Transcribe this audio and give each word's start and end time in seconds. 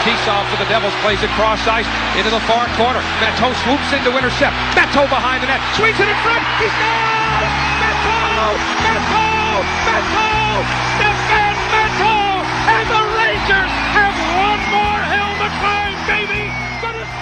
Fetisov 0.00 0.48
for 0.48 0.56
the 0.56 0.64
Devils 0.72 0.94
plays 1.04 1.20
it 1.22 1.28
cross 1.36 1.60
ice 1.68 1.84
into 2.16 2.30
the 2.30 2.40
far 2.48 2.64
corner. 2.80 3.00
Matteau 3.20 3.52
swoops 3.60 3.92
in 3.92 4.00
to 4.08 4.16
intercept. 4.16 4.56
Matteau 4.72 5.04
behind 5.12 5.42
the 5.44 5.48
net. 5.52 5.60
Swings 5.76 6.00
it 6.00 6.08
in 6.08 6.16
front. 6.24 6.40
He 6.56 6.64
scores! 6.72 7.52
Matteau! 7.84 8.56
Matteau! 8.88 9.60
Matteau! 9.84 10.64
Stéphane 10.96 11.60
Matteau! 11.76 12.40
And 12.72 12.88
the 12.88 13.02
Rangers 13.20 13.72
have 13.92 14.16
one 14.40 14.64
more 14.72 15.04
hill 15.12 15.32
to 15.44 15.48
climb, 15.60 16.00
baby! 16.08 16.48
But 16.80 16.96
it's! 16.96 17.12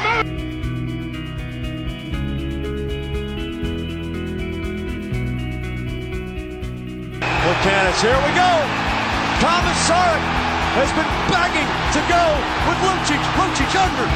Canis, 7.59 8.01
here 8.01 8.15
we 8.23 8.31
go. 8.39 8.78
Komisarek 9.39 10.25
has 10.75 10.91
been 10.99 11.07
begging 11.31 11.71
to 11.95 12.01
go 12.11 12.25
with 12.67 12.79
Lucic. 12.83 13.23
Lucic 13.39 13.71
under. 13.79 14.09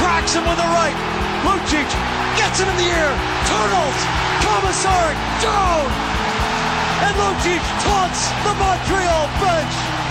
Cracks 0.00 0.32
him 0.32 0.48
with 0.48 0.56
the 0.56 0.70
right. 0.72 0.96
Lucic 1.44 1.88
gets 2.40 2.56
it 2.60 2.68
in 2.68 2.76
the 2.80 2.88
air. 2.88 3.12
Turtles. 3.44 4.00
Komisarek 4.40 5.18
down. 5.44 5.84
And 7.04 7.12
Lucic 7.20 7.60
taunts 7.84 8.32
the 8.48 8.54
Montreal 8.56 9.28
bench. 9.44 10.03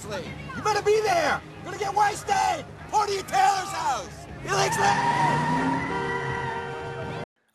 Billingsley! 0.00 0.24
You 0.56 0.62
better 0.62 0.82
be 0.82 1.00
there! 1.02 1.40
You're 1.56 1.72
gonna 1.72 1.78
get 1.78 1.94
wasted! 1.94 2.64
Portia 2.88 3.22
Taylor's 3.22 3.68
house! 3.68 4.26
Billingsley! 4.44 4.96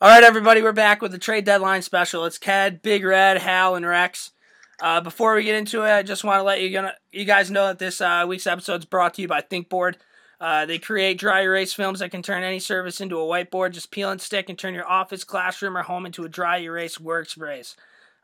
All 0.00 0.10
right, 0.10 0.22
everybody, 0.22 0.62
we're 0.62 0.72
back 0.72 1.02
with 1.02 1.12
the 1.12 1.18
trade 1.18 1.44
deadline 1.44 1.82
special. 1.82 2.24
It's 2.24 2.38
Ked, 2.38 2.82
Big 2.82 3.04
Red, 3.04 3.38
Hal, 3.38 3.74
and 3.74 3.86
Rex. 3.86 4.32
Uh, 4.80 5.00
before 5.00 5.34
we 5.34 5.42
get 5.42 5.54
into 5.54 5.82
it, 5.82 5.90
I 5.90 6.02
just 6.02 6.22
want 6.22 6.38
to 6.38 6.42
let 6.42 6.60
you 6.60 6.70
gonna, 6.70 6.94
you 7.10 7.24
guys 7.24 7.50
know 7.50 7.66
that 7.66 7.78
this 7.78 8.00
uh, 8.00 8.24
week's 8.28 8.46
episode 8.46 8.80
is 8.80 8.84
brought 8.84 9.14
to 9.14 9.22
you 9.22 9.28
by 9.28 9.40
ThinkBoard. 9.40 9.94
Uh, 10.38 10.66
they 10.66 10.78
create 10.78 11.18
dry 11.18 11.42
erase 11.42 11.72
films 11.72 12.00
that 12.00 12.10
can 12.10 12.22
turn 12.22 12.42
any 12.42 12.58
surface 12.58 13.00
into 13.00 13.18
a 13.18 13.24
whiteboard. 13.24 13.72
Just 13.72 13.90
peel 13.90 14.10
and 14.10 14.20
stick 14.20 14.50
and 14.50 14.58
turn 14.58 14.74
your 14.74 14.86
office, 14.86 15.24
classroom, 15.24 15.78
or 15.78 15.82
home 15.82 16.04
into 16.04 16.24
a 16.24 16.28
dry 16.28 16.58
erase 16.58 16.98
workspace. 16.98 17.74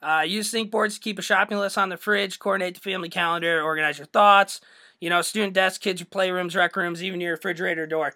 Uh, 0.02 0.22
use 0.26 0.52
ThinkBoards 0.52 0.94
to 0.94 1.00
keep 1.00 1.18
a 1.18 1.22
shopping 1.22 1.58
list 1.58 1.78
on 1.78 1.88
the 1.88 1.96
fridge, 1.96 2.38
coordinate 2.38 2.74
the 2.74 2.80
family 2.80 3.08
calendar, 3.08 3.62
organize 3.62 3.98
your 3.98 4.06
thoughts. 4.06 4.60
You 5.00 5.10
know, 5.10 5.22
student 5.22 5.52
desks, 5.52 5.78
kids' 5.78 6.02
playrooms, 6.02 6.56
rec 6.56 6.76
rooms, 6.76 7.02
even 7.02 7.20
your 7.20 7.32
refrigerator 7.32 7.86
door. 7.86 8.14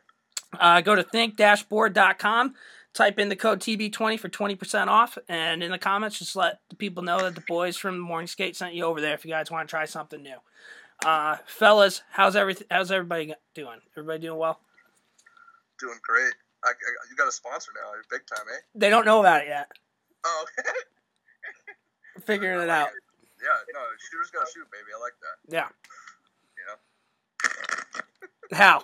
Uh, 0.59 0.81
go 0.81 0.95
to 0.95 1.03
think-board.com, 1.03 2.55
type 2.95 3.19
in 3.19 3.29
the 3.29 3.37
code 3.37 3.61
TB20 3.61 4.19
for 4.19 4.29
20% 4.29 4.87
off, 4.87 5.19
and 5.29 5.63
in 5.63 5.71
the 5.71 5.79
comments, 5.79 6.19
just 6.19 6.37
let 6.37 6.61
the 6.71 6.77
people 6.77 7.03
know 7.03 7.19
that 7.19 7.35
the 7.35 7.43
boys 7.49 7.77
from 7.77 7.99
Morning 7.99 8.29
Skate 8.29 8.57
sent 8.57 8.75
you 8.75 8.85
over 8.85 9.01
there 9.01 9.15
if 9.15 9.25
you 9.25 9.31
guys 9.31 9.51
want 9.51 9.69
to 9.69 9.71
try 9.71 9.85
something 9.85 10.23
new. 10.23 10.37
Uh, 11.05 11.37
fellas, 11.47 12.03
how's 12.11 12.37
everything? 12.37 12.67
How's 12.71 12.91
everybody 12.91 13.35
doing? 13.55 13.81
Everybody 13.97 14.21
doing 14.21 14.39
well? 14.39 14.61
Doing 15.79 15.99
great. 16.03 16.33
I, 16.65 16.69
I, 16.71 16.73
you 17.11 17.17
got 17.17 17.29
a 17.29 17.33
sponsor 17.33 17.71
now. 17.75 17.93
You're 17.93 18.05
big 18.11 18.27
time, 18.27 18.47
eh? 18.53 18.61
They 18.75 18.89
don't 18.89 19.05
know 19.05 19.21
about 19.21 19.43
it 19.43 19.49
yet. 19.49 19.71
Oh, 20.25 20.45
figuring 22.27 22.61
it 22.61 22.69
out. 22.71 22.91
yeah. 23.41 23.57
No, 23.73 23.81
shooters 24.11 24.31
gotta 24.35 24.51
shoot, 24.53 24.67
baby. 24.71 24.91
I 24.95 24.99
like 25.01 25.17
that. 25.23 25.37
Yeah. 25.49 25.69
You 26.59 26.65
know. 26.69 26.79
How? 28.57 28.83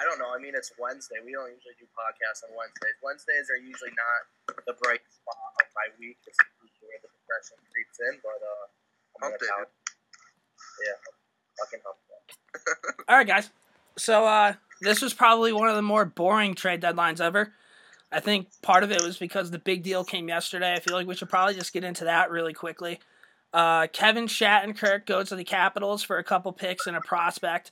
I 0.00 0.04
don't 0.08 0.16
know. 0.18 0.32
I 0.32 0.40
mean, 0.40 0.56
it's 0.56 0.72
Wednesday. 0.80 1.20
We 1.20 1.32
don't 1.36 1.52
usually 1.52 1.76
do 1.76 1.84
podcasts 1.92 2.40
on 2.48 2.56
Wednesdays. 2.56 2.96
Wednesdays 3.04 3.52
are 3.52 3.60
usually 3.60 3.92
not 3.92 4.64
the 4.64 4.72
bright 4.80 5.04
spot 5.12 5.36
of 5.60 5.68
my 5.76 5.92
week. 6.00 6.16
It's 6.24 6.38
usually 6.64 6.88
where 6.88 7.00
the 7.04 7.10
depression 7.12 7.56
creeps 7.68 7.98
in. 8.08 8.14
But 8.24 8.40
uh, 8.40 8.64
I'm 9.20 9.28
Hump 9.28 9.36
gonna 9.36 9.44
day, 9.44 9.52
pout- 9.60 9.76
Yeah, 10.80 10.96
fucking 11.60 11.82
hump 11.84 11.98
day. 12.08 13.04
All 13.12 13.16
right, 13.18 13.26
guys. 13.28 13.50
So 13.98 14.24
uh, 14.24 14.54
this 14.80 15.02
was 15.02 15.12
probably 15.12 15.52
one 15.52 15.68
of 15.68 15.76
the 15.76 15.82
more 15.84 16.06
boring 16.06 16.54
trade 16.54 16.80
deadlines 16.80 17.20
ever. 17.20 17.52
I 18.12 18.20
think 18.20 18.48
part 18.62 18.82
of 18.82 18.90
it 18.90 19.02
was 19.02 19.18
because 19.18 19.50
the 19.50 19.58
big 19.58 19.82
deal 19.82 20.04
came 20.04 20.28
yesterday. 20.28 20.72
I 20.74 20.80
feel 20.80 20.94
like 20.94 21.06
we 21.06 21.14
should 21.14 21.28
probably 21.28 21.54
just 21.54 21.72
get 21.72 21.84
into 21.84 22.04
that 22.04 22.30
really 22.30 22.52
quickly. 22.52 22.98
Uh, 23.52 23.86
Kevin 23.88 24.26
Shattenkirk 24.26 25.06
goes 25.06 25.28
to 25.28 25.36
the 25.36 25.44
Capitals 25.44 26.02
for 26.02 26.18
a 26.18 26.24
couple 26.24 26.52
picks 26.52 26.86
and 26.86 26.96
a 26.96 27.00
prospect. 27.00 27.70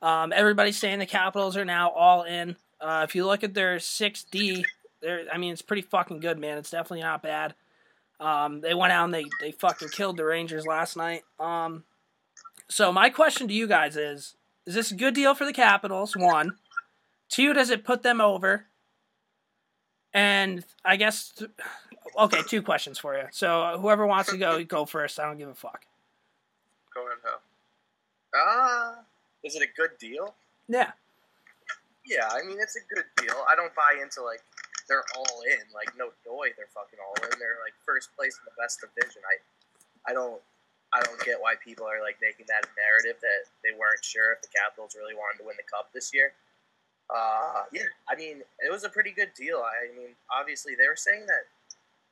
Um, 0.00 0.32
everybody's 0.32 0.78
saying 0.78 0.98
the 0.98 1.06
Capitals 1.06 1.56
are 1.56 1.64
now 1.64 1.90
all 1.90 2.22
in. 2.22 2.56
Uh, 2.80 3.04
if 3.08 3.14
you 3.14 3.26
look 3.26 3.42
at 3.42 3.54
their 3.54 3.76
6D, 3.76 4.64
I 5.32 5.38
mean, 5.38 5.52
it's 5.52 5.62
pretty 5.62 5.82
fucking 5.82 6.20
good, 6.20 6.38
man. 6.38 6.58
It's 6.58 6.70
definitely 6.70 7.02
not 7.02 7.22
bad. 7.22 7.54
Um, 8.20 8.60
they 8.60 8.74
went 8.74 8.92
out 8.92 9.04
and 9.04 9.14
they, 9.14 9.24
they 9.40 9.52
fucking 9.52 9.88
killed 9.90 10.16
the 10.16 10.24
Rangers 10.24 10.66
last 10.66 10.96
night. 10.96 11.22
Um, 11.38 11.84
so 12.68 12.92
my 12.92 13.10
question 13.10 13.48
to 13.48 13.54
you 13.54 13.66
guys 13.66 13.96
is: 13.96 14.34
Is 14.66 14.74
this 14.74 14.90
a 14.90 14.96
good 14.96 15.14
deal 15.14 15.34
for 15.34 15.44
the 15.44 15.52
Capitals? 15.52 16.16
One, 16.16 16.52
two, 17.28 17.52
does 17.52 17.70
it 17.70 17.84
put 17.84 18.02
them 18.02 18.20
over? 18.20 18.66
And 20.14 20.64
I 20.84 20.96
guess, 20.96 21.30
th- 21.32 21.50
okay, 22.16 22.40
two 22.48 22.62
questions 22.62 22.98
for 22.98 23.16
you. 23.16 23.24
So 23.30 23.62
uh, 23.62 23.78
whoever 23.78 24.06
wants 24.06 24.30
to 24.30 24.38
go, 24.38 24.62
go 24.64 24.84
first. 24.86 25.20
I 25.20 25.24
don't 25.26 25.38
give 25.38 25.48
a 25.48 25.54
fuck. 25.54 25.84
Go 26.94 27.06
ahead, 27.06 27.18
Hal. 27.24 27.40
Ah, 28.34 28.94
is 29.44 29.54
it 29.54 29.62
a 29.62 29.70
good 29.76 29.96
deal? 29.98 30.34
Yeah, 30.68 30.92
Yeah, 32.04 32.28
I 32.30 32.44
mean, 32.44 32.58
it's 32.60 32.76
a 32.76 32.84
good 32.94 33.04
deal. 33.16 33.36
I 33.48 33.56
don't 33.56 33.74
buy 33.74 33.96
into 34.02 34.20
like 34.22 34.40
they're 34.88 35.04
all 35.16 35.40
in. 35.48 35.64
Like 35.72 35.96
no 35.96 36.12
doy, 36.24 36.52
they're 36.56 36.68
fucking 36.72 36.98
all 37.00 37.16
in. 37.24 37.38
They're 37.38 37.60
like 37.64 37.72
first 37.84 38.12
place 38.16 38.36
in 38.36 38.44
the 38.44 38.56
best 38.60 38.80
division. 38.84 39.22
I, 39.24 39.36
I 40.10 40.12
don't, 40.12 40.40
I 40.92 41.00
don't 41.04 41.20
get 41.24 41.40
why 41.40 41.54
people 41.60 41.84
are 41.88 42.00
like 42.04 42.16
making 42.20 42.48
that 42.48 42.64
narrative 42.76 43.20
that 43.20 43.48
they 43.64 43.72
weren't 43.76 44.04
sure 44.04 44.32
if 44.36 44.40
the 44.44 44.48
Capitals 44.52 44.96
really 44.96 45.12
wanted 45.16 45.40
to 45.40 45.44
win 45.48 45.56
the 45.56 45.64
cup 45.68 45.88
this 45.92 46.12
year. 46.12 46.32
Uh, 47.08 47.64
yeah, 47.72 47.88
I 48.08 48.16
mean, 48.16 48.44
it 48.60 48.70
was 48.70 48.84
a 48.84 48.88
pretty 48.88 49.12
good 49.12 49.32
deal. 49.32 49.64
I 49.64 49.88
mean, 49.96 50.12
obviously 50.28 50.76
they 50.76 50.86
were 50.86 50.98
saying 50.98 51.24
that 51.24 51.48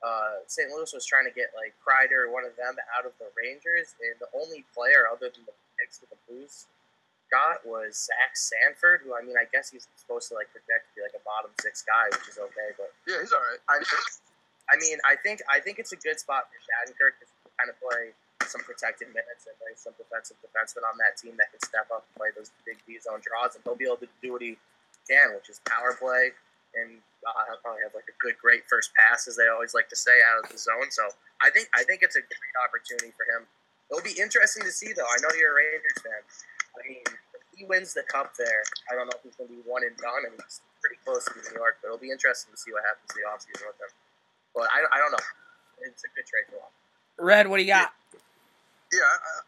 uh, 0.01 0.41
St. 0.45 0.69
Louis 0.69 0.89
was 0.93 1.05
trying 1.05 1.25
to 1.25 1.33
get 1.33 1.53
like 1.53 1.73
Kreider, 1.81 2.25
or 2.25 2.33
one 2.33 2.45
of 2.45 2.53
them, 2.57 2.73
out 2.97 3.05
of 3.05 3.13
the 3.21 3.29
Rangers, 3.37 3.93
and 4.01 4.17
the 4.17 4.29
only 4.33 4.65
player 4.73 5.05
other 5.09 5.29
than 5.29 5.45
the 5.45 5.53
picks 5.77 6.01
with 6.01 6.09
the 6.09 6.19
Blues 6.25 6.65
got 7.29 7.61
was 7.67 8.07
Zach 8.07 8.33
Sanford, 8.33 9.03
who 9.03 9.13
I 9.13 9.21
mean, 9.21 9.35
I 9.35 9.45
guess 9.51 9.69
he's 9.69 9.87
supposed 9.99 10.29
to 10.31 10.35
like 10.37 10.49
project 10.49 10.89
to 10.89 10.91
be 10.95 11.01
like 11.03 11.17
a 11.17 11.23
bottom 11.27 11.51
six 11.59 11.83
guy, 11.83 12.07
which 12.09 12.29
is 12.29 12.39
okay, 12.39 12.73
but 12.77 12.93
Yeah, 13.05 13.21
he's 13.21 13.33
all 13.33 13.43
right. 13.43 13.61
I, 13.69 13.83
I 14.71 14.75
mean, 14.79 14.97
I 15.03 15.15
think 15.19 15.41
I 15.51 15.59
think 15.59 15.79
it's 15.79 15.93
a 15.93 15.99
good 15.99 16.17
spot 16.19 16.49
for 16.49 16.57
Shattenkirk 16.61 17.19
to 17.21 17.25
kind 17.59 17.69
of 17.69 17.77
play 17.81 18.15
some 18.45 18.63
protected 18.63 19.11
minutes 19.11 19.49
and 19.49 19.55
play 19.59 19.75
some 19.75 19.91
defensive 19.99 20.39
defensemen 20.39 20.87
on 20.87 20.95
that 21.03 21.19
team 21.19 21.35
that 21.35 21.51
can 21.51 21.59
step 21.59 21.89
up 21.91 22.07
and 22.07 22.13
play 22.15 22.31
those 22.37 22.53
big 22.63 22.79
D 22.87 22.95
zone 23.01 23.19
draws, 23.19 23.55
and 23.55 23.63
he'll 23.65 23.79
be 23.79 23.85
able 23.85 23.99
to 23.99 24.09
do 24.23 24.31
what 24.31 24.41
he 24.41 24.55
can, 25.09 25.33
which 25.33 25.49
is 25.49 25.63
power 25.65 25.95
play, 25.95 26.35
and 26.75 26.99
uh, 27.25 27.41
he'll 27.47 27.63
probably 27.63 27.81
have 27.83 27.95
like 27.95 28.07
a 28.11 28.17
good, 28.21 28.37
great 28.37 28.67
first 28.69 28.91
pass, 28.93 29.27
as 29.27 29.35
they 29.39 29.47
always 29.47 29.73
like 29.73 29.89
to 29.89 29.97
say, 29.97 30.19
out 30.21 30.43
of 30.43 30.51
the 30.51 30.59
zone. 30.59 30.91
So 30.91 31.07
I 31.41 31.49
think 31.49 31.71
I 31.73 31.83
think 31.83 32.03
it's 32.03 32.15
a 32.15 32.23
great 32.23 32.55
opportunity 32.63 33.15
for 33.15 33.25
him. 33.31 33.47
It'll 33.89 34.03
be 34.03 34.19
interesting 34.19 34.67
to 34.67 34.73
see, 34.73 34.91
though. 34.91 35.07
I 35.07 35.17
know 35.23 35.31
you're 35.39 35.55
a 35.55 35.57
Rangers 35.57 35.99
fan. 36.03 36.21
I 36.75 36.79
mean, 36.83 37.03
if 37.07 37.41
he 37.55 37.63
wins 37.63 37.95
the 37.95 38.03
cup 38.03 38.35
there, 38.35 38.61
I 38.91 38.99
don't 38.99 39.07
know 39.07 39.15
if 39.15 39.23
he's 39.23 39.39
going 39.39 39.47
to 39.47 39.55
be 39.55 39.63
one 39.63 39.87
and 39.87 39.95
done, 39.97 40.27
and 40.27 40.35
he's 40.35 40.59
pretty 40.83 40.99
close 41.07 41.23
to 41.25 41.33
New 41.39 41.55
York, 41.55 41.79
but 41.81 41.89
it'll 41.89 42.03
be 42.03 42.11
interesting 42.11 42.51
to 42.51 42.59
see 42.59 42.75
what 42.75 42.83
happens 42.83 43.07
in 43.15 43.23
the 43.23 43.25
offseason 43.31 43.63
with 43.63 43.79
him. 43.79 43.91
But 44.51 44.67
I, 44.69 44.83
I 44.91 44.97
don't 44.99 45.15
know. 45.15 45.25
It's 45.87 46.03
a 46.03 46.11
good 46.11 46.27
trade 46.27 46.51
for 46.51 46.59
him. 46.59 46.73
Red, 47.17 47.47
what 47.47 47.57
do 47.57 47.63
you 47.63 47.71
got? 47.71 47.95
Yeah, 48.91 49.07
I, 49.07 49.41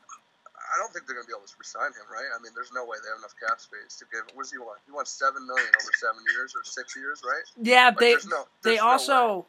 I 0.73 0.77
don't 0.77 0.93
think 0.93 1.05
they're 1.07 1.15
gonna 1.15 1.27
be 1.27 1.33
able 1.35 1.47
to 1.47 1.57
resign 1.59 1.91
him, 1.97 2.05
right? 2.11 2.29
I 2.33 2.37
mean, 2.41 2.51
there's 2.55 2.71
no 2.71 2.85
way 2.85 2.97
they 3.03 3.09
have 3.09 3.17
enough 3.19 3.33
cap 3.41 3.59
space 3.59 3.97
to 3.99 4.05
give. 4.11 4.23
What 4.35 4.43
does 4.43 4.51
he 4.51 4.59
want? 4.59 4.79
He 4.85 4.91
wants 4.91 5.11
seven 5.11 5.45
million 5.47 5.67
over 5.81 5.91
seven 5.99 6.21
years 6.35 6.53
or 6.55 6.63
six 6.63 6.95
years, 6.95 7.21
right? 7.25 7.43
Yeah, 7.61 7.87
Like, 7.89 7.97
they 7.99 8.11
there's 8.13 8.27
no- 8.27 8.45
they 8.61 8.77
there's 8.77 8.79
no 8.81 8.85
way. 8.85 8.91
also 8.91 9.45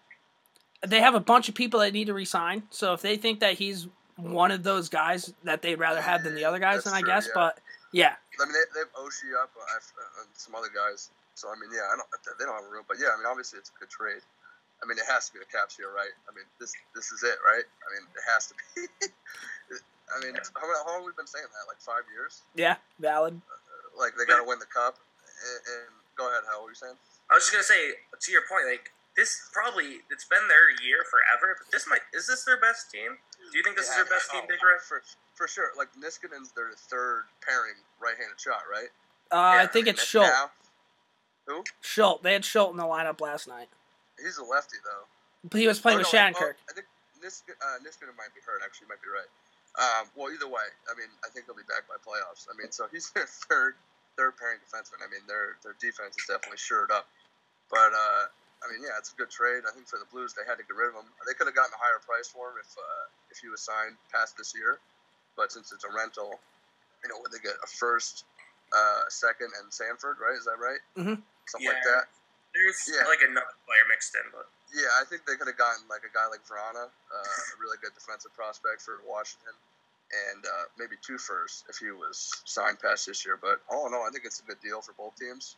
they 0.87 1.01
have 1.01 1.15
a 1.15 1.21
bunch 1.21 1.49
of 1.49 1.55
people 1.55 1.81
that 1.81 1.93
need 1.93 2.07
to 2.07 2.15
resign. 2.15 2.65
So 2.71 2.95
if 2.95 3.03
they 3.03 3.17
think 3.17 3.41
that 3.41 3.55
he's 3.61 3.87
one 4.17 4.51
of 4.51 4.63
those 4.63 4.89
guys 4.89 5.33
that 5.45 5.61
they'd 5.63 5.77
rather 5.77 6.01
have 6.01 6.25
than 6.25 6.35
the 6.35 6.45
other 6.45 6.59
guys, 6.59 6.85
That's 6.85 6.93
then 6.93 6.95
I 6.95 7.01
true, 7.01 7.09
guess. 7.09 7.27
yeah. 7.29 7.33
But 7.37 7.61
yeah, 7.93 8.15
I 8.41 8.45
mean, 8.45 8.53
they, 8.55 8.65
they 8.75 8.81
have 8.81 8.93
Oshie 8.97 9.33
up 9.37 9.51
uh, 9.57 10.21
and 10.25 10.29
some 10.35 10.55
other 10.55 10.69
guys. 10.73 11.11
So 11.35 11.49
I 11.49 11.55
mean, 11.61 11.71
yeah, 11.73 11.85
I 11.93 11.97
don't. 11.97 12.09
They 12.39 12.45
don't 12.45 12.55
have 12.57 12.65
a 12.65 12.73
room, 12.73 12.85
but 12.89 12.97
yeah, 13.01 13.13
I 13.13 13.17
mean, 13.19 13.27
obviously 13.27 13.59
it's 13.59 13.71
a 13.75 13.79
good 13.81 13.91
trade. 13.91 14.23
I 14.83 14.87
mean, 14.89 14.97
it 14.97 15.05
has 15.13 15.29
to 15.29 15.33
be 15.35 15.41
the 15.41 15.45
Caps 15.53 15.77
here, 15.77 15.93
right? 15.93 16.13
I 16.29 16.33
mean, 16.33 16.45
this 16.59 16.73
this 16.95 17.13
is 17.13 17.23
it, 17.23 17.37
right? 17.45 17.65
I 17.65 17.87
mean, 17.93 18.05
it 18.17 18.25
has 18.33 18.49
to 18.49 18.55
be. 18.57 18.89
I 20.11 20.21
mean, 20.25 20.35
how, 20.35 20.67
how 20.67 20.87
long 20.91 21.03
have 21.03 21.09
we 21.09 21.15
been 21.17 21.27
saying 21.31 21.47
that? 21.47 21.65
Like 21.71 21.81
five 21.81 22.05
years? 22.11 22.43
yeah, 22.55 22.77
valid. 22.99 23.41
like 23.99 24.13
they 24.19 24.25
got 24.27 24.43
to 24.43 24.47
win 24.49 24.59
the 24.59 24.71
cup. 24.71 24.99
And, 25.41 25.61
and 25.73 25.85
go 26.19 26.29
ahead, 26.29 26.45
how 26.45 26.61
What 26.61 26.69
were 26.69 26.75
you 26.77 26.81
saying? 26.81 26.99
I 27.31 27.35
was 27.39 27.49
just 27.49 27.55
gonna 27.55 27.65
say 27.65 27.97
to 27.97 28.29
your 28.33 28.43
point, 28.51 28.67
like 28.69 28.93
this 29.17 29.49
probably 29.55 30.03
it's 30.11 30.27
been 30.27 30.45
their 30.51 30.69
year 30.85 31.07
forever. 31.09 31.57
But 31.57 31.71
this 31.73 31.87
might 31.89 32.03
is 32.13 32.27
this 32.27 32.45
their 32.45 32.59
best 32.61 32.91
team? 32.91 33.17
Do 33.51 33.55
you 33.57 33.65
think 33.65 33.77
this 33.77 33.89
is 33.89 33.97
their 33.97 34.05
best 34.11 34.31
team, 34.31 34.43
oh, 34.45 34.51
Big 34.51 34.61
Red? 34.61 34.83
For, 34.85 35.01
for 35.35 35.49
sure. 35.49 35.73
Like 35.79 35.89
Niskanen's 35.97 36.53
their 36.53 36.71
third 36.77 37.25
pairing 37.41 37.81
right-handed 38.03 38.37
shot, 38.39 38.63
right? 38.71 38.93
Uh, 39.33 39.63
I 39.63 39.67
think 39.67 39.87
it's 39.89 40.03
And 40.03 40.09
Schultz. 40.09 40.53
Who? 41.47 41.65
Schultz. 41.81 42.23
They 42.23 42.35
had 42.35 42.45
Schultz 42.45 42.73
in 42.73 42.77
the 42.77 42.85
lineup 42.85 43.21
last 43.21 43.49
night. 43.49 43.69
He's 44.21 44.37
a 44.37 44.45
lefty 44.45 44.77
though. 44.85 45.09
But 45.49 45.61
he 45.61 45.67
was 45.67 45.81
playing 45.81 45.99
Oh, 45.99 46.05
with 46.05 46.13
no, 46.13 46.19
Shattenkirk. 46.19 46.61
oh, 46.61 46.69
I 46.69 46.73
think 46.77 46.87
Niskanen, 47.25 47.57
uh, 47.63 47.79
Niskanen 47.81 48.13
might 48.19 48.35
be 48.37 48.41
hurt. 48.45 48.61
Actually, 48.65 48.89
might 48.93 49.01
be 49.01 49.09
right. 49.09 49.31
Um, 49.79 50.11
well, 50.19 50.33
either 50.35 50.51
way, 50.51 50.67
I 50.91 50.99
mean, 50.99 51.11
I 51.23 51.31
think 51.31 51.47
he'll 51.47 51.59
be 51.59 51.67
back 51.71 51.87
by 51.87 51.95
playoffs. 52.03 52.51
I 52.51 52.59
mean, 52.59 52.75
so 52.75 52.91
he's 52.91 53.11
their 53.15 53.27
third 53.27 53.75
third 54.19 54.35
pairing 54.37 54.59
defenseman. 54.59 55.01
I 55.05 55.09
mean, 55.11 55.23
their 55.31 55.57
their 55.63 55.79
defense 55.79 56.19
is 56.19 56.27
definitely 56.27 56.59
shored 56.59 56.91
up. 56.91 57.07
But 57.71 57.95
uh, 57.95 58.23
I 58.61 58.65
mean, 58.69 58.83
yeah, 58.83 58.99
it's 58.99 59.15
a 59.15 59.17
good 59.17 59.31
trade. 59.31 59.63
I 59.65 59.73
think 59.73 59.87
for 59.87 60.03
the 60.03 60.11
Blues, 60.11 60.35
they 60.35 60.43
had 60.45 60.59
to 60.59 60.67
get 60.67 60.75
rid 60.75 60.91
of 60.91 60.99
him. 60.99 61.09
They 61.25 61.39
could 61.39 61.47
have 61.47 61.55
gotten 61.55 61.73
a 61.73 61.81
higher 61.81 62.03
price 62.03 62.27
for 62.29 62.51
him 62.51 62.59
if 62.59 62.71
uh, 62.75 63.05
if 63.31 63.39
he 63.39 63.49
was 63.49 63.63
signed 63.63 63.95
past 64.11 64.37
this 64.37 64.53
year. 64.59 64.83
But 65.39 65.55
since 65.55 65.71
it's 65.73 65.87
a 65.87 65.93
rental, 65.95 66.43
you 67.07 67.09
know, 67.09 67.23
would 67.23 67.31
they 67.31 67.39
get 67.39 67.55
a 67.63 67.69
first, 67.71 68.27
uh, 68.75 69.07
second, 69.09 69.55
and 69.63 69.73
Sanford? 69.73 70.19
Right? 70.19 70.37
Is 70.37 70.45
that 70.51 70.59
right? 70.59 70.83
Mhm. 70.99 71.23
Something 71.47 71.71
like 71.71 71.87
that. 71.87 72.05
There's 72.55 72.81
Yeah. 72.91 73.07
like 73.07 73.23
another 73.23 73.55
player 73.67 73.85
mixed 73.89 74.15
in, 74.15 74.27
but 74.33 74.47
Yeah, 74.73 74.87
I 75.01 75.05
think 75.05 75.27
they 75.27 75.35
could 75.35 75.47
have 75.49 75.59
gotten 75.59 75.87
like 75.89 76.03
a 76.07 76.13
guy 76.15 76.27
like 76.31 76.47
Vrana, 76.47 76.87
uh, 76.87 77.17
a 77.19 77.57
really 77.59 77.77
good 77.83 77.95
defensive 77.95 78.33
prospect 78.35 78.83
for 78.83 79.03
Washington, 79.07 79.55
and 80.31 80.47
uh, 80.47 80.65
maybe 80.79 80.95
two 81.03 81.19
firsts 81.19 81.65
if 81.69 81.79
he 81.79 81.91
was 81.91 82.31
signed 82.47 82.79
past 82.79 83.07
this 83.07 83.27
year. 83.27 83.37
But 83.41 83.61
all 83.69 83.87
in 83.89 83.95
all, 83.95 84.07
I 84.07 84.11
think 84.11 84.25
it's 84.25 84.39
a 84.41 84.45
good 84.45 84.61
deal 84.61 84.81
for 84.81 84.93
both 84.95 85.17
teams. 85.17 85.57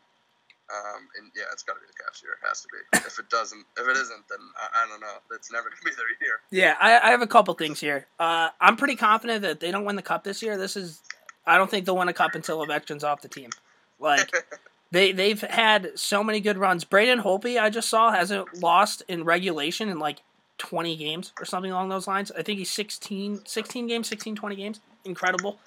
Um, 0.73 1.09
and 1.19 1.31
yeah, 1.37 1.45
it's 1.53 1.63
got 1.63 1.75
to 1.75 1.81
be 1.81 1.87
the 1.87 2.03
Caps 2.03 2.23
year. 2.23 2.33
It 2.41 2.47
has 2.49 2.63
to 2.63 2.69
be. 2.73 2.99
If 3.07 3.19
it 3.19 3.29
doesn't, 3.29 3.67
if 3.77 3.87
it 3.87 3.97
isn't, 3.97 4.25
then 4.29 4.39
I, 4.57 4.85
I 4.85 4.89
don't 4.89 5.01
know. 5.01 5.17
It's 5.33 5.53
never 5.53 5.69
gonna 5.69 5.83
be 5.85 5.91
their 5.91 6.09
year. 6.27 6.41
Yeah, 6.51 6.77
I, 6.81 7.09
I 7.09 7.11
have 7.11 7.21
a 7.21 7.27
couple 7.27 7.53
things 7.55 7.81
here. 7.81 8.07
Uh, 8.19 8.49
I'm 8.61 8.77
pretty 8.77 8.97
confident 8.97 9.43
that 9.43 9.61
they 9.61 9.71
don't 9.71 9.85
win 9.85 9.97
the 9.97 10.03
cup 10.03 10.25
this 10.25 10.41
year. 10.43 10.57
This 10.57 10.77
is, 10.77 11.03
I 11.45 11.59
don't 11.59 11.71
think 11.71 11.85
they'll 11.85 11.97
win 11.99 12.09
a 12.09 12.15
cup 12.15 12.35
until 12.35 12.65
Ovechkin's 12.65 13.05
off 13.05 13.21
the 13.21 13.29
team. 13.29 13.51
Like 13.99 14.31
they 14.93 15.11
they've 15.11 15.41
had 15.41 15.99
so 15.99 16.23
many 16.23 16.39
good 16.39 16.59
runs. 16.59 16.85
Braden 16.85 17.23
Holtby, 17.23 17.61
I 17.61 17.71
just 17.71 17.89
saw, 17.89 18.13
hasn't 18.13 18.63
lost 18.63 19.03
in 19.09 19.25
regulation 19.25 19.89
in 19.89 19.99
like 19.99 20.21
20 20.59 20.95
games 20.97 21.33
or 21.41 21.45
something 21.45 21.73
along 21.73 21.89
those 21.89 22.07
lines. 22.07 22.31
I 22.31 22.43
think 22.43 22.59
he's 22.59 22.71
16, 22.71 23.41
16 23.45 23.87
games, 23.89 24.07
16, 24.07 24.37
20 24.37 24.55
games. 24.55 24.81
Incredible. 25.05 25.59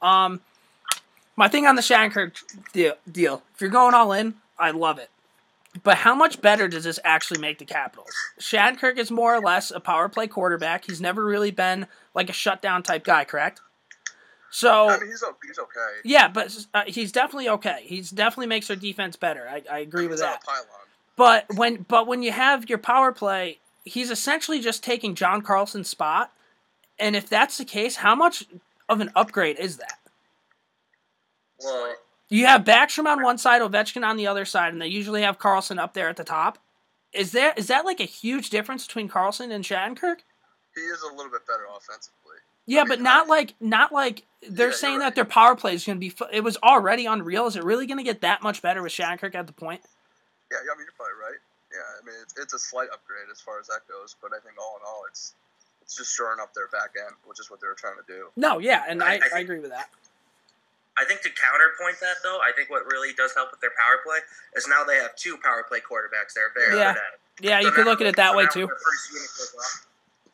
Um, 0.00 0.40
my 1.36 1.48
thing 1.48 1.66
on 1.66 1.74
the 1.74 1.82
Shattenkirk 1.82 2.40
deal, 2.72 2.94
deal, 3.10 3.42
if 3.54 3.60
you're 3.60 3.68
going 3.68 3.94
all 3.94 4.12
in, 4.12 4.34
I 4.58 4.70
love 4.70 4.98
it. 4.98 5.10
But 5.82 5.98
how 5.98 6.14
much 6.14 6.40
better 6.40 6.66
does 6.68 6.84
this 6.84 6.98
actually 7.04 7.40
make 7.40 7.58
the 7.58 7.64
Capitals? 7.64 8.14
Shattenkirk 8.40 8.96
is 8.96 9.10
more 9.10 9.34
or 9.34 9.40
less 9.40 9.70
a 9.70 9.80
power 9.80 10.08
play 10.08 10.28
quarterback. 10.28 10.86
He's 10.86 11.00
never 11.00 11.24
really 11.24 11.50
been 11.50 11.86
like 12.14 12.30
a 12.30 12.32
shutdown 12.32 12.82
type 12.82 13.04
guy, 13.04 13.24
correct? 13.24 13.60
So 14.50 14.88
I 14.88 14.98
mean, 14.98 15.08
he's 15.08 15.22
he's 15.46 15.58
okay. 15.58 16.00
yeah, 16.04 16.28
but 16.28 16.56
uh, 16.72 16.84
he's 16.86 17.12
definitely 17.12 17.48
okay. 17.50 17.80
He's 17.82 18.10
definitely 18.10 18.46
makes 18.46 18.70
our 18.70 18.76
defense 18.76 19.16
better. 19.16 19.46
I, 19.48 19.62
I 19.70 19.78
agree 19.80 20.06
with 20.06 20.18
that. 20.20 20.24
not 20.24 20.42
a 20.42 20.46
pylon. 20.46 20.66
But 21.16 21.46
when 21.56 21.84
but 21.88 22.06
when 22.06 22.22
you 22.22 22.32
have 22.32 22.68
your 22.68 22.78
power 22.78 23.12
play, 23.12 23.58
he's 23.84 24.10
essentially 24.10 24.60
just 24.60 24.82
taking 24.82 25.14
John 25.14 25.42
Carlson's 25.42 25.88
spot. 25.88 26.32
And 26.98 27.14
if 27.14 27.28
that's 27.28 27.58
the 27.58 27.64
case, 27.64 27.96
how 27.96 28.14
much 28.14 28.44
of 28.88 29.00
an 29.00 29.10
upgrade 29.14 29.58
is 29.58 29.76
that? 29.76 29.98
well, 31.62 31.94
You 32.28 32.46
have 32.46 32.64
Backstrom 32.64 33.06
on 33.06 33.22
one 33.22 33.38
side, 33.38 33.62
Ovechkin 33.62 34.04
on 34.04 34.16
the 34.16 34.26
other 34.26 34.44
side, 34.44 34.72
and 34.72 34.80
they 34.82 34.88
usually 34.88 35.22
have 35.22 35.38
Carlson 35.38 35.78
up 35.78 35.94
there 35.94 36.08
at 36.08 36.16
the 36.16 36.24
top. 36.24 36.58
Is 37.12 37.32
there 37.32 37.54
is 37.56 37.68
that 37.68 37.84
like 37.84 38.00
a 38.00 38.04
huge 38.04 38.50
difference 38.50 38.86
between 38.86 39.08
Carlson 39.08 39.50
and 39.50 39.64
Shattenkirk? 39.64 40.18
He 40.74 40.80
is 40.82 41.02
a 41.02 41.14
little 41.14 41.32
bit 41.32 41.46
better 41.46 41.64
offensively. 41.74 42.27
Yeah, 42.68 42.84
but 42.86 43.00
not 43.00 43.28
like 43.28 43.54
not 43.60 43.92
like 43.92 44.24
they're 44.48 44.68
Yeah, 44.68 44.74
saying 44.74 44.94
you're 44.94 45.02
that 45.04 45.14
their 45.16 45.24
power 45.24 45.56
play 45.56 45.72
is 45.74 45.84
going 45.84 45.96
to 45.96 46.00
be. 46.00 46.12
It 46.30 46.44
was 46.44 46.58
already 46.62 47.06
unreal. 47.06 47.46
Is 47.46 47.56
it 47.56 47.64
really 47.64 47.86
going 47.86 47.96
to 47.96 48.04
get 48.04 48.20
that 48.20 48.42
much 48.42 48.60
better 48.60 48.82
with 48.82 48.92
Shattenkirk 48.92 49.34
at 49.34 49.46
the 49.46 49.54
point? 49.54 49.80
Yeah, 50.52 50.58
yeah, 50.64 50.72
I 50.72 50.76
mean, 50.76 50.84
you're 50.84 50.92
probably 50.96 51.16
right. 51.16 51.40
Yeah, 51.72 51.80
I 51.80 52.04
mean, 52.04 52.14
it's, 52.22 52.36
it's 52.38 52.52
a 52.52 52.58
slight 52.58 52.88
upgrade 52.92 53.28
as 53.32 53.40
far 53.40 53.58
as 53.58 53.66
that 53.68 53.88
goes, 53.88 54.16
but 54.20 54.32
I 54.36 54.40
think 54.44 54.56
all 54.60 54.76
in 54.76 54.82
all, 54.86 55.02
it's 55.08 55.32
it's 55.80 55.96
just 55.96 56.14
shoring 56.14 56.40
up 56.40 56.52
their 56.52 56.68
back 56.68 56.92
end, 57.00 57.16
which 57.24 57.40
is 57.40 57.50
what 57.50 57.60
they 57.60 57.66
were 57.66 57.74
trying 57.76 57.96
to 57.96 58.04
do. 58.06 58.28
No, 58.36 58.58
yeah, 58.58 58.84
and 58.86 59.02
I- 59.02 59.14
I, 59.16 59.20
I 59.32 59.36
I, 59.36 59.40
agree 59.40 59.60
with 59.60 59.70
that. 59.70 59.88
I 60.98 61.04
think 61.06 61.22
to 61.22 61.30
counterpoint 61.30 62.00
that 62.00 62.16
though, 62.22 62.40
I 62.44 62.52
think 62.54 62.68
what 62.68 62.84
really 62.92 63.14
does 63.14 63.32
help 63.34 63.50
with 63.50 63.60
their 63.60 63.72
power 63.80 64.00
play 64.04 64.18
is 64.56 64.68
now 64.68 64.84
they 64.84 64.96
have 64.96 65.16
two 65.16 65.38
power 65.42 65.64
play 65.66 65.80
quarterbacks. 65.80 66.34
They're 66.34 66.52
Yeah. 66.76 66.92
good 66.92 67.00
at 67.00 67.12
it. 67.16 67.20
Yeah, 67.40 67.60
you 67.60 67.68
So 67.70 67.74
could 67.76 67.86
look 67.86 68.00
at 68.02 68.06
it 68.08 68.16
that 68.16 68.32
so 68.32 68.36
way 68.36 68.46
too. 68.52 68.68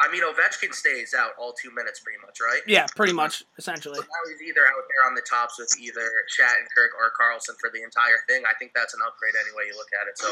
When 0.00 0.10
the 0.10 0.16
first 0.16 0.24
unit 0.24 0.34
goes 0.34 0.40
up- 0.40 0.54
I 0.54 0.66
mean, 0.66 0.70
Ovechkin 0.70 0.74
stays 0.74 1.14
out 1.14 1.32
all 1.38 1.52
two 1.52 1.70
minutes 1.74 2.00
pretty 2.00 2.18
much, 2.24 2.40
right? 2.40 2.60
Yeah, 2.66 2.86
pretty 2.96 3.12
much, 3.12 3.44
essentially. 3.58 3.96
So 3.96 4.02
now 4.02 4.22
he's 4.30 4.42
either 4.42 4.66
out 4.66 4.84
there 4.88 5.06
on 5.06 5.14
the 5.14 5.22
tops 5.22 5.58
with 5.58 5.74
either 5.80 6.04
Shattenkirk 6.34 6.94
or 6.98 7.10
Carlson 7.16 7.54
for 7.60 7.70
the 7.70 7.82
entire 7.82 8.18
thing. 8.28 8.42
I 8.48 8.54
think 8.58 8.72
that's 8.74 8.94
an 8.94 9.00
upgrade 9.06 9.34
any 9.38 9.54
way 9.56 9.64
you 9.70 9.76
look 9.76 9.88
at 10.00 10.08
it. 10.08 10.18
So, 10.18 10.28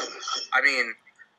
I 0.53 0.61
mean, 0.63 0.93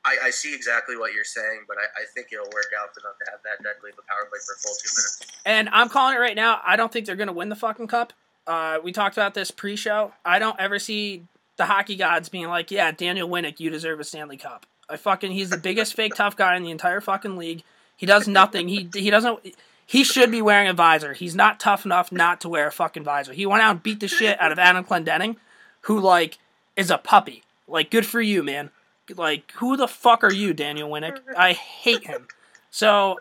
I, 0.06 0.18
I 0.26 0.30
see 0.32 0.54
exactly 0.54 0.98
what 0.98 1.14
you're 1.14 1.24
saying, 1.24 1.64
but 1.68 1.78
I, 1.78 2.02
I 2.02 2.06
think 2.14 2.28
it'll 2.32 2.50
work 2.54 2.72
out 2.80 2.94
for 2.94 3.00
them 3.02 3.14
to 3.24 3.32
have 3.32 3.40
that 3.44 3.64
deadly 3.64 3.92
of 3.92 4.00
a 4.00 4.06
power 4.08 4.28
play 4.30 4.40
for 4.46 4.54
a 4.54 4.60
full 4.60 4.76
two 4.76 4.90
minutes. 4.92 5.22
And 5.46 5.70
I'm 5.70 5.88
calling 5.90 6.16
it 6.16 6.20
right 6.20 6.36
now. 6.36 6.60
I 6.66 6.76
don't 6.76 6.92
think 6.92 7.06
they're 7.06 7.16
going 7.16 7.28
to 7.28 7.34
win 7.34 7.50
the 7.50 7.56
fucking 7.56 7.88
cup. 7.88 8.12
Uh, 8.46 8.80
we 8.84 8.92
talked 8.92 9.16
about 9.16 9.34
this 9.34 9.52
pre-show. 9.52 10.12
I 10.26 10.40
don't 10.40 10.60
ever 10.60 10.78
see 10.80 11.24
the 11.56 11.66
hockey 11.66 11.96
gods 11.96 12.28
being 12.28 12.50
like, 12.50 12.72
"Yeah, 12.72 12.92
Daniel 12.92 13.30
Winnik, 13.30 13.60
you 13.62 13.70
deserve 13.70 14.00
a 14.02 14.04
Stanley 14.04 14.36
Cup." 14.38 14.66
I 14.90 14.98
fucking 14.98 15.32
he's 15.32 15.50
the 15.50 15.58
biggest 15.58 15.94
fake 15.94 16.16
tough 16.16 16.36
guy 16.36 16.58
in 16.58 16.64
the 16.64 16.72
entire 16.72 17.00
fucking 17.00 17.38
league. 17.38 17.64
He 18.04 18.08
does 18.08 18.28
nothing. 18.28 18.68
He 18.68 18.90
he 18.94 19.10
doesn't. 19.10 19.56
He 19.86 20.04
should 20.04 20.30
be 20.30 20.42
wearing 20.42 20.68
a 20.68 20.74
visor. 20.74 21.14
He's 21.14 21.36
not 21.36 21.58
tough 21.58 21.86
enough 21.86 22.12
not 22.12 22.42
to 22.42 22.50
wear 22.50 22.68
a 22.68 22.72
fucking 22.72 23.06
visor. 23.06 23.32
He 23.32 23.46
went 23.46 23.64
out 23.64 23.72
and 23.72 23.82
beat 23.82 24.02
the 24.02 24.10
shit 24.10 24.38
out 24.42 24.52
of 24.52 24.60
Adam 24.60 24.84
Clendenning, 24.84 25.38
who 25.84 26.02
like 26.02 26.38
is 26.76 26.92
a 26.92 26.98
puppy. 26.98 27.44
Like, 27.66 27.90
good 27.90 28.06
for 28.06 28.20
you, 28.20 28.44
man. 28.44 28.72
Like, 29.16 29.54
who 29.54 29.78
the 29.78 29.88
fuck 29.88 30.22
are 30.26 30.34
you, 30.34 30.54
Daniel 30.54 30.90
Winnik? 30.90 31.18
I 31.38 31.54
hate 31.54 32.06
him. 32.06 32.28
So, 32.72 33.20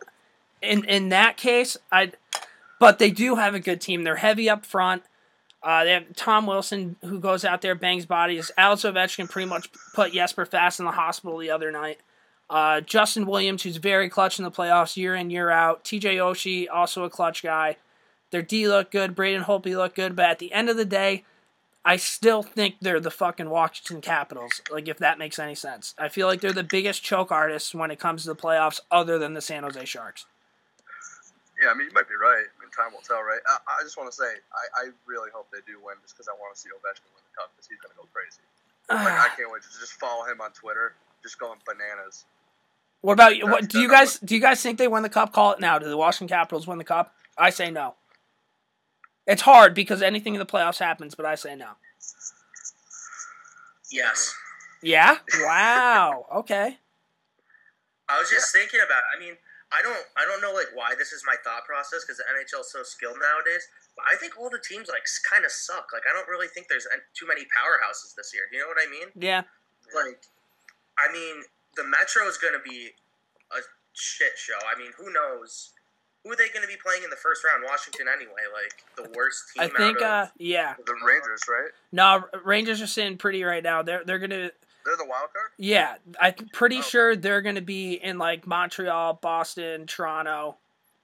in 0.60 0.84
in 0.86 1.10
that 1.10 1.36
case, 1.36 1.76
I. 1.92 2.10
But 2.80 2.98
they 2.98 3.12
do 3.12 3.36
have 3.36 3.54
a 3.54 3.60
good 3.60 3.80
team. 3.80 4.02
They're 4.02 4.16
heavy 4.16 4.50
up 4.50 4.66
front. 4.66 5.04
Uh, 5.62 5.84
they 5.84 5.92
have 5.92 6.16
Tom 6.16 6.46
Wilson 6.46 6.96
who 7.02 7.20
goes 7.20 7.44
out 7.44 7.62
there 7.62 7.76
bangs 7.76 8.04
bodies. 8.04 8.50
Alex 8.58 8.82
Ovechkin 8.82 9.30
pretty 9.30 9.48
much 9.48 9.70
put 9.94 10.12
Jesper 10.12 10.44
Fast 10.44 10.80
in 10.80 10.86
the 10.86 10.90
hospital 10.90 11.38
the 11.38 11.52
other 11.52 11.70
night. 11.70 12.00
Uh, 12.52 12.82
Justin 12.82 13.24
Williams, 13.24 13.62
who's 13.62 13.78
very 13.78 14.10
clutch 14.10 14.38
in 14.38 14.44
the 14.44 14.50
playoffs 14.50 14.94
year 14.94 15.14
in 15.14 15.30
year 15.30 15.48
out. 15.48 15.84
TJ 15.84 16.16
Oshie, 16.16 16.66
also 16.70 17.02
a 17.04 17.08
clutch 17.08 17.42
guy. 17.42 17.78
Their 18.30 18.42
D 18.42 18.68
look 18.68 18.90
good. 18.90 19.14
Braden 19.14 19.44
Holtby 19.44 19.74
look 19.74 19.94
good. 19.94 20.14
But 20.14 20.26
at 20.26 20.38
the 20.38 20.52
end 20.52 20.68
of 20.68 20.76
the 20.76 20.84
day, 20.84 21.24
I 21.82 21.96
still 21.96 22.42
think 22.42 22.76
they're 22.82 23.00
the 23.00 23.10
fucking 23.10 23.48
Washington 23.48 24.02
Capitals. 24.02 24.60
Like 24.70 24.86
if 24.86 24.98
that 24.98 25.16
makes 25.16 25.38
any 25.38 25.54
sense. 25.54 25.94
I 25.96 26.10
feel 26.10 26.26
like 26.26 26.42
they're 26.42 26.52
the 26.52 26.62
biggest 26.62 27.02
choke 27.02 27.32
artists 27.32 27.74
when 27.74 27.90
it 27.90 27.98
comes 27.98 28.24
to 28.24 28.28
the 28.28 28.36
playoffs, 28.36 28.80
other 28.90 29.18
than 29.18 29.32
the 29.32 29.40
San 29.40 29.62
Jose 29.62 29.86
Sharks. 29.86 30.26
Yeah, 31.56 31.70
I 31.70 31.74
mean, 31.74 31.88
you 31.88 31.94
might 31.94 32.08
be 32.08 32.20
right. 32.20 32.44
I 32.44 32.56
mean, 32.60 32.68
time 32.68 32.92
will 32.92 33.00
tell, 33.00 33.22
right? 33.22 33.40
I, 33.48 33.80
I 33.80 33.82
just 33.82 33.96
want 33.96 34.12
to 34.12 34.16
say, 34.16 34.28
I, 34.28 34.64
I 34.76 34.84
really 35.06 35.30
hope 35.32 35.48
they 35.48 35.64
do 35.64 35.80
win 35.80 35.96
just 36.02 36.12
because 36.12 36.28
I 36.28 36.36
want 36.36 36.52
to 36.52 36.60
see 36.60 36.68
Ovechkin 36.68 37.08
win 37.16 37.24
the 37.24 37.32
cup 37.32 37.48
because 37.56 37.64
he's 37.64 37.80
going 37.80 37.96
to 37.96 38.00
go 38.02 38.04
crazy. 38.12 38.44
Like, 38.92 39.08
I 39.08 39.32
can't 39.40 39.48
wait 39.48 39.64
to 39.64 39.72
just 39.72 39.96
follow 39.96 40.28
him 40.28 40.44
on 40.44 40.52
Twitter, 40.52 40.92
just 41.22 41.40
going 41.40 41.56
bananas. 41.64 42.28
What 43.02 43.14
about 43.14 43.36
you? 43.36 43.46
What 43.46 43.68
do 43.68 43.80
you 43.80 43.88
guys 43.88 44.18
do? 44.18 44.34
You 44.34 44.40
guys 44.40 44.62
think 44.62 44.78
they 44.78 44.88
win 44.88 45.02
the 45.02 45.08
cup? 45.08 45.32
Call 45.32 45.52
it 45.52 45.60
now. 45.60 45.78
Do 45.78 45.88
the 45.88 45.96
Washington 45.96 46.34
Capitals 46.34 46.66
win 46.66 46.78
the 46.78 46.84
cup? 46.84 47.14
I 47.36 47.50
say 47.50 47.70
no. 47.70 47.94
It's 49.26 49.42
hard 49.42 49.74
because 49.74 50.02
anything 50.02 50.34
in 50.34 50.38
the 50.38 50.46
playoffs 50.46 50.78
happens, 50.78 51.14
but 51.14 51.26
I 51.26 51.34
say 51.34 51.54
no. 51.54 51.70
Yes. 53.90 54.34
Yeah. 54.82 55.18
Wow. 55.40 56.26
Okay. 56.32 56.78
I 58.08 58.18
was 58.18 58.30
just 58.30 58.52
thinking 58.52 58.80
about. 58.84 59.02
I 59.14 59.18
mean, 59.18 59.34
I 59.72 59.82
don't, 59.82 60.06
I 60.16 60.24
don't 60.24 60.40
know 60.40 60.52
like 60.52 60.70
why 60.74 60.94
this 60.96 61.12
is 61.12 61.22
my 61.26 61.34
thought 61.42 61.64
process 61.66 62.04
because 62.04 62.18
the 62.18 62.24
NHL 62.30 62.60
is 62.62 62.70
so 62.70 62.82
skilled 62.82 63.18
nowadays. 63.18 63.66
But 63.96 64.06
I 64.10 64.16
think 64.16 64.38
all 64.38 64.48
the 64.48 64.62
teams 64.62 64.88
like 64.88 65.02
kind 65.28 65.44
of 65.44 65.50
suck. 65.50 65.90
Like 65.92 66.02
I 66.08 66.14
don't 66.14 66.28
really 66.28 66.48
think 66.48 66.68
there's 66.68 66.86
too 67.18 67.26
many 67.26 67.42
powerhouses 67.42 68.14
this 68.14 68.32
year. 68.32 68.46
Do 68.50 68.56
you 68.56 68.62
know 68.62 68.70
what 68.70 68.78
I 68.78 68.90
mean? 68.90 69.08
Yeah. 69.14 69.42
Like, 69.94 70.22
I 70.98 71.12
mean, 71.12 71.42
the 71.76 71.84
Metro 71.84 72.26
is 72.28 72.36
going 72.38 72.54
to 72.54 72.60
be 72.68 72.90
a 73.52 73.60
shit 73.92 74.32
show. 74.36 74.58
I 74.74 74.78
mean, 74.78 74.90
who 74.96 75.12
knows? 75.12 75.70
Who 76.24 76.30
are 76.32 76.36
they 76.36 76.48
going 76.48 76.62
to 76.62 76.68
be 76.68 76.76
playing 76.82 77.02
in 77.02 77.10
the 77.10 77.16
first 77.16 77.42
round? 77.44 77.64
Washington 77.68 78.06
anyway. 78.12 78.42
Like 78.52 78.84
the 78.96 79.12
worst 79.16 79.44
team. 79.54 79.64
I 79.64 79.68
think. 79.76 80.00
Out 80.02 80.24
of, 80.24 80.28
Uh. 80.28 80.30
Yeah. 80.38 80.74
The 80.86 80.94
Rangers, 81.04 81.40
right? 81.48 81.70
No. 81.90 82.24
Rangers 82.44 82.80
are 82.80 82.86
sitting 82.86 83.16
pretty 83.18 83.42
right 83.42 83.62
now. 83.62 83.82
They're 83.82 84.04
they're 84.04 84.18
gonna. 84.20 84.50
They're 84.84 84.96
the 84.96 85.04
wild 85.06 85.32
card. 85.32 85.50
Yeah. 85.58 85.94
I'm 86.20 86.34
pretty 86.52 86.78
Oh. 86.78 86.82
sure 86.82 87.16
they're 87.16 87.40
gonna 87.42 87.60
be 87.60 87.94
in 87.94 88.18
like 88.18 88.46
Montreal, 88.46 89.14
Boston, 89.14 89.86
Toronto 89.86 90.56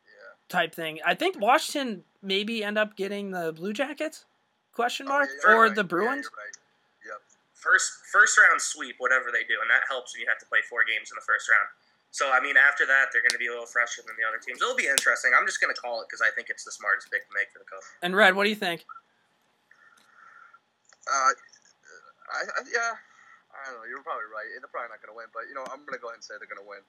Yeah. 0.04 0.12
type 0.48 0.75
thing. 0.75 1.00
I 1.04 1.14
think 1.14 1.38
Washington 1.40 2.04
maybe 2.22 2.62
end 2.64 2.76
up 2.78 2.96
getting 2.96 3.30
the 3.30 3.52
Blue 3.52 3.72
Jackets. 3.72 4.25
Question 4.72 5.06
Oh, 5.06 5.10
mark 5.10 5.30
yeah, 5.44 5.52
or 5.52 5.62
right. 5.62 5.75
the 5.75 5.80
Yeah, 5.82 5.87
Bruins? 5.87 6.28
you're 6.30 6.44
right. 6.44 6.54
Yep. 6.56 6.57
First 7.58 8.06
first 8.08 8.38
round 8.38 8.62
sweep, 8.62 8.96
whatever 9.02 9.34
they 9.34 9.42
do, 9.44 9.58
and 9.58 9.68
that 9.68 9.84
helps 9.90 10.14
when 10.14 10.22
you 10.22 10.28
have 10.30 10.38
to 10.38 10.48
play 10.48 10.62
four 10.66 10.86
games 10.86 11.10
in 11.10 11.18
the 11.18 11.26
first 11.26 11.50
round. 11.50 11.68
So 12.14 12.32
I 12.32 12.40
mean, 12.40 12.56
after 12.56 12.86
that, 12.88 13.12
they're 13.12 13.22
going 13.24 13.36
to 13.36 13.42
be 13.42 13.50
a 13.50 13.54
little 13.54 13.68
fresher 13.68 14.00
than 14.06 14.16
the 14.16 14.24
other 14.24 14.40
teams. 14.40 14.62
It'll 14.62 14.78
be 14.78 14.88
interesting. 14.88 15.36
I'm 15.36 15.44
just 15.44 15.60
going 15.60 15.74
to 15.74 15.76
call 15.76 16.00
it 16.00 16.08
because 16.08 16.24
I 16.24 16.32
think 16.32 16.48
it's 16.48 16.64
the 16.64 16.72
smartest 16.72 17.12
pick 17.12 17.26
to 17.28 17.32
make 17.36 17.52
for 17.52 17.60
the 17.60 17.68
Cup. 17.68 17.84
And 18.00 18.16
Red, 18.16 18.32
what 18.32 18.48
do 18.48 18.50
you 18.50 18.58
think? 18.58 18.86
Uh, 21.04 21.32
I, 22.32 22.40
I 22.48 22.60
yeah, 22.70 22.96
I 23.52 23.60
don't 23.68 23.82
know. 23.82 23.86
You're 23.88 24.04
probably 24.04 24.28
right. 24.32 24.48
They're 24.56 24.72
probably 24.72 24.92
not 24.92 25.04
going 25.04 25.12
to 25.12 25.18
win, 25.18 25.28
but 25.36 25.50
you 25.50 25.54
know, 25.58 25.66
I'm 25.68 25.84
going 25.84 25.96
to 25.96 26.02
go 26.02 26.08
ahead 26.08 26.22
and 26.22 26.24
say 26.24 26.40
they're 26.40 26.48
going 26.48 26.62
to 26.62 26.68
win. 26.68 26.80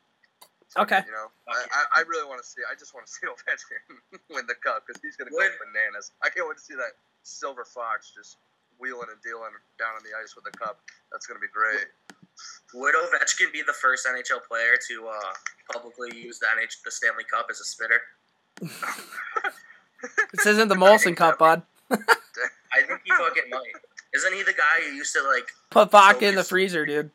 Okay. 0.77 1.01
You 1.01 1.15
know, 1.15 1.33
I, 1.49 1.65
I, 1.73 1.81
I 1.97 2.01
really 2.05 2.29
want 2.29 2.37
to 2.37 2.47
see. 2.47 2.61
I 2.61 2.77
just 2.77 2.93
want 2.93 3.09
to 3.09 3.11
see 3.15 3.25
Ovechkin 3.25 3.81
win 4.29 4.45
the 4.45 4.55
cup 4.61 4.85
because 4.85 5.01
he's 5.01 5.17
going 5.17 5.27
to 5.27 5.33
go 5.33 5.41
bananas. 5.59 6.13
I 6.21 6.29
can't 6.29 6.45
wait 6.45 6.61
to 6.61 6.63
see 6.63 6.77
that 6.77 6.93
silver 7.25 7.65
fox 7.65 8.13
just 8.13 8.37
wheeling 8.79 9.11
and 9.11 9.21
dealing 9.21 9.51
down 9.77 9.93
on 9.95 10.03
the 10.03 10.15
ice 10.15 10.35
with 10.35 10.47
a 10.47 10.55
cup. 10.57 10.79
That's 11.11 11.27
going 11.27 11.39
to 11.39 11.43
be 11.43 11.51
great. 11.51 11.87
Would 12.73 12.95
Ovechkin 12.95 13.51
be 13.51 13.61
the 13.61 13.73
first 13.73 14.07
NHL 14.07 14.47
player 14.47 14.79
to 14.87 15.07
uh, 15.07 15.33
publicly 15.71 16.15
use 16.15 16.39
the 16.39 16.47
NH 16.47 16.83
the 16.83 16.91
Stanley 16.91 17.25
Cup 17.29 17.47
as 17.49 17.59
a 17.59 17.65
spitter? 17.65 18.01
This 20.31 20.45
isn't 20.45 20.67
the 20.67 20.75
Molson 20.75 21.15
Cup, 21.15 21.39
bud. 21.39 21.61
I 21.91 21.97
think 22.87 23.01
he 23.03 23.11
fucking 23.11 23.49
might. 23.49 23.75
Isn't 24.15 24.33
he 24.33 24.43
the 24.43 24.53
guy 24.53 24.87
who 24.87 24.95
used 24.95 25.13
to 25.13 25.23
like? 25.23 25.47
Put 25.69 25.91
vodka 25.91 26.27
in 26.27 26.35
the 26.35 26.43
freezer, 26.43 26.85
dude. 26.85 27.11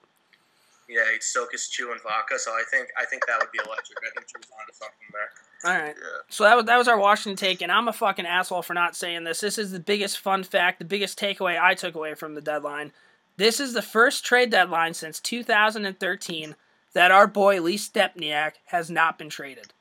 Yeah, 0.88 1.10
he'd 1.12 1.22
soak 1.22 1.52
his 1.52 1.68
chew 1.68 1.92
in 1.92 1.98
vodka. 2.02 2.38
So 2.38 2.50
I 2.52 2.62
think 2.70 2.88
I 2.98 3.04
think 3.04 3.26
that 3.26 3.38
would 3.40 3.50
be 3.52 3.58
electric. 3.58 3.98
I 3.98 4.10
think 4.14 4.26
he 4.28 4.36
was 4.36 4.50
onto 4.52 4.74
something 4.74 5.08
there. 5.12 5.30
All 5.64 5.72
right. 5.72 5.94
Yeah. 5.96 6.18
So 6.28 6.44
that 6.44 6.56
was 6.56 6.66
that 6.66 6.76
was 6.76 6.88
our 6.88 6.98
Washington 6.98 7.36
take, 7.36 7.62
and 7.62 7.72
I'm 7.72 7.88
a 7.88 7.92
fucking 7.92 8.26
asshole 8.26 8.62
for 8.62 8.74
not 8.74 8.96
saying 8.96 9.24
this. 9.24 9.40
This 9.40 9.58
is 9.58 9.72
the 9.72 9.80
biggest 9.80 10.18
fun 10.18 10.44
fact, 10.44 10.78
the 10.78 10.84
biggest 10.84 11.18
takeaway 11.18 11.60
I 11.60 11.74
took 11.74 11.94
away 11.94 12.14
from 12.14 12.34
the 12.34 12.40
deadline. 12.40 12.92
This 13.36 13.60
is 13.60 13.72
the 13.72 13.82
first 13.82 14.24
trade 14.24 14.50
deadline 14.50 14.94
since 14.94 15.20
2013 15.20 16.54
that 16.92 17.10
our 17.10 17.26
boy 17.26 17.60
Lee 17.60 17.76
Stempniak 17.76 18.52
has 18.66 18.90
not 18.90 19.18
been 19.18 19.28
traded. 19.28 19.72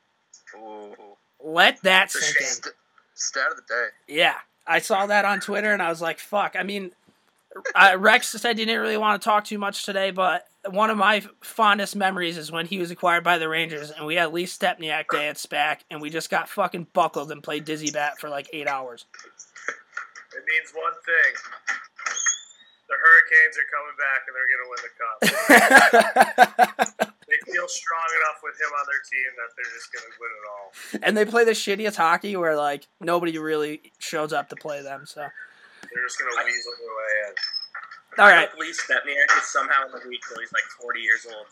Ooh. 0.55 0.95
Let 1.43 1.81
that 1.83 2.07
a 2.07 2.11
sink 2.11 2.37
in. 2.39 2.45
St- 2.45 2.75
stat 3.13 3.51
of 3.51 3.57
the 3.57 3.63
day. 3.63 3.87
Yeah, 4.07 4.35
I 4.65 4.79
saw 4.79 5.05
that 5.05 5.25
on 5.25 5.39
Twitter 5.39 5.73
and 5.73 5.81
I 5.81 5.89
was 5.89 6.01
like, 6.01 6.19
"Fuck." 6.19 6.55
I 6.57 6.63
mean, 6.63 6.91
uh, 7.75 7.97
Rex 7.99 8.29
said 8.29 8.57
he 8.57 8.65
didn't 8.65 8.81
really 8.81 8.97
want 8.97 9.21
to 9.21 9.25
talk 9.25 9.43
too 9.43 9.57
much 9.57 9.83
today, 9.83 10.11
but 10.11 10.47
one 10.69 10.89
of 10.89 10.97
my 10.97 11.23
fondest 11.41 11.95
memories 11.95 12.37
is 12.37 12.51
when 12.51 12.65
he 12.65 12.77
was 12.79 12.91
acquired 12.91 13.23
by 13.23 13.37
the 13.37 13.49
Rangers 13.49 13.91
and 13.91 14.05
we 14.05 14.15
had 14.15 14.31
Lee 14.33 14.45
Stempniak 14.45 15.05
day 15.11 15.27
at 15.27 15.35
SPAC 15.37 15.79
and 15.91 16.01
we 16.01 16.09
just 16.09 16.29
got 16.29 16.47
fucking 16.49 16.87
buckled 16.93 17.31
and 17.31 17.43
played 17.43 17.65
dizzy 17.65 17.91
bat 17.91 18.19
for 18.19 18.29
like 18.29 18.47
eight 18.53 18.67
hours. 18.67 19.05
It 19.67 20.43
means 20.47 20.71
one 20.73 20.93
thing. 21.05 21.33
The 22.87 22.95
Hurricanes 22.99 23.57
are 23.57 23.69
coming 23.73 23.95
back 23.99 24.21
and 24.27 24.35
they're 24.35 24.49
going 24.51 24.63
to 24.63 24.69
win 24.71 24.81
the 24.83 24.93
cup. 24.99 25.17
they 27.27 27.51
feel 27.51 27.67
strong 27.67 28.09
enough 28.17 28.39
with 28.43 28.55
him 28.59 28.71
on 28.79 28.85
their 28.87 29.01
team 29.09 29.29
that 29.37 29.49
they're 29.55 29.73
just 29.73 29.91
going 29.93 30.05
to 30.05 30.13
win 30.19 30.31
it 30.31 30.45
all. 30.49 31.07
and 31.07 31.17
they 31.17 31.25
play 31.25 31.43
the 31.43 31.51
shittiest 31.51 31.95
hockey 31.97 32.35
where 32.35 32.55
like 32.55 32.87
nobody 32.99 33.37
really 33.37 33.91
shows 33.99 34.31
up 34.33 34.49
to 34.49 34.55
play 34.55 34.81
them. 34.81 35.05
So, 35.05 35.21
They're 35.21 36.03
just 36.05 36.19
going 36.19 36.31
to 36.31 36.43
weasel 36.43 36.73
their 36.79 36.89
way 36.89 37.29
in. 37.29 37.33
All 38.17 38.27
right, 38.27 38.49
Lee 38.59 38.71
Stempniak 38.71 39.29
is 39.37 39.47
somehow 39.49 39.85
in 39.85 39.91
the 39.91 40.01
league 40.07 40.21
till 40.27 40.39
he's 40.39 40.53
like 40.53 40.63
40 40.81 40.99
years 40.99 41.25
old. 41.25 41.47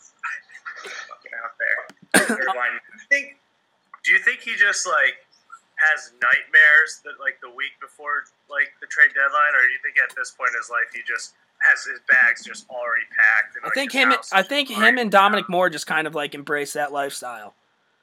Fucking 0.82 1.32
out 1.42 1.54
there. 1.58 2.26
Third 2.26 2.46
line. 2.46 2.78
I 2.78 2.98
think. 3.10 3.36
Do 4.04 4.12
you 4.12 4.18
think 4.18 4.40
he 4.40 4.54
just 4.56 4.86
like 4.86 5.14
has 5.78 6.12
nightmares 6.22 7.00
that 7.04 7.18
like 7.18 7.38
the 7.42 7.50
week 7.50 7.74
before 7.80 8.24
like 8.50 8.70
the 8.80 8.86
trade 8.86 9.10
deadline, 9.14 9.54
or 9.54 9.66
do 9.66 9.72
you 9.72 9.78
think 9.82 9.96
at 10.02 10.14
this 10.16 10.30
point 10.30 10.50
in 10.54 10.58
his 10.58 10.70
life 10.70 10.90
he 10.94 11.00
just 11.06 11.34
has 11.62 11.84
his 11.84 12.00
bags 12.10 12.44
just 12.44 12.68
already 12.70 13.06
packed? 13.10 13.56
And, 13.56 13.64
I 13.64 13.68
like, 13.68 13.74
think 13.74 13.92
his 13.92 14.02
him. 14.02 14.12
I 14.32 14.42
think 14.42 14.70
already 14.70 14.86
him 14.86 14.98
and 14.98 15.10
packed? 15.10 15.22
Dominic 15.22 15.48
Moore 15.48 15.70
just 15.70 15.86
kind 15.86 16.06
of 16.06 16.14
like 16.14 16.34
embrace 16.34 16.72
that 16.74 16.92
lifestyle. 16.92 17.54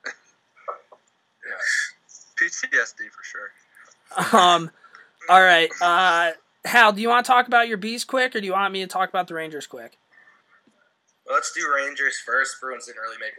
Yeah. 0.05 1.55
PTSD 2.39 3.09
for 3.11 3.23
sure. 3.23 3.51
Um, 4.33 4.71
all 5.29 5.39
right, 5.39 5.69
uh, 5.81 6.31
Hal, 6.65 6.91
do 6.93 7.01
you 7.01 7.09
want 7.09 7.25
to 7.25 7.31
talk 7.31 7.47
about 7.47 7.67
your 7.67 7.77
bees 7.77 8.03
quick, 8.03 8.35
or 8.35 8.39
do 8.41 8.45
you 8.45 8.51
want 8.53 8.73
me 8.73 8.81
to 8.81 8.87
talk 8.87 9.09
about 9.09 9.27
the 9.27 9.33
Rangers 9.33 9.65
quick? 9.67 9.97
Well, 11.25 11.35
let's 11.35 11.53
do 11.53 11.61
Rangers 11.73 12.19
first. 12.25 12.59
Bruins 12.59 12.85
didn't 12.87 13.01
really 13.01 13.17
make 13.19 13.33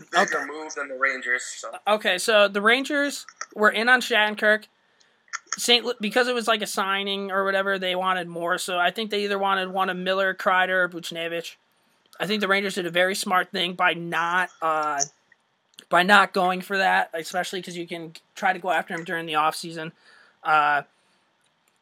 a 0.00 0.24
bigger 0.26 0.38
Okay. 0.38 0.46
move 0.46 0.74
than 0.74 0.88
the 0.88 0.96
Rangers. 0.96 1.42
So 1.44 1.70
Okay, 1.86 2.18
so 2.18 2.48
the 2.48 2.60
Rangers 2.60 3.26
were 3.54 3.70
in 3.70 3.88
on 3.88 4.00
Shattenkirk. 4.00 4.64
St. 5.58 5.84
Lu- 5.84 5.94
because 6.00 6.28
it 6.28 6.34
was 6.34 6.46
like 6.46 6.62
a 6.62 6.66
signing 6.66 7.30
or 7.32 7.44
whatever, 7.44 7.78
they 7.78 7.94
wanted 7.96 8.28
more. 8.28 8.56
So 8.58 8.78
I 8.78 8.90
think 8.90 9.10
they 9.10 9.24
either 9.24 9.38
wanted 9.38 9.70
one 9.70 9.90
of 9.90 9.96
Miller, 9.96 10.32
Kreider, 10.34 10.84
or 10.84 10.88
Buchnevich. 10.88 11.56
I 12.20 12.26
think 12.26 12.40
the 12.40 12.48
Rangers 12.48 12.74
did 12.76 12.86
a 12.86 12.90
very 12.90 13.14
smart 13.14 13.50
thing 13.50 13.74
by 13.74 13.94
not 13.94 14.50
uh, 14.62 15.00
by 15.88 16.02
not 16.02 16.32
going 16.32 16.60
for 16.60 16.78
that, 16.78 17.10
especially 17.14 17.60
because 17.60 17.76
you 17.76 17.86
can 17.86 18.12
try 18.34 18.52
to 18.52 18.58
go 18.58 18.70
after 18.70 18.94
him 18.94 19.02
during 19.04 19.26
the 19.26 19.32
offseason. 19.32 19.90
Uh, 20.44 20.82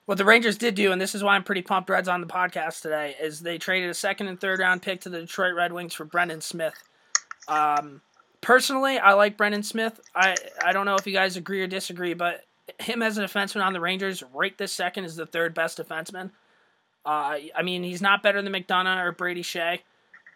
what 0.09 0.17
the 0.17 0.25
Rangers 0.25 0.57
did 0.57 0.75
do, 0.75 0.91
and 0.91 0.99
this 0.99 1.15
is 1.15 1.23
why 1.23 1.35
I'm 1.35 1.45
pretty 1.45 1.61
pumped 1.61 1.91
Reds 1.91 2.09
on 2.09 2.23
the 2.23 2.27
podcast 2.27 2.81
today, 2.81 3.15
is 3.21 3.41
they 3.41 3.59
traded 3.59 3.91
a 3.91 3.95
second 3.95 4.29
and 4.29 4.41
third 4.41 4.59
round 4.59 4.81
pick 4.81 5.03
to 5.03 5.11
the 5.11 5.21
Detroit 5.21 5.55
Red 5.55 5.71
Wings 5.71 5.93
for 5.93 6.07
Brendan 6.07 6.41
Smith. 6.41 6.73
Um, 7.47 8.01
personally, 8.41 8.99
I 8.99 9.13
like 9.13 9.37
Brendan 9.37 9.63
Smith. 9.63 10.01
I, 10.15 10.35
I 10.65 10.73
don't 10.73 10.87
know 10.87 10.95
if 10.95 11.07
you 11.07 11.13
guys 11.13 11.37
agree 11.37 11.61
or 11.61 11.67
disagree, 11.67 12.15
but 12.15 12.47
him 12.79 13.03
as 13.03 13.19
a 13.19 13.23
defenseman 13.23 13.63
on 13.63 13.75
the 13.75 13.83
Rangers, 13.83 14.25
right 14.33 14.57
this 14.57 14.73
second, 14.73 15.05
is 15.05 15.15
the 15.15 15.27
third 15.27 15.53
best 15.53 15.77
defenseman. 15.77 16.31
Uh, 17.05 17.37
I 17.55 17.63
mean, 17.63 17.83
he's 17.83 18.01
not 18.01 18.23
better 18.23 18.41
than 18.41 18.55
McDonagh 18.55 19.05
or 19.05 19.13
Brady 19.13 19.43
Skjei, 19.43 19.81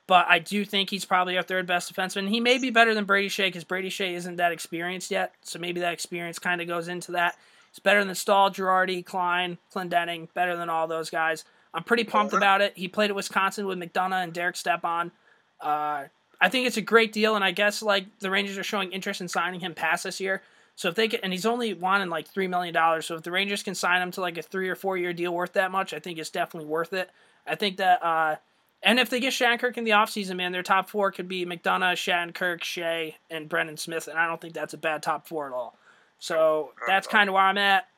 but 0.06 0.26
I 0.28 0.38
do 0.38 0.66
think 0.66 0.90
he's 0.90 1.06
probably 1.06 1.38
our 1.38 1.42
third 1.42 1.66
best 1.66 1.90
defenseman. 1.90 2.28
He 2.28 2.40
may 2.40 2.58
be 2.58 2.68
better 2.68 2.92
than 2.92 3.06
Brady 3.06 3.30
Skjei 3.30 3.46
because 3.46 3.64
Brady 3.64 3.88
Skjei 3.88 4.12
isn't 4.16 4.36
that 4.36 4.52
experienced 4.52 5.10
yet, 5.10 5.32
so 5.40 5.58
maybe 5.58 5.80
that 5.80 5.94
experience 5.94 6.38
kind 6.38 6.60
of 6.60 6.68
goes 6.68 6.88
into 6.88 7.12
that. 7.12 7.38
He's 7.72 7.80
better 7.80 8.04
than 8.04 8.14
Staal, 8.14 8.50
Girardi, 8.50 9.04
Klein, 9.04 9.58
Clendenning, 9.74 10.28
better 10.34 10.56
than 10.56 10.68
all 10.68 10.86
those 10.86 11.10
guys. 11.10 11.44
I'm 11.74 11.84
pretty 11.84 12.04
pumped 12.04 12.34
about 12.34 12.60
it. 12.60 12.74
He 12.76 12.86
played 12.86 13.08
at 13.08 13.16
Wisconsin 13.16 13.66
with 13.66 13.78
McDonagh 13.78 14.24
and 14.24 14.32
Derek 14.32 14.56
Stepan. 14.56 15.10
Uh, 15.58 16.04
I 16.38 16.48
think 16.50 16.66
it's 16.66 16.76
a 16.76 16.82
great 16.82 17.12
deal, 17.12 17.34
and 17.34 17.44
I 17.44 17.52
guess 17.52 17.82
like 17.82 18.18
the 18.18 18.30
Rangers 18.30 18.58
are 18.58 18.64
showing 18.64 18.92
interest 18.92 19.22
in 19.22 19.28
signing 19.28 19.60
him 19.60 19.74
past 19.74 20.04
this 20.04 20.20
year. 20.20 20.42
So 20.74 20.88
if 20.88 20.94
they 20.94 21.08
get, 21.08 21.20
and 21.22 21.32
he's 21.32 21.46
only 21.46 21.72
wanting 21.72 22.08
like 22.08 22.26
three 22.28 22.48
million 22.48 22.74
dollars. 22.74 23.06
So 23.06 23.14
if 23.14 23.22
the 23.22 23.30
Rangers 23.30 23.62
can 23.62 23.74
sign 23.74 24.02
him 24.02 24.10
to 24.12 24.20
like 24.20 24.36
a 24.36 24.42
three 24.42 24.68
or 24.68 24.74
four 24.74 24.98
year 24.98 25.12
deal 25.12 25.32
worth 25.32 25.54
that 25.54 25.70
much, 25.70 25.94
I 25.94 25.98
think 25.98 26.18
it's 26.18 26.30
definitely 26.30 26.68
worth 26.68 26.92
it. 26.92 27.10
I 27.46 27.54
think 27.54 27.78
that, 27.78 28.02
uh, 28.02 28.36
and 28.82 28.98
if 28.98 29.08
they 29.08 29.20
get 29.20 29.32
Shattenkirk 29.32 29.76
in 29.78 29.84
the 29.84 29.92
offseason, 29.92 30.36
man, 30.36 30.52
their 30.52 30.62
top 30.62 30.90
four 30.90 31.12
could 31.12 31.28
be 31.28 31.46
McDonagh, 31.46 31.94
Shattenkirk, 31.94 32.60
Skjei, 32.60 33.14
and 33.30 33.48
Brendan 33.48 33.76
Smith, 33.76 34.08
and 34.08 34.18
I 34.18 34.26
don't 34.26 34.40
think 34.40 34.54
that's 34.54 34.74
a 34.74 34.78
bad 34.78 35.02
top 35.02 35.26
four 35.26 35.46
at 35.46 35.52
all. 35.52 35.76
So 36.22 36.70
that's 36.86 37.08
kind 37.08 37.28
of 37.28 37.34
where 37.34 37.42
I'm 37.42 37.58
at. 37.58 37.88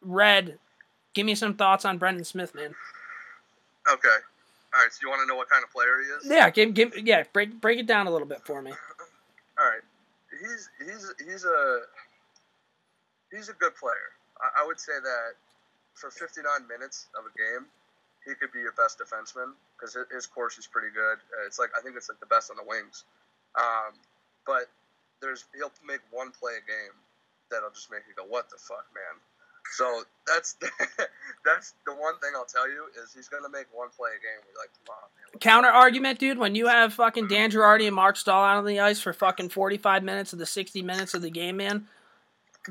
Red, 0.00 0.58
give 1.12 1.26
me 1.26 1.34
some 1.34 1.52
thoughts 1.54 1.84
on 1.84 1.98
Brendan 1.98 2.24
Smith, 2.24 2.54
man. 2.54 2.74
Okay. 3.92 4.08
All 4.08 4.80
right. 4.80 4.90
So 4.90 5.00
you 5.02 5.10
want 5.10 5.20
to 5.20 5.26
know 5.26 5.36
what 5.36 5.50
kind 5.50 5.62
of 5.62 5.70
player 5.70 6.00
he 6.00 6.06
is? 6.08 6.24
Yeah, 6.24 6.48
give, 6.48 6.72
give, 6.72 6.96
yeah, 6.96 7.24
break 7.34 7.60
break 7.60 7.78
it 7.78 7.86
down 7.86 8.06
a 8.06 8.10
little 8.10 8.26
bit 8.26 8.40
for 8.46 8.62
me. 8.62 8.70
All 9.60 9.66
right. 9.68 9.82
He's 10.40 10.70
he's 10.78 11.12
he's 11.28 11.44
a 11.44 11.80
he's 13.30 13.50
a 13.50 13.52
good 13.52 13.76
player. 13.76 14.16
I, 14.40 14.62
I 14.62 14.66
would 14.66 14.80
say 14.80 14.94
that 15.02 15.36
for 15.92 16.10
59 16.10 16.42
minutes 16.66 17.08
of 17.18 17.24
a 17.28 17.36
game, 17.36 17.66
he 18.24 18.32
could 18.32 18.50
be 18.50 18.60
your 18.60 18.72
best 18.72 18.98
defenseman 18.98 19.52
because 19.76 19.94
his 20.10 20.26
Corsi 20.26 20.60
is 20.60 20.66
pretty 20.66 20.88
good. 20.88 21.18
Uh, 21.36 21.44
It's 21.46 21.58
like 21.58 21.68
I 21.78 21.82
think 21.82 21.96
it's 21.98 22.08
like 22.08 22.18
the 22.20 22.32
best 22.32 22.50
on 22.50 22.56
the 22.56 22.64
wings. 22.66 23.04
Um, 23.60 23.92
but 24.46 24.72
there's 25.20 25.44
he'll 25.54 25.70
make 25.86 26.00
one 26.10 26.30
play 26.32 26.52
a 26.56 26.64
game 26.64 26.96
that'll 27.54 27.70
just 27.70 27.90
make 27.90 28.02
you 28.08 28.14
go, 28.14 28.24
"What 28.24 28.50
the 28.50 28.58
fuck, 28.58 28.86
man." 28.94 29.20
So 29.72 30.02
that's 30.26 30.56
that's 31.44 31.74
the 31.86 31.94
one 31.94 32.18
thing 32.18 32.32
I'll 32.34 32.44
tell 32.44 32.68
you 32.68 32.86
is 33.02 33.14
he's 33.14 33.28
gonna 33.28 33.48
make 33.48 33.66
one 33.72 33.88
play 33.96 34.10
a 34.10 34.20
game. 34.20 34.42
We're 34.44 34.60
like, 34.60 34.70
come 34.84 34.94
on, 34.94 35.08
man. 35.16 35.40
Counter 35.40 35.68
fuck?" 35.68 35.76
argument, 35.76 36.18
dude. 36.18 36.38
When 36.38 36.54
you 36.54 36.66
have 36.66 36.92
fucking 36.94 37.24
mm-hmm. 37.24 37.34
Dan 37.34 37.50
Girardi 37.50 37.86
and 37.86 37.96
Marc 37.96 38.16
Staal 38.16 38.44
out 38.44 38.58
on 38.58 38.66
the 38.66 38.80
ice 38.80 39.00
for 39.00 39.12
fucking 39.12 39.48
forty 39.50 39.78
five 39.78 40.02
minutes 40.02 40.32
of 40.32 40.38
the 40.38 40.46
sixty 40.46 40.82
minutes 40.82 41.14
of 41.14 41.22
the 41.22 41.30
game, 41.30 41.56
man, 41.56 41.86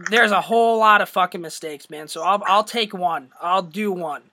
there's 0.09 0.31
a 0.31 0.41
whole 0.41 0.79
lot 0.79 1.01
of 1.01 1.09
fucking 1.09 1.41
mistakes, 1.41 1.89
man. 1.89 2.07
So 2.07 2.21
I'll 2.21 2.43
I'll 2.45 2.63
take 2.63 2.93
one. 2.93 3.31
I'll 3.41 3.63
do 3.63 3.91
one. 3.91 4.23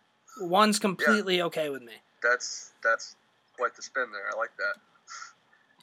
One's 0.40 0.78
completely 0.78 1.42
okay 1.42 1.68
with 1.68 1.82
me. 1.82 1.92
that's 2.22 2.72
that's 2.82 3.16
quite 3.56 3.74
the 3.76 3.82
spin 3.82 4.06
there. 4.12 4.30
I 4.32 4.38
like 4.38 4.56
that. 4.56 4.80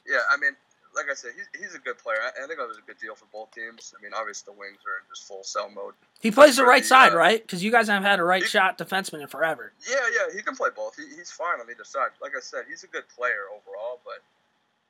Yeah, 0.06 0.20
I 0.32 0.36
mean, 0.38 0.56
like 0.98 1.06
I 1.10 1.14
said, 1.14 1.30
he's, 1.38 1.46
he's 1.54 1.74
a 1.74 1.78
good 1.78 1.96
player. 1.98 2.18
I, 2.18 2.42
I 2.42 2.46
think 2.50 2.58
it 2.58 2.66
was 2.66 2.76
a 2.78 2.82
good 2.82 2.98
deal 2.98 3.14
for 3.14 3.26
both 3.32 3.54
teams. 3.54 3.94
I 3.96 4.02
mean, 4.02 4.10
obviously 4.12 4.50
the 4.52 4.58
Wings 4.58 4.82
are 4.82 4.98
in 4.98 5.06
just 5.08 5.22
full 5.30 5.44
sell 5.46 5.70
mode. 5.70 5.94
He 6.18 6.30
plays 6.34 6.56
the 6.56 6.64
right 6.64 6.82
the, 6.82 6.88
side, 6.88 7.12
uh, 7.14 7.16
right? 7.16 7.40
Because 7.40 7.62
you 7.62 7.70
guys 7.70 7.86
haven't 7.86 8.02
had 8.02 8.18
a 8.18 8.24
right 8.24 8.42
he- 8.42 8.48
shot 8.48 8.76
defenseman 8.76 9.22
in 9.22 9.28
forever. 9.28 9.70
Yeah, 9.88 10.02
yeah, 10.10 10.34
he 10.34 10.42
can 10.42 10.56
play 10.56 10.70
both. 10.74 10.96
He, 10.96 11.04
he's 11.14 11.30
fine 11.30 11.60
on 11.62 11.70
either 11.70 11.84
side. 11.84 12.10
Like 12.20 12.32
I 12.36 12.40
said, 12.40 12.64
he's 12.68 12.82
a 12.82 12.88
good 12.88 13.08
player 13.14 13.46
overall, 13.54 14.00
but 14.04 14.18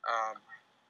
um, 0.09 0.41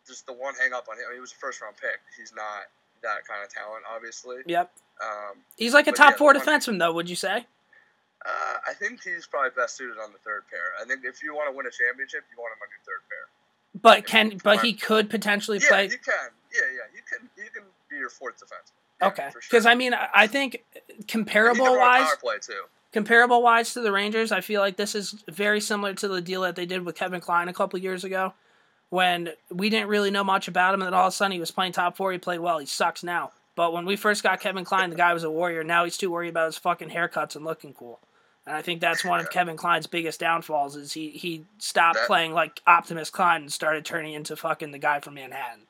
just 0.06 0.24
the 0.26 0.32
one 0.32 0.54
hang 0.54 0.72
up 0.72 0.86
on 0.88 0.96
him. 0.96 1.10
He 1.12 1.20
was 1.20 1.32
a 1.32 1.36
first 1.42 1.60
round 1.60 1.74
pick. 1.76 1.98
He's 2.16 2.32
not 2.32 2.70
that 3.02 3.26
kind 3.26 3.42
of 3.42 3.50
talent, 3.52 3.82
obviously. 3.90 4.38
Yep. 4.46 4.70
Um, 5.02 5.42
He's 5.56 5.74
like 5.74 5.86
a 5.86 5.92
top 5.92 6.12
yeah, 6.12 6.16
four 6.16 6.32
the 6.32 6.38
one- 6.38 6.46
defenseman, 6.48 6.78
though. 6.78 6.92
Would 6.94 7.10
you 7.10 7.16
say? 7.16 7.46
Uh, 8.26 8.58
I 8.66 8.74
think 8.74 9.02
he's 9.02 9.26
probably 9.26 9.50
best 9.54 9.76
suited 9.78 9.94
on 10.02 10.10
the 10.10 10.18
third 10.26 10.42
pair. 10.50 10.74
I 10.80 10.84
think 10.84 11.06
if 11.06 11.22
you 11.22 11.34
want 11.34 11.50
to 11.50 11.56
win 11.56 11.66
a 11.66 11.70
championship, 11.70 12.26
you 12.26 12.36
want 12.38 12.50
him 12.50 12.58
on 12.62 12.70
your 12.70 12.82
third 12.82 13.02
pair. 13.06 13.24
But 13.74 14.06
can 14.06 14.38
but 14.42 14.60
he 14.64 14.72
could 14.72 15.08
potentially 15.10 15.58
Yeah, 15.62 15.68
play. 15.68 15.82
you 15.84 15.90
can. 15.90 16.30
Yeah, 16.52 16.60
yeah, 16.72 16.80
you 16.94 17.02
can. 17.08 17.28
You 17.36 17.50
can 17.50 17.62
be 17.90 17.96
your 17.96 18.08
fourth 18.10 18.38
defense. 18.38 18.72
Okay, 19.00 19.28
for 19.32 19.40
sure. 19.40 19.48
because 19.50 19.66
I 19.66 19.74
mean, 19.74 19.94
I 19.94 20.26
think 20.26 20.64
And 20.74 20.82
he 20.88 20.92
can 20.94 21.02
comparable 21.24 21.76
wise, 21.78 22.06
power 22.06 22.16
play 22.20 22.36
too. 22.40 22.64
comparable 22.92 23.42
wise 23.42 23.72
to 23.74 23.80
the 23.80 23.92
Rangers, 23.92 24.32
I 24.32 24.40
feel 24.40 24.60
like 24.60 24.76
this 24.76 24.94
is 24.96 25.22
very 25.28 25.60
similar 25.60 25.94
to 25.94 26.08
the 26.08 26.20
deal 26.20 26.40
that 26.42 26.56
they 26.56 26.66
did 26.66 26.84
with 26.84 26.96
Kevin 26.96 27.20
Klein 27.20 27.48
a 27.48 27.52
couple 27.52 27.78
years 27.78 28.02
ago, 28.02 28.32
when 28.90 29.30
we 29.50 29.70
didn't 29.70 29.88
really 29.88 30.10
know 30.10 30.24
much 30.24 30.48
about 30.48 30.74
him, 30.74 30.80
and 30.82 30.86
then 30.86 30.94
all 30.94 31.06
of 31.06 31.12
a 31.12 31.16
sudden 31.16 31.30
he 31.32 31.38
was 31.40 31.50
playing 31.52 31.72
top 31.72 31.96
four. 31.96 32.10
He 32.10 32.18
played 32.18 32.40
well. 32.40 32.58
He 32.58 32.66
sucks 32.66 33.04
now. 33.04 33.30
But 33.54 33.72
when 33.72 33.84
we 33.86 33.94
first 33.96 34.22
got 34.22 34.40
Kevin 34.40 34.64
Klein, 34.64 34.90
the 34.90 34.96
guy 34.96 35.12
was 35.14 35.22
a 35.24 35.30
warrior. 35.30 35.62
Now 35.62 35.84
he's 35.84 35.96
too 35.96 36.10
worried 36.10 36.30
about 36.30 36.46
his 36.46 36.58
fucking 36.58 36.90
haircuts 36.90 37.36
and 37.36 37.44
looking 37.44 37.74
cool. 37.74 38.00
And 38.48 38.56
I 38.56 38.62
think 38.62 38.80
that's 38.80 39.04
one 39.04 39.20
of 39.20 39.28
Kevin 39.28 39.58
Klein's 39.58 39.86
biggest 39.86 40.20
downfalls 40.20 40.74
is 40.74 40.94
he 40.94 41.10
he 41.10 41.44
stopped 41.58 41.98
That- 41.98 42.06
playing 42.06 42.32
like 42.32 42.62
Optimus 42.66 43.10
Klein 43.10 43.42
and 43.42 43.52
started 43.52 43.84
turning 43.84 44.14
into 44.14 44.36
fucking 44.36 44.70
the 44.70 44.78
guy 44.78 45.00
from 45.00 45.14
Manhattan. 45.14 45.66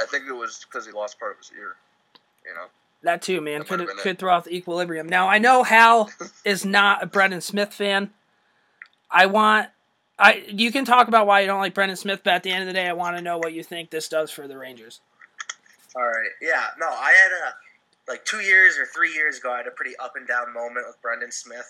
I 0.00 0.06
think 0.06 0.26
it 0.28 0.32
was 0.32 0.64
because 0.64 0.86
he 0.86 0.92
lost 0.92 1.18
part 1.18 1.32
of 1.32 1.38
his 1.38 1.50
ear. 1.58 1.74
You 2.46 2.54
know. 2.54 2.66
That 3.02 3.22
too, 3.22 3.40
man. 3.40 3.58
That 3.58 3.68
Could 3.68 3.80
might 3.80 3.88
have 3.88 3.96
been 3.96 4.02
could 4.04 4.18
throw 4.20 4.32
off 4.32 4.44
the 4.44 4.54
equilibrium. 4.54 5.08
Now 5.08 5.26
I 5.26 5.38
know 5.38 5.64
Hal 5.64 6.10
is 6.44 6.64
not 6.64 7.02
a 7.02 7.06
Brendan 7.06 7.40
Smith 7.40 7.74
fan. 7.74 8.12
I 9.10 9.26
want 9.26 9.70
I 10.16 10.44
you 10.46 10.70
can 10.70 10.84
talk 10.84 11.08
about 11.08 11.26
why 11.26 11.40
you 11.40 11.48
don't 11.48 11.58
like 11.60 11.74
Brendan 11.74 11.96
Smith, 11.96 12.20
but 12.22 12.34
at 12.34 12.44
the 12.44 12.52
end 12.52 12.62
of 12.62 12.68
the 12.68 12.72
day, 12.72 12.86
I 12.86 12.92
want 12.92 13.16
to 13.16 13.22
know 13.22 13.38
what 13.38 13.52
you 13.52 13.64
think 13.64 13.90
this 13.90 14.08
does 14.08 14.30
for 14.30 14.46
the 14.46 14.56
Rangers. 14.56 15.00
All 15.96 16.04
right. 16.04 16.30
Yeah. 16.40 16.66
No, 16.78 16.86
I 16.86 17.10
had 17.10 17.32
a 17.32 17.54
like 18.06 18.24
two 18.24 18.40
years 18.40 18.78
or 18.78 18.86
three 18.86 19.12
years 19.12 19.38
ago. 19.38 19.52
I 19.52 19.56
had 19.56 19.66
a 19.66 19.72
pretty 19.72 19.96
up 19.96 20.14
and 20.14 20.28
down 20.28 20.54
moment 20.54 20.86
with 20.86 21.02
Brendan 21.02 21.32
Smith. 21.32 21.66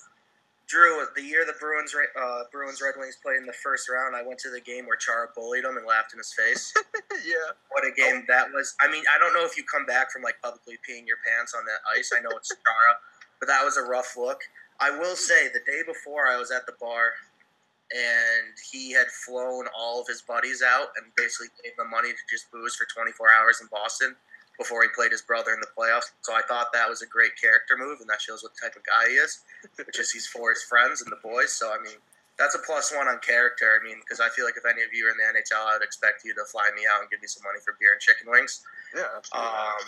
Drew, 0.67 1.05
the 1.15 1.23
year 1.23 1.45
the 1.45 1.55
Bruins 1.61 1.95
uh, 1.95 2.43
Bruins 2.51 2.81
Red 2.81 2.95
Wings 2.97 3.19
played 3.23 3.39
in 3.39 3.47
the 3.47 3.53
first 3.53 3.89
round, 3.89 4.17
I 4.17 4.23
went 4.23 4.39
to 4.41 4.51
the 4.51 4.61
game 4.61 4.87
where 4.87 4.97
Chara 4.97 5.29
bullied 5.35 5.65
him 5.65 5.77
and 5.77 5.87
laughed 5.87 6.13
in 6.13 6.19
his 6.19 6.33
face. 6.33 6.73
yeah. 7.27 7.53
what 7.71 7.85
a 7.85 7.93
game 7.93 8.25
that 8.29 8.49
was! 8.53 8.75
I 8.81 8.91
mean, 8.91 9.05
I 9.13 9.19
don't 9.19 9.35
know 9.35 9.45
if 9.45 9.57
you 9.57 9.65
come 9.65 9.87
back 9.87 10.11
from 10.11 10.23
like 10.23 10.41
publicly 10.43 10.79
peeing 10.89 11.07
your 11.07 11.19
pants 11.27 11.55
on 11.55 11.65
that 11.67 11.81
ice. 11.99 12.13
I 12.17 12.21
know 12.21 12.31
it's 12.37 12.49
Chara, 12.65 12.95
but 13.41 13.47
that 13.47 13.65
was 13.65 13.77
a 13.77 13.83
rough 13.83 14.17
look. 14.17 14.41
I 14.81 14.91
will 14.91 15.17
say, 15.17 15.49
the 15.49 15.61
day 15.67 15.83
before, 15.87 16.27
I 16.27 16.39
was 16.39 16.51
at 16.51 16.67
the 16.67 16.75
bar, 16.81 17.13
and 17.93 18.55
he 18.73 18.93
had 18.93 19.07
flown 19.09 19.67
all 19.79 20.01
of 20.01 20.09
his 20.09 20.23
buddies 20.23 20.63
out 20.63 20.89
and 20.97 21.13
basically 21.17 21.49
gave 21.63 21.77
them 21.77 21.91
money 21.91 22.09
to 22.09 22.23
just 22.31 22.51
booze 22.51 22.75
for 22.75 22.87
24 22.93 23.29
hours 23.31 23.61
in 23.61 23.69
Boston 23.71 24.17
before 24.63 24.83
he 24.83 24.89
played 24.95 25.11
his 25.11 25.23
brother 25.23 25.51
in 25.53 25.61
the 25.61 25.67
playoffs. 25.77 26.11
So 26.23 26.33
I 26.33 26.43
thought 26.47 26.69
that 26.73 26.89
was 26.89 27.03
a 27.03 27.07
great 27.07 27.33
character 27.41 27.77
move, 27.77 28.01
and 28.01 28.09
that 28.09 28.21
shows 28.21 28.43
what 28.43 28.53
type 28.61 28.77
of 28.77 28.83
guy 28.87 29.09
he 29.11 29.15
is, 29.19 29.41
which 29.85 29.99
is 29.99 30.11
he's 30.11 30.27
for 30.27 30.51
his 30.51 30.63
friends 30.63 31.03
and 31.03 31.11
the 31.11 31.19
boys. 31.23 31.53
So 31.53 31.71
I 31.75 31.83
mean, 31.83 31.99
that's 32.39 32.55
a 32.55 32.59
plus 32.65 32.95
one 32.95 33.09
on 33.09 33.19
character. 33.19 33.79
I 33.79 33.85
mean, 33.85 33.97
because 34.01 34.21
I 34.21 34.29
feel 34.31 34.45
like 34.45 34.57
if 34.57 34.65
any 34.65 34.83
of 34.83 34.95
you 34.95 35.07
are 35.07 35.11
in 35.11 35.17
the 35.19 35.27
NHL, 35.39 35.59
I 35.67 35.75
would 35.75 35.83
expect 35.85 36.25
you 36.25 36.33
to 36.35 36.45
fly 36.47 36.71
me 36.77 36.83
out 36.91 37.01
and 37.03 37.11
give 37.11 37.21
me 37.21 37.27
some 37.29 37.43
money 37.43 37.59
for 37.65 37.77
beer 37.81 37.93
and 37.93 38.01
chicken 38.01 38.31
wings. 38.31 38.63
Yeah. 38.95 39.11
Absolutely. 39.17 39.51
Um, 39.51 39.85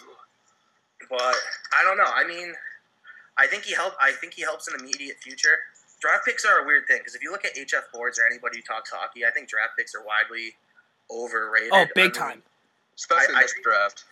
but 1.08 1.34
I 1.72 1.84
don't 1.84 1.96
know. 1.96 2.10
I 2.10 2.24
mean, 2.26 2.54
I 3.38 3.46
think 3.46 3.64
he 3.64 3.74
help. 3.74 3.94
I 4.00 4.12
think 4.12 4.34
he 4.34 4.42
helps 4.42 4.68
in 4.68 4.74
the 4.76 4.82
immediate 4.82 5.18
future. 5.20 5.58
Draft 6.00 6.24
picks 6.26 6.44
are 6.44 6.60
a 6.62 6.66
weird 6.66 6.86
thing 6.86 6.98
because 6.98 7.14
if 7.14 7.22
you 7.22 7.30
look 7.32 7.44
at 7.44 7.54
HF 7.56 7.88
boards 7.92 8.18
or 8.18 8.26
anybody 8.26 8.58
who 8.58 8.62
talks 8.62 8.90
hockey, 8.90 9.24
I 9.24 9.30
think 9.30 9.48
draft 9.48 9.72
picks 9.78 9.94
are 9.94 10.02
widely 10.04 10.54
overrated. 11.10 11.70
Oh, 11.72 11.76
I 11.82 11.88
big 11.94 11.96
mean, 11.96 12.12
time. 12.12 12.42
Especially 12.96 13.34
I- 13.34 13.38
I 13.38 13.42
this 13.42 13.52
think- 13.54 13.64
draft. 13.64 14.04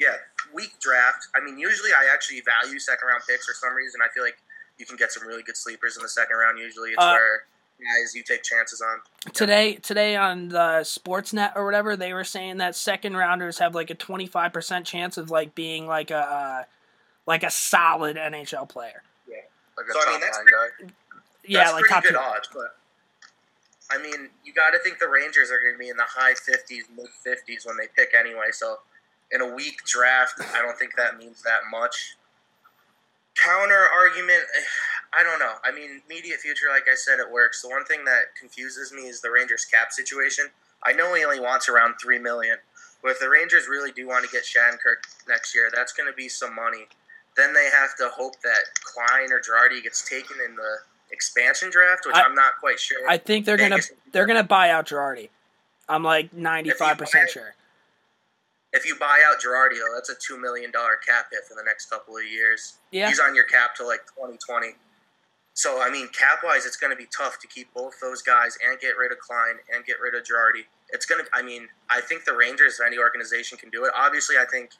Yeah, 0.00 0.14
weak 0.54 0.78
draft. 0.80 1.26
I 1.34 1.40
mean, 1.44 1.58
usually 1.58 1.90
I 1.90 2.12
actually 2.12 2.40
value 2.42 2.78
second 2.78 3.06
round 3.08 3.22
picks 3.28 3.46
for 3.46 3.54
some 3.54 3.74
reason. 3.74 4.00
I 4.02 4.08
feel 4.14 4.22
like 4.24 4.38
you 4.78 4.86
can 4.86 4.96
get 4.96 5.10
some 5.12 5.26
really 5.26 5.42
good 5.42 5.56
sleepers 5.56 5.96
in 5.96 6.02
the 6.02 6.08
second 6.08 6.36
round. 6.36 6.58
Usually, 6.58 6.90
it's 6.90 6.98
Uh, 7.02 7.12
where 7.12 7.44
guys 7.80 8.14
you 8.14 8.22
take 8.22 8.42
chances 8.42 8.80
on. 8.80 9.00
Today 9.32 9.74
today 9.76 10.16
on 10.16 10.48
the 10.48 10.80
Sportsnet 10.82 11.52
or 11.56 11.64
whatever, 11.64 11.96
they 11.96 12.12
were 12.12 12.24
saying 12.24 12.58
that 12.58 12.74
second 12.76 13.16
rounders 13.16 13.58
have 13.58 13.74
like 13.74 13.90
a 13.90 13.94
twenty 13.94 14.26
five 14.26 14.52
percent 14.52 14.86
chance 14.86 15.16
of 15.16 15.30
like 15.30 15.54
being 15.54 15.86
like 15.86 16.10
a 16.10 16.16
uh, 16.18 16.62
like 17.26 17.42
a 17.42 17.50
solid 17.50 18.16
NHL 18.16 18.68
player. 18.68 19.02
Yeah, 19.28 19.36
like 19.76 19.86
a 19.88 19.92
So, 19.92 19.98
I 20.00 20.04
top 20.04 20.12
mean, 20.12 20.20
that's 20.20 20.36
line 20.38 20.46
pretty- 20.78 20.94
Yeah, 21.44 21.58
That's 21.64 21.72
like 21.72 21.80
pretty 21.82 21.94
top 21.94 22.02
good 22.04 22.10
two. 22.12 22.18
odds, 22.18 22.48
but 22.54 22.76
I 23.90 23.98
mean, 24.02 24.28
you 24.44 24.52
got 24.52 24.70
to 24.70 24.78
think 24.80 24.98
the 24.98 25.08
Rangers 25.08 25.50
are 25.50 25.58
going 25.60 25.72
to 25.74 25.78
be 25.78 25.88
in 25.88 25.96
the 25.96 26.04
high 26.06 26.34
fifties, 26.34 26.84
mid 26.94 27.08
fifties 27.24 27.64
when 27.66 27.76
they 27.76 27.86
pick 27.96 28.14
anyway. 28.14 28.50
So, 28.52 28.78
in 29.32 29.40
a 29.40 29.54
weak 29.54 29.84
draft, 29.84 30.40
I 30.54 30.62
don't 30.62 30.78
think 30.78 30.96
that 30.96 31.18
means 31.18 31.42
that 31.42 31.60
much. 31.70 32.16
Counter 33.36 33.86
argument, 33.94 34.42
eh, 34.56 34.62
I 35.18 35.22
don't 35.22 35.38
know. 35.38 35.54
I 35.64 35.70
mean, 35.72 36.02
immediate 36.08 36.40
future, 36.40 36.66
like 36.70 36.86
I 36.90 36.94
said, 36.94 37.18
it 37.18 37.30
works. 37.30 37.62
The 37.62 37.68
one 37.68 37.84
thing 37.84 38.04
that 38.04 38.34
confuses 38.38 38.92
me 38.92 39.02
is 39.02 39.20
the 39.20 39.30
Rangers 39.30 39.64
cap 39.64 39.92
situation. 39.92 40.46
I 40.82 40.92
know 40.92 41.14
he 41.14 41.24
only 41.24 41.40
wants 41.40 41.68
around 41.68 41.94
three 42.02 42.18
million, 42.18 42.58
but 43.02 43.12
if 43.12 43.20
the 43.20 43.28
Rangers 43.28 43.68
really 43.68 43.92
do 43.92 44.08
want 44.08 44.24
to 44.24 44.30
get 44.30 44.42
Shattenkirk 44.42 45.28
next 45.28 45.54
year, 45.54 45.70
that's 45.74 45.92
going 45.92 46.10
to 46.10 46.16
be 46.16 46.28
some 46.28 46.54
money. 46.54 46.88
Then 47.36 47.54
they 47.54 47.66
have 47.70 47.96
to 47.98 48.08
hope 48.08 48.40
that 48.42 48.58
Klein 48.82 49.32
or 49.32 49.40
Girardi 49.40 49.82
gets 49.82 50.08
taken 50.08 50.36
in 50.44 50.56
the 50.56 50.78
expansion 51.12 51.70
draft, 51.70 52.06
which 52.06 52.16
I- 52.16 52.22
am 52.22 52.34
not 52.34 52.58
quite 52.58 52.80
sure. 52.80 53.08
I 53.08 53.18
think 53.18 53.46
they're 53.46 53.56
gonna 53.56 53.78
they're 54.12 54.26
gonna 54.26 54.42
buy 54.42 54.70
out 54.70 54.88
Girardi. 54.88 55.28
I'm 55.88 56.02
like 56.02 56.32
ninety 56.32 56.70
five 56.70 56.98
percent 56.98 57.30
sure. 57.30 57.54
If 58.78 58.86
you 58.86 58.94
buy 58.94 59.20
out 59.26 59.42
Girardi, 59.42 59.74
though, 59.74 59.92
that's 59.94 60.08
a 60.08 60.14
two 60.14 60.38
million 60.38 60.70
dollar 60.70 60.96
cap 61.04 61.26
hit 61.32 61.42
for 61.48 61.54
the 61.54 61.64
next 61.66 61.90
couple 61.90 62.16
of 62.16 62.24
years. 62.24 62.78
Yeah. 62.92 63.08
he's 63.08 63.18
on 63.18 63.34
your 63.34 63.44
cap 63.44 63.74
till 63.76 63.88
like 63.88 64.06
2020. 64.14 64.78
So 65.54 65.82
I 65.82 65.90
mean, 65.90 66.06
cap 66.14 66.40
wise, 66.44 66.64
it's 66.64 66.76
going 66.76 66.92
to 66.92 66.96
be 66.96 67.08
tough 67.10 67.40
to 67.40 67.48
keep 67.48 67.74
both 67.74 67.98
those 68.00 68.22
guys 68.22 68.56
and 68.64 68.78
get 68.78 68.96
rid 68.96 69.10
of 69.10 69.18
Klein 69.18 69.58
and 69.74 69.84
get 69.84 69.96
rid 70.00 70.14
of 70.14 70.22
Girardi. 70.22 70.62
It's 70.90 71.04
going 71.04 71.24
to. 71.24 71.28
I 71.34 71.42
mean, 71.42 71.66
I 71.90 72.00
think 72.00 72.24
the 72.24 72.36
Rangers, 72.36 72.78
if 72.78 72.86
any 72.86 72.98
organization 72.98 73.58
can 73.58 73.68
do 73.70 73.84
it. 73.84 73.90
Obviously, 73.98 74.36
I 74.36 74.46
think 74.46 74.70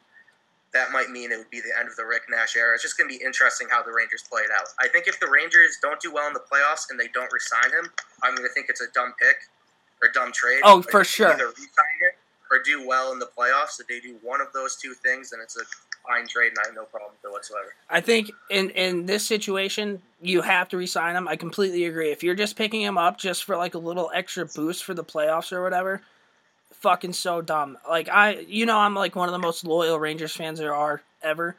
that 0.73 0.93
might 0.93 1.11
mean 1.11 1.33
it 1.33 1.39
would 1.39 1.51
be 1.51 1.61
the 1.61 1.75
end 1.77 1.89
of 1.89 1.97
the 1.97 2.05
Rick 2.05 2.31
Nash 2.31 2.55
era. 2.55 2.75
It's 2.75 2.83
just 2.83 2.97
going 2.97 3.11
to 3.11 3.19
be 3.19 3.25
interesting 3.25 3.67
how 3.71 3.83
the 3.83 3.91
Rangers 3.91 4.23
play 4.31 4.43
it 4.43 4.51
out. 4.55 4.69
I 4.79 4.87
think 4.87 5.09
if 5.09 5.19
the 5.19 5.27
Rangers 5.27 5.79
don't 5.83 5.99
do 5.99 6.13
well 6.13 6.29
in 6.29 6.33
the 6.33 6.45
playoffs 6.47 6.87
and 6.91 7.01
they 7.01 7.09
don't 7.09 7.33
resign 7.33 7.73
him, 7.73 7.91
I'm 8.23 8.37
going 8.37 8.47
to 8.47 8.55
think 8.55 8.67
it's 8.69 8.81
a 8.81 8.91
dumb 8.95 9.15
pick 9.19 9.37
or 10.03 10.11
dumb 10.13 10.31
trade. 10.31 10.61
Oh, 10.63 10.83
for 10.83 11.03
sure. 11.03 11.33
Either 11.33 11.47
resign 11.47 11.99
it 12.07 12.08
or 12.51 12.63
do 12.63 12.87
well 12.87 13.13
in 13.13 13.19
the 13.19 13.27
playoffs. 13.27 13.81
If 13.81 13.87
they 13.89 14.01
do 14.01 14.17
one 14.23 14.41
of 14.41 14.53
those 14.53 14.77
two 14.77 14.95
things, 14.95 15.31
then 15.31 15.41
it's 15.43 15.57
a 15.57 15.65
fine 16.07 16.27
trade, 16.27 16.49
and 16.49 16.59
I 16.63 16.67
have 16.69 16.75
no 16.75 16.85
problem 16.85 17.13
with 17.13 17.31
it 17.31 17.33
whatsoever. 17.33 17.75
I 17.91 18.01
think 18.01 18.31
in 18.51 18.71
in 18.71 19.07
this 19.07 19.27
situation 19.27 20.03
you 20.21 20.43
have 20.43 20.69
to 20.71 20.77
resign 20.77 21.17
him. 21.17 21.29
I 21.29 21.37
completely 21.37 21.85
agree. 21.85 22.11
If 22.11 22.23
you're 22.23 22.35
just 22.35 22.57
picking 22.57 22.83
him 22.83 22.99
up 22.99 23.19
just 23.19 23.45
for 23.45 23.57
like 23.57 23.75
a 23.75 23.79
little 23.79 24.11
extra 24.15 24.47
boost 24.47 24.85
for 24.85 24.95
the 24.95 25.05
playoffs 25.05 25.53
or 25.53 25.63
whatever, 25.63 26.03
fucking 26.73 27.13
so 27.13 27.41
dumb. 27.43 27.79
Like 27.89 28.09
I, 28.09 28.39
you 28.49 28.67
know, 28.67 28.79
I'm 28.79 28.95
like 28.95 29.15
one 29.15 29.29
of 29.29 29.33
the 29.33 29.39
most 29.39 29.65
loyal 29.65 29.99
Rangers 29.99 30.35
fans 30.35 30.59
there 30.59 30.75
are 30.75 31.03
ever, 31.23 31.57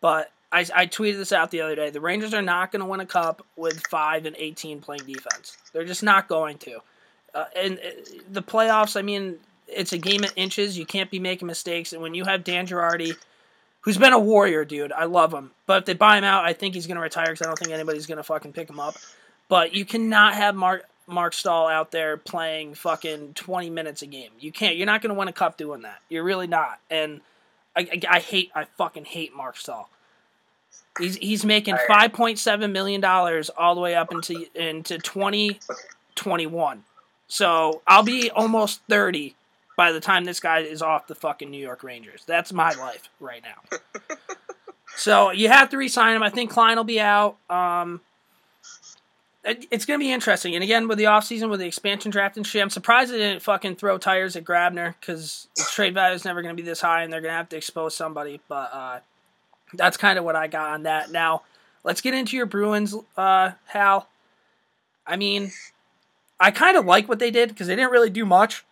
but. 0.00 0.30
I, 0.50 0.60
I 0.74 0.86
tweeted 0.86 1.18
this 1.18 1.30
out 1.30 1.50
the 1.50 1.60
other 1.60 1.76
day. 1.76 1.90
The 1.90 2.00
Rangers 2.00 2.32
are 2.32 2.40
not 2.40 2.72
going 2.72 2.80
to 2.80 2.86
win 2.86 3.00
a 3.00 3.04
cup 3.04 3.44
with 3.54 3.86
five 3.88 4.24
and 4.24 4.34
eighteen 4.38 4.80
playing 4.80 5.02
defense. 5.04 5.58
They're 5.74 5.84
just 5.84 6.02
not 6.02 6.26
going 6.26 6.56
to. 6.56 6.78
Uh, 7.34 7.44
and 7.54 7.78
uh, 7.78 7.90
the 8.30 8.40
playoffs, 8.40 8.98
I 8.98 9.02
mean, 9.02 9.36
it's 9.68 9.92
a 9.92 9.98
game 9.98 10.24
of 10.24 10.32
inches. 10.36 10.78
You 10.78 10.86
can't 10.86 11.10
be 11.10 11.18
making 11.18 11.46
mistakes. 11.46 11.92
And 11.92 12.02
when 12.02 12.14
you 12.14 12.24
have 12.24 12.44
Dan 12.44 12.66
Girardi, 12.66 13.16
who's 13.82 13.98
been 13.98 14.12
a 14.12 14.18
warrior, 14.18 14.64
dude. 14.64 14.92
I 14.92 15.04
love 15.04 15.32
him. 15.32 15.52
But 15.66 15.78
if 15.78 15.84
they 15.86 15.94
buy 15.94 16.18
him 16.18 16.24
out, 16.24 16.44
I 16.44 16.52
think 16.52 16.74
he's 16.74 16.86
going 16.86 16.96
to 16.96 17.02
retire 17.02 17.26
because 17.26 17.42
I 17.42 17.46
don't 17.46 17.58
think 17.58 17.72
anybody's 17.72 18.06
going 18.06 18.16
to 18.16 18.22
fucking 18.22 18.52
pick 18.52 18.68
him 18.68 18.80
up. 18.80 18.96
But 19.48 19.74
you 19.74 19.84
cannot 19.84 20.34
have 20.34 20.54
Mark 20.54 20.84
Marc 21.06 21.32
Staal 21.32 21.68
out 21.68 21.90
there 21.90 22.18
playing 22.18 22.74
fucking 22.74 23.32
20 23.34 23.70
minutes 23.70 24.02
a 24.02 24.06
game. 24.06 24.30
You 24.38 24.52
can't. 24.52 24.76
You're 24.76 24.86
not 24.86 25.00
going 25.00 25.14
to 25.14 25.18
win 25.18 25.28
a 25.28 25.32
cup 25.32 25.56
doing 25.56 25.82
that. 25.82 26.00
You're 26.10 26.24
really 26.24 26.46
not. 26.46 26.80
And 26.90 27.22
I, 27.74 27.80
I, 27.80 28.00
I 28.16 28.18
hate, 28.20 28.50
I 28.54 28.64
fucking 28.76 29.06
hate 29.06 29.34
Marc 29.34 29.56
Staal. 29.56 29.88
He's, 30.98 31.16
he's 31.16 31.44
making 31.44 31.76
five 31.86 32.12
point 32.12 32.38
seven 32.38 32.72
million 32.72 33.00
dollars 33.00 33.50
all 33.50 33.74
the 33.74 33.80
way 33.80 33.94
up 33.94 34.12
into 34.12 34.46
into 34.54 34.98
twenty 34.98 35.60
twenty 36.14 36.46
one. 36.46 36.84
So 37.28 37.82
I'll 37.86 38.02
be 38.02 38.30
almost 38.30 38.80
thirty 38.88 39.36
by 39.78 39.92
the 39.92 40.00
time 40.00 40.24
this 40.24 40.40
guy 40.40 40.58
is 40.58 40.82
off 40.82 41.06
the 41.06 41.14
fucking 41.14 41.48
New 41.52 41.62
York 41.62 41.84
Rangers. 41.84 42.24
That's 42.26 42.52
my 42.52 42.72
life 42.72 43.08
right 43.20 43.40
now. 43.44 43.78
so 44.96 45.30
you 45.30 45.48
have 45.48 45.70
to 45.70 45.76
re-sign 45.76 46.16
him. 46.16 46.22
I 46.24 46.30
think 46.30 46.50
Klein 46.50 46.76
will 46.76 46.82
be 46.82 46.98
out. 46.98 47.36
Um, 47.48 48.00
it- 49.44 49.66
it's 49.70 49.86
going 49.86 50.00
to 50.00 50.04
be 50.04 50.10
interesting. 50.10 50.56
And 50.56 50.64
again, 50.64 50.88
with 50.88 50.98
the 50.98 51.04
offseason, 51.04 51.48
with 51.48 51.60
the 51.60 51.66
expansion 51.68 52.10
draft 52.10 52.36
and 52.36 52.44
shit, 52.44 52.60
I'm 52.60 52.70
surprised 52.70 53.12
they 53.12 53.18
didn't 53.18 53.40
fucking 53.40 53.76
throw 53.76 53.98
tires 53.98 54.34
at 54.34 54.42
Grabner 54.42 54.94
because 54.98 55.46
the 55.54 55.62
trade 55.70 55.94
value 55.94 56.16
is 56.16 56.24
never 56.24 56.42
going 56.42 56.56
to 56.56 56.60
be 56.60 56.68
this 56.68 56.80
high 56.80 57.04
and 57.04 57.12
they're 57.12 57.20
going 57.20 57.30
to 57.30 57.36
have 57.36 57.48
to 57.50 57.56
expose 57.56 57.94
somebody. 57.94 58.40
But 58.48 58.70
uh, 58.72 58.98
that's 59.74 59.96
kind 59.96 60.18
of 60.18 60.24
what 60.24 60.34
I 60.34 60.48
got 60.48 60.70
on 60.70 60.82
that. 60.82 61.12
Now, 61.12 61.42
let's 61.84 62.00
get 62.00 62.14
into 62.14 62.36
your 62.36 62.46
Bruins, 62.46 62.96
uh, 63.16 63.52
Hal. 63.66 64.08
I 65.06 65.14
mean, 65.14 65.52
I 66.40 66.50
kind 66.50 66.76
of 66.76 66.84
like 66.84 67.08
what 67.08 67.20
they 67.20 67.30
did 67.30 67.50
because 67.50 67.68
they 67.68 67.76
didn't 67.76 67.92
really 67.92 68.10
do 68.10 68.26
much. 68.26 68.64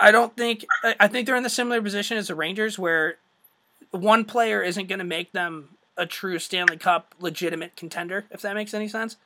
I 0.00 0.10
don't 0.10 0.34
think 0.34 0.64
I 0.82 1.06
think 1.06 1.26
they're 1.26 1.36
in 1.36 1.42
the 1.42 1.50
similar 1.50 1.82
position 1.82 2.16
as 2.16 2.28
the 2.28 2.34
Rangers, 2.34 2.78
where 2.78 3.18
one 3.90 4.24
player 4.24 4.62
isn't 4.62 4.88
going 4.88 4.98
to 4.98 5.04
make 5.04 5.32
them 5.32 5.76
a 5.96 6.06
true 6.06 6.38
Stanley 6.38 6.78
Cup 6.78 7.14
legitimate 7.20 7.76
contender. 7.76 8.24
If 8.30 8.40
that 8.40 8.54
makes 8.54 8.72
any 8.72 8.88
sense. 8.88 9.16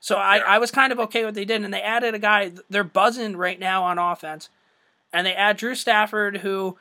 So 0.00 0.16
I, 0.16 0.38
I 0.38 0.58
was 0.58 0.70
kind 0.70 0.92
of 0.92 1.00
okay 1.00 1.20
with 1.20 1.28
what 1.28 1.34
they 1.34 1.44
did, 1.44 1.64
and 1.64 1.72
they 1.72 1.82
added 1.82 2.14
a 2.14 2.18
guy. 2.18 2.52
They're 2.68 2.84
buzzing 2.84 3.36
right 3.36 3.58
now 3.58 3.82
on 3.84 3.98
offense, 3.98 4.50
and 5.12 5.26
they 5.26 5.34
add 5.34 5.56
Drew 5.56 5.74
Stafford, 5.74 6.38
who, 6.38 6.76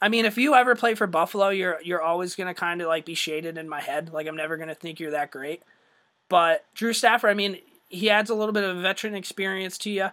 I 0.00 0.08
mean, 0.08 0.24
if 0.24 0.36
you 0.38 0.54
ever 0.54 0.74
play 0.74 0.94
for 0.94 1.06
Buffalo, 1.06 1.50
you're 1.50 1.78
you're 1.84 2.02
always 2.02 2.34
gonna 2.34 2.54
kind 2.54 2.80
of 2.80 2.88
like 2.88 3.04
be 3.04 3.14
shaded 3.14 3.58
in 3.58 3.68
my 3.68 3.80
head. 3.80 4.12
Like 4.12 4.26
I'm 4.26 4.36
never 4.36 4.56
gonna 4.56 4.74
think 4.74 4.98
you're 4.98 5.10
that 5.12 5.30
great. 5.30 5.62
But 6.28 6.64
Drew 6.74 6.92
Stafford, 6.92 7.30
I 7.30 7.34
mean, 7.34 7.58
he 7.88 8.10
adds 8.10 8.30
a 8.30 8.34
little 8.34 8.52
bit 8.52 8.64
of 8.64 8.76
veteran 8.78 9.14
experience 9.14 9.78
to 9.78 9.90
you. 9.90 10.08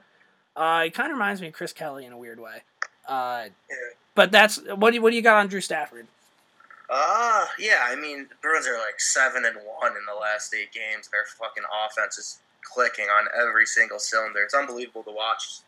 Uh, 0.56 0.84
he 0.84 0.90
kind 0.90 1.12
of 1.12 1.16
reminds 1.18 1.42
me 1.42 1.48
of 1.48 1.54
Chris 1.54 1.74
Kelly 1.74 2.06
in 2.06 2.14
a 2.14 2.18
weird 2.18 2.40
way. 2.40 2.64
Uh, 3.08 3.46
Yeah. 3.70 3.76
but 4.16 4.32
that's 4.32 4.58
what 4.76 4.92
do 4.92 4.96
you, 4.96 5.02
what 5.02 5.12
do 5.12 5.16
you 5.16 5.22
got 5.22 5.38
on 5.38 5.48
Drew 5.48 5.62
Stafford? 5.62 6.08
Uh, 6.90 7.46
yeah, 7.60 7.80
I 7.84 7.96
mean, 7.96 8.28
the 8.30 8.36
Bruins 8.42 8.68
are 8.68 8.78
like 8.78 9.00
seven 9.00 9.44
and 9.46 9.56
one 9.80 9.92
in 9.92 10.06
the 10.08 10.20
last 10.20 10.54
eight 10.54 10.72
games. 10.72 11.08
Their 11.08 11.26
fucking 11.40 11.64
offense 11.86 12.18
is 12.18 12.40
clicking 12.62 13.06
on 13.06 13.28
every 13.40 13.66
single 13.66 14.00
cylinder. 14.00 14.42
It's 14.44 14.54
unbelievable 14.54 15.04
to 15.04 15.12
watch. 15.12 15.60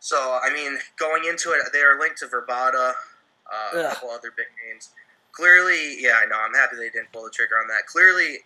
So, 0.00 0.16
I 0.42 0.52
mean, 0.52 0.78
going 0.98 1.24
into 1.24 1.50
it, 1.52 1.60
they 1.72 1.80
are 1.80 1.98
linked 1.98 2.18
to 2.18 2.26
Vrbata, 2.26 2.92
uh, 3.52 3.78
a 3.78 3.82
couple 3.94 4.10
other 4.10 4.32
big 4.36 4.46
names. 4.66 4.90
Clearly, 5.32 5.96
yeah, 6.00 6.18
I 6.22 6.26
know. 6.26 6.36
I'm 6.40 6.54
happy 6.54 6.76
they 6.76 6.88
didn't 6.90 7.12
pull 7.12 7.24
the 7.24 7.30
trigger 7.30 7.56
on 7.56 7.68
that. 7.68 7.86
Clearly, 7.86 8.38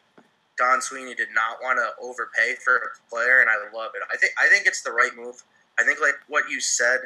Don 0.58 0.80
Sweeney 0.80 1.14
did 1.14 1.28
not 1.34 1.58
want 1.62 1.78
to 1.78 1.88
overpay 2.04 2.56
for 2.64 2.76
a 2.76 3.10
player, 3.10 3.40
and 3.40 3.48
I 3.48 3.56
love 3.74 3.92
it. 3.94 4.02
I 4.12 4.16
think 4.16 4.32
I 4.40 4.48
think 4.48 4.66
it's 4.66 4.82
the 4.82 4.90
right 4.92 5.10
move. 5.16 5.42
I 5.82 5.84
think, 5.86 6.00
like 6.00 6.14
what 6.28 6.48
you 6.48 6.60
said, 6.60 7.00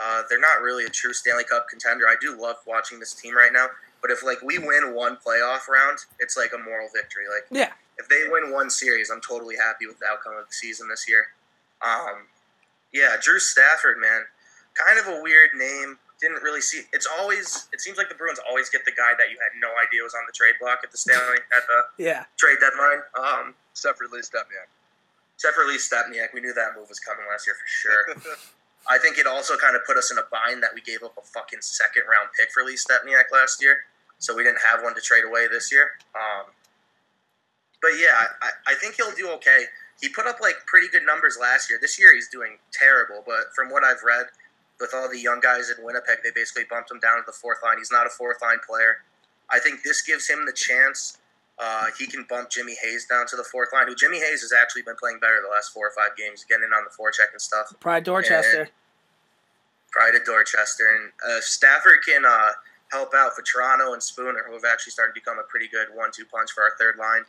uh, 0.00 0.22
they're 0.28 0.40
not 0.40 0.60
really 0.62 0.84
a 0.84 0.88
true 0.90 1.12
Stanley 1.12 1.44
Cup 1.44 1.68
contender. 1.68 2.06
I 2.06 2.16
do 2.20 2.40
love 2.40 2.56
watching 2.66 2.98
this 2.98 3.14
team 3.14 3.36
right 3.36 3.52
now. 3.52 3.66
But 4.02 4.10
if 4.10 4.22
like 4.24 4.42
we 4.42 4.58
win 4.58 4.94
one 4.94 5.16
playoff 5.16 5.68
round, 5.68 5.98
it's 6.20 6.36
like 6.36 6.52
a 6.54 6.58
moral 6.58 6.88
victory. 6.94 7.24
Like 7.32 7.46
Yeah. 7.50 7.72
if 7.98 8.08
they 8.08 8.24
win 8.28 8.52
one 8.52 8.68
series, 8.70 9.10
I'm 9.10 9.20
totally 9.20 9.56
happy 9.56 9.86
with 9.86 9.98
the 9.98 10.06
outcome 10.06 10.34
of 10.36 10.46
the 10.48 10.52
season 10.52 10.88
this 10.88 11.06
year. 11.08 11.28
Um, 11.82 12.26
yeah, 12.92 13.16
Drew 13.22 13.38
Stafford, 13.38 13.98
man, 13.98 14.22
kind 14.74 14.98
of 14.98 15.06
a 15.06 15.22
weird 15.22 15.50
name. 15.54 15.98
Didn't 16.20 16.42
really 16.42 16.60
see. 16.62 16.82
It's 16.92 17.06
always. 17.18 17.68
It 17.72 17.80
seems 17.80 17.98
like 17.98 18.08
the 18.08 18.14
Bruins 18.14 18.38
always 18.48 18.70
get 18.70 18.84
the 18.84 18.92
guy 18.92 19.12
that 19.18 19.30
you 19.30 19.36
had 19.36 19.52
no 19.60 19.68
idea 19.86 20.02
was 20.02 20.14
on 20.14 20.22
the 20.26 20.32
trade 20.32 20.54
block 20.60 20.80
at 20.84 20.90
the 20.90 20.96
Stanley 20.98 21.38
at 21.54 21.62
the 21.68 22.02
Yeah, 22.04 22.24
trade 22.38 22.56
deadline. 22.60 23.00
Um, 23.18 23.54
Except 23.72 23.98
for 23.98 24.04
Lee 24.10 24.20
Stempniak. 24.20 24.68
Except 25.36 25.54
for 25.54 25.64
Lee 25.68 25.76
Stempniak, 25.76 26.32
we 26.32 26.40
knew 26.40 26.54
that 26.54 26.72
move 26.76 26.88
was 26.88 26.98
coming 26.98 27.24
last 27.30 27.46
year 27.46 27.56
for 27.60 27.68
sure. 27.68 28.36
I 28.88 28.98
think 28.98 29.18
it 29.18 29.26
also 29.26 29.56
kind 29.56 29.76
of 29.76 29.84
put 29.84 29.96
us 29.96 30.10
in 30.10 30.18
a 30.18 30.24
bind 30.32 30.62
that 30.62 30.70
we 30.74 30.80
gave 30.80 31.02
up 31.02 31.18
a 31.18 31.22
fucking 31.22 31.60
second 31.60 32.04
round 32.08 32.30
pick 32.38 32.50
for 32.52 32.62
Lee 32.62 32.76
Stempniak 32.76 33.28
last 33.32 33.60
year, 33.60 33.84
so 34.18 34.34
we 34.34 34.42
didn't 34.44 34.62
have 34.64 34.82
one 34.82 34.94
to 34.94 35.00
trade 35.00 35.24
away 35.24 35.46
this 35.48 35.70
year. 35.70 35.98
Um, 36.14 36.46
but 37.82 37.90
yeah, 38.00 38.32
I, 38.40 38.72
I 38.72 38.74
think 38.74 38.94
he'll 38.94 39.12
do 39.12 39.28
okay. 39.36 39.64
He 40.00 40.08
put 40.08 40.26
up 40.26 40.40
like 40.40 40.54
pretty 40.66 40.88
good 40.88 41.04
numbers 41.04 41.36
last 41.40 41.68
year. 41.68 41.78
This 41.80 41.98
year 41.98 42.14
he's 42.14 42.28
doing 42.28 42.58
terrible, 42.72 43.22
but 43.26 43.52
from 43.54 43.70
what 43.70 43.84
I've 43.84 44.02
read, 44.04 44.26
with 44.80 44.92
all 44.94 45.08
the 45.08 45.18
young 45.18 45.40
guys 45.40 45.70
in 45.70 45.84
Winnipeg, 45.84 46.18
they 46.22 46.30
basically 46.34 46.64
bumped 46.68 46.90
him 46.90 47.00
down 47.00 47.16
to 47.16 47.22
the 47.26 47.32
fourth 47.32 47.58
line. 47.64 47.78
He's 47.78 47.92
not 47.92 48.06
a 48.06 48.10
fourth 48.10 48.42
line 48.42 48.58
player. 48.66 48.98
I 49.50 49.58
think 49.58 49.82
this 49.82 50.02
gives 50.02 50.28
him 50.28 50.44
the 50.44 50.52
chance. 50.52 51.18
Uh, 51.58 51.86
he 51.98 52.06
can 52.06 52.26
bump 52.28 52.50
Jimmy 52.50 52.74
Hayes 52.82 53.06
down 53.06 53.26
to 53.28 53.36
the 53.36 53.44
fourth 53.44 53.70
line. 53.72 53.88
Who 53.88 53.94
Jimmy 53.94 54.18
Hayes 54.18 54.42
has 54.42 54.52
actually 54.52 54.82
been 54.82 54.96
playing 54.96 55.18
better 55.20 55.40
the 55.42 55.50
last 55.50 55.72
four 55.72 55.86
or 55.86 55.92
five 55.96 56.16
games, 56.16 56.44
getting 56.48 56.64
in 56.64 56.72
on 56.72 56.84
the 56.84 56.90
forecheck 56.90 57.32
and 57.32 57.40
stuff. 57.40 57.72
Pride 57.80 58.04
Dorchester. 58.04 58.68
Pride 59.90 60.14
of 60.14 60.24
Dorchester 60.26 60.84
and 60.84 61.12
uh, 61.26 61.40
Stafford 61.40 62.04
can 62.06 62.26
uh, 62.26 62.50
help 62.92 63.14
out 63.14 63.32
Vatrano 63.32 63.94
and 63.94 64.02
Spooner, 64.02 64.44
who 64.46 64.52
have 64.52 64.64
actually 64.70 64.90
started 64.90 65.14
to 65.14 65.20
become 65.20 65.38
a 65.38 65.44
pretty 65.44 65.68
good 65.68 65.88
one-two 65.94 66.26
punch 66.26 66.50
for 66.52 66.62
our 66.62 66.72
third 66.78 66.96
line. 66.98 67.22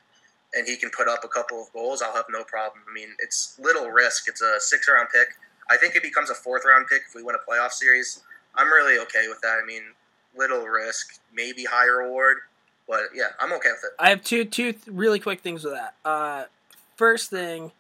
And 0.54 0.68
he 0.68 0.76
can 0.76 0.90
put 0.90 1.08
up 1.08 1.24
a 1.24 1.30
couple 1.30 1.62
of 1.62 1.72
goals. 1.72 2.02
I'll 2.02 2.14
have 2.14 2.26
no 2.30 2.44
problem. 2.44 2.82
I 2.90 2.94
mean, 2.94 3.10
it's 3.20 3.58
little 3.60 3.90
risk. 3.90 4.28
It's 4.28 4.42
a 4.42 4.60
six-round 4.60 5.08
pick. 5.14 5.30
I 5.70 5.78
think 5.78 5.96
it 5.96 6.04
becomes 6.04 6.30
a 6.30 6.36
fourth-round 6.36 6.88
pick 6.88 7.04
if 7.08 7.16
we 7.16 7.24
win 7.24 7.36
a 7.36 7.52
playoff 7.52 7.72
series. 7.72 8.22
I'm 8.56 8.68
really 8.68 9.00
okay 9.00 9.28
with 9.30 9.40
that. 9.42 9.60
I 9.62 9.66
mean, 9.66 9.84
little 10.36 10.66
risk, 10.66 11.20
maybe 11.34 11.64
high 11.64 11.88
reward, 11.88 12.38
but 12.88 13.10
yeah, 13.14 13.30
I'm 13.40 13.52
okay 13.54 13.70
with 13.70 13.84
it. 13.84 13.92
I 14.00 14.10
have 14.10 14.24
two 14.24 14.46
two 14.46 14.74
really 14.88 15.20
quick 15.20 15.42
things 15.42 15.64
with 15.64 15.74
that. 15.74 15.96
Uh, 16.06 16.46
first 16.96 17.30
thing, 17.30 17.72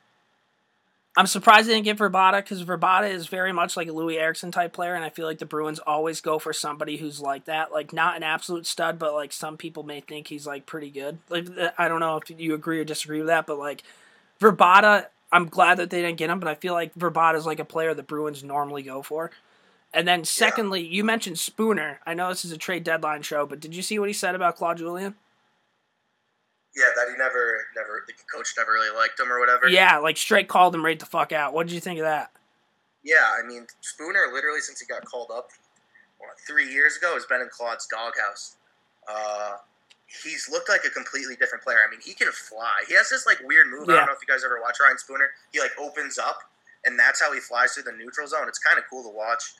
I'm 1.17 1.25
surprised 1.25 1.67
they 1.67 1.73
didn't 1.73 1.85
get 1.85 1.97
Vrbata 1.97 2.37
because 2.37 2.63
Vrbata 2.63 3.09
is 3.09 3.27
very 3.27 3.51
much 3.51 3.75
like 3.75 3.87
a 3.87 3.91
Loui 3.91 4.19
Eriksson 4.19 4.51
type 4.51 4.71
player, 4.73 4.93
and 4.93 5.03
I 5.03 5.09
feel 5.09 5.25
like 5.25 5.39
the 5.39 5.45
Bruins 5.45 5.79
always 5.79 6.21
go 6.21 6.37
for 6.37 6.53
somebody 6.53 6.97
who's 6.97 7.19
like 7.19 7.45
that, 7.45 7.71
like 7.71 7.91
not 7.91 8.15
an 8.17 8.23
absolute 8.23 8.67
stud, 8.67 8.99
but 8.99 9.13
like 9.13 9.33
some 9.33 9.57
people 9.57 9.81
may 9.81 10.01
think 10.01 10.27
he's 10.27 10.45
like 10.45 10.65
pretty 10.67 10.91
good. 10.91 11.17
Like 11.29 11.47
I 11.77 11.87
don't 11.87 11.99
know 11.99 12.17
if 12.17 12.29
you 12.39 12.53
agree 12.53 12.79
or 12.79 12.83
disagree 12.83 13.17
with 13.17 13.27
that, 13.27 13.47
but 13.47 13.57
like 13.57 13.83
Vrbata, 14.39 15.07
I'm 15.31 15.47
glad 15.47 15.77
that 15.77 15.89
they 15.89 16.01
didn't 16.01 16.17
get 16.17 16.29
him, 16.29 16.39
but 16.39 16.49
I 16.49 16.55
feel 16.55 16.73
like 16.73 16.93
Vrbata 16.93 17.35
is 17.35 17.45
like 17.45 17.59
a 17.59 17.65
player 17.65 17.93
the 17.93 18.03
Bruins 18.03 18.43
normally 18.43 18.83
go 18.83 19.01
for. 19.01 19.31
And 19.93 20.07
then 20.07 20.25
secondly, 20.25 20.85
you 20.85 21.03
mentioned 21.03 21.39
Spooner. 21.39 21.99
I 22.05 22.13
know 22.13 22.29
this 22.29 22.45
is 22.45 22.51
a 22.51 22.57
trade 22.57 22.83
deadline 22.83 23.21
show, 23.21 23.45
but 23.45 23.59
did 23.59 23.73
you 23.73 23.81
see 23.81 23.97
what 23.99 24.09
he 24.09 24.13
said 24.13 24.35
about 24.35 24.57
Claude 24.57 24.77
Julien? 24.77 25.15
Yeah, 26.75 26.91
that 26.95 27.09
he 27.09 27.17
never, 27.17 27.65
never, 27.75 28.03
the 28.05 28.13
coach 28.31 28.53
never 28.57 28.73
really 28.73 28.95
liked 28.95 29.19
him 29.19 29.31
or 29.31 29.39
whatever. 29.39 29.67
Yeah, 29.67 29.97
like 29.97 30.17
straight 30.17 30.47
called 30.47 30.75
him 30.75 30.85
right 30.85 30.99
the 30.99 31.07
fuck 31.07 31.31
out. 31.31 31.53
What 31.53 31.65
did 31.67 31.73
you 31.73 31.79
think 31.79 31.99
of 31.99 32.05
that? 32.05 32.31
Yeah, 33.03 33.31
I 33.39 33.47
mean, 33.47 33.65
Spooner 33.81 34.31
literally 34.33 34.59
since 34.59 34.79
he 34.79 34.85
got 34.85 35.03
called 35.05 35.31
up 35.33 35.49
what, 36.19 36.31
three 36.45 36.71
years 36.71 36.97
ago 36.97 37.13
has 37.13 37.25
been 37.25 37.41
in 37.41 37.49
Claude's 37.49 37.87
doghouse. 37.87 38.57
Uh, 39.07 39.55
he's 40.23 40.49
looked 40.51 40.69
like 40.69 40.81
a 40.85 40.89
completely 40.89 41.35
different 41.35 41.63
player. 41.63 41.77
I 41.85 41.89
mean, 41.89 42.01
he 42.03 42.13
can 42.13 42.31
fly. 42.31 42.83
He 42.87 42.93
has 42.95 43.09
this 43.09 43.25
like 43.25 43.39
weird 43.43 43.67
move. 43.67 43.89
I 43.89 43.95
don't 43.95 44.05
know 44.05 44.13
if 44.13 44.19
you 44.21 44.31
guys 44.31 44.43
ever 44.43 44.59
watch 44.61 44.77
Ryan 44.81 44.97
Spooner. 44.97 45.29
He 45.51 45.59
like 45.59 45.71
opens 45.79 46.19
up, 46.19 46.39
and 46.85 46.99
that's 46.99 47.21
how 47.21 47.33
he 47.33 47.39
flies 47.39 47.73
through 47.73 47.83
the 47.83 47.97
neutral 47.97 48.27
zone. 48.27 48.47
It's 48.47 48.59
kind 48.59 48.77
of 48.77 48.83
cool 48.89 49.03
to 49.03 49.09
watch. 49.09 49.55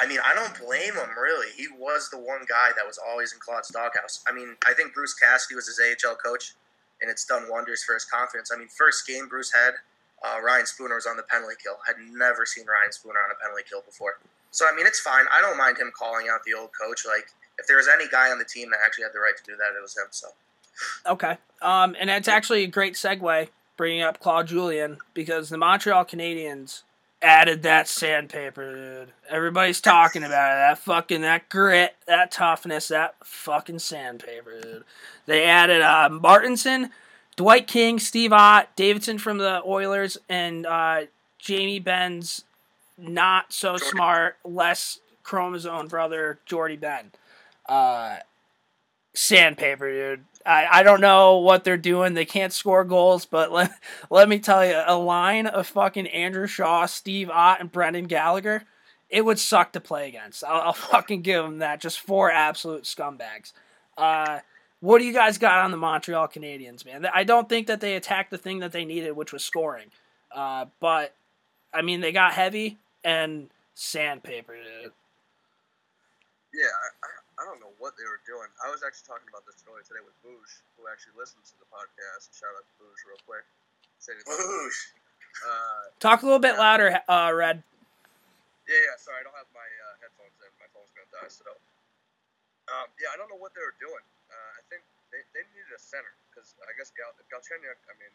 I 0.00 0.06
mean, 0.06 0.18
I 0.24 0.34
don't 0.34 0.58
blame 0.58 0.94
him 0.94 1.10
really. 1.20 1.48
He 1.56 1.68
was 1.78 2.08
the 2.10 2.18
one 2.18 2.40
guy 2.48 2.70
that 2.74 2.86
was 2.86 2.98
always 2.98 3.32
in 3.32 3.38
Claude's 3.38 3.68
doghouse. 3.68 4.24
I 4.26 4.32
mean, 4.32 4.56
I 4.66 4.72
think 4.72 4.94
Bruce 4.94 5.14
Cassidy 5.14 5.54
was 5.54 5.66
his 5.66 5.78
AHL 5.78 6.16
coach, 6.16 6.54
and 7.02 7.10
it's 7.10 7.24
done 7.24 7.44
wonders 7.50 7.84
for 7.84 7.94
his 7.94 8.04
confidence. 8.04 8.50
I 8.52 8.58
mean, 8.58 8.68
first 8.68 9.06
game 9.06 9.28
Bruce 9.28 9.52
had, 9.52 9.74
uh, 10.24 10.40
Ryan 10.40 10.64
Spooner 10.64 10.94
was 10.94 11.06
on 11.06 11.16
the 11.16 11.22
penalty 11.24 11.56
kill. 11.62 11.76
Had 11.86 11.96
never 12.12 12.46
seen 12.46 12.64
Ryan 12.66 12.92
Spooner 12.92 13.20
on 13.20 13.30
a 13.30 13.38
penalty 13.42 13.64
kill 13.68 13.82
before. 13.82 14.18
So 14.50 14.66
I 14.66 14.74
mean, 14.74 14.86
it's 14.86 15.00
fine. 15.00 15.26
I 15.32 15.40
don't 15.40 15.58
mind 15.58 15.76
him 15.78 15.92
calling 15.96 16.26
out 16.32 16.44
the 16.44 16.54
old 16.54 16.70
coach. 16.72 17.04
Like, 17.06 17.28
if 17.58 17.66
there 17.66 17.76
was 17.76 17.88
any 17.88 18.08
guy 18.08 18.30
on 18.30 18.38
the 18.38 18.44
team 18.44 18.70
that 18.70 18.80
actually 18.84 19.04
had 19.04 19.12
the 19.12 19.20
right 19.20 19.36
to 19.36 19.44
do 19.44 19.56
that, 19.56 19.76
it 19.76 19.82
was 19.82 19.96
him. 19.96 20.08
So 20.10 20.28
Okay. 21.06 21.36
Um, 21.62 21.94
and 21.98 22.10
it's 22.10 22.28
actually 22.28 22.64
a 22.64 22.68
great 22.68 22.94
segue 22.94 23.48
bringing 23.76 24.02
up 24.02 24.20
Claude 24.20 24.46
Julien 24.46 24.98
because 25.14 25.48
the 25.48 25.58
Montreal 25.58 26.04
Canadiens 26.04 26.82
added 27.22 27.62
that 27.62 27.88
sandpaper, 27.88 28.74
dude. 28.74 29.12
Everybody's 29.28 29.80
talking 29.80 30.22
about 30.22 30.52
it. 30.52 30.56
That 30.56 30.78
fucking 30.78 31.20
that 31.22 31.48
grit, 31.48 31.96
that 32.06 32.30
toughness, 32.30 32.88
that 32.88 33.14
fucking 33.24 33.78
sandpaper, 33.78 34.60
dude. 34.60 34.84
They 35.26 35.44
added 35.44 35.82
uh, 35.82 36.08
Martinsen, 36.10 36.90
Dwight 37.36 37.66
King, 37.66 37.98
Steve 37.98 38.32
Ott, 38.32 38.74
Davidson 38.76 39.18
from 39.18 39.38
the 39.38 39.62
Oilers, 39.64 40.18
and 40.28 40.66
uh, 40.66 41.02
Jamie 41.38 41.78
Benn's 41.78 42.44
not 42.98 43.52
so 43.52 43.76
smart, 43.76 44.36
less 44.44 44.98
chromosome 45.22 45.88
brother, 45.88 46.38
Jordie 46.46 46.76
Benn. 46.76 47.12
Uh, 47.68 48.16
sandpaper, 49.14 49.90
dude. 49.90 50.24
I, 50.44 50.66
I 50.70 50.82
don't 50.82 51.00
know 51.00 51.38
what 51.38 51.64
they're 51.64 51.76
doing. 51.76 52.14
They 52.14 52.24
can't 52.24 52.52
score 52.52 52.84
goals, 52.84 53.26
but 53.26 53.52
let, 53.52 53.70
let 54.10 54.28
me 54.28 54.38
tell 54.38 54.64
you, 54.64 54.80
a 54.86 54.96
line 54.96 55.46
of 55.46 55.66
fucking 55.66 56.06
Andrew 56.08 56.46
Shaw, 56.46 56.86
Steve 56.86 57.30
Ott, 57.30 57.60
and 57.60 57.70
Brendan 57.70 58.06
Gallagher, 58.06 58.64
it 59.08 59.24
would 59.24 59.38
suck 59.38 59.72
to 59.72 59.80
play 59.80 60.08
against. 60.08 60.44
I'll, 60.44 60.60
I'll 60.60 60.72
fucking 60.72 61.22
give 61.22 61.42
them 61.42 61.58
that. 61.58 61.80
Just 61.80 62.00
four 62.00 62.30
absolute 62.30 62.84
scumbags. 62.84 63.52
Uh, 63.96 64.40
what 64.80 64.98
do 64.98 65.04
you 65.04 65.12
guys 65.12 65.36
got 65.36 65.58
on 65.58 65.70
the 65.70 65.76
Montreal 65.76 66.28
Canadiens, 66.28 66.86
man? 66.86 67.06
I 67.12 67.24
don't 67.24 67.48
think 67.48 67.66
that 67.66 67.80
they 67.80 67.96
attacked 67.96 68.30
the 68.30 68.38
thing 68.38 68.60
that 68.60 68.72
they 68.72 68.84
needed, 68.84 69.12
which 69.12 69.32
was 69.32 69.44
scoring. 69.44 69.88
Uh, 70.34 70.66
but, 70.80 71.14
I 71.74 71.82
mean, 71.82 72.00
they 72.00 72.12
got 72.12 72.32
heavy 72.32 72.78
and 73.04 73.50
sandpaper, 73.74 74.54
dude. 74.54 74.92
Yeah, 76.54 76.66
I, 77.40 77.42
I 77.42 77.48
don't 77.48 77.56
know 77.60 77.72
what 77.80 77.96
they 77.96 78.04
were 78.04 78.20
doing. 78.28 78.48
I 78.60 78.68
was 78.68 78.84
actually 78.84 79.08
talking 79.08 79.24
about 79.32 79.48
this 79.48 79.56
earlier 79.64 79.80
today 79.88 80.04
with 80.04 80.12
Boosh, 80.20 80.60
who 80.76 80.84
actually 80.92 81.16
listens 81.16 81.48
to 81.52 81.56
the 81.56 81.68
podcast. 81.72 82.28
Shout 82.36 82.52
out 82.52 82.68
to 82.68 82.74
Boosh 82.76 83.00
real 83.08 83.20
quick. 83.24 83.44
Say 83.96 84.12
anything. 84.12 84.36
Whoosh. 84.36 84.80
Uh, 85.40 85.82
Talk 86.02 86.20
a 86.20 86.26
little 86.28 86.42
bit 86.42 86.60
louder, 86.60 87.00
uh, 87.08 87.30
Red. 87.32 87.62
yeah, 88.68 88.76
yeah. 88.76 88.96
Sorry, 89.00 89.20
I 89.20 89.24
don't 89.24 89.36
have 89.40 89.48
my 89.56 89.64
uh, 89.64 89.94
headphones 90.04 90.36
in. 90.44 90.50
My 90.60 90.68
phone's 90.74 90.90
gonna 90.92 91.08
die. 91.16 91.30
So, 91.32 91.48
um, 92.76 92.88
yeah, 93.00 93.14
I 93.14 93.16
don't 93.16 93.30
know 93.32 93.40
what 93.40 93.54
they 93.56 93.62
were 93.64 93.76
doing. 93.80 94.04
Uh, 94.28 94.50
I 94.58 94.62
think 94.68 94.82
they, 95.14 95.22
they 95.32 95.46
needed 95.54 95.70
a 95.72 95.80
center 95.80 96.10
because 96.28 96.52
I 96.66 96.74
guess 96.76 96.92
Gal- 96.92 97.14
Galchenyuk, 97.30 97.78
I 97.88 97.94
mean, 98.02 98.12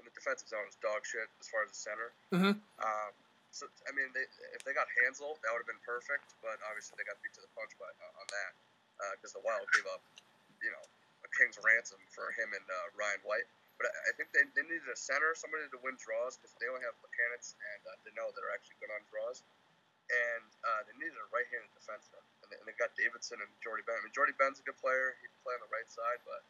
in 0.00 0.02
the 0.08 0.12
defensive 0.16 0.48
zone 0.50 0.66
is 0.66 0.74
dog 0.82 1.04
shit 1.06 1.28
as 1.38 1.46
far 1.52 1.62
as 1.68 1.70
the 1.70 1.78
center. 1.78 2.08
Mhm. 2.32 2.58
Um, 2.82 3.12
so 3.54 3.70
I 3.86 3.94
mean, 3.94 4.10
they, 4.10 4.26
if 4.50 4.66
they 4.66 4.74
got 4.74 4.90
Hanzal, 4.98 5.38
that 5.46 5.54
would 5.54 5.62
have 5.62 5.70
been 5.70 5.86
perfect. 5.86 6.26
But 6.42 6.58
obviously, 6.66 6.98
they 6.98 7.06
got 7.06 7.22
beat 7.22 7.30
to 7.38 7.42
the 7.46 7.52
punch 7.54 7.70
by 7.78 7.86
uh, 7.86 8.20
on 8.20 8.26
that 8.34 8.52
because 9.14 9.30
the 9.30 9.42
Wild 9.46 9.62
gave 9.70 9.86
up, 9.94 10.02
you 10.58 10.74
know, 10.74 10.84
a 11.22 11.30
king's 11.38 11.58
ransom 11.62 12.02
for 12.10 12.34
him 12.34 12.50
and 12.50 12.66
uh, 12.66 12.86
Ryan 12.98 13.22
White. 13.22 13.46
But 13.78 13.90
I, 13.90 14.10
I 14.10 14.12
think 14.18 14.34
they, 14.34 14.42
they 14.54 14.66
needed 14.66 14.86
a 14.90 14.98
center, 14.98 15.34
somebody 15.38 15.66
to 15.70 15.80
win 15.82 15.94
draws 15.98 16.38
because 16.38 16.54
they 16.58 16.66
only 16.66 16.82
have 16.82 16.94
mechanics 17.02 17.54
and 17.58 17.80
uh, 17.90 17.98
they 18.06 18.14
know 18.14 18.30
they're 18.34 18.54
actually 18.54 18.78
good 18.82 18.90
on 18.90 19.02
draws. 19.10 19.42
And 20.04 20.46
uh, 20.66 20.80
they 20.84 20.94
needed 21.00 21.16
a 21.16 21.26
right-handed 21.32 21.72
defenseman, 21.72 22.20
and 22.44 22.46
they, 22.52 22.60
and 22.60 22.68
they 22.68 22.76
got 22.76 22.92
Davidson 22.92 23.40
and 23.40 23.48
Jordie 23.64 23.88
Benn. 23.88 23.96
I 23.96 24.04
mean, 24.04 24.12
Jordie 24.12 24.36
Benn's 24.36 24.60
a 24.60 24.66
good 24.68 24.76
player; 24.76 25.16
he 25.24 25.32
can 25.32 25.40
play 25.40 25.56
on 25.56 25.64
the 25.64 25.72
right 25.72 25.88
side, 25.88 26.20
but 26.28 26.44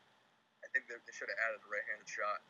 I 0.64 0.66
think 0.74 0.90
they, 0.90 0.98
they 0.98 1.14
should 1.14 1.30
have 1.30 1.38
added 1.46 1.62
a 1.62 1.68
right-handed 1.70 2.10
shot 2.10 2.42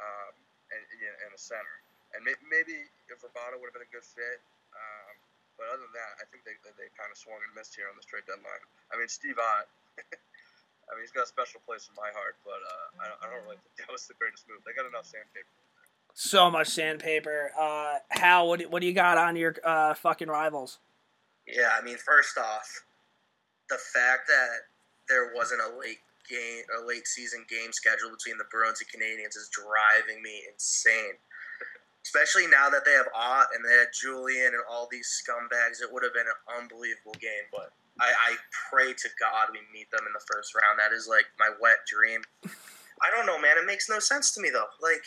um, 0.00 0.32
and, 0.72 0.80
and 0.80 1.30
a 1.36 1.40
center. 1.40 1.84
And 2.16 2.24
may, 2.24 2.36
maybe 2.48 2.88
if 3.12 3.20
Roboto 3.20 3.60
would 3.60 3.68
have 3.68 3.76
been 3.76 3.88
a 3.88 3.92
good 3.92 4.06
fit, 4.06 4.40
um, 4.72 5.12
but 5.58 5.68
other 5.74 5.84
than 5.84 5.94
that, 5.96 6.12
I 6.22 6.24
think 6.30 6.46
they, 6.46 6.54
they, 6.62 6.72
they 6.78 6.88
kind 6.94 7.10
of 7.10 7.18
swung 7.18 7.42
and 7.42 7.52
missed 7.52 7.74
here 7.74 7.90
on 7.90 7.98
the 7.98 8.06
trade 8.06 8.24
deadline. 8.24 8.62
I 8.94 8.96
mean, 8.96 9.10
Steve 9.10 9.36
Ott, 9.36 9.66
I 10.88 10.96
mean, 10.96 11.02
he's 11.04 11.12
got 11.12 11.26
a 11.26 11.30
special 11.30 11.60
place 11.66 11.90
in 11.90 11.94
my 11.98 12.08
heart, 12.14 12.38
but 12.46 12.62
uh, 12.62 13.02
I, 13.02 13.04
don't, 13.10 13.20
I 13.20 13.26
don't 13.28 13.44
really 13.44 13.60
think 13.60 13.74
that 13.84 13.90
was 13.92 14.08
the 14.08 14.16
greatest 14.16 14.48
move. 14.48 14.64
They 14.64 14.72
got 14.72 14.88
enough 14.88 15.04
sandpaper. 15.04 15.50
So 16.14 16.50
much 16.50 16.68
sandpaper. 16.68 17.52
Uh, 17.58 18.00
Hal, 18.08 18.48
what 18.48 18.60
do, 18.60 18.68
what 18.68 18.80
do 18.80 18.88
you 18.88 18.96
got 18.96 19.18
on 19.18 19.36
your 19.36 19.54
uh, 19.62 19.94
fucking 19.94 20.28
rivals? 20.28 20.78
Yeah, 21.46 21.70
I 21.78 21.84
mean, 21.84 21.96
first 21.98 22.38
off, 22.38 22.84
the 23.68 23.76
fact 23.76 24.28
that 24.28 24.68
there 25.08 25.32
wasn't 25.34 25.60
a 25.60 25.78
late 25.78 26.00
game, 26.28 26.64
a 26.76 26.86
late 26.86 27.06
season 27.06 27.44
game 27.48 27.72
schedule 27.72 28.10
between 28.10 28.36
the 28.38 28.44
Bruins 28.50 28.80
and 28.80 28.88
Canadiens 28.88 29.36
is 29.36 29.48
driving 29.52 30.22
me 30.22 30.42
insane. 30.52 31.16
Especially 32.08 32.48
now 32.48 32.70
that 32.72 32.88
they 32.88 32.92
have 32.96 33.12
Ott 33.12 33.52
and 33.54 33.60
they 33.60 33.76
had 33.76 33.92
Julien 33.92 34.56
and 34.56 34.64
all 34.64 34.88
these 34.90 35.12
scumbags, 35.12 35.84
it 35.84 35.92
would 35.92 36.02
have 36.02 36.14
been 36.16 36.24
an 36.24 36.40
unbelievable 36.56 37.12
game. 37.20 37.44
But 37.52 37.68
I, 38.00 38.08
I 38.08 38.32
pray 38.72 38.96
to 38.96 39.08
God 39.20 39.52
we 39.52 39.60
meet 39.76 39.90
them 39.90 40.00
in 40.08 40.12
the 40.16 40.24
first 40.24 40.54
round. 40.56 40.80
That 40.80 40.96
is 40.96 41.04
like 41.04 41.28
my 41.38 41.52
wet 41.60 41.84
dream. 41.84 42.22
I 42.48 43.12
don't 43.14 43.26
know, 43.26 43.38
man. 43.38 43.60
It 43.60 43.66
makes 43.66 43.90
no 43.92 43.98
sense 43.98 44.32
to 44.32 44.40
me 44.40 44.48
though. 44.48 44.72
Like 44.80 45.04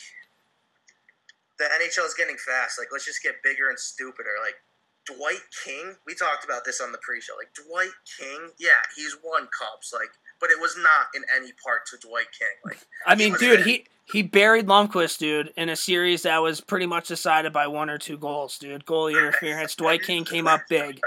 the 1.58 1.66
NHL 1.66 2.06
is 2.06 2.14
getting 2.14 2.38
fast. 2.38 2.78
Like 2.78 2.94
let's 2.94 3.06
just 3.06 3.24
get 3.24 3.42
bigger 3.42 3.70
and 3.70 3.80
stupider. 3.80 4.38
Like 4.38 4.62
Dwight 5.10 5.42
King, 5.66 5.96
we 6.06 6.14
talked 6.14 6.46
about 6.46 6.66
this 6.66 6.80
on 6.82 6.92
the 6.92 7.00
pre-show. 7.02 7.34
Like 7.34 7.50
Dwight 7.58 7.98
King, 8.06 8.54
yeah, 8.60 8.78
he's 8.96 9.18
won 9.26 9.50
cups. 9.50 9.90
Like, 9.90 10.14
but 10.40 10.52
it 10.52 10.62
was 10.62 10.78
not 10.78 11.10
in 11.16 11.24
any 11.36 11.52
part 11.66 11.90
to 11.90 11.98
Dwight 11.98 12.30
King. 12.38 12.54
Like, 12.64 12.86
I 13.08 13.16
mean, 13.16 13.34
dude, 13.40 13.62
in- 13.62 13.66
he 13.66 13.86
he 14.12 14.24
buried 14.24 14.68
Lundqvist, 14.68 15.18
dude, 15.20 15.54
in 15.56 15.70
a 15.70 15.76
series 15.76 16.24
that 16.24 16.42
was 16.42 16.62
pretty 16.62 16.86
much 16.86 17.08
decided 17.08 17.54
by 17.54 17.68
one 17.68 17.90
or 17.90 17.98
two 17.98 18.18
goals, 18.18 18.58
dude. 18.58 18.86
Goalie 18.86 19.18
interference. 19.18 19.76
Dwight 19.76 20.04
King 20.04 20.26
came 20.26 20.48
up 20.48 20.62
big. 20.70 21.00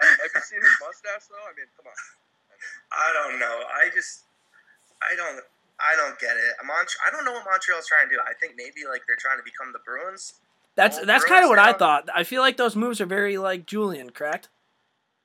Have 0.00 0.18
you 0.34 0.40
seen 0.40 0.60
his 0.60 0.70
mustache 0.80 1.28
though? 1.28 1.44
I 1.44 1.52
mean, 1.56 1.66
come 1.76 1.86
on. 1.86 1.92
I 2.92 3.12
don't 3.14 3.38
know. 3.38 3.64
I 3.68 3.88
just, 3.94 4.22
I 5.02 5.14
don't, 5.16 5.44
I 5.78 5.96
don't 5.96 6.18
get 6.18 6.36
it. 6.36 6.56
Mont- 6.66 6.96
I 7.06 7.10
don't 7.10 7.24
know 7.24 7.32
what 7.32 7.44
Montreal's 7.44 7.86
trying 7.86 8.08
to 8.08 8.14
do. 8.16 8.20
I 8.20 8.34
think 8.34 8.54
maybe 8.56 8.88
like 8.88 9.02
they're 9.06 9.16
trying 9.16 9.38
to 9.38 9.44
become 9.44 9.72
the 9.72 9.80
Bruins. 9.84 10.34
That's 10.76 10.98
that's 11.04 11.24
kind 11.24 11.44
of 11.44 11.50
what 11.50 11.58
I 11.58 11.72
thought. 11.72 12.08
I 12.14 12.24
feel 12.24 12.42
like 12.42 12.56
those 12.56 12.76
moves 12.76 13.00
are 13.00 13.06
very 13.06 13.38
like 13.38 13.66
Julien, 13.66 14.10
correct? 14.10 14.48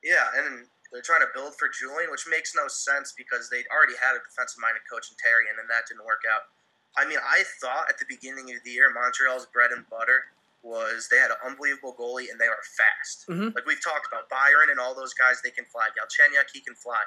Yeah, 0.02 0.26
and 0.36 0.66
they're 0.92 1.02
trying 1.02 1.20
to 1.20 1.30
build 1.34 1.54
for 1.56 1.68
Julien, 1.68 2.10
which 2.10 2.26
makes 2.28 2.54
no 2.54 2.68
sense 2.68 3.14
because 3.16 3.48
they 3.50 3.64
already 3.72 3.94
had 4.00 4.14
a 4.16 4.22
defensive-minded 4.22 4.82
coach 4.90 5.10
in 5.10 5.16
Terry, 5.16 5.48
and 5.48 5.58
then 5.58 5.66
that 5.68 5.86
didn't 5.88 6.04
work 6.04 6.22
out. 6.28 6.50
I 6.96 7.06
mean, 7.06 7.18
I 7.22 7.44
thought 7.60 7.86
at 7.88 7.98
the 7.98 8.06
beginning 8.08 8.54
of 8.54 8.62
the 8.64 8.70
year, 8.70 8.90
Montreal's 8.92 9.46
bread 9.46 9.70
and 9.70 9.88
butter 9.90 10.26
was 10.62 11.08
they 11.10 11.18
had 11.18 11.30
an 11.30 11.36
unbelievable 11.44 11.94
goalie 11.98 12.30
and 12.30 12.40
they 12.40 12.48
were 12.48 12.58
fast. 12.76 13.26
Mhm. 13.28 13.54
Like 13.54 13.66
we've 13.66 13.82
talked 13.82 14.06
about, 14.08 14.28
Byron 14.28 14.70
and 14.70 14.80
all 14.80 14.94
those 14.94 15.14
guys, 15.14 15.40
they 15.42 15.50
can 15.50 15.64
fly. 15.66 15.88
Galchenyuk, 15.90 16.50
he 16.52 16.60
can 16.60 16.74
fly. 16.74 17.02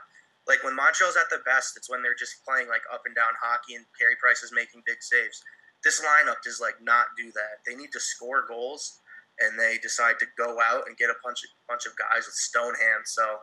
Like 0.47 0.63
when 0.63 0.75
Montreal's 0.75 1.17
at 1.17 1.29
the 1.29 1.39
best, 1.39 1.75
it's 1.75 1.89
when 1.89 2.01
they're 2.01 2.15
just 2.15 2.43
playing 2.45 2.69
like 2.69 2.83
up 2.91 3.05
and 3.05 3.13
down 3.15 3.33
hockey 3.41 3.75
and 3.75 3.85
Carey 3.97 4.15
Price 4.15 4.43
is 4.43 4.51
making 4.53 4.83
big 4.85 5.03
saves. 5.03 5.43
This 5.83 6.01
lineup 6.01 6.41
does 6.43 6.59
like 6.61 6.81
not 6.81 7.07
do 7.17 7.31
that. 7.33 7.59
They 7.65 7.75
need 7.75 7.91
to 7.91 7.99
score 7.99 8.43
goals, 8.47 8.99
and 9.39 9.59
they 9.59 9.77
decide 9.77 10.19
to 10.19 10.25
go 10.37 10.59
out 10.61 10.87
and 10.87 10.97
get 10.97 11.09
a 11.09 11.15
bunch 11.23 11.43
of 11.43 11.49
bunch 11.67 11.85
of 11.85 11.95
guys 11.97 12.25
with 12.25 12.35
stone 12.35 12.75
hands. 12.75 13.11
So 13.11 13.41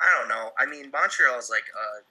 I 0.00 0.08
don't 0.18 0.28
know. 0.28 0.52
I 0.58 0.66
mean, 0.66 0.90
Montreal 0.90 1.38
is 1.38 1.50
like 1.50 1.66
a 1.74 2.02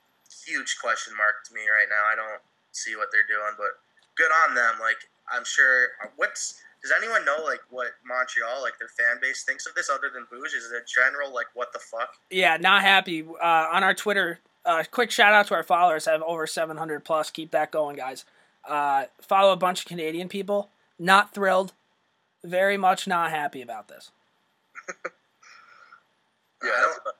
huge 0.45 0.77
question 0.79 1.15
mark 1.17 1.43
to 1.47 1.53
me 1.53 1.62
right 1.69 1.88
now. 1.89 2.05
I 2.05 2.15
don't 2.15 2.41
see 2.71 2.95
what 2.95 3.10
they're 3.12 3.27
doing, 3.27 3.53
but 3.58 3.79
good 4.15 4.32
on 4.47 4.55
them. 4.55 4.75
Like 4.79 4.97
I'm 5.32 5.45
sure. 5.45 5.89
What's 6.15 6.62
does 6.82 6.93
anyone 6.95 7.25
know 7.25 7.38
like 7.43 7.62
what 7.69 7.88
Montreal 8.05 8.62
like 8.62 8.79
their 8.79 8.88
fan 8.89 9.19
base 9.21 9.43
thinks 9.43 9.65
of 9.65 9.75
this 9.75 9.89
other 9.89 10.10
than 10.13 10.25
Bouge? 10.32 10.53
Is 10.53 10.71
it 10.71 10.75
a 10.75 10.86
general 10.86 11.34
like 11.34 11.47
what 11.53 11.73
the 11.73 11.79
fuck? 11.79 12.13
Yeah, 12.29 12.58
not 12.58 12.82
happy. 12.82 13.23
Uh, 13.23 13.67
on 13.71 13.84
our 13.84 13.93
Twitter, 13.93 14.39
uh, 14.65 14.84
quick 14.89 15.12
shout 15.12 15.34
out 15.34 15.47
to 15.47 15.55
our 15.55 15.63
followers. 15.63 16.08
I 16.08 16.13
have 16.13 16.23
over 16.23 16.47
700 16.47 17.03
plus. 17.03 17.32
Keep 17.32 17.51
that 17.51 17.71
going, 17.71 17.95
guys. 17.97 18.25
Uh, 18.67 19.05
follow 19.21 19.51
a 19.51 19.58
bunch 19.58 19.82
of 19.82 19.86
Canadian 19.88 20.29
people. 20.29 20.69
Not 20.97 21.34
thrilled. 21.34 21.73
Very 22.43 22.77
much 22.77 23.08
not 23.08 23.32
happy 23.32 23.62
about 23.62 23.88
this. 23.88 24.12
Yeah, 26.63 26.71
I 26.71 26.82
don't, 26.82 27.15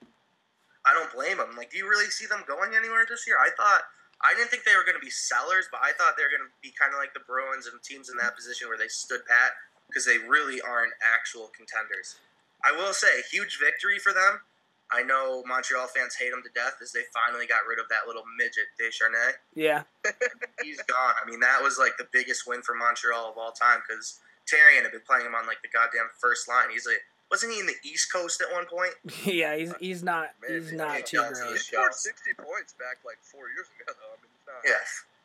I 0.86 0.94
don't 0.94 1.14
blame 1.14 1.38
them. 1.38 1.56
Like, 1.58 1.72
do 1.72 1.78
you 1.78 1.88
really 1.88 2.10
see 2.10 2.26
them 2.26 2.44
going 2.48 2.76
anywhere 2.76 3.06
this 3.08 3.26
year? 3.26 3.38
I 3.40 3.50
thought 3.56 3.82
I 4.20 4.36
didn't 4.36 4.52
think 4.52 4.68
they 4.68 4.76
were 4.76 4.84
going 4.84 5.00
to 5.00 5.04
be 5.04 5.14
sellers, 5.14 5.72
but 5.72 5.80
I 5.80 5.96
thought 5.96 6.20
they 6.20 6.28
were 6.28 6.34
going 6.34 6.44
to 6.44 6.56
be 6.60 6.76
kind 6.76 6.92
of 6.92 7.00
like 7.00 7.16
the 7.16 7.24
Bruins 7.24 7.68
and 7.72 7.80
teams 7.80 8.12
in 8.12 8.20
that 8.20 8.36
position 8.36 8.68
where 8.68 8.78
they 8.78 8.92
stood 8.92 9.24
pat 9.24 9.56
because 9.88 10.04
they 10.04 10.20
really 10.28 10.60
aren't 10.60 10.94
actual 11.00 11.50
contenders. 11.56 12.20
I 12.64 12.76
will 12.76 12.92
say, 12.92 13.24
huge 13.32 13.58
victory 13.58 13.98
for 13.98 14.12
them. 14.12 14.44
I 14.92 15.04
know 15.04 15.44
Montreal 15.46 15.88
fans 15.88 16.18
hate 16.18 16.32
them 16.32 16.42
to 16.42 16.50
death 16.52 16.82
as 16.82 16.92
they 16.92 17.06
finally 17.14 17.46
got 17.46 17.62
rid 17.70 17.78
of 17.78 17.86
that 17.94 18.10
little 18.10 18.26
midget 18.38 18.74
Desharnais. 18.76 19.38
Yeah, 19.54 19.86
He's 20.64 20.82
gone. 20.84 21.14
I 21.16 21.30
mean, 21.30 21.40
that 21.40 21.62
was 21.62 21.78
like 21.78 21.96
the 21.98 22.10
biggest 22.12 22.48
win 22.48 22.62
for 22.64 22.74
Montreal 22.74 23.30
of 23.30 23.38
all 23.38 23.54
time 23.54 23.86
because 23.86 24.20
Therrien 24.50 24.82
had 24.82 24.92
been 24.92 25.06
playing 25.06 25.30
him 25.30 25.36
on 25.36 25.46
like 25.46 25.62
the 25.62 25.70
goddamn 25.70 26.10
first 26.18 26.50
line. 26.50 26.74
He's 26.74 26.88
like, 26.90 27.06
wasn't 27.32 27.54
he 27.54 27.60
in 27.60 27.66
the 27.68 27.76
East 27.84 28.12
Coast 28.12 28.42
at 28.42 28.52
one 28.54 28.66
point? 28.66 28.94
yeah. 29.26 29.56
He's 29.56 29.72
uh, 29.72 29.78
he's 29.80 30.04
not 30.04 30.30
he's 30.48 30.68
Man, 30.70 30.78
not 30.78 30.96
he 30.98 31.04
too 31.04 31.18
does. 31.18 31.42
he 31.52 31.58
scored 31.58 31.94
60 31.94 32.34
points 32.38 32.74
back 32.74 32.98
like 33.06 33.18
four 33.22 33.50
years 33.50 33.68
ago, 33.82 33.94
though. 33.94 34.14
I 34.14 34.18
mean, 34.22 34.32
it's 34.36 34.48
not, 34.48 34.62
Yeah, 34.66 34.78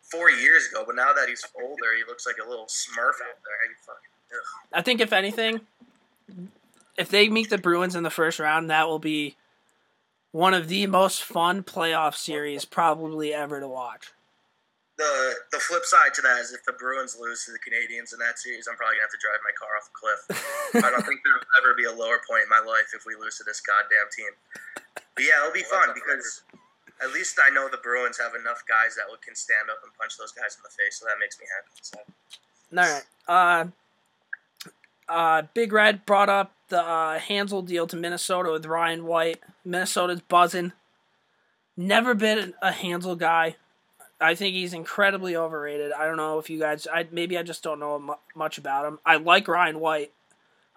four 0.02 0.30
years 0.30 0.68
ago. 0.70 0.84
But 0.86 0.96
now 0.96 1.12
that 1.12 1.28
he's 1.28 1.44
older, 1.60 1.94
he 1.96 2.04
looks 2.06 2.26
like 2.26 2.36
a 2.44 2.48
little 2.48 2.66
Smurf 2.66 3.20
out 3.22 3.38
there. 3.44 3.68
He 3.68 3.74
fucking. 3.84 4.10
I 4.72 4.82
think 4.82 5.00
if 5.00 5.12
anything, 5.12 5.60
if 6.96 7.08
they 7.08 7.28
meet 7.28 7.50
the 7.50 7.58
Bruins 7.58 7.94
in 7.94 8.02
the 8.02 8.10
first 8.10 8.38
round, 8.40 8.68
that 8.70 8.88
will 8.88 8.98
be 8.98 9.36
one 10.32 10.54
of 10.54 10.66
the 10.66 10.86
most 10.88 11.22
fun 11.22 11.62
playoff 11.62 12.16
series 12.16 12.64
probably 12.64 13.32
ever 13.32 13.60
to 13.60 13.68
watch. 13.68 14.12
The 14.96 15.34
the 15.50 15.58
flip 15.58 15.84
side 15.84 16.14
to 16.14 16.22
that 16.22 16.38
is 16.38 16.52
if 16.52 16.62
the 16.64 16.72
Bruins 16.72 17.18
lose 17.18 17.44
to 17.46 17.50
the 17.50 17.58
Canadiens 17.58 18.14
in 18.14 18.22
that 18.22 18.38
series, 18.38 18.68
I'm 18.70 18.76
probably 18.78 19.02
gonna 19.02 19.10
have 19.10 19.16
to 19.16 19.22
drive 19.22 19.42
my 19.42 19.54
car 19.58 19.74
off 19.74 19.90
a 19.90 19.94
cliff. 19.94 20.20
I 20.86 20.90
don't 20.90 21.02
think 21.02 21.18
there 21.26 21.34
will 21.34 21.50
ever 21.58 21.74
be 21.74 21.84
a 21.84 21.92
lower 21.92 22.22
point 22.22 22.46
in 22.46 22.50
my 22.50 22.62
life 22.62 22.94
if 22.94 23.02
we 23.02 23.18
lose 23.18 23.36
to 23.38 23.44
this 23.44 23.58
goddamn 23.58 24.06
team. 24.14 24.30
But 25.18 25.24
yeah, 25.26 25.42
it'll 25.42 25.52
be 25.52 25.66
Well, 25.66 25.82
fun 25.82 25.98
because 25.98 26.42
at 27.02 27.10
least 27.12 27.38
I 27.42 27.50
know 27.50 27.68
the 27.68 27.82
Bruins 27.82 28.18
have 28.18 28.38
enough 28.38 28.62
guys 28.68 28.94
that 28.94 29.10
can 29.22 29.34
stand 29.34 29.66
up 29.70 29.82
and 29.82 29.90
punch 29.98 30.14
those 30.16 30.30
guys 30.30 30.54
in 30.54 30.62
the 30.62 30.70
face, 30.70 31.02
so 31.02 31.06
that 31.06 31.18
makes 31.18 31.38
me 31.42 31.46
happy. 31.50 31.74
So. 31.82 31.98
All 32.78 32.86
right. 32.86 33.04
Uh, 33.26 33.64
uh, 35.08 35.42
Big 35.54 35.72
Red 35.72 36.06
brought 36.06 36.28
up 36.28 36.52
the 36.68 36.80
uh, 36.80 37.18
Hanzal 37.18 37.66
deal 37.66 37.86
to 37.86 37.96
Minnesota 37.96 38.52
with 38.52 38.66
Ryan 38.66 39.04
White. 39.04 39.40
Minnesota's 39.64 40.20
buzzing. 40.20 40.72
Never 41.76 42.14
been 42.14 42.54
a 42.62 42.70
Hanzal 42.70 43.18
guy. 43.18 43.56
I 44.24 44.34
think 44.34 44.54
he's 44.54 44.72
incredibly 44.72 45.36
overrated. 45.36 45.92
I 45.92 46.06
don't 46.06 46.16
know 46.16 46.38
if 46.38 46.48
you 46.48 46.58
guys. 46.58 46.86
I 46.92 47.06
maybe 47.10 47.36
I 47.36 47.42
just 47.42 47.62
don't 47.62 47.78
know 47.78 47.98
mu- 47.98 48.14
much 48.34 48.58
about 48.58 48.86
him. 48.86 48.98
I 49.04 49.16
like 49.16 49.46
Ryan 49.48 49.80
White. 49.80 50.12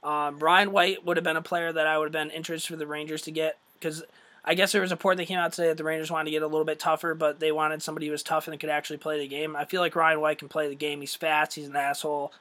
Um, 0.04 0.40
Ryan 0.40 0.72
White 0.72 1.06
would 1.06 1.18
have 1.18 1.24
been 1.24 1.38
a 1.38 1.42
player 1.42 1.72
that 1.72 1.88
I 1.88 1.98
would 1.98 2.06
have 2.06 2.12
been 2.12 2.30
interested 2.30 2.68
for 2.68 2.76
the 2.76 2.88
Rangers 2.88 3.22
to 3.24 3.32
get 3.32 3.58
because 3.80 4.04
I 4.44 4.54
guess 4.54 4.72
there 4.72 4.82
was 4.82 4.92
a 4.92 4.96
report 4.96 5.18
that 5.18 5.26
came 5.26 5.40
out 5.40 5.54
today 5.54 5.70
that 5.70 5.78
the 5.78 5.84
Rangers 5.84 6.12
wanted 6.12 6.26
to 6.26 6.32
get 6.32 6.44
a 6.44 6.48
little 6.48 6.66
bit 6.66 6.80
tougher, 6.80 7.14
but 7.14 7.40
they 7.40 7.52
wanted 7.52 7.82
somebody 7.82 8.06
who 8.06 8.12
was 8.12 8.24
tough 8.24 8.48
and 8.48 8.60
could 8.60 8.70
actually 8.70 8.98
play 8.98 9.20
the 9.20 9.28
game. 9.28 9.56
I 9.56 9.66
feel 9.66 9.82
like 9.82 9.96
Ryan 9.96 10.22
White 10.22 10.40
can 10.40 10.50
play 10.50 10.70
the 10.70 10.76
game. 10.76 11.02
He's 11.02 11.16
fast. 11.16 11.56
He's 11.56 11.68
an 11.68 11.76
asshole. 11.76 12.32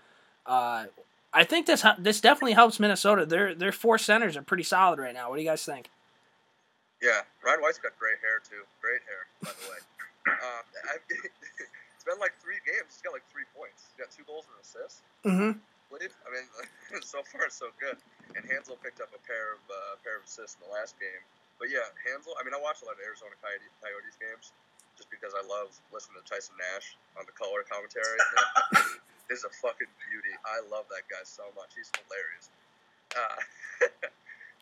Uh, 0.45 0.87
I 1.33 1.45
think 1.45 1.67
this 1.67 1.85
this 1.99 2.21
definitely 2.21 2.53
helps 2.53 2.81
Minnesota. 2.81 3.27
Their 3.27 3.55
their 3.55 3.73
four 3.73 3.99
centers 3.99 4.37
are 4.37 4.43
pretty 4.43 4.63
solid 4.63 4.99
right 4.99 5.15
now. 5.15 5.29
What 5.29 5.37
do 5.37 5.43
you 5.43 5.49
guys 5.49 5.65
think? 5.65 5.91
Yeah, 7.03 7.21
Ryan 7.45 7.61
White's 7.61 7.79
got 7.79 7.99
great 7.99 8.17
hair 8.23 8.41
too. 8.49 8.65
Great 8.81 9.03
hair, 9.07 9.27
by 9.43 9.51
the 9.51 9.71
way. 9.71 9.79
Um, 10.27 10.65
I, 10.91 10.99
it's 11.95 12.05
been 12.05 12.19
like 12.19 12.35
three 12.43 12.59
games. 12.67 12.99
He's 12.99 13.05
got 13.05 13.15
like 13.15 13.27
three 13.31 13.47
points. 13.55 13.87
He's 13.87 13.99
got 13.99 14.11
two 14.11 14.27
goals 14.27 14.47
and 14.51 14.59
an 14.59 14.63
assist. 14.63 14.97
Mm-hmm. 15.23 15.53
I 15.97 16.29
mean, 16.35 16.47
so 17.07 17.23
far 17.23 17.47
so 17.49 17.71
good. 17.79 17.97
And 18.35 18.43
Hanzal 18.51 18.77
picked 18.83 18.99
up 18.99 19.15
a 19.15 19.23
pair 19.23 19.55
of 19.55 19.63
uh, 19.71 19.97
pair 20.03 20.19
of 20.19 20.27
assists 20.27 20.59
in 20.59 20.67
the 20.67 20.73
last 20.75 20.99
game. 20.99 21.23
But 21.63 21.71
yeah, 21.73 21.89
Hanzal. 22.05 22.35
I 22.37 22.45
mean, 22.45 22.53
I 22.53 22.61
watch 22.61 22.83
a 22.83 22.91
lot 22.91 22.99
of 22.99 23.03
Arizona 23.07 23.33
Coyote, 23.41 23.71
Coyotes 23.81 24.19
games 24.19 24.53
just 24.99 25.13
because 25.13 25.37
I 25.37 25.45
love 25.45 25.73
listening 25.93 26.21
to 26.21 26.27
Tyson 26.27 26.57
Nash 26.57 26.97
on 27.21 27.29
the 27.29 27.37
color 27.37 27.63
commentary. 27.65 28.19
Is 29.27 29.43
a 29.43 29.51
fucking 29.59 29.91
beauty. 30.07 30.31
I 30.47 30.63
love 30.71 30.87
that 30.95 31.03
guy 31.11 31.19
so 31.27 31.43
much. 31.59 31.75
He's 31.75 31.91
hilarious. 31.99 32.47
Uh, 33.11 33.39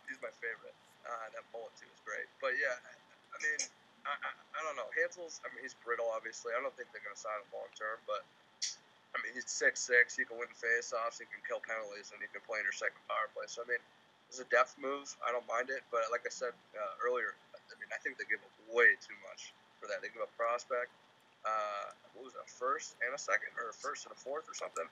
he's 0.08 0.16
my 0.24 0.32
favorite. 0.40 0.72
Uh, 1.04 1.28
that 1.36 1.44
bullet 1.52 1.68
too 1.76 1.84
is 1.84 2.00
great. 2.00 2.24
But 2.40 2.56
yeah, 2.56 2.72
I 2.72 3.36
mean, 3.44 3.60
I, 4.04 4.12
I, 4.30 4.60
don't 4.60 4.76
know. 4.76 4.88
Hanzal's, 4.92 5.40
I 5.44 5.48
mean, 5.52 5.64
he's 5.64 5.76
brittle, 5.80 6.12
obviously. 6.12 6.52
I 6.52 6.60
don't 6.60 6.72
think 6.76 6.92
they're 6.92 7.04
going 7.04 7.16
to 7.16 7.20
sign 7.20 7.40
him 7.40 7.48
long 7.56 7.72
term, 7.72 7.96
but 8.04 8.20
I 9.14 9.22
mean, 9.22 9.30
he's 9.32 9.46
six 9.46 9.80
six. 9.80 10.18
He 10.18 10.26
can 10.26 10.36
win 10.36 10.50
faceoffs. 10.52 11.22
He 11.22 11.26
can 11.30 11.38
kill 11.46 11.62
penalties, 11.62 12.10
and 12.10 12.18
he 12.18 12.28
can 12.28 12.42
play 12.44 12.58
in 12.60 12.66
your 12.66 12.74
second 12.74 12.98
power 13.06 13.30
play. 13.32 13.46
So 13.46 13.62
I 13.62 13.66
mean, 13.70 13.82
it's 14.26 14.42
a 14.42 14.48
depth 14.50 14.74
move. 14.76 15.06
I 15.22 15.30
don't 15.30 15.46
mind 15.46 15.70
it, 15.70 15.86
but 15.94 16.10
like 16.10 16.26
I 16.26 16.32
said 16.34 16.52
uh, 16.74 16.94
earlier, 16.98 17.38
I 17.54 17.74
mean, 17.78 17.88
I 17.94 17.98
think 18.02 18.18
they 18.18 18.26
give 18.26 18.42
up 18.42 18.54
way 18.74 18.98
too 18.98 19.16
much 19.22 19.54
for 19.78 19.86
that. 19.86 20.02
They 20.02 20.10
give 20.10 20.20
up 20.20 20.34
prospect. 20.34 20.90
Uh, 21.46 21.94
what 22.18 22.26
was 22.26 22.34
that? 22.34 22.50
First 22.50 22.98
and 23.06 23.14
a 23.14 23.20
second, 23.20 23.54
or 23.54 23.70
a 23.70 23.76
first 23.76 24.04
and 24.04 24.12
a 24.12 24.18
fourth, 24.18 24.50
or 24.50 24.56
something. 24.58 24.86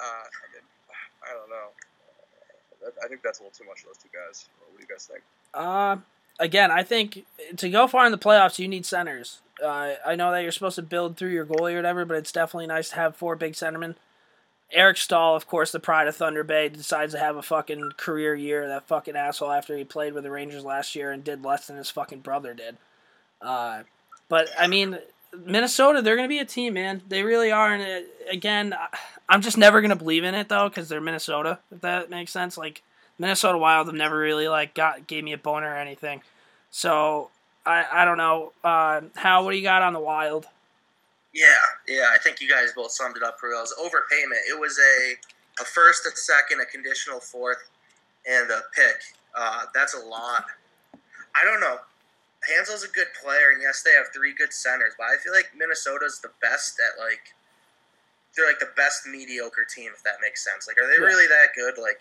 Uh, 0.00 0.24
I 0.24 0.46
mean, 0.56 0.64
I 1.20 1.36
don't 1.36 1.52
know. 1.52 1.76
I 3.04 3.06
think 3.12 3.20
that's 3.20 3.40
a 3.40 3.42
little 3.44 3.52
too 3.52 3.68
much 3.68 3.84
for 3.84 3.92
those 3.92 4.00
two 4.00 4.08
guys. 4.08 4.48
What 4.64 4.72
do 4.72 4.80
you 4.80 4.88
guys 4.88 5.04
think? 5.04 5.20
Uh, 5.52 6.00
again, 6.40 6.70
I 6.70 6.82
think 6.82 7.24
to 7.58 7.70
go 7.70 7.86
far 7.86 8.06
in 8.06 8.12
the 8.12 8.18
playoffs, 8.18 8.58
you 8.58 8.66
need 8.66 8.84
centers. 8.84 9.40
Uh, 9.62 9.94
I 10.04 10.16
know 10.16 10.32
that 10.32 10.42
you're 10.42 10.52
supposed 10.52 10.76
to 10.76 10.82
build 10.82 11.16
through 11.16 11.30
your 11.30 11.46
goalie 11.46 11.74
or 11.74 11.76
whatever, 11.76 12.04
but 12.04 12.16
it's 12.16 12.32
definitely 12.32 12.66
nice 12.66 12.88
to 12.90 12.96
have 12.96 13.14
four 13.14 13.36
big 13.36 13.52
centermen. 13.52 13.94
Eric 14.72 14.96
Staal, 14.96 15.36
of 15.36 15.46
course, 15.46 15.72
the 15.72 15.80
pride 15.80 16.06
of 16.06 16.16
Thunder 16.16 16.44
Bay, 16.44 16.68
decides 16.68 17.12
to 17.12 17.18
have 17.18 17.36
a 17.36 17.42
fucking 17.42 17.92
career 17.96 18.34
year. 18.34 18.66
That 18.66 18.86
fucking 18.86 19.16
asshole 19.16 19.50
after 19.50 19.76
he 19.76 19.84
played 19.84 20.14
with 20.14 20.24
the 20.24 20.30
Rangers 20.30 20.64
last 20.64 20.94
year 20.94 21.10
and 21.10 21.22
did 21.22 21.44
less 21.44 21.66
than 21.66 21.76
his 21.76 21.90
fucking 21.90 22.20
brother 22.20 22.54
did. 22.54 22.76
Uh, 23.42 23.82
but 24.28 24.48
I 24.58 24.68
mean, 24.68 24.98
Minnesota, 25.36 26.02
they're 26.02 26.16
gonna 26.16 26.28
be 26.28 26.38
a 26.38 26.44
team, 26.44 26.74
man. 26.74 27.02
They 27.08 27.22
really 27.24 27.50
are. 27.50 27.74
And 27.74 27.82
it, 27.82 28.08
again, 28.30 28.74
I'm 29.28 29.42
just 29.42 29.58
never 29.58 29.80
gonna 29.80 29.96
believe 29.96 30.24
in 30.24 30.34
it 30.34 30.48
though, 30.48 30.68
because 30.68 30.88
they're 30.88 31.00
Minnesota. 31.00 31.58
If 31.72 31.80
that 31.80 32.08
makes 32.08 32.32
sense, 32.32 32.56
like 32.56 32.82
Minnesota 33.20 33.58
Wild 33.58 33.86
have 33.86 33.94
never 33.94 34.18
really 34.18 34.48
like 34.48 34.74
got 34.74 35.06
gave 35.06 35.22
me 35.22 35.34
a 35.34 35.38
boner 35.38 35.70
or 35.70 35.76
anything. 35.76 36.22
So 36.70 37.28
I 37.66 37.84
I 37.92 38.04
don't 38.06 38.16
know. 38.16 38.52
Uh, 38.64 39.02
how 39.14 39.44
what 39.44 39.50
do 39.52 39.58
you 39.58 39.62
got 39.62 39.82
on 39.82 39.92
the 39.92 40.00
Wild? 40.00 40.46
Yeah, 41.34 41.44
yeah, 41.86 42.10
I 42.12 42.18
think 42.18 42.40
you 42.40 42.48
guys 42.48 42.72
both 42.74 42.90
summed 42.90 43.16
it 43.16 43.22
up 43.22 43.38
for 43.38 43.50
real. 43.50 43.58
It 43.58 43.68
was 43.68 43.74
overpayment. 43.78 44.40
It 44.50 44.58
was 44.58 44.78
a 44.78 45.62
a 45.62 45.64
first, 45.66 46.06
a 46.06 46.16
second, 46.16 46.60
a 46.60 46.64
conditional 46.64 47.20
fourth, 47.20 47.68
and 48.26 48.50
a 48.50 48.62
pick. 48.74 48.96
Uh, 49.36 49.64
that's 49.74 49.94
a 49.94 49.98
lot. 49.98 50.46
I 51.36 51.44
don't 51.44 51.60
know. 51.60 51.76
Hanzal's 52.48 52.84
a 52.84 52.88
good 52.88 53.08
player, 53.22 53.50
and 53.52 53.60
yes, 53.60 53.82
they 53.82 53.92
have 53.92 54.06
three 54.14 54.32
good 54.32 54.50
centers, 54.52 54.94
but 54.96 55.04
I 55.04 55.16
feel 55.22 55.34
like 55.34 55.50
Minnesota's 55.54 56.20
the 56.20 56.30
best 56.40 56.80
at 56.80 56.98
like 56.98 57.34
they're 58.34 58.46
like 58.46 58.58
the 58.60 58.70
best 58.76 59.06
mediocre 59.06 59.66
team, 59.68 59.90
if 59.94 60.02
that 60.04 60.14
makes 60.22 60.42
sense. 60.42 60.66
Like, 60.66 60.78
are 60.78 60.86
they 60.88 60.94
Yeah. 61.02 61.06
really 61.06 61.26
that 61.26 61.48
good? 61.54 61.76
Like 61.76 62.00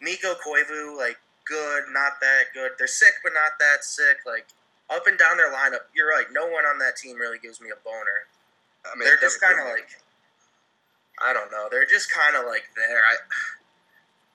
Mikko 0.00 0.34
Koivu, 0.44 0.96
like 0.96 1.18
good, 1.46 1.84
not 1.92 2.20
that 2.20 2.52
good. 2.52 2.72
They're 2.78 2.86
sick, 2.86 3.14
but 3.22 3.32
not 3.34 3.58
that 3.60 3.84
sick. 3.84 4.18
Like 4.26 4.46
up 4.90 5.06
and 5.06 5.18
down 5.18 5.36
their 5.36 5.52
lineup, 5.52 5.88
you're 5.94 6.08
right. 6.08 6.26
No 6.32 6.46
one 6.46 6.64
on 6.64 6.78
that 6.78 6.96
team 6.96 7.16
really 7.16 7.38
gives 7.38 7.60
me 7.60 7.68
a 7.70 7.78
boner. 7.84 8.28
I 8.84 8.96
mean, 8.96 9.08
They're 9.08 9.20
just 9.20 9.40
kind 9.40 9.58
of 9.58 9.66
like 9.66 9.88
I 11.22 11.32
don't 11.32 11.50
know. 11.50 11.68
They're 11.70 11.86
just 11.86 12.10
kind 12.10 12.36
of 12.36 12.46
like 12.46 12.64
there. 12.76 13.00
I, 13.00 13.16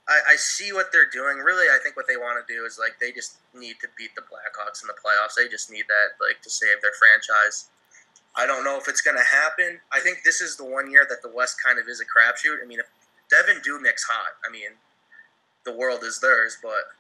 I 0.10 0.34
I 0.34 0.36
see 0.38 0.74
what 0.74 0.92
they're 0.92 1.10
doing. 1.12 1.38
Really, 1.38 1.68
I 1.68 1.78
think 1.84 1.96
what 1.96 2.08
they 2.08 2.18
want 2.18 2.42
to 2.42 2.46
do 2.48 2.66
is 2.66 2.80
like 2.80 2.98
they 3.00 3.12
just 3.12 3.38
need 3.54 3.78
to 3.82 3.88
beat 3.98 4.16
the 4.16 4.26
Blackhawks 4.26 4.82
in 4.82 4.88
the 4.88 4.98
playoffs. 4.98 5.36
They 5.38 5.48
just 5.48 5.70
need 5.72 5.86
that 5.88 6.18
like 6.24 6.42
to 6.42 6.50
save 6.50 6.82
their 6.82 6.96
franchise. 6.98 7.70
I 8.36 8.46
don't 8.46 8.64
know 8.64 8.78
if 8.78 8.88
it's 8.88 9.02
going 9.02 9.18
to 9.18 9.26
happen. 9.26 9.82
I 9.92 10.00
think 10.00 10.20
this 10.24 10.40
is 10.40 10.56
the 10.56 10.64
one 10.64 10.90
year 10.90 11.06
that 11.10 11.22
the 11.22 11.30
West 11.34 11.58
kind 11.62 11.80
of 11.80 11.90
is 11.90 12.00
a 12.00 12.06
crapshoot. 12.06 12.62
I 12.64 12.66
mean, 12.66 12.80
if 12.80 12.88
Devan 13.28 13.60
Dubnyk's 13.66 14.04
hot, 14.04 14.38
I 14.48 14.52
mean, 14.52 14.78
the 15.66 15.74
world 15.74 16.04
is 16.04 16.20
theirs. 16.20 16.58
But 16.62 16.94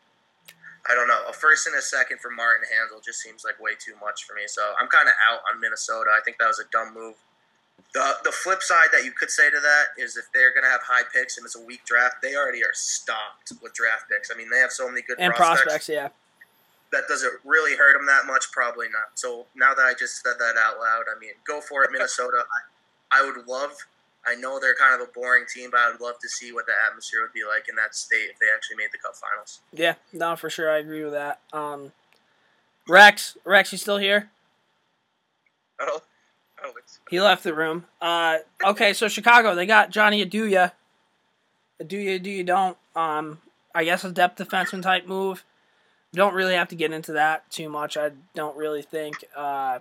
I 0.90 0.96
don't 0.96 1.08
know. 1.08 1.22
A 1.28 1.34
first 1.34 1.68
and 1.68 1.76
a 1.76 1.82
second 1.82 2.20
for 2.20 2.30
Martin 2.32 2.66
Hanzal 2.68 3.04
just 3.04 3.20
seems 3.20 3.44
like 3.44 3.60
way 3.60 3.72
too 3.78 3.94
much 4.02 4.24
for 4.26 4.34
me. 4.34 4.44
So 4.48 4.74
I'm 4.80 4.88
kind 4.88 5.08
of 5.08 5.16
out 5.32 5.42
on 5.54 5.60
Minnesota. 5.60 6.10
I 6.16 6.22
think 6.24 6.38
that 6.40 6.48
was 6.48 6.60
a 6.60 6.68
dumb 6.72 6.94
move. 6.94 7.16
The 7.94 8.18
the 8.24 8.32
flip 8.32 8.62
side 8.62 8.90
that 8.92 9.04
you 9.04 9.12
could 9.12 9.32
say 9.32 9.50
to 9.50 9.60
that 9.60 9.86
is 9.98 10.16
if 10.18 10.26
they're 10.34 10.54
going 10.54 10.64
to 10.64 10.70
have 10.70 10.82
high 10.84 11.04
picks 11.14 11.38
and 11.38 11.46
it's 11.46 11.56
a 11.56 11.62
weak 11.62 11.84
draft, 11.86 12.18
they 12.22 12.36
already 12.36 12.64
are 12.64 12.74
stocked 12.74 13.54
with 13.64 13.74
draft 13.74 14.06
picks. 14.10 14.30
I 14.32 14.38
mean, 14.38 14.50
they 14.50 14.60
have 14.60 14.72
so 14.72 14.88
many 14.88 15.02
good 15.02 15.18
And 15.20 15.34
prospects. 15.34 15.64
prospects, 15.64 15.90
yeah. 15.90 16.10
That 16.92 17.04
does 17.08 17.24
it 17.24 17.32
really 17.46 17.76
hurt 17.78 17.94
them 17.98 18.06
that 18.08 18.26
much? 18.26 18.52
Probably 18.52 18.88
not. 18.92 19.14
So 19.18 19.46
now 19.56 19.74
that 19.74 19.84
I 19.86 19.94
just 19.98 20.22
said 20.24 20.34
that 20.40 20.56
out 20.58 20.80
loud, 20.80 21.04
I 21.16 21.20
mean, 21.20 21.32
go 21.48 21.62
for 21.62 21.84
it, 21.84 21.92
Minnesota. 21.94 22.44
I, 23.12 23.22
I 23.22 23.26
would 23.26 23.48
love. 23.48 23.72
I 24.26 24.36
know 24.36 24.60
they're 24.60 24.76
kind 24.76 25.02
of 25.02 25.08
a 25.08 25.12
boring 25.12 25.46
team, 25.54 25.70
but 25.72 25.80
I 25.80 25.92
would 25.92 26.02
love 26.02 26.20
to 26.22 26.30
see 26.30 26.52
what 26.52 26.66
the 26.66 26.74
atmosphere 26.88 27.22
would 27.22 27.34
be 27.34 27.44
like 27.46 27.70
in 27.70 27.76
that 27.76 27.96
state 27.96 28.30
if 28.30 28.40
they 28.40 28.48
actually 28.54 28.78
made 28.78 28.90
the 28.92 28.98
Cup 28.98 29.16
Finals. 29.16 29.62
Yeah, 29.72 29.96
no, 30.12 30.36
for 30.36 30.50
sure, 30.50 30.70
I 30.70 30.78
agree 30.78 31.04
with 31.04 31.14
that. 31.14 31.40
Um, 31.54 31.94
Rex, 32.88 33.38
Rex, 33.46 33.72
you 33.72 33.78
still 33.78 33.98
here? 33.98 34.30
Oh, 35.80 35.86
don't, 35.86 36.04
I 36.60 36.64
don't 36.64 36.74
think 36.74 36.86
so. 36.88 37.00
He 37.10 37.22
left 37.22 37.44
the 37.44 37.54
room. 37.54 37.86
Uh, 38.02 38.40
okay, 38.66 38.94
so 38.94 39.08
Chicago, 39.08 39.56
they 39.56 39.66
got 39.66 39.90
Johnny 39.90 40.26
Oduya. 40.26 40.74
Oduya, 41.82 42.22
do 42.22 42.30
you 42.30 42.44
don't? 42.44 42.78
Um, 42.96 43.40
I 43.74 43.86
guess 43.86 44.04
a 44.04 44.12
depth 44.12 44.38
defenseman 44.38 44.82
type 44.82 45.08
move. 45.08 45.46
Don't 46.14 46.34
really 46.34 46.56
have 46.56 46.68
to 46.70 46.76
get 46.76 46.92
into 46.92 47.14
that 47.14 47.50
too 47.52 47.70
much. 47.70 47.96
I 47.96 48.12
don't 48.34 48.58
really 48.58 48.82
think. 48.82 49.24
Uh, 49.36 49.80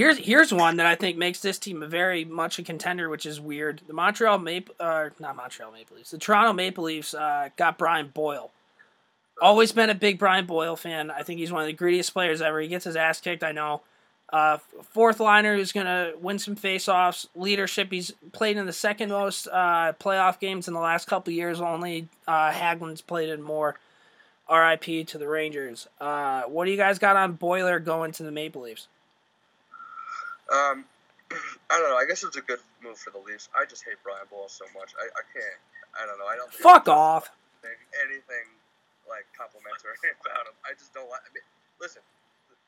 here's 0.00 0.16
here's 0.16 0.52
one 0.52 0.78
that 0.78 0.86
I 0.86 0.94
think 0.94 1.18
makes 1.18 1.40
this 1.40 1.58
team 1.58 1.84
very 1.86 2.24
much 2.24 2.58
a 2.58 2.62
contender, 2.62 3.10
which 3.10 3.26
is 3.26 3.38
weird. 3.38 3.82
The 3.86 3.92
Montreal 3.92 4.38
Maple, 4.38 4.74
uh, 4.80 5.10
not 5.18 5.36
Montreal 5.36 5.72
Maple 5.72 5.98
Leafs. 5.98 6.10
The 6.10 6.18
Toronto 6.18 6.54
Maple 6.54 6.84
Leafs 6.84 7.12
uh, 7.12 7.50
got 7.56 7.76
Brian 7.76 8.08
Boyle. 8.08 8.50
Always 9.42 9.72
been 9.72 9.90
a 9.90 9.94
big 9.94 10.18
Brian 10.18 10.46
Boyle 10.46 10.76
fan. 10.76 11.10
I 11.10 11.22
think 11.22 11.38
he's 11.38 11.52
one 11.52 11.60
of 11.62 11.66
the 11.66 11.74
greediest 11.74 12.14
players 12.14 12.40
ever. 12.40 12.60
He 12.60 12.68
gets 12.68 12.86
his 12.86 12.96
ass 12.96 13.20
kicked, 13.20 13.44
I 13.44 13.52
know. 13.52 13.82
Uh, 14.32 14.58
fourth 14.90 15.20
liner 15.20 15.56
who's 15.56 15.72
going 15.72 15.86
to 15.86 16.14
win 16.18 16.38
some 16.38 16.56
faceoffs. 16.56 17.26
Leadership. 17.34 17.90
He's 17.90 18.12
played 18.32 18.56
in 18.56 18.64
the 18.64 18.72
second 18.72 19.10
most 19.10 19.48
uh, 19.48 19.92
playoff 20.00 20.40
games 20.40 20.66
in 20.66 20.72
the 20.72 20.80
last 20.80 21.08
couple 21.08 21.32
years. 21.32 21.60
Only 21.60 22.08
uh, 22.26 22.50
Hagelin's 22.50 23.02
played 23.02 23.28
in 23.28 23.42
more. 23.42 23.76
RIP 24.50 25.06
to 25.06 25.18
the 25.18 25.28
Rangers. 25.28 25.88
Uh, 26.00 26.42
what 26.42 26.64
do 26.64 26.70
you 26.70 26.76
guys 26.76 26.98
got 26.98 27.16
on 27.16 27.32
Boiler 27.32 27.78
going 27.78 28.12
to 28.12 28.24
the 28.24 28.32
Maple 28.32 28.62
Leafs? 28.62 28.88
Um, 30.50 30.84
I 31.70 31.78
don't 31.78 31.90
know. 31.90 31.98
I 31.98 32.06
guess 32.06 32.26
it's 32.26 32.36
a 32.36 32.42
good 32.42 32.58
move 32.82 32.98
for 32.98 33.14
the 33.14 33.22
Leafs. 33.22 33.48
I 33.54 33.64
just 33.64 33.86
hate 33.86 33.98
Brian 34.02 34.26
Ball 34.28 34.50
so 34.50 34.66
much. 34.74 34.90
I, 34.98 35.06
I 35.14 35.22
can't. 35.30 35.60
I 35.94 36.06
don't 36.06 36.18
know. 36.18 36.26
I 36.26 36.34
don't. 36.34 36.50
Think 36.50 36.66
Fuck 36.66 36.90
off. 36.90 37.30
Anything, 37.62 37.78
anything 38.02 38.46
like 39.06 39.26
complimentary 39.34 39.94
about 40.26 40.50
him. 40.50 40.56
I 40.66 40.74
just 40.74 40.90
don't 40.90 41.06
like. 41.06 41.22
I 41.22 41.30
mean, 41.30 41.46
listen. 41.78 42.02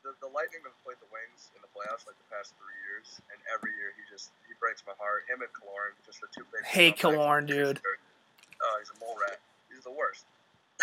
The, 0.03 0.11
the 0.19 0.27
Lightning 0.35 0.67
have 0.67 0.75
played 0.83 0.99
the 0.99 1.07
Wings 1.15 1.55
in 1.55 1.63
the 1.63 1.71
playoffs 1.71 2.11
like 2.11 2.19
the 2.19 2.27
past 2.27 2.59
three 2.59 2.75
years, 2.91 3.23
and 3.31 3.39
every 3.55 3.71
year 3.79 3.95
he 3.95 4.03
just 4.11 4.35
he 4.51 4.55
breaks 4.59 4.83
my 4.83 4.99
heart. 4.99 5.23
Him 5.31 5.47
and 5.47 5.51
Killorn, 5.55 5.95
just 6.03 6.19
the 6.19 6.27
two 6.35 6.43
big. 6.51 6.67
Hate 6.67 6.99
Killorn, 6.99 7.47
dude. 7.47 7.79
Oh, 7.79 8.75
he's 8.83 8.91
a 8.91 8.99
mole 8.99 9.15
rat. 9.15 9.39
He's 9.71 9.87
the 9.87 9.95
worst. 9.95 10.27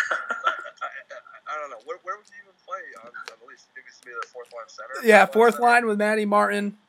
I, 0.00 0.16
I, 0.40 1.52
I, 1.52 1.54
don't 1.60 1.68
know. 1.68 1.84
Where, 1.84 2.00
where 2.00 2.16
would 2.16 2.24
he 2.32 2.40
even 2.40 2.56
play 2.64 2.80
on, 3.04 3.12
on 3.12 3.36
the 3.44 3.44
Leafs? 3.44 3.68
You 3.68 3.84
think 3.84 3.92
would 3.92 4.08
be 4.08 4.16
the 4.16 4.24
fourth 4.32 4.48
line 4.56 4.72
center? 4.72 4.96
Yeah, 5.04 5.28
Fourth 5.28 5.60
center? 5.60 5.68
line 5.68 5.84
with 5.84 6.00
Matty 6.00 6.24
Martin 6.24 6.80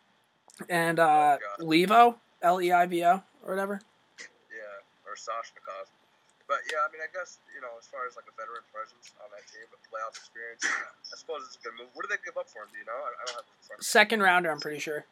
and 0.70 1.00
uh, 1.00 1.38
Oh, 1.60 1.66
Leivo, 1.66 2.16
L 2.42 2.62
E 2.62 2.72
I 2.72 2.86
V 2.86 3.04
O, 3.06 3.24
or 3.44 3.50
whatever. 3.54 3.82
Yeah, 4.20 5.08
or 5.08 5.16
Soshnikov. 5.16 5.88
But 6.48 6.68
yeah, 6.68 6.84
I 6.84 6.92
mean, 6.92 7.00
I 7.00 7.08
guess 7.16 7.40
you 7.56 7.64
know, 7.64 7.72
as 7.80 7.88
far 7.88 8.04
as 8.04 8.20
like 8.20 8.28
a 8.28 8.36
veteran 8.36 8.68
presence 8.76 9.16
on 9.24 9.32
that 9.32 9.48
team 9.48 9.64
with 9.72 9.80
playoff 9.88 10.20
experience, 10.20 10.68
I 10.68 11.16
suppose 11.16 11.48
it's 11.48 11.56
a 11.56 11.64
good 11.64 11.80
move. 11.80 11.88
What 11.96 12.04
do 12.04 12.12
they 12.12 12.20
give 12.28 12.36
up 12.36 12.52
for 12.52 12.68
him? 12.68 12.70
Do 12.76 12.80
you 12.80 12.88
know? 12.88 13.00
I, 13.00 13.10
I 13.16 13.24
don't 13.24 13.38
have 13.40 13.48
it 13.48 13.56
in 13.56 13.64
front 13.64 13.80
of 13.80 13.88
me. 13.88 13.88
Second 13.88 14.20
rounder, 14.20 14.52
I'm 14.52 14.60
pretty 14.60 14.84
sure. 14.84 15.08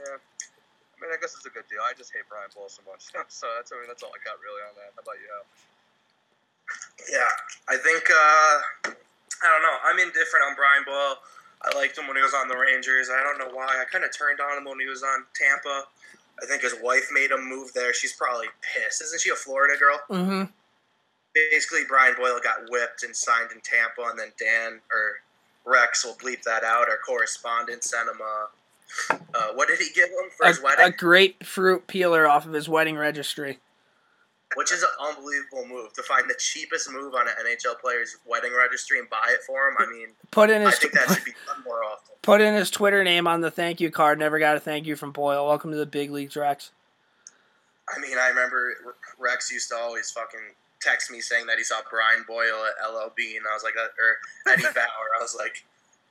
Yeah. 0.00 0.16
I 0.16 0.96
mean, 0.96 1.12
I 1.12 1.20
guess 1.20 1.36
it's 1.36 1.44
a 1.44 1.52
good 1.52 1.68
deal. 1.68 1.84
I 1.84 1.92
just 1.92 2.08
hate 2.08 2.24
Brian 2.32 2.48
Bull 2.56 2.72
so 2.72 2.80
much. 2.88 3.04
so 3.28 3.44
that's 3.52 3.68
I 3.68 3.76
mean, 3.76 3.88
that's 3.88 4.00
all 4.00 4.12
I 4.16 4.20
got 4.24 4.40
really 4.40 4.64
on 4.64 4.72
that. 4.80 4.96
How 4.96 5.04
about 5.04 5.20
you? 5.20 5.28
Al? 5.28 5.44
Yeah, 7.12 7.32
I 7.68 7.76
think 7.76 8.08
uh, 8.08 8.54
I 8.96 9.46
don't 9.52 9.60
know. 9.60 9.76
I'm 9.84 10.00
indifferent 10.00 10.42
on 10.48 10.56
Brian 10.56 10.82
Boyle. 10.88 11.20
I 11.62 11.76
liked 11.76 11.98
him 11.98 12.06
when 12.06 12.16
he 12.16 12.22
was 12.22 12.34
on 12.34 12.48
the 12.48 12.56
Rangers. 12.56 13.08
I 13.10 13.22
don't 13.22 13.38
know 13.38 13.54
why. 13.54 13.66
I 13.66 13.84
kind 13.90 14.04
of 14.04 14.16
turned 14.16 14.40
on 14.40 14.58
him 14.58 14.64
when 14.64 14.78
he 14.80 14.86
was 14.86 15.02
on 15.02 15.24
Tampa. 15.34 15.84
I 16.42 16.46
think 16.46 16.62
his 16.62 16.74
wife 16.82 17.08
made 17.12 17.30
him 17.30 17.48
move 17.48 17.72
there. 17.72 17.94
She's 17.94 18.12
probably 18.12 18.46
pissed. 18.60 19.02
Isn't 19.02 19.20
she 19.20 19.30
a 19.30 19.34
Florida 19.34 19.74
girl? 19.78 20.00
Mm-hmm. 20.10 20.44
Basically, 21.34 21.80
Brian 21.88 22.14
Boyle 22.16 22.40
got 22.42 22.70
whipped 22.70 23.02
and 23.02 23.14
signed 23.14 23.50
in 23.52 23.60
Tampa, 23.60 24.02
and 24.10 24.18
then 24.18 24.32
Dan 24.38 24.80
or 24.92 25.20
Rex 25.64 26.04
will 26.04 26.14
bleep 26.14 26.42
that 26.42 26.62
out. 26.62 26.88
Our 26.88 26.98
correspondent 26.98 27.84
sent 27.84 28.08
him 28.08 28.20
a. 28.20 28.48
Uh, 29.34 29.52
what 29.54 29.68
did 29.68 29.78
he 29.78 29.88
give 29.94 30.08
him 30.08 30.30
for 30.36 30.44
A, 30.44 30.48
his 30.48 30.62
wedding? 30.62 30.86
a 30.86 30.90
grapefruit 30.90 31.86
peeler 31.86 32.26
off 32.26 32.46
of 32.46 32.52
his 32.52 32.68
wedding 32.68 32.96
registry. 32.96 33.58
Which 34.54 34.72
is 34.72 34.82
an 34.82 34.88
unbelievable 35.00 35.66
move 35.66 35.92
to 35.94 36.02
find 36.04 36.30
the 36.30 36.36
cheapest 36.38 36.90
move 36.92 37.14
on 37.14 37.26
an 37.26 37.34
NHL 37.44 37.80
player's 37.80 38.16
wedding 38.26 38.52
registry 38.56 38.98
and 39.00 39.10
buy 39.10 39.30
it 39.30 39.40
for 39.44 39.68
him. 39.68 39.74
I 39.78 39.86
mean, 39.90 40.08
Put 40.30 40.50
in 40.50 40.62
I 40.62 40.66
his 40.70 40.78
think 40.78 40.92
that 40.92 41.08
should 41.12 41.24
be 41.24 41.32
done 41.46 41.62
more 41.64 41.82
often. 41.82 42.14
put 42.22 42.40
in 42.40 42.54
his 42.54 42.70
Twitter 42.70 43.02
name 43.02 43.26
on 43.26 43.40
the 43.40 43.50
thank 43.50 43.80
you 43.80 43.90
card. 43.90 44.18
Never 44.20 44.38
got 44.38 44.56
a 44.56 44.60
thank 44.60 44.86
you 44.86 44.94
from 44.94 45.10
Boyle. 45.10 45.46
Welcome 45.46 45.72
to 45.72 45.76
the 45.76 45.84
big 45.86 46.10
leagues, 46.12 46.36
Rex. 46.36 46.70
I 47.94 47.98
mean, 48.00 48.18
I 48.18 48.28
remember 48.28 48.74
Rex 49.18 49.50
used 49.50 49.68
to 49.70 49.76
always 49.76 50.10
fucking 50.12 50.40
text 50.80 51.10
me 51.10 51.20
saying 51.20 51.46
that 51.46 51.58
he 51.58 51.64
saw 51.64 51.80
Brian 51.90 52.24
Boyle 52.26 52.64
at 52.66 52.88
LLB, 52.88 53.36
and 53.36 53.44
I 53.50 53.54
was 53.54 53.64
like, 53.64 53.74
or 53.76 54.52
Eddie 54.52 54.62
Bauer. 54.74 55.08
I 55.18 55.22
was 55.22 55.34
like, 55.36 55.64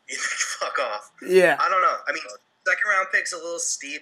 Fuck 0.59 0.77
off. 0.79 1.11
Yeah. 1.25 1.57
I 1.59 1.67
don't 1.69 1.81
know. 1.81 1.95
I 2.07 2.11
mean, 2.13 2.21
second 2.67 2.87
round 2.89 3.07
pick's 3.11 3.33
a 3.33 3.37
little 3.37 3.59
steep. 3.59 4.01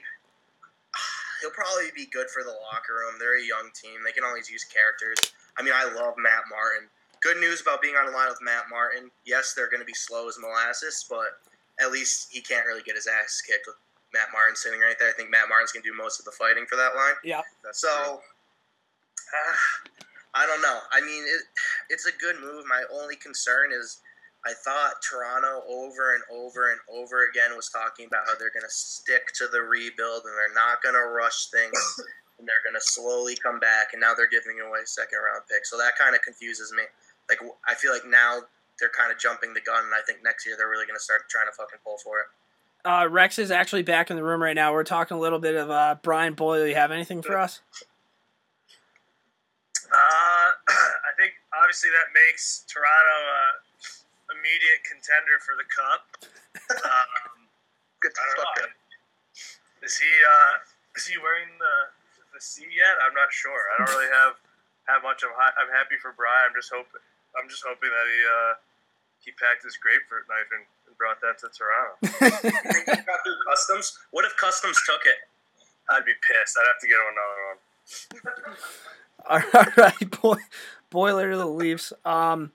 He'll 1.44 1.52
probably 1.52 1.92
be 1.92 2.08
good 2.08 2.32
for 2.32 2.40
the 2.40 2.56
locker 2.72 3.04
room. 3.04 3.20
They're 3.20 3.36
a 3.36 3.44
young 3.44 3.68
team. 3.76 4.00
They 4.00 4.16
can 4.16 4.24
always 4.24 4.48
use 4.50 4.64
characters. 4.64 5.20
I 5.60 5.62
mean, 5.62 5.76
I 5.76 5.84
love 5.92 6.16
Matt 6.16 6.48
Martin. 6.48 6.88
Good 7.20 7.36
news 7.44 7.60
about 7.60 7.82
being 7.82 8.00
on 8.00 8.08
a 8.08 8.16
line 8.16 8.30
with 8.32 8.40
Matt 8.40 8.72
Martin. 8.72 9.12
Yes, 9.28 9.52
they're 9.52 9.68
going 9.68 9.84
to 9.84 9.86
be 9.86 9.94
slow 9.94 10.32
as 10.32 10.40
molasses, 10.40 11.04
but 11.10 11.44
at 11.84 11.92
least 11.92 12.32
he 12.32 12.40
can't 12.40 12.66
really 12.66 12.82
get 12.82 12.96
his 12.96 13.08
ass 13.12 13.44
kicked 13.44 13.68
with 13.68 13.76
Matt 14.14 14.32
Martin 14.32 14.56
sitting 14.56 14.80
right 14.80 14.96
there. 14.98 15.10
I 15.10 15.14
think 15.20 15.32
Matt 15.32 15.52
Martin's 15.52 15.76
going 15.76 15.84
to 15.84 15.92
do 15.92 15.98
most 15.98 16.18
of 16.18 16.24
the 16.24 16.32
fighting 16.32 16.64
for 16.64 16.80
that 16.80 16.96
line. 16.96 17.20
Yeah. 17.28 17.42
So, 17.74 17.92
uh, 17.92 19.56
I 20.34 20.48
don't 20.48 20.62
know. 20.62 20.80
I 20.96 21.02
mean, 21.02 21.24
it, 21.28 21.44
it's 21.90 22.08
a 22.08 22.16
good 22.24 22.40
move. 22.40 22.64
My 22.72 22.84
only 22.88 23.18
concern 23.18 23.72
is 23.76 24.00
I 24.46 24.52
thought 24.54 25.00
Toronto 25.00 25.64
over 25.70 26.16
and 26.16 26.24
over 26.30 26.72
and 26.72 26.80
over 26.92 27.28
again 27.30 27.56
was 27.56 27.70
talking 27.70 28.08
about 28.08 28.28
how 28.28 28.36
they're 28.36 28.52
going 28.52 28.68
to 28.68 28.76
stick 28.76 29.32
to 29.40 29.48
the 29.48 29.62
rebuild 29.62 30.24
and 30.26 30.36
they're 30.36 30.54
not 30.54 30.84
going 30.84 30.96
to 30.96 31.08
rush 31.16 31.48
things 31.48 31.80
and 32.40 32.48
they're 32.48 32.64
going 32.64 32.76
to 32.76 32.84
slowly 32.84 33.38
come 33.40 33.60
back. 33.60 33.94
And 33.94 34.02
now 34.02 34.14
they're 34.14 34.28
giving 34.28 34.60
away 34.60 34.84
second 34.84 35.20
round 35.24 35.44
picks. 35.48 35.72
So 35.72 35.78
that 35.78 35.96
kind 35.98 36.14
of 36.14 36.22
confuses 36.22 36.74
me. 36.76 36.84
Like, 37.30 37.40
I 37.68 37.74
feel 37.74 37.94
like 37.94 38.06
now 38.06 38.44
they're 38.80 38.92
kind 38.92 39.12
of 39.12 39.18
jumping 39.18 39.54
the 39.54 39.62
gun, 39.62 39.86
and 39.86 39.94
I 39.94 40.02
think 40.06 40.20
next 40.24 40.46
year 40.46 40.56
they're 40.58 40.70
really 40.70 40.86
going 40.86 40.98
to 40.98 41.04
start 41.04 41.30
trying 41.30 41.48
to 41.48 41.54
fucking 41.54 41.80
pull 41.86 41.98
for 42.04 42.20
it. 42.20 42.28
Uh, 42.84 43.08
Rex 43.10 43.40
is 43.40 43.50
actually 43.50 43.84
back 43.84 44.10
in 44.12 44.18
the 44.18 44.24
room 44.24 44.44
right 44.44 44.56
now. 44.56 44.74
We're 44.74 44.84
talking 44.84 45.16
a 45.16 45.20
little 45.20 45.40
bit 45.40 45.56
of 45.56 45.72
uh, 45.72 45.96
Brian 46.02 46.34
Boyle. 46.34 46.64
Do 46.64 46.68
You 46.68 46.76
have 46.76 46.92
anything 46.92 47.22
for 47.22 47.40
us? 47.40 47.62
Uh, 49.88 49.96
I 50.68 51.16
think 51.16 51.32
obviously 51.56 51.92
that 51.92 52.12
makes 52.14 52.66
Toronto 52.68 52.90
uh, 52.92 53.52
immediate 54.44 54.84
contender 54.84 55.40
for 55.40 55.56
the 55.56 55.64
cup. 55.72 56.04
Um, 56.84 57.48
Good 58.04 58.12
I 58.20 58.28
don't 58.28 58.36
stuff, 58.36 58.52
know. 58.60 59.88
Is 59.88 59.96
he 59.96 60.12
uh, 60.12 60.54
is 61.00 61.08
he 61.08 61.16
wearing 61.24 61.48
the 61.56 61.76
the 62.36 62.42
C 62.44 62.68
yet? 62.68 63.00
I'm 63.00 63.16
not 63.16 63.32
sure. 63.32 63.56
I 63.56 63.74
don't 63.80 63.96
really 63.96 64.12
have 64.12 64.36
have 64.92 65.02
much. 65.08 65.24
I'm 65.24 65.32
hi- 65.40 65.56
I'm 65.56 65.72
happy 65.72 65.96
for 66.04 66.12
Brian. 66.12 66.52
I'm 66.52 66.56
just 66.56 66.68
hoping 66.68 67.00
I'm 67.40 67.48
just 67.48 67.64
hoping 67.64 67.88
that 67.88 68.08
he 68.12 68.20
uh, 68.28 68.54
he 69.24 69.32
packed 69.40 69.64
his 69.64 69.80
grapefruit 69.80 70.28
knife 70.28 70.52
and, 70.52 70.68
and 70.88 70.94
brought 71.00 71.24
that 71.24 71.40
to 71.40 71.48
Toronto. 71.48 71.96
Got 73.08 73.20
through 73.24 73.40
customs? 73.48 73.96
What 74.12 74.28
if 74.28 74.36
customs 74.36 74.76
took 74.84 75.08
it? 75.08 75.24
I'd 75.88 76.04
be 76.04 76.16
pissed. 76.28 76.60
I'd 76.60 76.68
have 76.68 76.80
to 76.84 76.88
get 76.92 77.00
him 77.00 77.08
another 77.16 77.40
one. 77.48 77.60
All 79.32 79.44
right, 79.80 80.12
boy, 80.22 80.40
boiler 80.92 81.32
to 81.32 81.38
the 81.38 81.48
Leafs. 81.48 81.92
Um, 82.04 82.52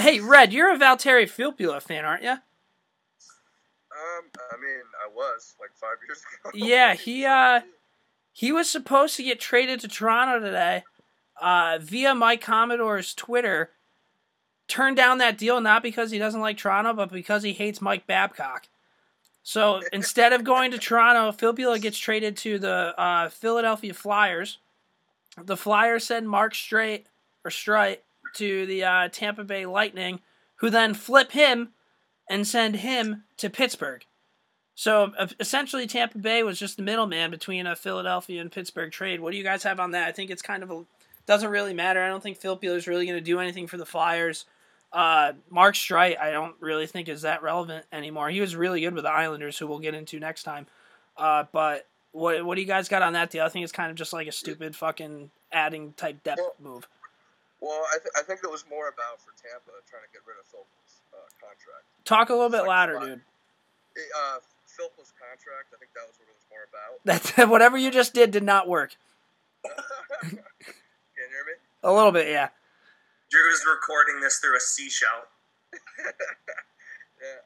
hey, 0.00 0.20
Red, 0.20 0.52
you're 0.52 0.72
a 0.72 0.78
Valtteri 0.78 1.24
Filppula 1.24 1.80
fan, 1.80 2.04
aren't 2.04 2.22
you? 2.22 2.30
Um, 2.30 4.24
I 4.52 4.56
mean, 4.56 4.82
I 5.04 5.08
was 5.14 5.54
like 5.60 5.70
five 5.74 5.96
years 6.06 6.22
ago. 6.42 6.50
Yeah, 6.54 6.94
he 6.94 7.24
uh, 7.24 7.60
he 8.32 8.52
was 8.52 8.68
supposed 8.68 9.16
to 9.16 9.22
get 9.22 9.40
traded 9.40 9.80
to 9.80 9.88
Toronto 9.88 10.40
today. 10.40 10.84
Uh, 11.40 11.78
via 11.80 12.14
Mike 12.14 12.42
Commodore's 12.42 13.14
Twitter, 13.14 13.70
turned 14.68 14.96
down 14.96 15.18
that 15.18 15.36
deal 15.36 15.60
not 15.60 15.82
because 15.82 16.10
he 16.10 16.18
doesn't 16.18 16.40
like 16.40 16.56
Toronto, 16.56 16.92
but 16.92 17.10
because 17.10 17.42
he 17.42 17.52
hates 17.52 17.80
Mike 17.80 18.06
Babcock. 18.06 18.68
So 19.42 19.80
instead 19.92 20.32
of 20.32 20.44
going 20.44 20.70
to 20.70 20.78
Toronto, 20.78 21.32
Filppula 21.32 21.80
gets 21.80 21.98
traded 21.98 22.36
to 22.38 22.58
the 22.58 22.94
uh, 22.98 23.28
Philadelphia 23.28 23.94
Flyers. 23.94 24.58
The 25.42 25.56
Flyers 25.56 26.04
send 26.04 26.28
Mark 26.28 26.54
Straight 26.54 27.06
or 27.44 27.50
Strite 27.50 28.02
to 28.34 28.66
the 28.66 28.84
uh, 28.84 29.08
Tampa 29.08 29.44
Bay 29.44 29.66
Lightning, 29.66 30.20
who 30.56 30.70
then 30.70 30.94
flip 30.94 31.32
him 31.32 31.70
and 32.28 32.46
send 32.46 32.76
him 32.76 33.24
to 33.36 33.50
Pittsburgh. 33.50 34.04
So 34.74 35.12
uh, 35.18 35.26
essentially, 35.38 35.86
Tampa 35.86 36.18
Bay 36.18 36.42
was 36.42 36.58
just 36.58 36.76
the 36.76 36.82
middleman 36.82 37.30
between 37.30 37.66
a 37.66 37.76
Philadelphia 37.76 38.40
and 38.40 38.50
Pittsburgh 38.50 38.90
trade. 38.90 39.20
What 39.20 39.32
do 39.32 39.36
you 39.36 39.44
guys 39.44 39.62
have 39.64 39.80
on 39.80 39.90
that? 39.90 40.08
I 40.08 40.12
think 40.12 40.30
it's 40.30 40.42
kind 40.42 40.62
of 40.62 40.70
a 40.70 40.84
doesn't 41.26 41.50
really 41.50 41.74
matter. 41.74 42.02
I 42.02 42.08
don't 42.08 42.22
think 42.22 42.38
Phil 42.38 42.58
is 42.62 42.86
really 42.86 43.06
going 43.06 43.18
to 43.18 43.24
do 43.24 43.40
anything 43.40 43.66
for 43.66 43.76
the 43.76 43.86
Flyers. 43.86 44.46
Uh, 44.92 45.34
Mark 45.48 45.74
Streit, 45.76 46.18
I 46.18 46.32
don't 46.32 46.56
really 46.58 46.86
think 46.86 47.08
is 47.08 47.22
that 47.22 47.42
relevant 47.42 47.86
anymore. 47.92 48.30
He 48.30 48.40
was 48.40 48.56
really 48.56 48.80
good 48.80 48.94
with 48.94 49.04
the 49.04 49.10
Islanders, 49.10 49.56
who 49.56 49.66
we'll 49.66 49.78
get 49.78 49.94
into 49.94 50.18
next 50.18 50.42
time. 50.42 50.66
Uh, 51.16 51.44
but 51.52 51.86
what 52.12 52.44
what 52.44 52.56
do 52.56 52.60
you 52.60 52.66
guys 52.66 52.88
got 52.88 53.02
on 53.02 53.12
that 53.12 53.30
deal? 53.30 53.44
I 53.44 53.48
think 53.48 53.62
it's 53.62 53.72
kind 53.72 53.90
of 53.90 53.96
just 53.96 54.12
like 54.12 54.26
a 54.26 54.32
stupid 54.32 54.74
fucking 54.74 55.30
adding 55.52 55.92
type 55.96 56.22
depth 56.24 56.40
move. 56.58 56.88
Well, 57.60 57.84
I, 57.92 58.00
th- 58.00 58.14
I 58.16 58.22
think 58.24 58.40
it 58.40 58.48
was 58.50 58.64
more 58.68 58.88
about 58.88 59.20
for 59.20 59.36
Tampa 59.36 59.76
trying 59.84 60.04
to 60.08 60.12
get 60.16 60.24
rid 60.24 60.40
of 60.40 60.48
Philp's 60.48 61.04
uh, 61.12 61.28
contract. 61.36 61.84
Talk 62.08 62.32
a 62.32 62.36
little 62.36 62.48
bit 62.48 62.64
Like, 62.64 62.72
louder, 62.72 62.96
dude. 63.00 63.20
It, 63.96 64.08
uh, 64.16 64.40
Philp's 64.64 65.12
contract, 65.20 65.68
I 65.74 65.76
think 65.76 65.92
that 65.92 66.08
was 66.08 66.16
what 66.16 66.28
it 66.32 66.36
was 66.40 66.48
more 66.48 66.64
about. 66.72 66.92
That's 67.08 67.28
whatever 67.52 67.76
you 67.76 67.92
just 67.92 68.16
did 68.16 68.30
did 68.32 68.44
not 68.44 68.64
work. 68.68 68.96
Can 70.24 70.32
you 70.32 71.28
hear 71.28 71.44
me? 71.44 71.56
A 71.84 71.92
little 71.92 72.12
bit, 72.12 72.32
yeah. 72.32 72.48
Drew's 73.28 73.62
recording 73.68 74.20
this 74.24 74.40
through 74.40 74.56
a 74.56 74.60
seashell. 74.64 75.28
yeah. 76.00 77.44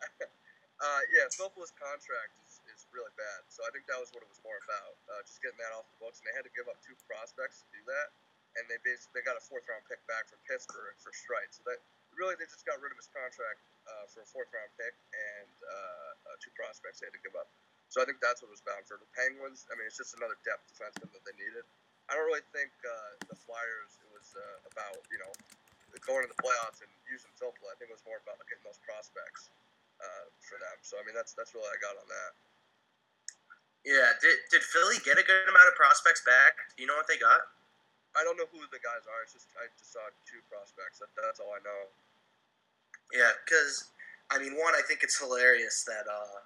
Uh, 0.78 1.02
yeah, 1.10 1.26
Philp's 1.32 1.74
contract 1.74 2.32
is, 2.46 2.60
is 2.70 2.86
really 2.94 3.10
bad. 3.18 3.40
So 3.50 3.66
I 3.66 3.70
think 3.74 3.88
that 3.90 3.98
was 3.98 4.14
what 4.14 4.22
it 4.22 4.30
was 4.30 4.38
more 4.46 4.58
about. 4.62 4.94
Uh, 5.10 5.20
just 5.26 5.42
getting 5.42 5.58
that 5.58 5.74
off 5.74 5.88
the 5.96 5.98
books. 6.06 6.22
And 6.22 6.28
they 6.30 6.34
had 6.38 6.46
to 6.46 6.52
give 6.54 6.68
up 6.70 6.78
two 6.86 6.94
prospects 7.08 7.64
to 7.64 7.66
do 7.74 7.82
that. 7.90 8.14
And 8.54 8.70
they 8.70 8.78
basically 8.86 9.20
they 9.20 9.24
got 9.26 9.34
a 9.34 9.42
fourth 9.42 9.66
round 9.66 9.82
pick 9.90 9.98
back 10.06 10.30
from 10.30 10.38
Pittsburgh 10.46 10.94
for 11.02 11.10
Streit. 11.10 11.50
So 11.50 11.66
that 11.66 11.82
really 12.14 12.38
they 12.38 12.46
just 12.46 12.62
got 12.62 12.78
rid 12.78 12.94
of 12.94 12.98
his 12.98 13.10
contract 13.10 13.58
uh, 13.90 14.06
for 14.06 14.22
a 14.22 14.28
fourth 14.30 14.50
round 14.54 14.70
pick 14.78 14.94
and 14.94 15.50
uh, 15.66 16.30
uh, 16.30 16.36
two 16.38 16.54
prospects 16.54 17.02
they 17.02 17.10
had 17.10 17.16
to 17.18 17.22
give 17.22 17.34
up. 17.34 17.50
So 17.90 18.02
I 18.02 18.08
think 18.08 18.22
that's 18.22 18.42
what 18.42 18.50
was 18.50 18.62
bound 18.62 18.86
for. 18.86 18.98
The 18.98 19.10
Penguins, 19.14 19.66
I 19.70 19.78
mean, 19.78 19.86
it's 19.86 19.98
just 19.98 20.18
another 20.18 20.38
depth 20.42 20.66
defenseman 20.70 21.10
that 21.14 21.22
they 21.26 21.36
needed. 21.38 21.62
I 22.10 22.18
don't 22.18 22.26
really 22.26 22.44
think 22.50 22.70
uh, 22.84 23.12
the 23.30 23.38
Flyers 23.38 23.96
it 24.02 24.10
was 24.12 24.34
uh, 24.34 24.70
about 24.70 24.98
you 25.10 25.18
know 25.18 25.30
going 26.02 26.26
to 26.26 26.30
the 26.30 26.40
playoffs 26.42 26.82
and 26.82 26.90
using 27.06 27.30
Filppula. 27.38 27.70
I 27.70 27.76
think 27.78 27.94
it 27.94 27.96
was 27.96 28.02
more 28.02 28.18
about 28.18 28.38
getting 28.50 28.66
those 28.66 28.82
prospects 28.82 29.54
uh, 30.02 30.26
for 30.42 30.58
them. 30.58 30.76
So 30.82 30.98
I 30.98 31.06
mean, 31.06 31.14
that's 31.14 31.32
that's 31.38 31.54
really 31.54 31.70
I 31.70 31.78
got 31.78 31.94
on 31.96 32.06
that. 32.10 32.32
Yeah, 33.84 34.16
did, 34.16 34.40
did 34.48 34.64
Philly 34.64 34.96
get 35.04 35.20
a 35.20 35.24
good 35.24 35.44
amount 35.44 35.68
of 35.68 35.76
prospects 35.76 36.24
back? 36.24 36.56
Do 36.72 36.82
you 36.82 36.88
know 36.88 36.96
what 36.96 37.04
they 37.04 37.20
got? 37.20 37.52
I 38.14 38.22
don't 38.22 38.38
know 38.38 38.46
who 38.50 38.62
the 38.70 38.78
guys 38.78 39.04
are. 39.10 39.20
It's 39.26 39.34
just 39.34 39.50
I 39.58 39.66
just 39.74 39.90
saw 39.90 40.02
two 40.24 40.40
prospects. 40.46 41.02
That, 41.02 41.10
that's 41.18 41.42
all 41.42 41.50
I 41.50 41.62
know. 41.66 41.90
Yeah, 43.10 43.34
because 43.42 43.90
I 44.30 44.38
mean, 44.38 44.54
one, 44.54 44.74
I 44.74 44.82
think 44.86 45.02
it's 45.02 45.18
hilarious 45.18 45.84
that 45.84 46.06
uh, 46.06 46.42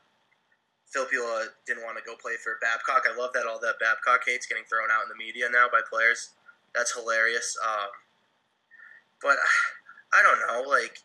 Filppula 0.89 1.53
didn't 1.69 1.85
want 1.85 2.01
to 2.01 2.05
go 2.05 2.17
play 2.17 2.41
for 2.41 2.57
Babcock. 2.61 3.05
I 3.05 3.13
love 3.17 3.33
that 3.37 3.47
all 3.47 3.61
that 3.61 3.79
Babcock 3.79 4.25
hate's 4.25 4.49
getting 4.49 4.65
thrown 4.65 4.89
out 4.89 5.05
in 5.05 5.13
the 5.13 5.21
media 5.21 5.47
now 5.53 5.69
by 5.71 5.85
players. 5.85 6.33
That's 6.75 6.97
hilarious. 6.97 7.57
Um, 7.61 7.93
but 9.21 9.37
I 10.17 10.25
don't 10.25 10.41
know, 10.49 10.69
like, 10.69 11.05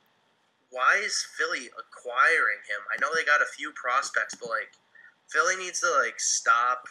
why 0.72 1.02
is 1.04 1.28
Philly 1.38 1.68
acquiring 1.76 2.64
him? 2.66 2.82
I 2.88 2.96
know 3.04 3.12
they 3.14 3.28
got 3.28 3.44
a 3.44 3.56
few 3.56 3.72
prospects, 3.76 4.36
but 4.40 4.50
like, 4.50 4.72
Philly 5.28 5.56
needs 5.58 5.82
to 5.82 5.92
like 6.00 6.20
stop 6.20 6.88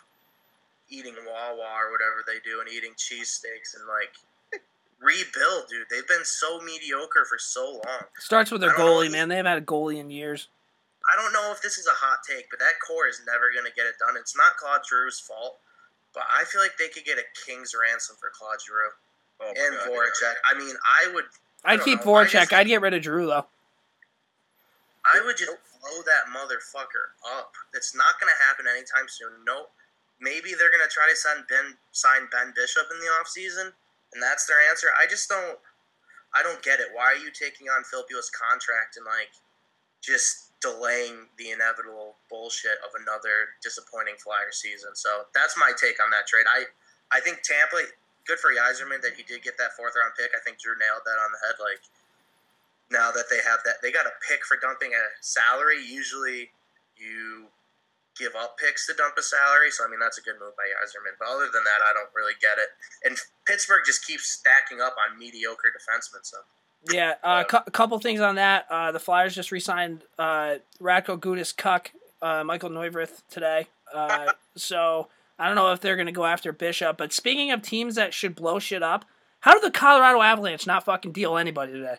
eating 0.93 1.15
Wawa 1.27 1.57
or 1.81 1.91
whatever 1.91 2.23
they 2.27 2.39
do 2.45 2.61
and 2.61 2.69
eating 2.69 2.93
cheesesteaks 2.95 3.75
and 3.75 3.89
like 3.89 4.13
rebuild, 5.01 5.69
dude. 5.69 5.87
They've 5.91 6.07
been 6.07 6.25
so 6.25 6.61
mediocre 6.61 7.25
for 7.29 7.39
so 7.39 7.81
long. 7.87 8.05
Starts 8.19 8.51
with 8.51 8.61
their 8.61 8.75
I 8.75 8.79
know. 8.79 8.85
goalie, 9.01 9.11
man. 9.11 9.29
They 9.29 9.37
haven't 9.37 9.51
had 9.53 9.63
a 9.63 9.67
goalie 9.67 9.99
in 9.99 10.11
years. 10.11 10.49
I 11.03 11.21
don't 11.21 11.33
know 11.33 11.51
if 11.51 11.61
this 11.63 11.79
is 11.79 11.87
a 11.89 11.97
hot 11.97 12.19
take, 12.29 12.49
but 12.51 12.61
that 12.61 12.75
core 12.87 13.09
is 13.09 13.21
never 13.27 13.51
going 13.53 13.67
to 13.67 13.75
get 13.75 13.87
it 13.87 13.95
done. 13.99 14.15
It's 14.17 14.37
not 14.37 14.57
Claude 14.57 14.83
Giroux's 14.87 15.19
fault, 15.19 15.59
but 16.15 16.23
I 16.33 16.45
feel 16.45 16.61
like 16.61 16.77
they 16.79 16.87
could 16.89 17.05
get 17.05 17.19
a 17.19 17.27
king's 17.45 17.73
ransom 17.75 18.15
for 18.21 18.31
Claude 18.33 18.61
Giroux 18.65 18.93
Oh, 19.43 19.49
and 19.49 19.75
God, 19.75 19.89
Voracek. 19.91 20.35
I 20.47 20.57
mean, 20.57 20.77
I 20.79 21.11
would, 21.13 21.25
I 21.65 21.73
I'd 21.73 21.77
don't 21.79 21.85
keep 21.85 22.07
know. 22.07 22.15
I 22.15 22.25
Voracek. 22.27 22.31
just- 22.31 22.53
I'd 22.53 22.69
get 22.69 22.81
rid 22.81 22.95
of 22.95 23.03
Drew 23.03 23.27
though. 23.27 23.47
I 25.05 25.21
would 25.25 25.37
just 25.37 25.51
blow 25.51 25.99
that 26.07 26.31
motherfucker 26.31 27.11
up. 27.37 27.55
It's 27.75 27.97
not 27.97 28.21
going 28.21 28.31
to 28.33 28.45
happen 28.45 28.67
anytime 28.71 29.09
soon. 29.09 29.33
No, 29.45 29.67
maybe 30.23 30.55
they're 30.55 30.71
going 30.71 30.87
to 30.87 30.95
try 30.95 31.11
to 31.11 31.19
sign 31.19 31.43
Ben, 31.51 31.75
sign 31.91 32.31
Ben 32.31 32.55
Bishop 32.55 32.87
in 32.95 33.03
the 33.03 33.11
offseason, 33.19 33.75
and 34.15 34.23
that's 34.23 34.47
their 34.47 34.63
answer. 34.71 34.95
I 34.95 35.11
just 35.11 35.29
don't, 35.29 35.59
I 36.33 36.47
don't 36.47 36.63
get 36.63 36.79
it. 36.79 36.95
Why 36.95 37.13
are 37.13 37.21
you 37.21 37.35
taking 37.35 37.67
on 37.67 37.83
Filppula's 37.83 38.31
contract 38.31 38.97
and 38.97 39.05
like 39.05 39.35
just 40.01 40.55
delaying 40.63 41.27
the 41.37 41.51
inevitable 41.51 42.15
bullshit 42.31 42.79
of 42.87 42.95
another 42.95 43.59
disappointing 43.61 44.15
Flyer 44.23 44.55
season? 44.55 44.95
So 44.95 45.27
that's 45.35 45.59
my 45.59 45.75
take 45.75 45.99
on 45.99 46.09
that 46.15 46.31
trade. 46.31 46.47
I, 46.47 46.71
I 47.11 47.21
think 47.21 47.43
Tampa. 47.43 47.91
Good 48.23 48.39
for 48.39 48.55
Yzerman 48.55 49.03
that 49.03 49.19
he 49.19 49.27
did 49.27 49.43
get 49.43 49.59
that 49.59 49.75
fourth 49.75 49.99
round 49.99 50.15
pick. 50.15 50.31
I 50.31 50.39
think 50.47 50.63
Drew 50.63 50.79
nailed 50.79 51.03
that 51.03 51.19
on 51.19 51.35
the 51.35 51.43
head. 51.43 51.59
Like 51.59 51.83
now 52.87 53.11
that 53.11 53.27
they 53.27 53.43
have 53.43 53.59
that, 53.67 53.83
they 53.83 53.91
got 53.91 54.07
a 54.07 54.15
pick 54.23 54.47
for 54.47 54.55
dumping 54.63 54.95
a 54.95 55.05
salary. 55.19 55.83
Usually, 55.83 56.55
you 56.95 57.51
give 58.19 58.33
up 58.39 58.59
picks 58.59 58.87
to 58.87 58.95
dump 58.95 59.15
a 59.19 59.23
salary. 59.23 59.71
So 59.71 59.85
I 59.85 59.91
mean, 59.91 60.01
that's 60.01 60.19
a 60.19 60.23
good 60.23 60.37
move 60.41 60.53
by 60.57 60.65
Yzerman. 60.85 61.17
But 61.19 61.29
other 61.29 61.47
than 61.53 61.65
that, 61.65 61.81
I 61.83 61.93
don't 61.93 62.11
really 62.15 62.35
get 62.41 62.59
it. 62.59 62.69
And 63.05 63.17
Pittsburgh 63.47 63.83
just 63.87 64.07
keeps 64.07 64.29
stacking 64.29 64.81
up 64.81 64.95
on 64.99 65.19
mediocre 65.19 65.73
defensemen. 65.73 66.25
So 66.25 66.39
Yeah, 66.91 67.15
uh, 67.23 67.45
a 67.67 67.71
couple 67.71 67.99
things 67.99 68.21
on 68.21 68.37
that. 68.37 68.67
Uh, 68.71 68.93
the 68.93 69.01
Flyers 69.01 69.35
just 69.35 69.53
re-signed 69.53 70.03
uh, 70.19 70.57
Radko 70.81 71.19
Gudas 71.19 71.57
Cuck, 71.57 71.93
uh, 72.21 72.45
Michael 72.45 72.71
Neuvirth 72.71 73.23
today. 73.31 73.67
Uh, 73.93 74.33
so 74.57 75.09
I 75.39 75.47
don't 75.47 75.57
know 75.57 75.73
if 75.73 75.81
they're 75.81 75.97
going 75.97 76.07
to 76.07 76.13
go 76.13 76.25
after 76.25 76.53
Bishop. 76.53 76.97
But 76.99 77.13
speaking 77.13 77.51
of 77.51 77.63
teams 77.63 77.95
that 77.97 78.15
should 78.15 78.35
blow 78.35 78.59
shit 78.59 78.83
up, 78.83 79.05
how 79.41 79.55
did 79.55 79.63
the 79.63 79.71
Colorado 79.71 80.21
Avalanche 80.23 80.67
not 80.67 80.85
fucking 80.85 81.13
deal 81.13 81.37
anybody 81.37 81.73
today? 81.73 81.97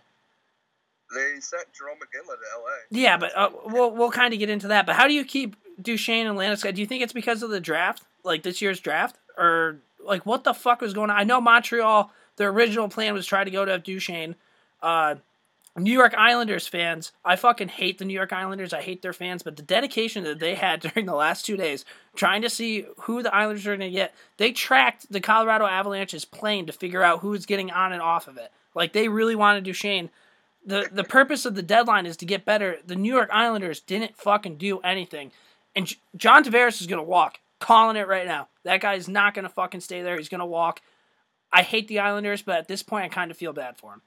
They 1.13 1.39
sent 1.39 1.67
Jarome 1.67 1.99
Iginla 1.99 2.35
to 2.35 2.45
L.A. 2.55 2.77
Yeah, 2.89 3.17
but 3.17 3.37
uh, 3.37 3.49
we'll 3.65 3.91
we'll 3.91 4.11
kind 4.11 4.33
of 4.33 4.39
get 4.39 4.49
into 4.49 4.69
that. 4.69 4.85
But 4.85 4.95
how 4.95 5.07
do 5.07 5.13
you 5.13 5.23
keep 5.23 5.55
Duchene 5.81 6.27
and 6.27 6.37
Landeskog? 6.37 6.75
Do 6.75 6.81
you 6.81 6.87
think 6.87 7.03
it's 7.03 7.13
because 7.13 7.43
of 7.43 7.49
the 7.49 7.59
draft, 7.59 8.03
like 8.23 8.43
this 8.43 8.61
year's 8.61 8.79
draft, 8.79 9.17
or 9.37 9.77
like 10.03 10.25
what 10.25 10.43
the 10.43 10.53
fuck 10.53 10.81
was 10.81 10.93
going 10.93 11.09
on? 11.09 11.17
I 11.17 11.23
know 11.23 11.41
Montreal. 11.41 12.11
Their 12.37 12.49
original 12.49 12.89
plan 12.89 13.13
was 13.13 13.25
try 13.25 13.43
to 13.43 13.51
go 13.51 13.63
to 13.63 13.77
Duchene. 13.77 14.35
Uh, 14.81 15.15
New 15.75 15.91
York 15.91 16.13
Islanders 16.15 16.67
fans, 16.67 17.11
I 17.25 17.35
fucking 17.35 17.69
hate 17.69 17.97
the 17.97 18.05
New 18.05 18.13
York 18.13 18.31
Islanders. 18.31 18.73
I 18.73 18.81
hate 18.81 19.01
their 19.01 19.13
fans, 19.13 19.41
but 19.41 19.55
the 19.55 19.63
dedication 19.63 20.23
that 20.23 20.39
they 20.39 20.55
had 20.55 20.81
during 20.93 21.05
the 21.05 21.15
last 21.15 21.45
two 21.45 21.57
days 21.57 21.83
trying 22.15 22.43
to 22.43 22.49
see 22.49 22.85
who 23.01 23.23
the 23.23 23.33
Islanders 23.33 23.65
are 23.65 23.75
going 23.75 23.91
to 23.91 23.95
get, 23.95 24.13
they 24.37 24.51
tracked 24.51 25.11
the 25.11 25.19
Colorado 25.19 25.65
Avalanche's 25.65 26.25
plane 26.25 26.67
to 26.67 26.73
figure 26.73 27.01
out 27.01 27.19
who's 27.19 27.45
getting 27.45 27.71
on 27.71 27.91
and 27.91 28.01
off 28.01 28.27
of 28.27 28.37
it. 28.37 28.51
Like 28.75 28.93
they 28.93 29.07
really 29.07 29.35
wanted 29.35 29.63
Duchene 29.63 30.09
the 30.65 30.89
the 30.91 31.03
purpose 31.03 31.45
of 31.45 31.55
the 31.55 31.61
deadline 31.61 32.05
is 32.05 32.17
to 32.17 32.25
get 32.25 32.45
better. 32.45 32.77
The 32.85 32.95
New 32.95 33.13
York 33.13 33.29
Islanders 33.31 33.79
didn't 33.79 34.17
fucking 34.17 34.57
do 34.57 34.79
anything, 34.79 35.31
and 35.75 35.91
John 36.15 36.43
Tavares 36.43 36.81
is 36.81 36.87
gonna 36.87 37.03
walk. 37.03 37.39
Calling 37.59 37.95
it 37.95 38.07
right 38.07 38.27
now. 38.27 38.49
That 38.63 38.81
guy 38.81 38.95
is 38.95 39.07
not 39.07 39.33
gonna 39.33 39.49
fucking 39.49 39.81
stay 39.81 40.01
there. 40.01 40.17
He's 40.17 40.29
gonna 40.29 40.45
walk. 40.45 40.81
I 41.51 41.61
hate 41.61 41.87
the 41.87 41.99
Islanders, 41.99 42.41
but 42.41 42.57
at 42.57 42.67
this 42.67 42.81
point, 42.81 43.05
I 43.05 43.09
kind 43.09 43.31
of 43.31 43.37
feel 43.37 43.53
bad 43.53 43.77
for 43.77 43.93
him. 43.93 44.01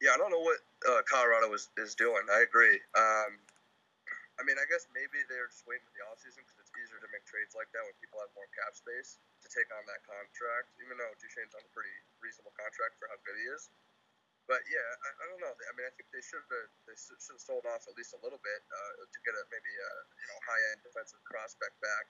Yeah, 0.00 0.14
I 0.14 0.18
don't 0.20 0.30
know 0.30 0.44
what 0.44 0.60
uh, 0.86 1.02
Colorado 1.08 1.52
is, 1.52 1.68
is 1.76 1.96
doing. 1.96 2.22
I 2.30 2.44
agree. 2.46 2.78
Um, 2.94 3.40
I 4.36 4.44
mean, 4.44 4.60
I 4.60 4.68
guess 4.68 4.84
maybe 4.92 5.24
they're 5.32 5.48
just 5.48 5.64
waiting 5.64 5.82
for 5.88 5.96
the 5.96 6.04
offseason 6.04 6.44
because 6.44 6.60
it's 6.60 6.74
easier 6.76 7.00
to 7.00 7.08
make 7.08 7.24
trades 7.24 7.56
like 7.56 7.72
that 7.72 7.80
when 7.82 7.96
people 7.96 8.20
have 8.20 8.28
more 8.36 8.46
cap 8.52 8.76
space 8.76 9.16
to 9.40 9.48
take 9.48 9.66
on 9.72 9.80
that 9.88 10.04
contract, 10.04 10.76
even 10.84 11.00
though 11.00 11.08
Duchene's 11.16 11.56
on 11.56 11.64
a 11.64 11.72
pretty 11.72 11.92
reasonable 12.20 12.52
contract 12.52 13.00
for 13.00 13.08
how 13.08 13.16
good 13.24 13.40
he 13.40 13.48
is. 13.48 13.72
But 14.46 14.62
yeah, 14.70 14.88
I, 15.02 15.08
I 15.10 15.24
don't 15.26 15.42
know. 15.42 15.50
I 15.50 15.72
mean, 15.74 15.86
I 15.86 15.92
think 15.98 16.06
they 16.14 16.22
should 16.22 16.42
have 16.42 16.70
they 16.86 16.94
should 16.94 17.18
have 17.18 17.42
sold 17.42 17.66
off 17.66 17.82
at 17.90 17.94
least 17.98 18.14
a 18.14 18.20
little 18.22 18.38
bit 18.38 18.62
uh, 18.70 18.92
to 19.02 19.18
get 19.26 19.34
a 19.34 19.42
maybe 19.50 19.72
a 19.74 19.90
you 20.06 20.26
know 20.30 20.38
high 20.46 20.62
end 20.70 20.86
defensive 20.86 21.22
prospect 21.26 21.74
back, 21.82 22.06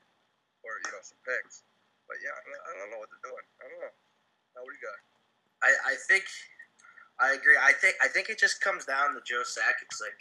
or 0.61 0.77
you 0.85 0.91
know 0.93 1.01
some 1.01 1.21
picks. 1.25 1.65
But 2.05 2.21
yeah, 2.21 2.37
I 2.37 2.71
don't 2.77 2.93
know 2.93 3.01
what 3.01 3.09
they're 3.09 3.25
doing. 3.25 3.47
I 3.59 3.65
don't 3.67 3.83
know. 3.83 3.95
Now, 4.55 4.61
what 4.63 4.71
do 4.71 4.77
you 4.79 4.85
got? 4.85 5.01
I, 5.65 5.71
I 5.91 5.95
think 5.97 6.29
I 7.17 7.33
agree. 7.33 7.57
I 7.57 7.73
think 7.73 7.97
I 8.05 8.09
think 8.13 8.29
it 8.29 8.37
just 8.37 8.61
comes 8.61 8.85
down 8.85 9.17
to 9.17 9.21
Joe 9.25 9.43
Sack. 9.43 9.81
It's 9.81 10.01
Like 10.01 10.21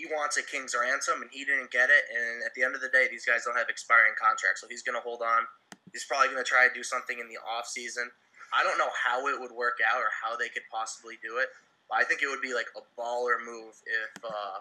he 0.00 0.08
wants 0.08 0.40
a 0.40 0.42
king's 0.42 0.72
ransom 0.72 1.20
and 1.20 1.28
he 1.28 1.44
didn't 1.44 1.70
get 1.70 1.92
it. 1.92 2.04
And 2.08 2.40
at 2.42 2.56
the 2.56 2.64
end 2.64 2.74
of 2.74 2.80
the 2.80 2.88
day, 2.88 3.04
these 3.12 3.28
guys 3.28 3.44
don't 3.44 3.56
have 3.56 3.68
expiring 3.68 4.16
contracts, 4.16 4.64
so 4.64 4.66
he's 4.70 4.82
going 4.82 4.96
to 4.96 5.04
hold 5.04 5.20
on. 5.20 5.44
He's 5.92 6.08
probably 6.08 6.32
going 6.32 6.40
to 6.40 6.48
try 6.48 6.64
to 6.68 6.72
do 6.72 6.82
something 6.82 7.18
in 7.20 7.28
the 7.28 7.36
off 7.44 7.66
season. 7.66 8.08
I 8.52 8.62
don't 8.62 8.78
know 8.78 8.90
how 8.94 9.26
it 9.28 9.38
would 9.38 9.52
work 9.52 9.78
out 9.84 9.98
or 9.98 10.10
how 10.10 10.36
they 10.36 10.48
could 10.48 10.66
possibly 10.70 11.14
do 11.22 11.38
it. 11.38 11.48
But 11.88 11.98
I 11.98 12.04
think 12.04 12.22
it 12.22 12.28
would 12.28 12.40
be 12.42 12.54
like 12.54 12.70
a 12.78 12.82
baller 12.94 13.38
move 13.44 13.74
if 13.86 14.24
uh, 14.24 14.58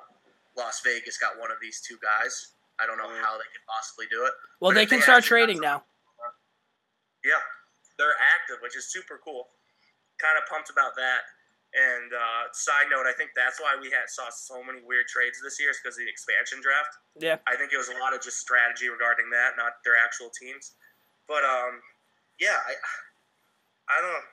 Las 0.57 0.81
Vegas 0.81 1.17
got 1.17 1.37
one 1.39 1.51
of 1.51 1.57
these 1.61 1.81
two 1.81 1.97
guys. 2.01 2.53
I 2.79 2.87
don't 2.87 2.97
know 2.97 3.11
how 3.21 3.35
they 3.35 3.49
could 3.51 3.65
possibly 3.67 4.05
do 4.09 4.25
it. 4.25 4.33
Well, 4.59 4.71
they 4.71 4.85
can 4.85 4.99
they 4.99 5.03
start 5.03 5.23
trading 5.23 5.59
now. 5.59 5.83
Yeah, 7.23 7.43
they're 7.99 8.15
active, 8.15 8.63
which 8.63 8.77
is 8.77 8.87
super 8.87 9.19
cool. 9.19 9.51
Kind 10.17 10.39
of 10.39 10.47
pumped 10.47 10.71
about 10.71 10.95
that. 10.95 11.27
And 11.69 12.09
uh, 12.09 12.49
side 12.49 12.89
note, 12.89 13.05
I 13.05 13.13
think 13.13 13.37
that's 13.37 13.61
why 13.61 13.77
we 13.77 13.93
had 13.93 14.09
saw 14.09 14.25
so 14.33 14.63
many 14.65 14.81
weird 14.81 15.05
trades 15.05 15.37
this 15.43 15.61
year 15.61 15.69
is 15.69 15.77
because 15.77 16.01
of 16.01 16.07
the 16.07 16.09
expansion 16.09 16.65
draft. 16.65 16.97
Yeah, 17.19 17.37
I 17.45 17.53
think 17.59 17.69
it 17.69 17.77
was 17.77 17.93
a 17.93 17.99
lot 18.01 18.15
of 18.15 18.25
just 18.25 18.41
strategy 18.41 18.89
regarding 18.89 19.29
that, 19.29 19.53
not 19.53 19.85
their 19.85 19.93
actual 19.93 20.33
teams. 20.33 20.73
But 21.29 21.45
um, 21.45 21.77
yeah, 22.41 22.57
I 22.57 22.73
I 23.89 24.01
don't 24.01 24.25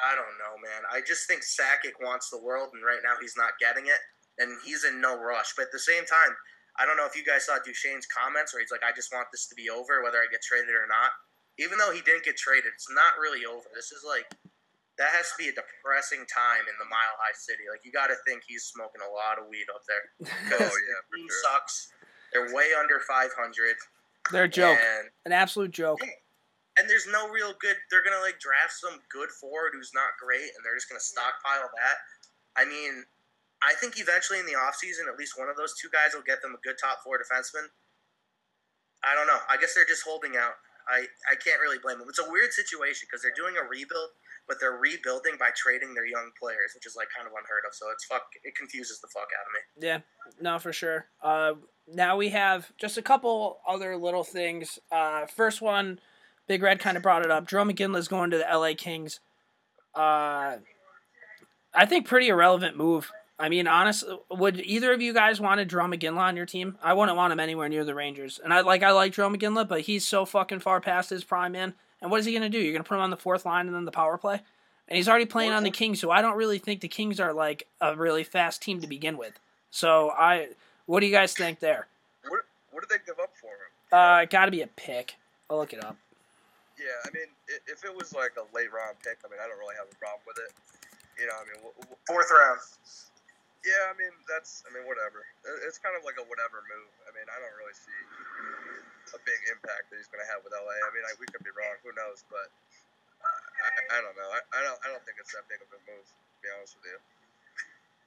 I 0.00 0.16
don't 0.16 0.40
know, 0.40 0.56
man. 0.56 0.88
I 0.88 1.04
just 1.04 1.28
think 1.28 1.44
Sakic 1.44 2.00
wants 2.00 2.30
the 2.32 2.40
world, 2.40 2.72
and 2.72 2.80
right 2.80 3.04
now 3.04 3.20
he's 3.20 3.36
not 3.36 3.60
getting 3.60 3.86
it, 3.86 4.00
and 4.38 4.56
he's 4.64 4.84
in 4.84 5.00
no 5.00 5.20
rush. 5.20 5.52
But 5.56 5.68
at 5.68 5.72
the 5.72 5.82
same 5.82 6.08
time, 6.08 6.32
I 6.80 6.88
don't 6.88 6.96
know 6.96 7.04
if 7.04 7.12
you 7.12 7.24
guys 7.24 7.44
saw 7.44 7.60
Duchene's 7.60 8.08
comments 8.08 8.52
where 8.52 8.64
he's 8.64 8.72
like, 8.72 8.84
"I 8.84 8.92
just 8.96 9.12
want 9.12 9.28
this 9.32 9.46
to 9.52 9.54
be 9.54 9.68
over, 9.68 10.00
whether 10.00 10.18
I 10.18 10.26
get 10.32 10.40
traded 10.40 10.72
or 10.72 10.88
not." 10.88 11.12
Even 11.60 11.76
though 11.76 11.92
he 11.92 12.00
didn't 12.00 12.24
get 12.24 12.40
traded, 12.40 12.72
it's 12.72 12.88
not 12.88 13.20
really 13.20 13.44
over. 13.44 13.68
This 13.76 13.92
is 13.92 14.00
like 14.00 14.32
that 14.96 15.12
has 15.12 15.28
to 15.32 15.36
be 15.36 15.52
a 15.52 15.54
depressing 15.54 16.24
time 16.24 16.64
in 16.64 16.76
the 16.80 16.88
Mile 16.88 17.16
High 17.20 17.36
City. 17.36 17.68
Like 17.68 17.84
you 17.84 17.92
got 17.92 18.08
to 18.08 18.16
think 18.24 18.48
he's 18.48 18.64
smoking 18.64 19.04
a 19.04 19.12
lot 19.12 19.36
of 19.36 19.44
weed 19.52 19.68
up 19.68 19.84
there. 19.84 20.04
oh 20.56 20.72
yeah, 20.72 21.00
team 21.12 21.28
sure. 21.28 21.42
sucks. 21.44 21.92
They're 22.32 22.48
way 22.54 22.72
under 22.72 22.96
500. 22.96 23.28
They're 24.32 24.44
a 24.44 24.48
joke, 24.48 24.78
an 25.26 25.32
absolute 25.32 25.72
joke 25.72 26.00
and 26.78 26.88
there's 26.88 27.06
no 27.10 27.28
real 27.28 27.52
good. 27.60 27.76
They're 27.90 28.04
gonna 28.04 28.22
like 28.22 28.40
draft 28.40 28.72
some 28.72 29.00
good 29.12 29.30
forward 29.30 29.72
who's 29.76 29.92
not 29.94 30.16
great, 30.16 30.52
and 30.56 30.60
they're 30.64 30.76
just 30.76 30.88
gonna 30.88 31.04
stockpile 31.04 31.68
that. 31.68 31.96
I 32.56 32.64
mean, 32.64 33.04
I 33.62 33.74
think 33.78 34.00
eventually 34.00 34.40
in 34.40 34.46
the 34.46 34.58
offseason, 34.58 35.06
at 35.06 35.18
least 35.18 35.38
one 35.38 35.48
of 35.48 35.56
those 35.56 35.74
two 35.78 35.88
guys 35.92 36.14
will 36.14 36.26
get 36.26 36.42
them 36.42 36.56
a 36.56 36.60
good 36.64 36.76
top 36.80 37.04
four 37.04 37.20
defenseman. 37.20 37.70
I 39.04 39.14
don't 39.14 39.26
know. 39.26 39.38
I 39.50 39.56
guess 39.56 39.74
they're 39.74 39.88
just 39.88 40.02
holding 40.02 40.36
out. 40.36 40.58
I, 40.88 41.06
I 41.30 41.34
can't 41.36 41.60
really 41.60 41.78
blame 41.78 41.98
them. 41.98 42.08
It's 42.08 42.18
a 42.18 42.30
weird 42.30 42.52
situation 42.52 43.06
because 43.08 43.22
they're 43.22 43.36
doing 43.36 43.54
a 43.54 43.62
rebuild, 43.62 44.10
but 44.48 44.58
they're 44.58 44.78
rebuilding 44.78 45.34
by 45.38 45.50
trading 45.54 45.94
their 45.94 46.06
young 46.06 46.30
players, 46.40 46.74
which 46.74 46.86
is 46.86 46.96
like 46.96 47.08
kind 47.14 47.26
of 47.26 47.32
unheard 47.32 47.62
of. 47.66 47.74
So 47.74 47.86
it's 47.92 48.04
fuck. 48.04 48.26
It 48.42 48.56
confuses 48.56 49.00
the 49.00 49.08
fuck 49.14 49.30
out 49.30 49.46
of 49.46 49.52
me. 49.54 49.86
Yeah, 49.86 49.98
no, 50.40 50.58
for 50.58 50.72
sure. 50.72 51.06
Uh, 51.22 51.54
now 51.86 52.16
we 52.16 52.30
have 52.30 52.72
just 52.78 52.98
a 52.98 53.02
couple 53.02 53.60
other 53.66 53.96
little 53.96 54.24
things. 54.24 54.78
Uh, 54.90 55.26
first 55.26 55.62
one 55.62 56.00
Big 56.52 56.62
Red 56.62 56.80
kind 56.80 56.98
of 56.98 57.02
brought 57.02 57.24
it 57.24 57.30
up. 57.30 57.46
Drew 57.46 57.66
is 57.66 58.08
going 58.08 58.30
to 58.30 58.36
the 58.36 58.44
LA 58.44 58.74
Kings. 58.76 59.20
Uh, 59.94 60.58
I 61.72 61.86
think 61.86 62.06
pretty 62.06 62.28
irrelevant 62.28 62.76
move. 62.76 63.10
I 63.38 63.48
mean, 63.48 63.66
honestly, 63.66 64.18
would 64.30 64.60
either 64.60 64.92
of 64.92 65.00
you 65.00 65.14
guys 65.14 65.40
want 65.40 65.60
to 65.60 65.64
Drew 65.64 65.80
Iginla 65.80 66.18
on 66.18 66.36
your 66.36 66.44
team? 66.44 66.76
I 66.82 66.92
wouldn't 66.92 67.16
want 67.16 67.32
him 67.32 67.40
anywhere 67.40 67.70
near 67.70 67.86
the 67.86 67.94
Rangers. 67.94 68.38
And 68.38 68.52
I 68.52 68.60
like 68.60 68.82
I 68.82 68.90
like 68.90 69.14
Drew 69.14 69.24
Iginla, 69.30 69.66
but 69.66 69.80
he's 69.80 70.06
so 70.06 70.26
fucking 70.26 70.58
far 70.58 70.82
past 70.82 71.08
his 71.08 71.24
prime, 71.24 71.52
man. 71.52 71.72
And 72.02 72.10
what 72.10 72.20
is 72.20 72.26
he 72.26 72.34
gonna 72.34 72.50
do? 72.50 72.58
You're 72.58 72.74
gonna 72.74 72.84
put 72.84 72.96
him 72.96 73.00
on 73.00 73.08
the 73.08 73.16
fourth 73.16 73.46
line 73.46 73.66
and 73.66 73.74
then 73.74 73.86
the 73.86 73.90
power 73.90 74.18
play? 74.18 74.42
And 74.88 74.98
he's 74.98 75.08
already 75.08 75.24
playing 75.24 75.52
on 75.52 75.62
the 75.62 75.70
Kings, 75.70 76.00
so 76.00 76.10
I 76.10 76.20
don't 76.20 76.36
really 76.36 76.58
think 76.58 76.82
the 76.82 76.88
Kings 76.88 77.18
are 77.18 77.32
like 77.32 77.66
a 77.80 77.96
really 77.96 78.24
fast 78.24 78.60
team 78.60 78.82
to 78.82 78.86
begin 78.86 79.16
with. 79.16 79.38
So 79.70 80.10
I, 80.10 80.48
what 80.84 81.00
do 81.00 81.06
you 81.06 81.12
guys 81.12 81.32
think 81.32 81.60
there? 81.60 81.86
What, 82.28 82.40
what 82.72 82.86
did 82.86 82.90
they 82.90 83.02
give 83.06 83.18
up 83.18 83.30
for 83.40 83.46
him? 83.46 83.90
Uh, 83.90 84.26
got 84.26 84.44
to 84.44 84.50
be 84.50 84.60
a 84.60 84.66
pick. 84.66 85.16
I'll 85.48 85.56
look 85.56 85.72
it 85.72 85.82
up. 85.82 85.96
Yeah, 86.82 86.98
I 87.06 87.08
mean, 87.14 87.30
if 87.70 87.86
it 87.86 87.94
was 87.94 88.10
like 88.10 88.34
a 88.34 88.42
late 88.50 88.74
round 88.74 88.98
pick, 89.06 89.22
I 89.22 89.30
mean, 89.30 89.38
I 89.38 89.46
don't 89.46 89.58
really 89.62 89.78
have 89.78 89.86
a 89.86 89.98
problem 90.02 90.26
with 90.26 90.42
it. 90.42 90.50
You 91.14 91.30
know, 91.30 91.38
I 91.38 91.44
mean, 91.46 91.62
fourth 92.10 92.26
round. 92.34 92.58
Yeah, 93.62 93.86
I 93.86 93.94
mean, 93.94 94.10
that's, 94.26 94.66
I 94.66 94.74
mean, 94.74 94.82
whatever. 94.90 95.22
It's 95.62 95.78
kind 95.78 95.94
of 95.94 96.02
like 96.02 96.18
a 96.18 96.26
whatever 96.26 96.66
move. 96.66 96.90
I 97.06 97.14
mean, 97.14 97.22
I 97.30 97.38
don't 97.38 97.54
really 97.62 97.78
see 97.78 97.94
a 99.14 99.20
big 99.22 99.38
impact 99.54 99.94
that 99.94 100.02
he's 100.02 100.10
going 100.10 100.18
to 100.18 100.30
have 100.34 100.42
with 100.42 100.50
LA. 100.50 100.74
I 100.82 100.90
mean, 100.90 101.06
I, 101.06 101.14
we 101.22 101.30
could 101.30 101.46
be 101.46 101.54
wrong. 101.54 101.78
Who 101.86 101.94
knows? 101.94 102.26
But 102.26 102.50
I, 103.22 103.70
I 103.94 103.98
don't 104.02 104.18
know. 104.18 104.26
I, 104.34 104.40
I 104.50 104.60
don't. 104.66 104.78
I 104.82 104.90
don't 104.90 105.04
think 105.06 105.22
it's 105.22 105.30
that 105.38 105.46
big 105.46 105.62
of 105.62 105.70
a 105.70 105.78
move. 105.86 106.02
To 106.02 106.38
be 106.42 106.50
honest 106.50 106.74
with 106.82 106.90
you, 106.90 106.98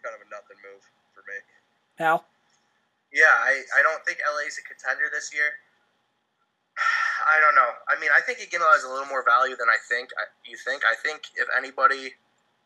kind 0.04 0.12
of 0.12 0.20
a 0.20 0.28
nothing 0.28 0.60
move 0.60 0.84
for 1.16 1.24
me. 1.24 1.40
Hal. 1.96 2.28
Yeah, 3.16 3.32
I, 3.32 3.64
I 3.72 3.80
don't 3.80 4.04
think 4.04 4.20
LA's 4.28 4.60
a 4.60 4.66
contender 4.68 5.08
this 5.08 5.32
year. 5.32 5.56
I 7.24 7.40
don't 7.40 7.56
know. 7.56 7.72
I 7.88 8.00
mean, 8.00 8.12
I 8.12 8.20
think 8.20 8.40
Iginla 8.40 8.68
has 8.76 8.84
a 8.84 8.92
little 8.92 9.08
more 9.08 9.24
value 9.24 9.56
than 9.56 9.72
I 9.72 9.80
think. 9.88 10.10
You 10.44 10.58
think? 10.58 10.84
I 10.84 10.96
think 11.00 11.32
if 11.36 11.48
anybody 11.56 12.20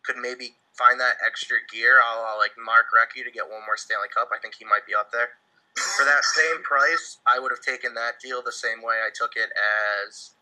could 0.03 0.17
maybe 0.17 0.57
find 0.73 0.99
that 0.99 1.21
extra 1.21 1.57
gear, 1.71 2.01
I'll, 2.01 2.25
I'll 2.25 2.39
like 2.39 2.57
Mark 2.57 2.89
Recchi 2.89 3.21
to 3.21 3.31
get 3.31 3.45
one 3.45 3.61
more 3.67 3.77
Stanley 3.77 4.09
Cup. 4.09 4.29
I 4.33 4.39
think 4.39 4.55
he 4.57 4.65
might 4.65 4.87
be 4.87 4.95
up 4.95 5.11
there. 5.11 5.37
For 5.75 6.03
that 6.03 6.25
same 6.25 6.63
price, 6.63 7.19
I 7.27 7.39
would 7.39 7.51
have 7.51 7.61
taken 7.61 7.93
that 7.93 8.19
deal 8.19 8.41
the 8.41 8.55
same 8.55 8.81
way 8.81 8.99
I 9.05 9.13
took 9.13 9.37
it 9.37 9.51
as 9.53 10.33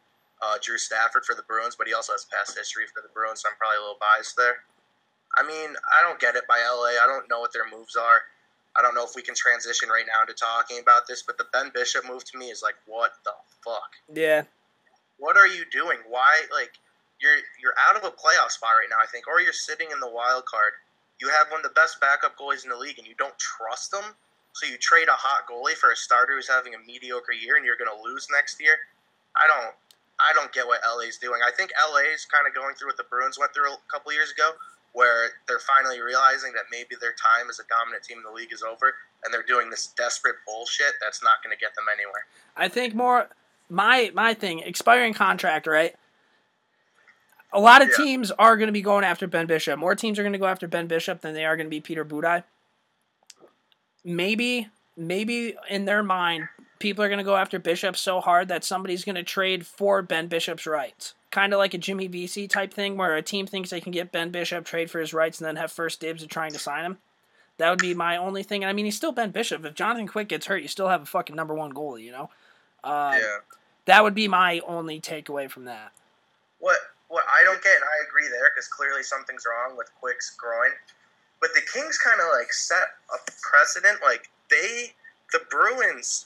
uh, 0.41 0.57
Drew 0.61 0.77
Stafford 0.77 1.25
for 1.25 1.35
the 1.35 1.43
Bruins, 1.43 1.75
but 1.75 1.87
he 1.87 1.93
also 1.93 2.13
has 2.13 2.25
past 2.25 2.57
history 2.57 2.85
for 2.89 3.01
the 3.01 3.11
Bruins, 3.13 3.41
so 3.41 3.49
I'm 3.49 3.57
probably 3.57 3.77
a 3.77 3.81
little 3.81 4.01
biased 4.01 4.37
there. 4.37 4.65
I 5.35 5.43
mean, 5.43 5.75
I 5.91 6.01
don't 6.01 6.19
get 6.19 6.35
it 6.35 6.47
by 6.47 6.57
LA. 6.63 6.97
I 6.97 7.05
don't 7.05 7.29
know 7.29 7.41
what 7.41 7.53
their 7.53 7.67
moves 7.67 7.95
are. 7.95 8.25
I 8.77 8.81
don't 8.81 8.93
know 8.93 9.03
if 9.03 9.11
we 9.15 9.21
can 9.21 9.33
transition 9.33 9.89
right 9.89 10.05
now 10.05 10.21
into 10.21 10.33
talking 10.33 10.79
about 10.79 11.07
this, 11.07 11.23
but 11.23 11.37
the 11.37 11.45
Ben 11.51 11.71
Bishop 11.73 12.07
move 12.07 12.23
to 12.25 12.37
me 12.37 12.47
is 12.47 12.61
like, 12.61 12.75
what 12.85 13.13
the 13.25 13.31
fuck? 13.65 13.97
Yeah. 14.13 14.43
What 15.17 15.35
are 15.35 15.47
you 15.47 15.65
doing? 15.71 15.97
Why, 16.07 16.45
like, 16.53 16.77
you're 17.19 17.41
you're 17.57 17.73
out 17.89 17.97
of 17.97 18.03
a 18.03 18.13
playoff 18.13 18.51
spot 18.53 18.77
right 18.77 18.89
now, 18.89 19.01
I 19.01 19.07
think, 19.07 19.27
or 19.27 19.41
you're 19.41 19.53
sitting 19.53 19.89
in 19.91 19.99
the 19.99 20.09
wild 20.09 20.45
card. 20.45 20.73
You 21.19 21.29
have 21.29 21.49
one 21.49 21.61
of 21.61 21.63
the 21.63 21.73
best 21.73 21.99
backup 21.99 22.37
goalies 22.37 22.63
in 22.63 22.69
the 22.69 22.77
league, 22.77 22.99
and 22.99 23.07
you 23.07 23.15
don't 23.17 23.33
trust 23.39 23.89
them. 23.89 24.13
So 24.53 24.65
you 24.65 24.77
trade 24.77 25.07
a 25.07 25.17
hot 25.17 25.49
goalie 25.49 25.73
for 25.73 25.91
a 25.91 25.95
starter 25.95 26.35
who's 26.35 26.49
having 26.49 26.75
a 26.75 26.81
mediocre 26.85 27.33
year, 27.33 27.57
and 27.57 27.65
you're 27.65 27.77
going 27.77 27.89
to 27.89 28.01
lose 28.01 28.27
next 28.31 28.61
year. 28.61 28.77
I 29.37 29.45
don't, 29.45 29.73
I 30.17 30.33
don't 30.33 30.53
get 30.53 30.65
what 30.65 30.81
LA's 30.81 31.17
doing. 31.17 31.41
I 31.45 31.49
think 31.53 31.69
LA's 31.77 32.25
kind 32.25 32.45
of 32.45 32.53
going 32.53 32.73
through 32.73 32.89
what 32.89 32.97
the 32.97 33.05
Bruins 33.09 33.37
went 33.37 33.53
through 33.53 33.69
a 33.69 33.77
couple 33.89 34.13
years 34.13 34.31
ago, 34.31 34.53
where 34.97 35.29
they're 35.47 35.59
finally 35.59 36.01
realizing 36.01 36.51
that 36.53 36.63
maybe 36.71 36.95
their 36.99 37.11
time 37.13 37.47
as 37.51 37.59
a 37.59 37.63
dominant 37.69 38.03
team 38.03 38.17
in 38.17 38.23
the 38.23 38.31
league 38.31 38.51
is 38.51 38.63
over, 38.63 38.95
and 39.23 39.31
they're 39.31 39.43
doing 39.43 39.69
this 39.69 39.93
desperate 39.95 40.37
bullshit 40.47 40.93
that's 40.99 41.21
not 41.21 41.43
going 41.43 41.55
to 41.55 41.59
get 41.59 41.75
them 41.75 41.85
anywhere. 41.93 42.25
I 42.55 42.67
think 42.67 42.95
more 42.95 43.29
my 43.69 44.09
my 44.15 44.33
thing 44.33 44.59
expiring 44.59 45.13
contract 45.13 45.67
right. 45.67 45.93
A 47.53 47.59
lot 47.59 47.83
of 47.83 47.89
Yeah. 47.89 48.03
teams 48.03 48.31
are 48.31 48.57
going 48.57 48.67
to 48.67 48.73
be 48.73 48.81
going 48.81 49.03
after 49.05 49.27
Ben 49.27 49.45
Bishop. 49.45 49.77
More 49.77 49.93
teams 49.93 50.17
are 50.17 50.23
going 50.23 50.33
to 50.33 50.39
go 50.39 50.47
after 50.47 50.67
Ben 50.67 50.87
Bishop 50.87 51.21
than 51.21 51.35
they 51.35 51.45
are 51.45 51.55
going 51.55 51.67
to 51.67 51.71
be 51.71 51.79
Peter 51.79 52.03
Budaj. 52.03 52.43
Maybe, 54.03 54.67
maybe 54.97 55.55
in 55.69 55.85
their 55.85 56.01
mind, 56.03 56.47
people 56.79 57.03
are 57.03 57.07
going 57.07 57.19
to 57.19 57.23
go 57.23 57.35
after 57.35 57.59
Bishop 57.59 57.95
so 57.97 58.19
hard 58.19 58.47
that 58.47 58.63
somebody's 58.63 59.05
going 59.05 59.15
to 59.15 59.23
trade 59.23 59.65
for 59.65 60.01
Ben 60.01 60.27
Bishop's 60.27 60.65
rights. 60.65 61.13
Kind 61.37 61.53
of 61.53 61.59
like 61.59 61.75
a 61.75 61.77
Jimmy 61.77 62.07
Vesey 62.07 62.47
type 62.47 62.73
thing, 62.73 62.97
where 62.97 63.15
a 63.15 63.21
team 63.21 63.45
thinks 63.45 63.69
they 63.69 63.79
can 63.79 63.91
get 63.91 64.11
Ben 64.11 64.31
Bishop, 64.31 64.65
trade 64.65 64.89
for 64.89 64.99
his 64.99 65.13
rights, 65.13 65.39
and 65.39 65.45
then 65.45 65.55
have 65.55 65.71
first 65.71 65.99
dibs 65.99 66.23
of 66.23 66.29
trying 66.29 66.51
to 66.51 66.57
sign 66.57 66.83
him. 66.83 66.97
That 67.57 67.69
would 67.69 67.77
be 67.77 67.93
my 67.93 68.17
only 68.17 68.41
thing. 68.41 68.63
And 68.63 68.71
I 68.71 68.73
mean, 68.73 68.85
he's 68.85 68.97
still 68.97 69.11
Ben 69.11 69.29
Bishop. 69.29 69.63
If 69.63 69.75
Jonathan 69.75 70.07
Quick 70.07 70.29
gets 70.29 70.47
hurt, 70.47 70.63
you 70.63 70.67
still 70.67 70.87
have 70.87 71.03
a 71.03 71.05
fucking 71.05 71.35
number 71.35 71.53
one 71.53 71.73
goalie, 71.73 72.01
you 72.01 72.11
know? 72.11 72.31
Um, 72.83 73.13
yeah. 73.13 73.37
That 73.85 74.03
would 74.03 74.15
be 74.15 74.27
my 74.27 74.61
only 74.65 74.99
takeaway 74.99 75.47
from 75.47 75.65
that. 75.65 75.91
What 76.57 76.79
what 77.07 77.23
I 77.31 77.43
don't 77.43 77.61
get, 77.61 77.75
and 77.75 77.83
I 77.83 78.09
agree 78.09 78.29
there, 78.29 78.49
because 78.55 78.67
clearly 78.67 79.03
something's 79.03 79.45
wrong 79.45 79.77
with 79.77 79.91
Quick's 79.99 80.35
groin. 80.35 80.71
But 81.39 81.53
the 81.53 81.61
Kings 81.71 81.99
kind 81.99 82.19
of 82.19 82.29
like 82.35 82.51
set 82.51 82.97
a 83.13 83.31
precedent. 83.43 83.99
Like 84.03 84.31
they, 84.49 84.93
the 85.31 85.41
Bruins, 85.51 86.25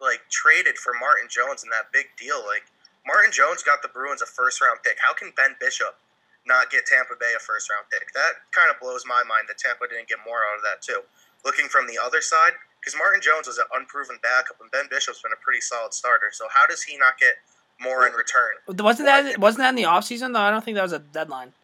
like 0.00 0.22
traded 0.28 0.76
for 0.76 0.92
Martin 0.98 1.28
Jones 1.30 1.62
in 1.62 1.70
that 1.70 1.92
big 1.92 2.06
deal. 2.18 2.42
Like 2.44 2.64
Martin 3.08 3.32
Jones 3.32 3.64
got 3.64 3.80
the 3.80 3.88
Bruins 3.88 4.20
a 4.20 4.28
first 4.28 4.60
round 4.60 4.84
pick. 4.84 5.00
How 5.00 5.16
can 5.16 5.32
Ben 5.32 5.56
Bishop 5.56 5.96
not 6.44 6.68
get 6.68 6.84
Tampa 6.84 7.16
Bay 7.16 7.32
a 7.32 7.40
first 7.40 7.72
round 7.72 7.88
pick? 7.88 8.12
That 8.12 8.44
kind 8.52 8.68
of 8.68 8.76
blows 8.76 9.08
my 9.08 9.24
mind 9.24 9.48
that 9.48 9.56
Tampa 9.56 9.88
didn't 9.88 10.12
get 10.12 10.20
more 10.28 10.44
out 10.44 10.60
of 10.60 10.64
that 10.68 10.84
too. 10.84 11.00
Looking 11.40 11.72
from 11.72 11.88
the 11.88 11.96
other 11.96 12.20
side, 12.20 12.52
because 12.76 12.92
Martin 13.00 13.24
Jones 13.24 13.48
was 13.48 13.56
an 13.56 13.64
unproven 13.72 14.20
backup, 14.20 14.60
and 14.60 14.68
Ben 14.68 14.92
Bishop's 14.92 15.24
been 15.24 15.32
a 15.32 15.40
pretty 15.40 15.64
solid 15.64 15.96
starter. 15.96 16.28
So 16.36 16.44
how 16.52 16.68
does 16.68 16.84
he 16.84 17.00
not 17.00 17.16
get 17.16 17.40
more 17.80 18.04
in 18.04 18.12
return? 18.12 18.60
Wasn't 18.68 19.08
that 19.08 19.40
wasn't 19.40 19.64
that 19.64 19.72
in 19.72 19.80
the 19.80 19.88
offseason 19.88 20.36
though? 20.36 20.44
I 20.44 20.52
don't 20.52 20.60
think 20.60 20.76
that 20.76 20.84
was 20.84 20.92
a 20.92 21.00
deadline. 21.00 21.56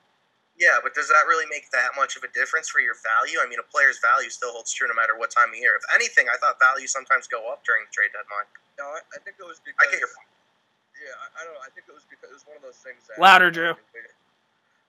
Yeah, 0.56 0.78
but 0.80 0.94
does 0.94 1.10
that 1.10 1.26
really 1.26 1.50
make 1.50 1.68
that 1.74 1.98
much 1.98 2.14
of 2.14 2.22
a 2.22 2.30
difference 2.30 2.70
for 2.70 2.78
your 2.78 2.94
value? 3.02 3.42
I 3.42 3.50
mean, 3.50 3.58
a 3.58 3.66
player's 3.66 3.98
value 3.98 4.30
still 4.30 4.54
holds 4.54 4.70
true 4.70 4.86
no 4.86 4.94
matter 4.94 5.18
what 5.18 5.34
time 5.34 5.50
of 5.50 5.58
year. 5.58 5.74
If 5.74 5.82
anything, 5.90 6.30
I 6.30 6.38
thought 6.38 6.62
values 6.62 6.94
sometimes 6.94 7.26
go 7.26 7.50
up 7.50 7.66
during 7.66 7.82
the 7.84 7.92
trade 7.92 8.14
deadline. 8.14 8.46
No, 8.78 8.86
I, 8.86 9.02
I 9.12 9.18
think 9.26 9.36
it 9.36 9.44
was 9.44 9.58
because. 9.60 9.82
I 9.82 9.90
get 9.90 9.98
your 9.98 10.14
point. 10.14 10.30
Yeah, 11.04 11.12
I, 11.20 11.26
I 11.36 11.40
don't 11.44 11.52
know. 11.52 11.60
I 11.60 11.68
think 11.76 11.84
it 11.84 11.92
was 11.92 12.08
because 12.08 12.32
it 12.32 12.36
was 12.40 12.48
one 12.48 12.56
of 12.56 12.64
those 12.64 12.80
things 12.80 13.04
that. 13.12 13.20
Louder, 13.20 13.52
Drew. 13.52 13.76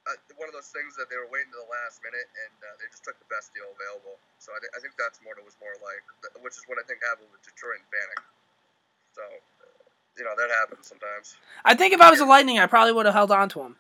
Uh, 0.06 0.14
one 0.38 0.46
of 0.48 0.54
those 0.56 0.70
things 0.70 0.94
that 0.96 1.10
they 1.10 1.18
were 1.18 1.28
waiting 1.34 1.50
to 1.50 1.60
the 1.60 1.72
last 1.74 2.00
minute, 2.06 2.30
and 2.46 2.56
uh, 2.62 2.70
they 2.80 2.86
just 2.94 3.04
took 3.04 3.18
the 3.20 3.28
best 3.28 3.52
deal 3.58 3.66
available. 3.74 4.16
So 4.38 4.54
I, 4.54 4.62
thi- 4.62 4.70
I 4.78 4.80
think 4.80 4.94
that's 5.02 5.18
more. 5.26 5.34
It 5.36 5.44
was 5.44 5.58
more 5.60 5.74
like, 5.82 6.00
which 6.46 6.56
is 6.56 6.64
what 6.70 6.78
I 6.78 6.86
think 6.88 7.02
happened 7.04 7.34
with 7.34 7.42
Detroit 7.42 7.82
and 7.84 7.90
Vanek. 7.90 8.22
So, 9.18 9.26
uh, 9.26 9.66
you 10.16 10.24
know, 10.24 10.38
that 10.38 10.54
happens 10.54 10.86
sometimes. 10.88 11.36
I 11.66 11.74
think 11.74 11.92
if 11.92 12.00
I 12.00 12.14
was 12.14 12.22
a 12.22 12.26
Lightning, 12.30 12.60
I 12.62 12.70
probably 12.70 12.94
would 12.94 13.10
have 13.10 13.18
held 13.18 13.34
on 13.34 13.50
to 13.58 13.66
him. 13.66 13.76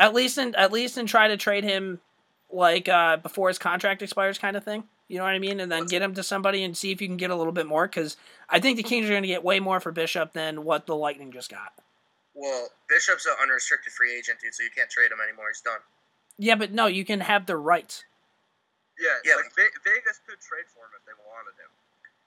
At 0.00 0.14
least 0.14 0.38
in 0.38 0.54
at 0.54 0.72
least 0.72 0.96
and 0.96 1.06
try 1.08 1.28
to 1.28 1.36
trade 1.36 1.64
him 1.64 2.00
like 2.50 2.88
uh, 2.88 3.18
before 3.18 3.48
his 3.48 3.58
contract 3.58 4.00
expires, 4.02 4.38
kind 4.38 4.56
of 4.56 4.64
thing. 4.64 4.84
You 5.10 5.18
know 5.18 5.24
what 5.24 5.34
I 5.34 5.40
mean? 5.40 5.58
And 5.58 5.72
then 5.72 5.86
get 5.86 6.02
him 6.02 6.14
to 6.14 6.22
somebody 6.22 6.62
and 6.62 6.76
see 6.76 6.92
if 6.92 7.02
you 7.02 7.08
can 7.08 7.16
get 7.18 7.30
a 7.30 7.34
little 7.34 7.52
bit 7.52 7.66
more. 7.66 7.88
Because 7.88 8.16
I 8.48 8.60
think 8.60 8.76
the 8.76 8.84
Kings 8.86 9.06
are 9.06 9.10
going 9.10 9.26
to 9.26 9.28
get 9.28 9.42
way 9.42 9.58
more 9.58 9.80
for 9.80 9.90
Bishop 9.90 10.34
than 10.34 10.62
what 10.62 10.86
the 10.86 10.94
Lightning 10.94 11.32
just 11.32 11.50
got. 11.50 11.74
Well, 12.32 12.68
Bishop's 12.88 13.26
an 13.26 13.34
unrestricted 13.42 13.92
free 13.92 14.14
agent, 14.16 14.38
dude, 14.38 14.54
so 14.54 14.62
you 14.62 14.70
can't 14.70 14.88
trade 14.88 15.10
him 15.10 15.18
anymore. 15.20 15.46
He's 15.50 15.60
done. 15.60 15.80
Yeah, 16.38 16.54
but 16.54 16.70
no, 16.70 16.86
you 16.86 17.04
can 17.04 17.18
have 17.26 17.46
the 17.46 17.56
rights. 17.56 18.04
Yeah, 19.00 19.18
Yeah, 19.24 19.34
like 19.34 19.50
Ve- 19.56 19.74
Vegas 19.82 20.20
could 20.28 20.38
trade 20.38 20.70
for 20.70 20.86
him 20.86 20.94
if 20.94 21.02
they 21.04 21.16
wanted 21.26 21.58
him. 21.58 21.70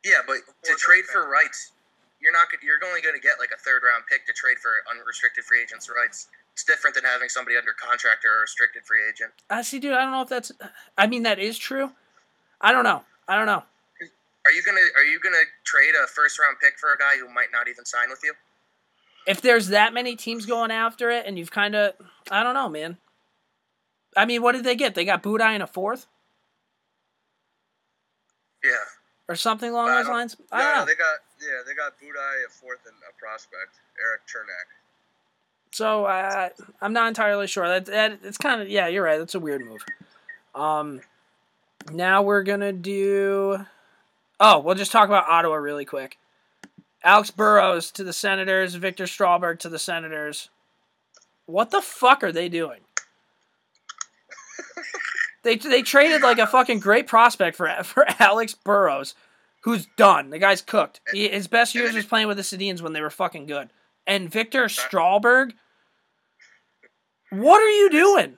Yeah, 0.03 0.19
but 0.27 0.43
to 0.67 0.75
trade 0.75 1.05
for 1.05 1.29
rights, 1.29 1.71
you're 2.19 2.34
not. 2.34 2.51
gonna- 2.51 2.63
You're 2.67 2.84
only 2.86 2.99
going 2.99 3.15
to 3.15 3.21
get 3.21 3.39
like 3.39 3.51
a 3.55 3.57
third 3.57 3.81
round 3.88 4.03
pick 4.11 4.27
to 4.27 4.34
trade 4.34 4.59
for 4.59 4.84
unrestricted 4.91 5.45
free 5.45 5.61
agents' 5.63 5.88
rights. 5.88 6.27
It's 6.51 6.65
different 6.65 6.95
than 6.95 7.05
having 7.05 7.29
somebody 7.29 7.55
under 7.55 7.71
contract 7.71 8.25
or 8.25 8.39
a 8.39 8.41
restricted 8.41 8.84
free 8.86 9.07
agent. 9.07 9.31
I 9.49 9.61
see, 9.61 9.79
dude. 9.79 9.93
I 9.93 10.01
don't 10.03 10.11
know 10.11 10.21
if 10.23 10.29
that's. 10.29 10.51
I 10.97 11.07
mean, 11.07 11.23
that 11.23 11.39
is 11.39 11.57
true. 11.57 11.91
I 12.64 12.72
don't 12.72 12.84
know. 12.84 13.03
I 13.28 13.36
don't 13.36 13.45
know. 13.45 13.61
Are 14.45 14.51
you 14.51 14.64
gonna 14.64 14.82
Are 14.97 15.03
you 15.03 15.20
gonna 15.20 15.43
trade 15.64 15.93
a 16.01 16.07
first 16.07 16.39
round 16.39 16.57
pick 16.61 16.80
for 16.80 16.91
a 16.93 16.97
guy 16.97 17.18
who 17.18 17.32
might 17.34 17.51
not 17.53 17.68
even 17.68 17.86
sign 17.86 18.09
with 18.09 18.22
you? 18.24 18.34
If 19.28 19.41
there's 19.41 19.68
that 19.70 19.93
many 19.93 20.16
teams 20.16 20.45
going 20.45 20.72
after 20.72 21.09
it, 21.11 21.26
and 21.26 21.38
you've 21.39 21.51
kind 21.51 21.76
of, 21.76 21.93
I 22.30 22.43
don't 22.43 22.53
know, 22.55 22.68
man. 22.68 22.97
I 24.18 24.26
mean, 24.26 24.41
what 24.41 24.51
did 24.51 24.66
they 24.66 24.76
get? 24.76 24.95
They 24.95 25.05
got 25.05 25.24
Budaj 25.24 25.55
in 25.55 25.61
a 25.61 25.68
fourth 25.68 26.07
Yeah. 28.64 28.72
or 29.30 29.36
something 29.36 29.72
along 29.72 29.88
those 29.88 30.07
lines. 30.07 30.36
I 30.51 30.57
No, 30.57 30.64
don't 30.64 30.74
no, 30.74 30.80
know. 30.82 30.86
they 30.86 30.95
got 30.95 31.20
yeah, 31.41 31.61
they 31.66 31.74
got 31.74 31.93
Budaj 31.99 32.45
a 32.45 32.49
fourth 32.49 32.86
and 32.86 32.95
a 33.09 33.14
prospect, 33.20 33.76
Eric 34.01 34.22
Cernak. 34.28 34.68
So 35.72 36.05
uh, 36.05 36.49
I'm 36.82 36.93
not 36.93 37.07
entirely 37.07 37.47
sure. 37.47 37.68
That, 37.68 37.86
that 37.88 38.20
it's 38.24 38.38
kind 38.38 38.61
of 38.61 38.70
yeah, 38.70 38.88
you're 38.88 39.03
right. 39.03 39.18
That's 39.18 39.36
a 39.36 39.39
weird 39.39 39.66
move. 39.66 39.84
Um, 40.53 41.01
now 41.91 42.21
we're 42.21 42.43
gonna 42.43 42.73
do. 42.73 43.65
Oh, 44.39 44.59
we'll 44.59 44.75
just 44.75 44.91
talk 44.91 45.07
about 45.07 45.27
Ottawa 45.27 45.55
really 45.55 45.86
quick. 45.86 46.17
Alex 47.03 47.31
Burrows 47.31 47.91
to 47.91 48.03
the 48.03 48.13
Senators. 48.13 48.75
Viktor 48.75 49.05
Stalberg 49.05 49.59
to 49.59 49.69
the 49.69 49.79
Senators. 49.79 50.49
What 51.45 51.71
the 51.71 51.81
fuck 51.81 52.23
are 52.23 52.31
they 52.31 52.49
doing? 52.49 52.79
they 55.43 55.57
they 55.57 55.81
traded 55.81 56.21
like 56.21 56.39
a 56.39 56.47
fucking 56.47 56.79
great 56.79 57.07
prospect 57.07 57.57
for 57.57 57.69
for 57.84 58.05
Alex 58.19 58.53
Burrows, 58.53 59.15
who's 59.63 59.88
done. 59.97 60.29
The 60.29 60.39
guy's 60.39 60.61
cooked. 60.61 61.01
He, 61.11 61.27
his 61.27 61.47
best 61.47 61.75
years 61.75 61.93
was 61.93 62.05
playing 62.05 62.27
with 62.27 62.38
the 62.38 62.43
Sedins 62.43 62.81
when 62.81 62.93
they 62.93 63.01
were 63.01 63.09
fucking 63.09 63.45
good. 63.45 63.69
And 64.07 64.31
Viktor 64.31 64.65
Stalberg. 64.65 65.51
What 67.29 67.61
are 67.61 67.69
you 67.69 67.89
doing? 67.89 68.38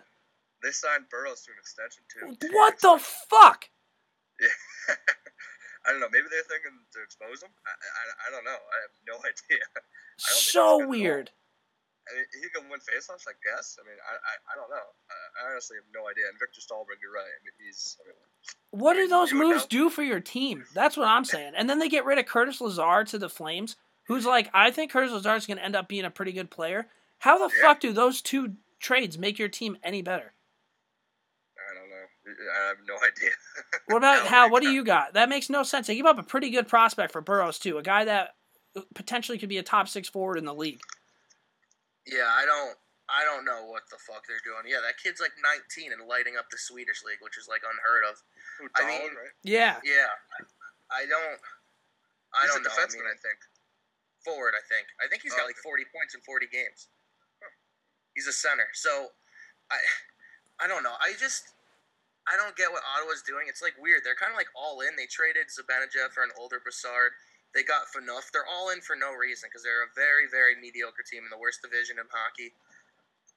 They 0.65 0.73
signed 0.73 1.05
Burrows 1.13 1.45
to 1.45 1.53
an 1.53 1.61
extension 1.61 2.01
too. 2.09 2.33
What 2.57 2.81
the 2.81 2.97
fuck? 2.97 3.69
Yeah. 4.41 4.49
I 5.85 5.91
don't 5.93 6.01
know. 6.01 6.09
Maybe 6.09 6.25
they're 6.33 6.41
thinking 6.49 6.73
to 6.97 6.99
expose 7.05 7.45
him. 7.45 7.53
I, 7.61 7.69
I, 7.69 8.03
I 8.25 8.27
don't 8.33 8.43
know. 8.43 8.57
I 8.57 8.77
have 8.81 8.95
no 9.05 9.13
idea. 9.29 9.61
I 9.61 9.77
don't 9.77 9.85
think 9.85 10.17
that's 10.17 10.49
good 10.49 10.57
So 10.57 10.87
weird. 10.89 11.29
I 12.09 12.17
mean, 12.17 12.25
he 12.41 12.49
can 12.49 12.69
win 12.69 12.79
faceoffs, 12.81 13.29
I 13.29 13.37
guess. 13.45 13.77
I 13.77 13.85
mean, 13.85 13.97
I, 14.01 14.13
I, 14.17 14.33
I 14.53 14.53
don't 14.57 14.69
know. 14.69 14.81
I, 15.09 15.45
I 15.45 15.51
honestly 15.53 15.77
have 15.77 15.85
no 15.93 16.09
idea. 16.09 16.25
And 16.29 16.37
Viktor 16.41 16.61
Stalberg, 16.61 16.97
you're 17.01 17.13
right. 17.13 17.29
I 17.29 17.39
mean, 17.45 17.53
he's. 17.61 17.97
I 18.01 18.09
mean, 18.09 18.17
What 18.71 18.93
do 18.93 19.07
those 19.07 19.33
moves 19.33 19.63
know. 19.65 19.85
do 19.85 19.89
for 19.89 20.01
your 20.03 20.19
team? 20.19 20.65
That's 20.73 20.97
what 20.97 21.07
I'm 21.07 21.25
saying. 21.25 21.53
And 21.55 21.69
then 21.69 21.77
they 21.79 21.89
get 21.89 22.05
rid 22.05 22.17
of 22.17 22.25
Curtis 22.25 22.61
Lazar 22.61 23.03
to 23.05 23.17
the 23.17 23.29
Flames, 23.29 23.75
who's 24.05 24.25
like, 24.25 24.49
I 24.53 24.71
think 24.71 24.91
Curtis 24.91 25.11
Lazar 25.13 25.35
is 25.35 25.45
going 25.45 25.57
to 25.57 25.65
end 25.65 25.75
up 25.75 25.87
being 25.87 26.05
a 26.05 26.11
pretty 26.11 26.31
good 26.31 26.49
player. 26.49 26.87
How 27.19 27.37
the 27.37 27.53
Yeah. 27.55 27.61
fuck 27.61 27.79
do 27.79 27.93
those 27.93 28.21
two 28.21 28.53
trades 28.79 29.17
make 29.17 29.39
your 29.39 29.49
team 29.49 29.77
any 29.83 30.01
better? 30.03 30.33
I 32.25 32.29
don't 32.29 32.37
know. 32.37 32.51
I 32.51 32.67
have 32.67 32.77
no 32.87 32.95
idea. 32.95 33.31
What 33.87 33.97
about 33.97 34.23
No, 34.23 34.29
Hal? 34.29 34.49
What 34.49 34.61
do 34.61 34.67
sense. 34.67 34.75
you 34.75 34.83
got? 34.83 35.13
That 35.13 35.29
makes 35.29 35.49
no 35.49 35.61
sense. 35.63 35.85
They 35.87 35.95
give 35.95 36.05
up 36.07 36.17
a 36.17 36.23
pretty 36.23 36.49
good 36.49 36.67
prospect 36.67 37.11
for 37.13 37.21
Burrows 37.21 37.59
too, 37.59 37.77
a 37.77 37.83
guy 37.83 38.05
that 38.05 38.33
potentially 38.95 39.37
could 39.37 39.49
be 39.49 39.57
a 39.59 39.63
top 39.63 39.87
six 39.87 40.09
forward 40.09 40.37
in 40.37 40.45
the 40.45 40.53
league. 40.53 40.79
Yeah, 42.05 42.25
I 42.29 42.45
don't. 42.45 42.75
I 43.05 43.21
don't 43.21 43.45
know 43.45 43.69
what 43.69 43.85
the 43.93 44.01
fuck 44.01 44.25
they're 44.25 44.41
doing. 44.41 44.65
Yeah, 44.65 44.81
that 44.81 44.97
kid's 44.97 45.21
like 45.21 45.37
19 45.77 45.93
and 45.93 46.09
lighting 46.09 46.33
up 46.41 46.49
the 46.49 46.57
Swedish 46.57 47.05
league, 47.05 47.21
which 47.21 47.37
is 47.37 47.45
like 47.45 47.61
unheard 47.61 48.01
of. 48.09 48.17
Who, 48.57 48.65
I 48.73 48.81
mean- 48.89 49.13
right? 49.13 49.33
Yeah, 49.45 49.77
Yeah, 49.85 50.09
I 50.89 51.05
don't. 51.05 51.37
I 52.33 52.49
He's 52.49 52.51
don't 52.57 52.65
a 52.65 52.69
know. 52.69 52.73
I 52.73 52.81
defenseman, 52.81 53.05
mean, 53.05 53.13
I 53.13 53.21
think. 53.21 53.37
forward. 54.25 54.57
I 54.57 54.63
think. 54.65 54.89
I 54.97 55.05
think 55.07 55.21
he's 55.21 55.37
got 55.37 55.45
Oh, 55.45 55.53
like 55.53 55.61
okay. 55.61 55.69
40 55.69 55.85
points 55.93 56.17
in 56.17 56.21
40 56.25 56.49
games. 56.49 56.89
He's 58.17 58.25
a 58.27 58.33
center. 58.33 58.67
So, 58.73 59.13
I, 59.69 59.77
I 60.59 60.65
don't 60.67 60.81
know. 60.83 60.97
I 60.99 61.13
just, 61.19 61.53
I 62.25 62.33
don't 62.37 62.57
get 62.57 62.73
what 62.73 62.81
Ottawa's 62.81 63.21
doing. 63.21 63.45
It's 63.45 63.61
like 63.61 63.77
weird. 63.77 64.01
They're 64.01 64.17
kind 64.17 64.33
of 64.33 64.39
like 64.39 64.49
all 64.57 64.81
in. 64.81 64.97
They 64.97 65.05
traded 65.05 65.53
Zibanejad 65.53 66.09
for 66.09 66.25
an 66.25 66.33
older 66.41 66.57
Brassard. 66.57 67.13
They 67.53 67.61
got 67.61 67.87
Phaneuf. 67.93 68.33
They're 68.33 68.49
all 68.49 68.73
in 68.73 68.81
for 68.81 68.97
no 68.97 69.13
reason 69.13 69.47
because 69.47 69.63
they're 69.63 69.85
a 69.85 69.93
very, 69.95 70.27
very 70.27 70.57
mediocre 70.57 71.05
team 71.05 71.23
in 71.23 71.31
the 71.31 71.39
worst 71.39 71.61
division 71.61 72.01
in 72.01 72.09
hockey. 72.09 72.51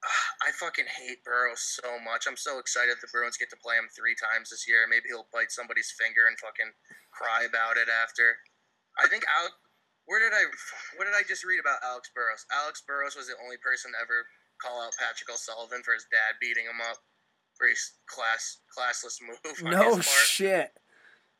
Ah, 0.02 0.48
I 0.48 0.56
fucking 0.56 0.88
hate 0.88 1.22
Burrows 1.22 1.60
so 1.60 2.00
much. 2.02 2.26
I'm 2.26 2.38
so 2.38 2.58
excited 2.58 2.96
the 2.98 3.12
Bruins 3.12 3.38
get 3.38 3.50
to 3.50 3.60
play 3.60 3.76
him 3.76 3.90
three 3.92 4.16
times 4.18 4.50
this 4.50 4.66
year. 4.66 4.88
Maybe 4.88 5.10
he'll 5.12 5.30
bite 5.30 5.52
somebody's 5.54 5.92
finger 5.94 6.26
and 6.26 6.38
fucking 6.38 6.72
cry 7.14 7.46
about 7.46 7.78
it 7.78 7.90
after. 7.90 8.42
I 8.98 9.06
think 9.06 9.22
Alex. 9.28 9.54
Where 10.08 10.22
did 10.22 10.32
I? 10.32 10.48
What 10.96 11.04
did 11.04 11.18
I 11.18 11.22
just 11.26 11.44
read 11.44 11.60
about 11.60 11.84
Alex 11.84 12.08
Burrows? 12.16 12.48
Alex 12.48 12.80
Burrows 12.80 13.14
was 13.14 13.28
the 13.28 13.36
only 13.44 13.60
person 13.60 13.92
to 13.92 14.00
ever 14.00 14.24
call 14.58 14.80
out 14.80 14.96
Patrick 14.96 15.28
O'Sullivan 15.28 15.84
for 15.84 15.94
his 15.94 16.08
dad 16.10 16.40
beating 16.40 16.64
him 16.64 16.80
up. 16.80 16.98
Pretty 17.58 17.76
class, 18.06 18.58
classless 18.70 19.18
move. 19.20 19.38
on 19.64 19.70
no 19.70 19.96
his 19.96 20.06
part. 20.06 20.26
shit. 20.26 20.70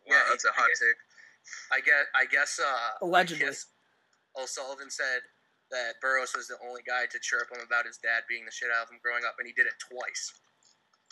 Wow, 0.07 0.17
Yeah, 0.17 0.23
that's 0.31 0.45
a 0.45 0.53
hot 0.53 0.69
guess- 0.69 0.81
take. 0.81 0.99
I 1.73 1.81
guess. 1.81 2.05
I 2.15 2.25
guess. 2.27 2.61
Uh, 2.61 3.05
Allegedly. 3.07 3.45
I 3.45 3.49
guess 3.49 3.67
O'Sullivan 4.37 4.91
said 4.91 5.23
that 5.71 6.01
Burrows 6.01 6.35
was 6.37 6.49
the 6.49 6.57
only 6.67 6.83
guy 6.83 7.07
to 7.07 7.19
chirp 7.21 7.49
him 7.53 7.61
about 7.65 7.87
his 7.87 7.97
dad 7.99 8.25
being 8.29 8.45
the 8.45 8.51
shit 8.53 8.69
out 8.71 8.85
of 8.85 8.91
him 8.91 8.99
growing 9.03 9.25
up, 9.25 9.37
and 9.39 9.47
he 9.47 9.53
did 9.53 9.67
it 9.67 9.77
twice. 9.81 10.33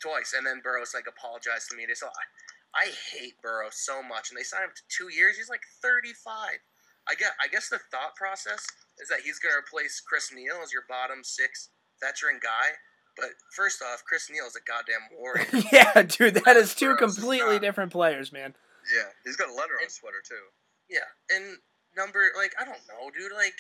twice, 0.03 0.35
and 0.37 0.45
then 0.47 0.61
Burrow's 0.61 0.93
like 0.93 1.07
apologized 1.09 1.71
to 1.71 1.77
me. 1.77 1.87
So 1.95 2.09
I, 2.09 2.85
I 2.85 2.87
hate 3.13 3.41
Burrow 3.41 3.69
so 3.73 4.03
much, 4.03 4.29
and 4.31 4.37
they 4.37 4.43
signed 4.45 4.65
him 4.65 4.77
to 4.77 4.83
two 4.93 5.09
years. 5.15 5.37
He's 5.37 5.49
like 5.49 5.63
35. 5.81 6.61
I 7.09 7.15
get. 7.15 7.33
I 7.41 7.49
guess 7.49 7.69
the 7.71 7.79
thought 7.91 8.17
process 8.17 8.61
is 8.99 9.09
that 9.09 9.21
he's 9.25 9.39
going 9.39 9.55
to 9.55 9.61
replace 9.61 10.01
Chris 10.05 10.33
Neil 10.35 10.59
as 10.65 10.73
your 10.73 10.85
bottom 10.89 11.23
six 11.25 11.71
veteran 12.03 12.41
guy. 12.43 12.77
But 13.17 13.33
first 13.57 13.81
off, 13.81 14.05
Chris 14.05 14.29
Neil 14.29 14.45
is 14.45 14.61
a 14.61 14.65
goddamn 14.69 15.09
warrior. 15.17 15.49
yeah, 15.73 16.05
dude, 16.05 16.37
that 16.45 16.57
is 16.57 16.77
two 16.77 16.95
completely 16.97 17.59
different 17.59 17.91
players, 17.91 18.31
man. 18.31 18.55
Yeah, 18.93 19.09
he's 19.25 19.41
got 19.41 19.49
a 19.49 19.57
letter 19.57 19.81
on 19.81 19.89
his 19.89 19.97
sweater 19.97 20.21
too. 20.21 20.53
Yeah, 20.93 21.09
and 21.33 21.59
number 21.97 22.31
like 22.37 22.53
I 22.61 22.69
don't 22.69 22.85
know, 22.87 23.09
dude. 23.11 23.33
Like, 23.33 23.57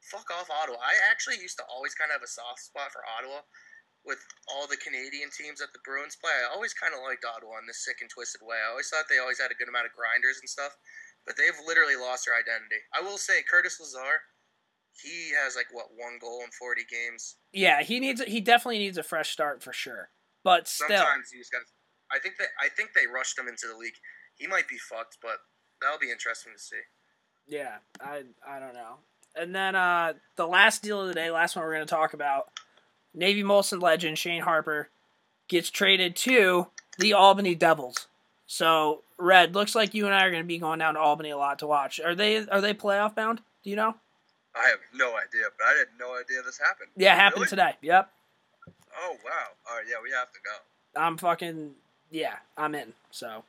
fuck 0.00 0.26
off 0.32 0.48
Ottawa. 0.48 0.80
I 0.80 0.96
actually 1.12 1.38
used 1.38 1.60
to 1.60 1.68
always 1.68 1.94
kind 1.94 2.08
of 2.10 2.18
have 2.18 2.26
a 2.26 2.30
soft 2.30 2.64
spot 2.64 2.90
for 2.90 3.04
Ottawa. 3.04 3.44
With 4.04 4.20
all 4.52 4.68
the 4.68 4.76
Canadian 4.76 5.32
teams 5.32 5.64
that 5.64 5.72
the 5.72 5.80
Bruins 5.80 6.12
play, 6.12 6.36
I 6.44 6.52
always 6.52 6.76
kind 6.76 6.92
of 6.92 7.00
liked 7.00 7.24
Ottawa 7.24 7.56
in 7.56 7.64
this 7.64 7.88
sick 7.88 8.04
and 8.04 8.10
twisted 8.12 8.44
way. 8.44 8.60
I 8.60 8.68
always 8.68 8.92
thought 8.92 9.08
they 9.08 9.16
always 9.16 9.40
had 9.40 9.48
a 9.48 9.56
good 9.56 9.72
amount 9.72 9.88
of 9.88 9.96
grinders 9.96 10.44
and 10.44 10.48
stuff, 10.48 10.76
but 11.24 11.40
they've 11.40 11.56
literally 11.64 11.96
lost 11.96 12.28
their 12.28 12.36
identity. 12.36 12.84
I 12.92 13.00
will 13.00 13.16
say, 13.16 13.40
Curtis 13.40 13.80
Lazar, 13.80 14.28
he 15.02 15.32
has 15.42 15.56
like 15.56 15.66
what 15.72 15.86
one 15.96 16.18
goal 16.20 16.40
in 16.44 16.50
forty 16.50 16.82
games. 16.90 17.36
Yeah, 17.52 17.82
he 17.82 18.00
needs. 18.00 18.22
He 18.22 18.40
definitely 18.40 18.78
needs 18.78 18.98
a 18.98 19.02
fresh 19.02 19.30
start 19.30 19.62
for 19.62 19.72
sure. 19.72 20.10
But 20.42 20.68
still, 20.68 20.88
Sometimes 20.88 21.30
you 21.32 21.40
just 21.40 21.52
got. 21.52 21.62
I 22.12 22.18
think 22.18 22.36
that 22.38 22.48
I 22.60 22.68
think 22.68 22.90
they 22.94 23.06
rushed 23.06 23.38
him 23.38 23.48
into 23.48 23.66
the 23.66 23.76
league. 23.76 23.94
He 24.36 24.46
might 24.46 24.68
be 24.68 24.76
fucked, 24.78 25.18
but 25.22 25.38
that'll 25.80 25.98
be 25.98 26.10
interesting 26.10 26.52
to 26.54 26.62
see. 26.62 26.76
Yeah, 27.46 27.76
I 28.00 28.22
I 28.46 28.58
don't 28.60 28.74
know. 28.74 28.96
And 29.36 29.54
then 29.54 29.74
uh 29.74 30.14
the 30.36 30.46
last 30.46 30.82
deal 30.82 31.02
of 31.02 31.08
the 31.08 31.14
day, 31.14 31.30
last 31.30 31.56
one 31.56 31.64
we're 31.64 31.72
gonna 31.72 31.86
talk 31.86 32.14
about. 32.14 32.50
Navy 33.14 33.42
Molson 33.42 33.80
legend 33.80 34.18
Shane 34.18 34.42
Harper 34.42 34.90
gets 35.48 35.70
traded 35.70 36.16
to 36.16 36.68
the 36.98 37.12
Albany 37.12 37.54
Devils. 37.54 38.06
So 38.46 39.02
Red, 39.18 39.54
looks 39.54 39.74
like 39.74 39.94
you 39.94 40.06
and 40.06 40.14
I 40.14 40.24
are 40.24 40.30
gonna 40.30 40.44
be 40.44 40.58
going 40.58 40.78
down 40.78 40.94
to 40.94 41.00
Albany 41.00 41.30
a 41.30 41.36
lot 41.36 41.58
to 41.60 41.66
watch. 41.66 42.00
Are 42.00 42.14
they 42.14 42.46
are 42.48 42.60
they 42.60 42.74
playoff 42.74 43.14
bound? 43.14 43.40
Do 43.62 43.70
you 43.70 43.76
know? 43.76 43.94
I 44.56 44.68
have 44.68 44.78
no 44.94 45.08
idea, 45.16 45.44
but 45.58 45.64
I 45.66 45.78
had 45.78 45.88
no 45.98 46.14
idea 46.14 46.42
this 46.44 46.58
happened. 46.58 46.90
Yeah, 46.96 47.14
it 47.14 47.18
happened 47.18 47.40
Really? 47.42 47.48
today. 47.50 47.72
Yep. 47.82 48.10
Oh 48.96 49.16
wow! 49.24 49.30
All 49.68 49.76
right, 49.76 49.84
yeah, 49.88 49.96
we 50.02 50.10
have 50.10 50.30
to 50.32 50.38
go. 50.44 51.00
I'm 51.00 51.16
fucking 51.18 51.72
yeah, 52.10 52.36
I'm 52.56 52.74
in. 52.76 52.92
So 53.10 53.42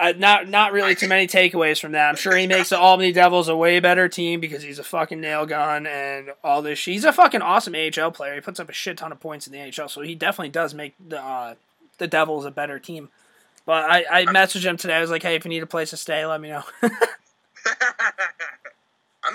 uh, 0.00 0.12
not 0.16 0.48
not 0.48 0.72
really 0.72 0.94
too 0.94 1.06
many 1.08 1.26
takeaways 1.26 1.78
from 1.80 1.92
that. 1.92 2.08
I'm 2.08 2.16
sure 2.16 2.34
he 2.36 2.46
makes 2.46 2.70
the 2.70 2.78
Albany 2.78 3.12
Devils 3.12 3.48
a 3.48 3.56
way 3.56 3.78
better 3.80 4.08
team 4.08 4.40
because 4.40 4.62
he's 4.62 4.78
a 4.78 4.84
fucking 4.84 5.20
nail 5.20 5.44
gun 5.46 5.86
and 5.86 6.30
all 6.42 6.62
this. 6.62 6.78
shit. 6.78 6.94
He's 6.94 7.04
a 7.04 7.12
fucking 7.12 7.42
awesome 7.42 7.74
AHL 7.74 8.10
player. 8.10 8.34
He 8.34 8.40
puts 8.40 8.58
up 8.58 8.68
a 8.70 8.72
shit 8.72 8.96
ton 8.96 9.12
of 9.12 9.20
points 9.20 9.46
in 9.46 9.52
the 9.52 9.60
AHL, 9.60 9.88
so 9.88 10.00
he 10.00 10.14
definitely 10.14 10.48
does 10.48 10.72
make 10.74 10.94
the 11.06 11.20
uh, 11.22 11.54
the 11.98 12.06
Devils 12.06 12.44
a 12.46 12.50
better 12.50 12.78
team. 12.78 13.10
But 13.66 13.88
I, 13.90 14.04
I 14.10 14.24
messaged 14.26 14.64
him 14.64 14.76
today. 14.76 14.94
I 14.96 15.00
was 15.00 15.10
like, 15.10 15.22
hey, 15.22 15.36
if 15.36 15.44
you 15.44 15.48
need 15.48 15.62
a 15.62 15.66
place 15.66 15.90
to 15.90 15.96
stay, 15.96 16.24
let 16.26 16.40
me 16.40 16.48
know. 16.48 16.62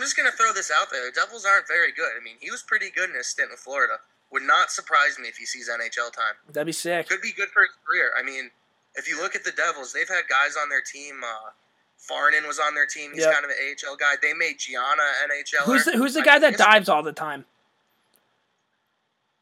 I'm 0.10 0.12
just 0.12 0.18
gonna 0.18 0.32
throw 0.32 0.52
this 0.54 0.72
out 0.72 0.90
there. 0.90 1.06
The 1.06 1.12
Devils 1.14 1.46
aren't 1.46 1.68
very 1.68 1.92
good. 1.92 2.10
I 2.20 2.24
mean, 2.24 2.34
he 2.40 2.50
was 2.50 2.64
pretty 2.64 2.90
good 2.90 3.10
in 3.12 3.16
his 3.16 3.28
stint 3.28 3.52
in 3.52 3.58
Florida. 3.58 3.98
Would 4.32 4.42
not 4.42 4.72
surprise 4.72 5.20
me 5.20 5.28
if 5.28 5.38
he 5.38 5.46
sees 5.46 5.70
NHL 5.70 6.12
time. 6.12 6.34
That'd 6.52 6.66
be 6.66 6.72
sick. 6.72 7.08
Could 7.08 7.22
be 7.22 7.32
good 7.32 7.50
for 7.50 7.62
his 7.62 7.70
career. 7.86 8.12
I 8.18 8.24
mean, 8.24 8.50
if 8.96 9.08
you 9.08 9.22
look 9.22 9.36
at 9.36 9.44
the 9.44 9.52
Devils, 9.52 9.94
they've 9.94 10.08
had 10.10 10.24
guys 10.28 10.56
on 10.60 10.68
their 10.70 10.82
team. 10.82 11.22
Uh, 11.24 11.52
Farnham 11.98 12.48
was 12.48 12.58
on 12.60 12.74
their 12.74 12.88
team. 12.88 13.12
He's 13.14 13.22
Yep. 13.24 13.34
kind 13.34 13.46
of 13.46 13.52
an 13.52 13.58
AHL 13.62 13.96
guy. 13.98 14.14
They 14.20 14.34
made 14.34 14.58
Gianna 14.58 15.04
NHL. 15.30 15.66
Who's 15.66 15.86
the, 15.86 15.92
who's 15.92 16.16
the 16.16 16.24
guy 16.24 16.40
that 16.40 16.58
dives 16.58 16.90
all 16.90 17.04
the 17.04 17.14
time? 17.14 17.46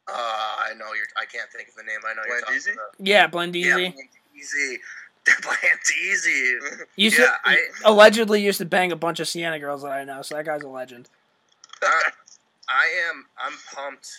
Uh, 0.09 0.11
I 0.13 0.73
know 0.77 0.87
you're. 0.93 1.07
I 1.15 1.23
can't 1.25 1.49
think 1.49 1.69
of 1.69 1.75
the 1.75 1.83
name. 1.83 1.99
I 2.05 2.13
know 2.13 2.23
you're 2.27 2.41
Blandisi? 2.41 2.65
talking 2.65 2.73
about. 2.73 2.95
Yeah, 2.99 3.27
Blandisi. 3.29 3.93
Yeah, 3.93 4.81
Blandisi. 5.41 6.11
easy. 6.11 6.53
Used 6.95 7.19
Yeah, 7.19 7.25
to, 7.25 7.31
I- 7.45 7.67
allegedly 7.85 8.41
used 8.41 8.57
to 8.59 8.65
bang 8.65 8.91
a 8.91 8.95
bunch 8.95 9.19
of 9.19 9.27
Siena 9.27 9.59
girls 9.59 9.81
that 9.83 9.91
I 9.91 10.03
know, 10.03 10.21
so 10.21 10.35
that 10.35 10.45
guy's 10.45 10.61
a 10.63 10.67
legend. 10.69 11.09
I, 11.83 12.01
I 12.69 12.85
am. 13.09 13.25
I'm 13.37 13.53
pumped. 13.73 14.09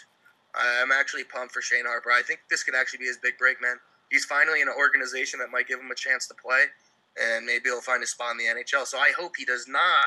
I'm 0.54 0.90
actually 0.92 1.24
pumped 1.24 1.52
for 1.52 1.61
Shane 1.62 1.84
Harper. 1.86 2.11
I 2.11 2.22
think 2.22 2.40
this 2.50 2.62
could 2.64 2.74
actually 2.74 3.00
be 3.00 3.04
his 3.06 3.18
big 3.18 3.36
break, 3.38 3.61
man. 3.61 3.76
He's 4.11 4.24
finally 4.24 4.61
in 4.62 4.68
an 4.68 4.74
organization 4.78 5.38
that 5.40 5.50
might 5.50 5.68
give 5.68 5.78
him 5.78 5.90
a 5.90 5.94
chance 5.94 6.26
to 6.28 6.34
play, 6.34 6.64
and 7.20 7.44
maybe 7.44 7.64
he'll 7.66 7.80
find 7.82 8.02
a 8.02 8.06
spot 8.06 8.32
in 8.32 8.38
the 8.38 8.44
NHL. 8.44 8.86
So 8.86 8.98
I 8.98 9.12
hope 9.18 9.32
he 9.36 9.44
does 9.44 9.66
not 9.68 10.06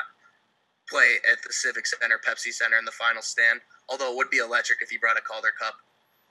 play 0.88 1.16
at 1.30 1.38
the 1.46 1.52
Civic 1.52 1.86
Center, 1.86 2.18
Pepsi 2.26 2.52
Center 2.52 2.76
in 2.78 2.84
the 2.84 2.90
final 2.92 3.22
stand. 3.22 3.60
Although 3.88 4.10
it 4.12 4.16
would 4.16 4.30
be 4.30 4.38
electric 4.38 4.78
if 4.82 4.90
he 4.90 4.98
brought 4.98 5.16
a 5.16 5.20
Calder 5.20 5.52
Cup 5.58 5.74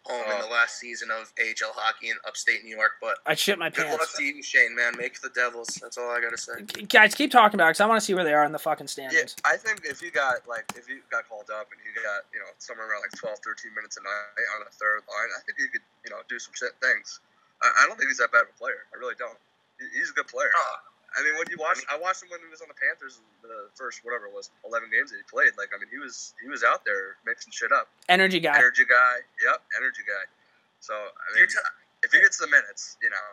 home 0.05 0.25
in 0.25 0.31
Oh. 0.33 0.41
the 0.41 0.47
uh, 0.47 0.51
last 0.51 0.79
season 0.79 1.09
of 1.11 1.31
AHL 1.37 1.73
hockey 1.75 2.09
in 2.09 2.17
upstate 2.27 2.63
New 2.63 2.75
York. 2.75 2.93
But 3.01 3.19
I'd 3.25 3.37
shit 3.37 3.59
my 3.59 3.69
good 3.69 3.85
luck 3.89 4.09
to 4.17 4.23
you, 4.23 4.41
Shane, 4.41 4.75
man. 4.75 4.93
Make 4.97 5.21
the 5.21 5.29
Devils. 5.29 5.77
That's 5.81 5.97
all 5.97 6.09
I 6.09 6.19
gotta 6.19 6.37
say. 6.37 6.61
Guys, 6.89 7.13
keep 7.13 7.29
talking 7.31 7.55
about 7.59 7.67
it 7.69 7.77
because 7.77 7.81
I 7.81 7.85
want 7.87 7.99
to 8.01 8.05
see 8.05 8.13
where 8.13 8.23
they 8.23 8.33
are 8.33 8.43
in 8.45 8.51
the 8.51 8.59
fucking 8.59 8.87
standings. 8.87 9.35
Yeah. 9.45 9.51
I 9.53 9.57
think 9.57 9.81
if 9.85 10.01
you 10.01 10.09
got 10.11 10.47
like 10.47 10.65
if 10.75 10.89
you 10.89 11.01
got 11.11 11.29
called 11.29 11.49
up 11.53 11.69
and 11.71 11.79
you 11.85 11.93
got 12.01 12.25
you 12.33 12.39
know 12.39 12.49
somewhere 12.57 12.89
around 12.89 13.01
like 13.01 13.13
12, 13.19 13.37
13 13.45 13.73
minutes 13.75 13.97
a 13.97 14.03
night 14.03 14.47
on 14.57 14.65
a 14.65 14.71
third 14.73 15.01
line, 15.05 15.29
I 15.37 15.41
think 15.45 15.57
you 15.59 15.69
could 15.69 15.85
you 16.05 16.09
know 16.11 16.21
do 16.29 16.39
some 16.39 16.53
shit 16.57 16.71
things. 16.81 17.19
I, 17.61 17.69
I 17.83 17.87
don't 17.87 17.97
think 17.97 18.09
he's 18.09 18.17
that 18.17 18.31
bad 18.33 18.49
of 18.49 18.53
a 18.53 18.57
player. 18.57 18.89
I 18.93 18.97
really 18.97 19.15
don't. 19.19 19.37
He- 19.77 19.93
He's 19.97 20.09
a 20.09 20.13
good 20.13 20.27
player. 20.27 20.49
Oh, 20.53 20.75
I 21.11 21.23
mean, 21.23 21.35
when 21.35 21.47
you 21.51 21.57
watch, 21.59 21.83
I 21.91 21.99
watched 21.99 22.23
him 22.23 22.29
when 22.31 22.39
he 22.39 22.47
was 22.47 22.61
on 22.61 22.71
the 22.71 22.79
Panthers 22.79 23.19
the 23.43 23.67
first 23.75 23.99
whatever 24.03 24.27
it 24.27 24.33
was, 24.33 24.49
11 24.63 24.87
games 24.91 25.11
that 25.11 25.17
he 25.17 25.27
played. 25.27 25.51
Like 25.57 25.75
I 25.75 25.79
mean, 25.79 25.91
he 25.91 25.99
was 25.99 26.33
he 26.41 26.47
was 26.47 26.63
out 26.63 26.85
there 26.85 27.19
mixing 27.25 27.51
shit 27.51 27.71
up. 27.71 27.87
Energy 28.07 28.39
guy. 28.39 28.55
Energy 28.55 28.87
guy, 28.87 29.19
yep, 29.43 29.59
energy 29.75 30.03
guy. 30.07 30.23
So 30.79 30.93
I 30.95 31.27
mean, 31.35 31.43
You're 31.43 31.47
t- 31.47 31.71
if 32.03 32.11
he 32.11 32.19
gets 32.19 32.37
the 32.39 32.47
minutes, 32.47 32.97
you 33.03 33.09
know, 33.09 33.27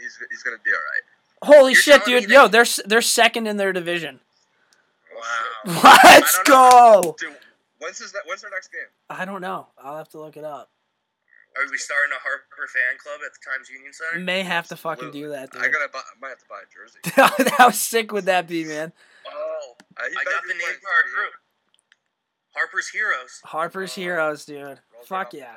he's 0.00 0.18
he's 0.30 0.42
gonna 0.42 0.62
be 0.64 0.70
all 0.70 0.78
right. 0.78 1.04
Holy 1.42 1.72
You're 1.72 1.82
shit, 1.82 2.04
dude! 2.04 2.30
Yo, 2.30 2.48
they're 2.48 2.66
they're 2.86 3.02
second 3.02 3.46
in 3.46 3.56
their 3.56 3.72
division. 3.72 4.20
wow. 5.14 5.80
Let's 5.82 6.38
I 6.38 6.42
don't 6.44 7.02
go. 7.02 7.16
Dude, 7.18 7.36
when's 7.78 7.98
his 7.98 8.14
when's 8.26 8.42
their 8.42 8.50
next 8.50 8.70
game? 8.70 8.88
I 9.10 9.24
don't 9.24 9.40
know. 9.40 9.66
I'll 9.82 9.98
have 9.98 10.08
to 10.10 10.20
look 10.20 10.36
it 10.36 10.44
up. 10.44 10.70
Are 11.56 11.70
we 11.70 11.78
starting 11.78 12.12
a 12.12 12.18
Harper 12.20 12.66
fan 12.66 12.98
club 12.98 13.20
at 13.24 13.32
the 13.32 13.38
Times 13.48 13.68
Union 13.70 13.92
Center? 13.92 14.18
May 14.24 14.42
have 14.42 14.66
to 14.68 14.76
fucking 14.76 15.12
do 15.12 15.28
that, 15.30 15.50
I 15.54 15.62
dude. 15.64 15.72
gotta 15.72 15.88
buy, 15.92 16.00
I 16.00 16.18
might 16.20 16.30
have 16.30 16.38
to 16.38 16.44
buy 16.48 16.60
a 16.60 16.68
jersey. 16.72 17.50
How 17.56 17.70
sick 17.70 18.10
would 18.12 18.24
that 18.26 18.48
be, 18.48 18.64
man? 18.64 18.92
Oh, 19.28 19.74
he 19.98 20.02
I 20.04 20.24
got 20.24 20.42
the 20.42 20.48
name 20.54 20.58
playing 20.60 20.78
for 20.82 20.88
our 20.88 21.02
38. 21.04 21.14
group. 21.14 21.32
Harper's 22.56 22.88
Heroes. 22.88 23.40
Harper's 23.44 23.92
Uh, 23.92 24.00
Heroes, 24.00 24.44
dude. 24.44 24.58
Roll 24.62 24.78
Fuck 25.06 25.34
it 25.34 25.42
up. 25.42 25.48
yeah. 25.48 25.56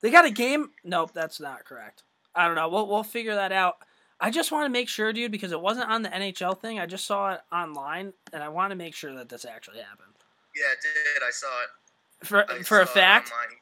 They 0.00 0.10
got 0.10 0.24
a 0.26 0.30
game. 0.30 0.70
Nope, 0.84 1.12
that's 1.12 1.40
not 1.40 1.64
correct. 1.64 2.04
I 2.34 2.46
don't 2.46 2.54
know. 2.54 2.68
We'll 2.68 2.86
we'll 2.86 3.02
figure 3.02 3.34
that 3.34 3.50
out. 3.52 3.76
I 4.20 4.30
just 4.30 4.52
want 4.52 4.66
to 4.66 4.68
make 4.70 4.88
sure, 4.88 5.12
dude, 5.12 5.32
because 5.32 5.52
it 5.52 5.60
wasn't 5.60 5.90
on 5.90 6.02
the 6.02 6.08
NHL 6.08 6.58
thing. 6.60 6.78
I 6.78 6.86
just 6.86 7.04
saw 7.06 7.32
it 7.34 7.40
online, 7.52 8.12
and 8.32 8.42
I 8.42 8.48
want 8.48 8.70
to 8.72 8.76
make 8.76 8.94
sure 8.94 9.14
that 9.14 9.28
this 9.28 9.44
actually 9.44 9.78
happened. 9.78 10.12
Yeah, 10.56 10.72
it 10.72 10.78
did. 10.82 11.22
I 11.26 11.30
saw 11.30 11.46
it. 11.62 12.26
For 12.26 12.50
I 12.50 12.62
for 12.62 12.80
a 12.80 12.86
saw 12.86 12.92
it 12.92 12.94
fact, 12.94 13.32
online. 13.32 13.57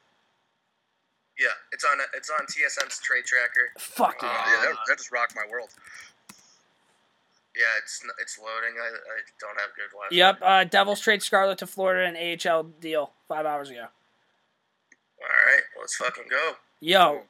Yeah, 1.39 1.49
it's 1.73 1.85
on 1.85 1.99
it's 2.15 2.31
on 2.31 2.47
TSN's 2.47 2.99
trade 3.01 3.25
tracker. 3.25 3.71
fuck 3.79 4.17
Uh, 4.23 4.27
yeah. 4.27 4.45
yeah, 4.47 4.69
that, 4.69 4.77
that 4.89 4.97
just 4.99 5.13
rocked 5.13 5.35
my 5.37 5.45
world. 5.51 5.69
Yeah, 7.55 7.65
it's 7.83 8.03
it's 8.21 8.39
loading. 8.39 8.77
I, 8.79 8.87
I 8.89 9.21
don't 9.41 9.59
have 9.61 9.71
good 9.77 9.91
Wi-Fi. 9.93 10.15
Yep, 10.15 10.39
uh, 10.43 10.65
Devils 10.65 11.01
trade 11.01 11.23
Scarlett 11.23 11.59
to 11.59 11.67
Florida 11.67 12.07
an 12.07 12.17
AHL 12.47 12.65
deal 12.65 13.13
five 13.29 13.47
hours 13.47 13.71
ago. 13.71 13.87
All 15.21 15.29
right, 15.47 15.63
let's 15.79 15.97
fucking 15.97 16.25
go. 16.31 16.53
Yo, 16.81 17.23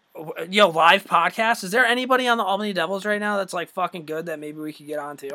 yo, 0.50 0.68
live 0.68 1.04
podcast. 1.04 1.62
Is 1.62 1.70
there 1.70 1.84
anybody 1.84 2.26
on 2.26 2.38
the 2.38 2.44
Albany 2.44 2.72
Devils 2.72 3.04
right 3.04 3.20
now 3.20 3.36
that's 3.36 3.52
like 3.52 3.68
fucking 3.68 4.04
good 4.07 4.26
that 4.26 4.40
maybe 4.40 4.59
we 4.59 4.72
could 4.72 4.86
get 4.88 4.98
onto? 4.98 5.30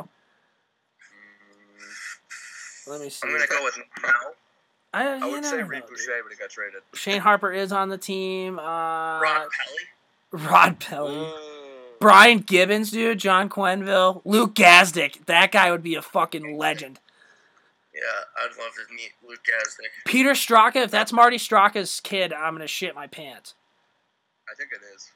Let 2.88 3.00
me 3.00 3.10
see. 3.10 3.26
I'm 3.26 3.34
gonna 3.34 3.48
go 3.48 3.64
with 3.64 3.78
now. 4.04 4.12
I, 4.94 5.08
I 5.08 5.26
would 5.26 5.46
say 5.46 5.64
Reid 5.64 5.84
know. 5.84 5.88
Boucher, 5.88 6.22
but 6.24 6.32
he 6.32 6.38
got 6.38 6.50
traded. 6.50 6.82
Shane 6.94 7.22
Harper 7.22 7.52
is 7.54 7.72
on 7.72 7.90
the 7.90 7.98
team. 7.98 8.60
Uh, 8.60 9.20
Rod 9.22 9.48
Pelley. 9.50 10.46
Rod 10.46 10.80
Pelley. 10.80 11.34
Brian 12.00 12.40
Gibbons, 12.40 12.92
dude. 12.92 13.20
John 13.20 13.48
Quenneville. 13.48 14.22
Luke 14.26 14.56
Gazdic. 14.56 15.26
That 15.28 15.52
guy 15.52 15.72
would 15.72 15.84
be 15.84 15.96
a 15.96 16.02
fucking 16.02 16.58
legend. 16.58 17.00
Yeah, 17.94 18.02
I'd 18.38 18.58
love 18.58 18.72
to 18.74 18.94
meet 18.94 19.12
Luke 19.28 19.42
Gazdic. 19.46 20.06
Peter 20.06 20.32
Straka. 20.32 20.78
If 20.78 20.92
that's 20.92 21.14
Marty 21.14 21.38
Straka's 21.38 22.00
kid, 22.00 22.34
I'm 22.34 22.54
gonna 22.54 22.68
shit 22.68 22.96
my 22.96 23.08
pants. 23.08 23.54
I 24.52 24.56
think 24.56 24.72
it 24.72 24.82
is. 24.96 25.12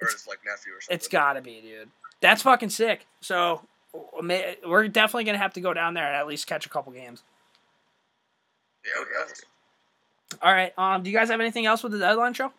Or 0.00 0.08
his 0.08 0.26
like 0.26 0.38
nephew 0.44 0.72
or 0.72 0.80
something. 0.80 0.94
It's 0.94 1.08
gotta 1.08 1.40
be, 1.40 1.60
dude. 1.60 1.90
That's 2.20 2.42
fucking 2.42 2.70
sick. 2.70 3.06
So 3.20 3.62
we're 4.20 4.88
definitely 4.88 5.24
gonna 5.24 5.38
have 5.38 5.54
to 5.54 5.60
go 5.60 5.74
down 5.74 5.94
there 5.94 6.06
and 6.06 6.16
at 6.16 6.26
least 6.26 6.46
catch 6.46 6.66
a 6.66 6.68
couple 6.68 6.92
games. 6.92 7.22
Yeah, 8.86 9.02
we 9.02 9.18
have 9.18 9.34
to. 9.34 9.42
All 10.42 10.52
right. 10.52 10.72
Um. 10.78 11.02
Do 11.02 11.10
you 11.10 11.16
guys 11.16 11.28
have 11.30 11.40
anything 11.40 11.66
else 11.66 11.82
with 11.82 11.92
the 11.92 11.98
deadline 11.98 12.34
show? 12.34 12.52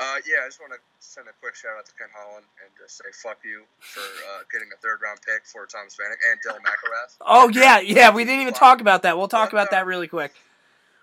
Uh, 0.00 0.16
yeah, 0.24 0.40
I 0.42 0.48
just 0.48 0.56
want 0.56 0.72
to 0.72 0.80
send 1.04 1.28
a 1.28 1.36
quick 1.44 1.52
shout 1.54 1.76
out 1.76 1.84
to 1.84 1.92
Ken 2.00 2.08
Holland 2.16 2.48
and 2.64 2.72
just 2.80 2.96
say 2.96 3.12
fuck 3.12 3.44
you 3.44 3.68
for 3.84 4.00
uh, 4.00 4.40
getting 4.48 4.72
a 4.72 4.78
third 4.80 5.04
round 5.04 5.20
pick 5.20 5.44
for 5.44 5.68
Thomas 5.68 5.92
Vanek 6.00 6.16
and 6.32 6.40
Dylan 6.40 6.64
McIlrath. 6.64 7.20
Oh 7.20 7.52
yeah, 7.52 7.80
yeah. 7.84 8.08
We 8.08 8.24
didn't 8.24 8.40
even 8.40 8.56
talk 8.56 8.80
about 8.80 9.04
that. 9.04 9.20
We'll 9.20 9.28
talk 9.28 9.52
What 9.52 9.60
about 9.60 9.68
the- 9.70 9.76
that 9.84 9.86
really 9.86 10.08
quick. 10.08 10.32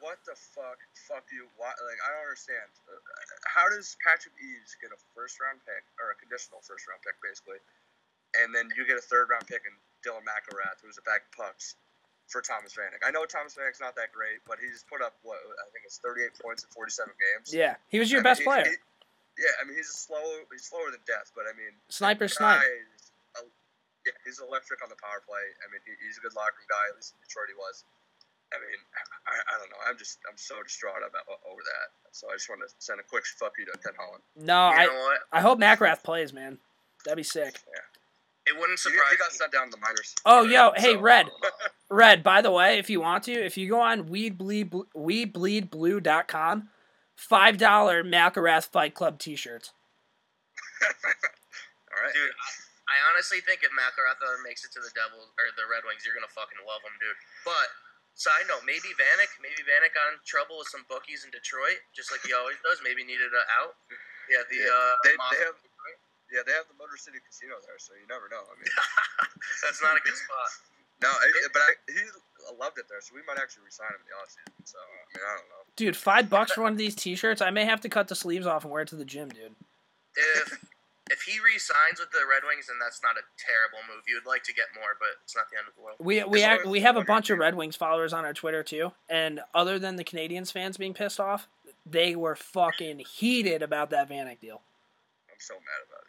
What 0.02 0.18
what 0.18 0.20
the 0.26 0.34
fuck? 0.34 0.80
Fuck 1.12 1.28
you. 1.30 1.46
Why? 1.60 1.70
Like, 1.76 2.00
I 2.02 2.08
don't 2.16 2.24
understand. 2.24 2.66
Uh, 2.88 2.98
How 3.46 3.68
does 3.70 3.94
Patrick 4.02 4.32
Eaves 4.42 4.74
get 4.80 4.90
a 4.96 5.00
first 5.14 5.38
round 5.44 5.60
pick 5.68 5.84
or 6.02 6.10
a 6.10 6.18
conditional 6.18 6.64
first 6.66 6.88
round 6.90 7.04
pick, 7.06 7.20
basically, 7.22 7.60
and 8.42 8.50
then 8.56 8.72
you 8.80 8.88
get 8.90 8.96
a 8.98 9.04
third 9.06 9.28
round 9.30 9.44
pick 9.46 9.68
and 9.70 9.76
Dylan 10.02 10.24
McIlrath, 10.26 10.80
who's 10.82 10.96
a 10.98 11.04
bag 11.06 11.22
of 11.28 11.32
pucks, 11.36 11.76
for 12.30 12.42
Thomas 12.42 12.74
Vanek? 12.78 13.02
I 13.06 13.12
know 13.12 13.26
Thomas 13.26 13.58
Vanek's 13.58 13.82
not 13.82 13.98
that 13.98 14.14
great, 14.14 14.40
but 14.48 14.62
he's 14.62 14.86
put 14.88 15.02
up 15.02 15.18
what 15.26 15.38
I 15.42 15.66
think 15.74 15.84
it's 15.86 15.98
38 16.00 16.38
points 16.40 16.64
in 16.64 16.70
47 16.72 17.10
games. 17.18 17.50
Yeah, 17.54 17.76
he 17.90 17.98
was 18.00 18.10
your 18.14 18.22
I 18.22 18.30
best 18.32 18.40
he- 18.42 18.46
player. 18.48 18.66
he- 18.70 18.78
yeah, 19.42 19.56
I 19.62 19.64
mean 19.64 19.76
he's 19.80 19.88
a 19.90 19.96
slow. 19.96 20.22
He's 20.52 20.68
slower 20.68 20.92
than 20.92 21.00
death, 21.08 21.32
but 21.36 21.46
I 21.50 21.56
mean 21.56 21.72
Sniper 21.90 22.28
guy 22.28 22.60
snipe. 22.60 22.64
is 22.64 23.12
a- 23.40 23.52
yeah, 24.06 24.16
he's 24.28 24.40
electric 24.40 24.84
on 24.84 24.90
the 24.90 25.00
power 25.00 25.24
play. 25.24 25.44
I 25.64 25.72
mean, 25.72 25.80
he, 25.88 25.92
he's 26.04 26.16
a 26.20 26.24
good 26.24 26.36
locker 26.36 26.56
room 26.60 26.68
guy. 26.72 26.86
At 26.92 26.96
least 26.96 27.16
in 27.16 27.20
Detroit, 27.24 27.48
he 27.52 27.56
was. 27.60 27.84
I 28.52 28.58
mean, 28.58 28.80
I, 29.30 29.36
I 29.36 29.54
don't 29.62 29.70
know. 29.70 29.78
I'm 29.88 29.96
just 29.98 30.20
I'm 30.28 30.36
so 30.38 30.60
distraught 30.64 31.04
about 31.08 31.24
over 31.48 31.62
that. 31.62 31.88
So 32.12 32.28
I 32.32 32.34
just 32.36 32.50
want 32.50 32.62
to 32.66 32.70
send 32.84 33.00
a 33.00 33.04
quick 33.08 33.24
fuck 33.40 33.54
you 33.60 33.66
to 33.70 33.76
Ken 33.80 33.94
Holland. 33.96 34.24
No, 34.36 34.70
you 34.72 34.76
I 34.76 34.86
know 34.88 35.00
what? 35.08 35.20
I 35.32 35.40
hope 35.42 35.60
McGrath 35.60 36.02
plays, 36.04 36.34
man. 36.34 36.58
That'd 37.06 37.16
be 37.18 37.24
sick. 37.24 37.62
Yeah. 37.70 38.52
It 38.52 38.58
wouldn't 38.60 38.80
He, 38.80 38.90
surprise 38.90 39.12
he 39.12 39.18
got 39.18 39.32
me. 39.32 39.38
sent 39.38 39.52
down 39.54 39.64
in 39.66 39.70
the 39.70 39.78
minors. 39.78 40.16
Oh, 40.26 40.44
yo, 40.44 40.72
hey, 40.76 40.96
So- 40.96 41.00
Red. 41.00 41.28
Red, 41.90 42.22
by 42.22 42.42
the 42.46 42.52
way, 42.54 42.78
if 42.78 42.90
you 42.90 43.02
want 43.02 43.26
to, 43.26 43.34
if 43.34 43.58
you 43.58 43.66
go 43.68 43.82
on 43.82 44.06
weedbleed, 44.14 44.70
weedbleedblue.com, 44.94 46.70
$5 47.18 47.58
McIlrath 48.06 48.68
Fight 48.70 48.94
Club 48.94 49.18
t 49.18 49.36
shirts. 49.36 49.74
All 50.86 51.98
right. 51.98 52.14
Dude, 52.14 52.30
I, 52.30 52.94
I 52.94 52.96
honestly 53.10 53.42
think 53.42 53.66
if 53.66 53.74
McIlrath 53.74 54.22
makes 54.46 54.62
it 54.64 54.70
to 54.78 54.82
the 54.86 54.94
Devils 54.94 55.34
or 55.42 55.50
the 55.58 55.66
Red 55.66 55.82
Wings, 55.84 56.06
you're 56.06 56.14
gonna 56.16 56.30
fucking 56.30 56.62
love 56.64 56.86
him, 56.86 56.94
dude. 57.02 57.18
But 57.44 57.74
side 58.14 58.46
note, 58.46 58.62
maybe 58.70 58.94
Vanek, 58.96 59.34
maybe 59.42 59.66
Vanek 59.66 59.92
got 59.98 60.14
in 60.14 60.22
trouble 60.30 60.62
with 60.62 60.70
some 60.70 60.86
bookies 60.88 61.26
in 61.26 61.34
Detroit, 61.34 61.82
just 61.98 62.14
like 62.14 62.22
he 62.22 62.38
always 62.38 62.62
does. 62.62 62.80
Maybe 62.86 63.02
needed 63.02 63.34
a 63.34 63.44
out. 63.60 63.74
Yeah, 64.30 64.46
the 64.46 64.62
Yeah, 64.62 64.70
uh, 64.70 64.94
they- 65.04 65.18
Mafia 65.18 65.42
they 65.42 65.46
have- 65.50 65.62
Yeah, 66.30 66.42
they 66.46 66.54
have 66.54 66.70
the 66.70 66.78
Motor 66.78 66.96
City 67.02 67.18
Casino 67.26 67.58
there, 67.66 67.82
so 67.82 67.98
you 67.98 68.06
never 68.06 68.30
know. 68.30 68.46
I 68.46 68.54
mean, 68.62 68.70
That's 69.66 69.82
not 69.82 69.98
a 69.98 70.02
good 70.06 70.14
spot. 70.16 70.50
No, 71.02 71.10
I, 71.10 71.32
but 71.54 71.62
I, 71.62 71.72
he 71.88 72.02
loved 72.60 72.78
it 72.78 72.86
there, 72.90 73.00
so 73.02 73.16
we 73.16 73.22
might 73.28 73.42
actually 73.42 73.64
resign 73.64 73.88
him 73.88 74.02
in 74.04 74.08
the 74.12 74.16
offseason. 74.20 74.66
So 74.66 74.78
I 74.78 75.18
mean, 75.18 75.26
I 75.26 75.36
don't 75.38 75.50
know. 75.50 75.64
Dude, 75.76 75.96
five 75.96 76.30
bucks 76.30 76.52
for 76.52 76.64
one 76.64 76.74
of 76.74 76.78
these 76.78 76.96
t 76.96 77.16
shirts? 77.16 77.42
I 77.42 77.52
may 77.52 77.66
have 77.66 77.82
to 77.82 77.90
cut 77.90 78.08
the 78.08 78.16
sleeves 78.16 78.46
off 78.46 78.64
and 78.64 78.72
wear 78.72 78.82
it 78.82 78.90
to 78.90 78.96
the 78.96 79.06
gym, 79.06 79.30
dude. 79.30 79.56
If 80.16 80.66
if 81.10 81.22
he 81.24 81.40
re-signs 81.40 82.00
with 82.00 82.12
the 82.12 82.20
Red 82.30 82.44
Wings, 82.48 82.68
then 82.68 82.78
that's 82.80 83.02
not 83.02 83.16
a 83.18 83.24
terrible 83.38 83.80
move. 83.88 84.04
You 84.08 84.16
would 84.16 84.30
like 84.30 84.44
to 84.44 84.54
get 84.54 84.66
more, 84.76 84.94
but 85.00 85.10
it's 85.24 85.36
not 85.36 85.46
the 85.52 85.58
end 85.58 85.68
of 85.68 85.76
the 85.76 85.82
world. 85.82 85.98
We 86.00 86.24
we 86.24 86.44
act, 86.44 86.66
we 86.66 86.82
have 86.82 86.96
a 86.96 87.00
under 87.00 87.08
bunch 87.08 87.30
of. 87.30 87.40
Red 87.40 87.56
Wings 87.56 87.76
followers 87.76 88.14
on 88.14 88.26
our 88.26 88.34
Twitter 88.34 88.64
too, 88.64 88.92
and 89.10 89.42
other 89.54 89.80
than 89.80 89.96
the 89.96 90.04
Canadiens 90.04 90.52
fans 90.52 90.78
being 90.78 90.94
pissed 90.94 91.20
off, 91.20 91.48
they 91.86 92.16
were 92.16 92.36
fucking 92.36 93.00
heated 93.00 93.62
about 93.62 93.90
that 93.92 94.10
Vanek 94.10 94.40
deal. 94.40 94.62
I'm 95.30 95.40
so 95.40 95.54
mad 95.56 95.82
about 95.88 96.04
it, 96.04 96.09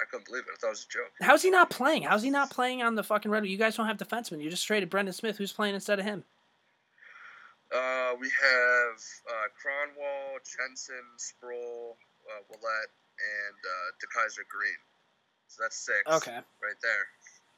I 0.00 0.04
couldn't 0.10 0.26
believe 0.26 0.42
it. 0.44 0.52
I 0.52 0.56
thought 0.58 0.68
it 0.68 0.70
was 0.70 0.86
a 0.90 0.92
joke. 0.92 1.12
How's 1.20 1.42
he 1.42 1.50
not 1.50 1.70
playing? 1.70 2.02
How's 2.02 2.22
he 2.22 2.30
not 2.30 2.50
playing 2.50 2.82
on 2.82 2.94
the 2.94 3.02
fucking 3.02 3.30
Red? 3.30 3.46
You 3.46 3.56
guys 3.56 3.76
don't 3.76 3.86
have 3.86 3.96
defensemen. 3.96 4.42
You 4.42 4.50
just 4.50 4.66
traded 4.66 4.90
Brendan 4.90 5.12
Smith. 5.14 5.36
Who's 5.38 5.52
playing 5.52 5.74
instead 5.74 5.98
of 5.98 6.04
him? 6.04 6.24
Uh, 7.74 8.14
we 8.20 8.28
have 8.28 8.98
uh, 9.26 9.48
Kronwall, 9.54 10.38
Jensen, 10.46 11.02
Sproul, 11.16 11.96
uh, 12.30 12.42
Ouellet, 12.50 12.90
and 13.18 13.58
uh, 13.62 13.88
DeKeyser 14.02 14.46
Green. 14.50 14.78
So 15.48 15.62
that's 15.62 15.76
six. 15.78 16.02
Okay. 16.06 16.38
Right 16.62 16.80
there. 16.82 17.06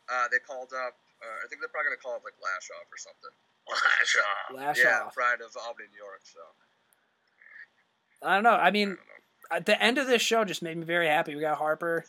Uh, 0.09 0.29
they 0.31 0.39
called 0.39 0.73
up. 0.73 0.97
Uh, 1.21 1.45
I 1.45 1.49
think 1.49 1.61
they're 1.61 1.73
probably 1.73 1.97
gonna 1.97 2.05
call 2.05 2.17
up 2.17 2.25
like 2.25 2.37
Lashoff 2.41 2.85
or 2.93 3.01
something. 3.01 3.33
Lash 3.73 4.17
off. 4.21 4.57
Lash 4.57 4.79
yeah, 4.79 5.09
off. 5.09 5.15
Pride 5.15 5.41
of 5.41 5.57
Albany, 5.57 5.89
New 5.91 5.99
York. 5.99 6.21
So 6.23 6.41
I 8.23 8.35
don't 8.37 8.45
know. 8.45 8.57
I 8.57 8.69
I 8.69 8.71
mean, 8.71 8.95
don't 8.95 9.01
know. 9.01 9.16
At 9.51 9.67
the 9.67 9.81
end 9.83 9.99
of 9.99 10.07
this 10.07 10.23
show 10.23 10.45
just 10.45 10.63
made 10.63 10.77
me 10.77 10.85
very 10.85 11.07
happy. 11.07 11.35
We 11.35 11.41
got 11.41 11.59
Harper, 11.59 12.05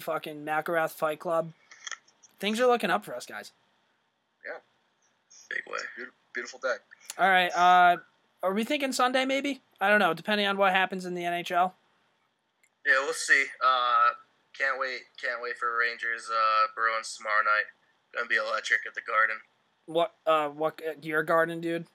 fucking 0.00 0.44
McIlrath 0.44 0.90
Fight 0.92 1.20
Club. 1.20 1.52
Things 2.38 2.60
are 2.60 2.66
looking 2.66 2.90
up 2.90 3.04
for 3.04 3.14
us, 3.14 3.26
guys. 3.26 3.52
Yeah. 4.44 4.58
Big 5.48 5.62
way. 5.72 5.78
Beautiful, 5.96 6.18
beautiful 6.34 6.60
day. 6.60 6.74
All 7.18 7.28
right. 7.28 7.50
Uh, 7.54 7.96
are 8.42 8.52
we 8.52 8.64
thinking 8.64 8.92
Sunday? 8.92 9.24
Maybe. 9.24 9.60
I 9.80 9.88
don't 9.88 10.00
know. 10.00 10.14
Depending 10.14 10.46
on 10.46 10.56
what 10.56 10.72
happens 10.72 11.06
in 11.06 11.14
the 11.14 11.22
NHL. 11.22 11.72
Yeah, 12.84 12.94
we'll 13.04 13.12
see. 13.12 13.44
Uh, 13.64 14.08
can't 14.58 14.78
wait. 14.78 15.00
Can't 15.22 15.40
wait 15.40 15.56
for 15.56 15.78
Rangers 15.78 16.28
uh, 16.30 16.66
Bruins 16.74 17.16
tomorrow 17.16 17.42
night. 17.44 17.64
Gonna 18.14 18.26
be 18.26 18.36
electric 18.36 18.80
at 18.86 18.94
the 18.94 19.00
Garden. 19.02 19.36
What? 19.86 20.14
Uh, 20.26 20.48
what? 20.48 20.80
Uh, 20.86 20.92
your 21.00 21.22
garden, 21.22 21.60
dude. 21.60 21.86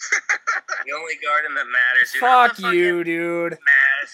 The 0.86 0.92
only 0.92 1.14
Garden 1.22 1.54
that 1.56 1.66
matters. 1.66 2.12
Dude. 2.12 2.20
Fuck 2.20 2.58
you, 2.72 3.04
dude. 3.04 3.58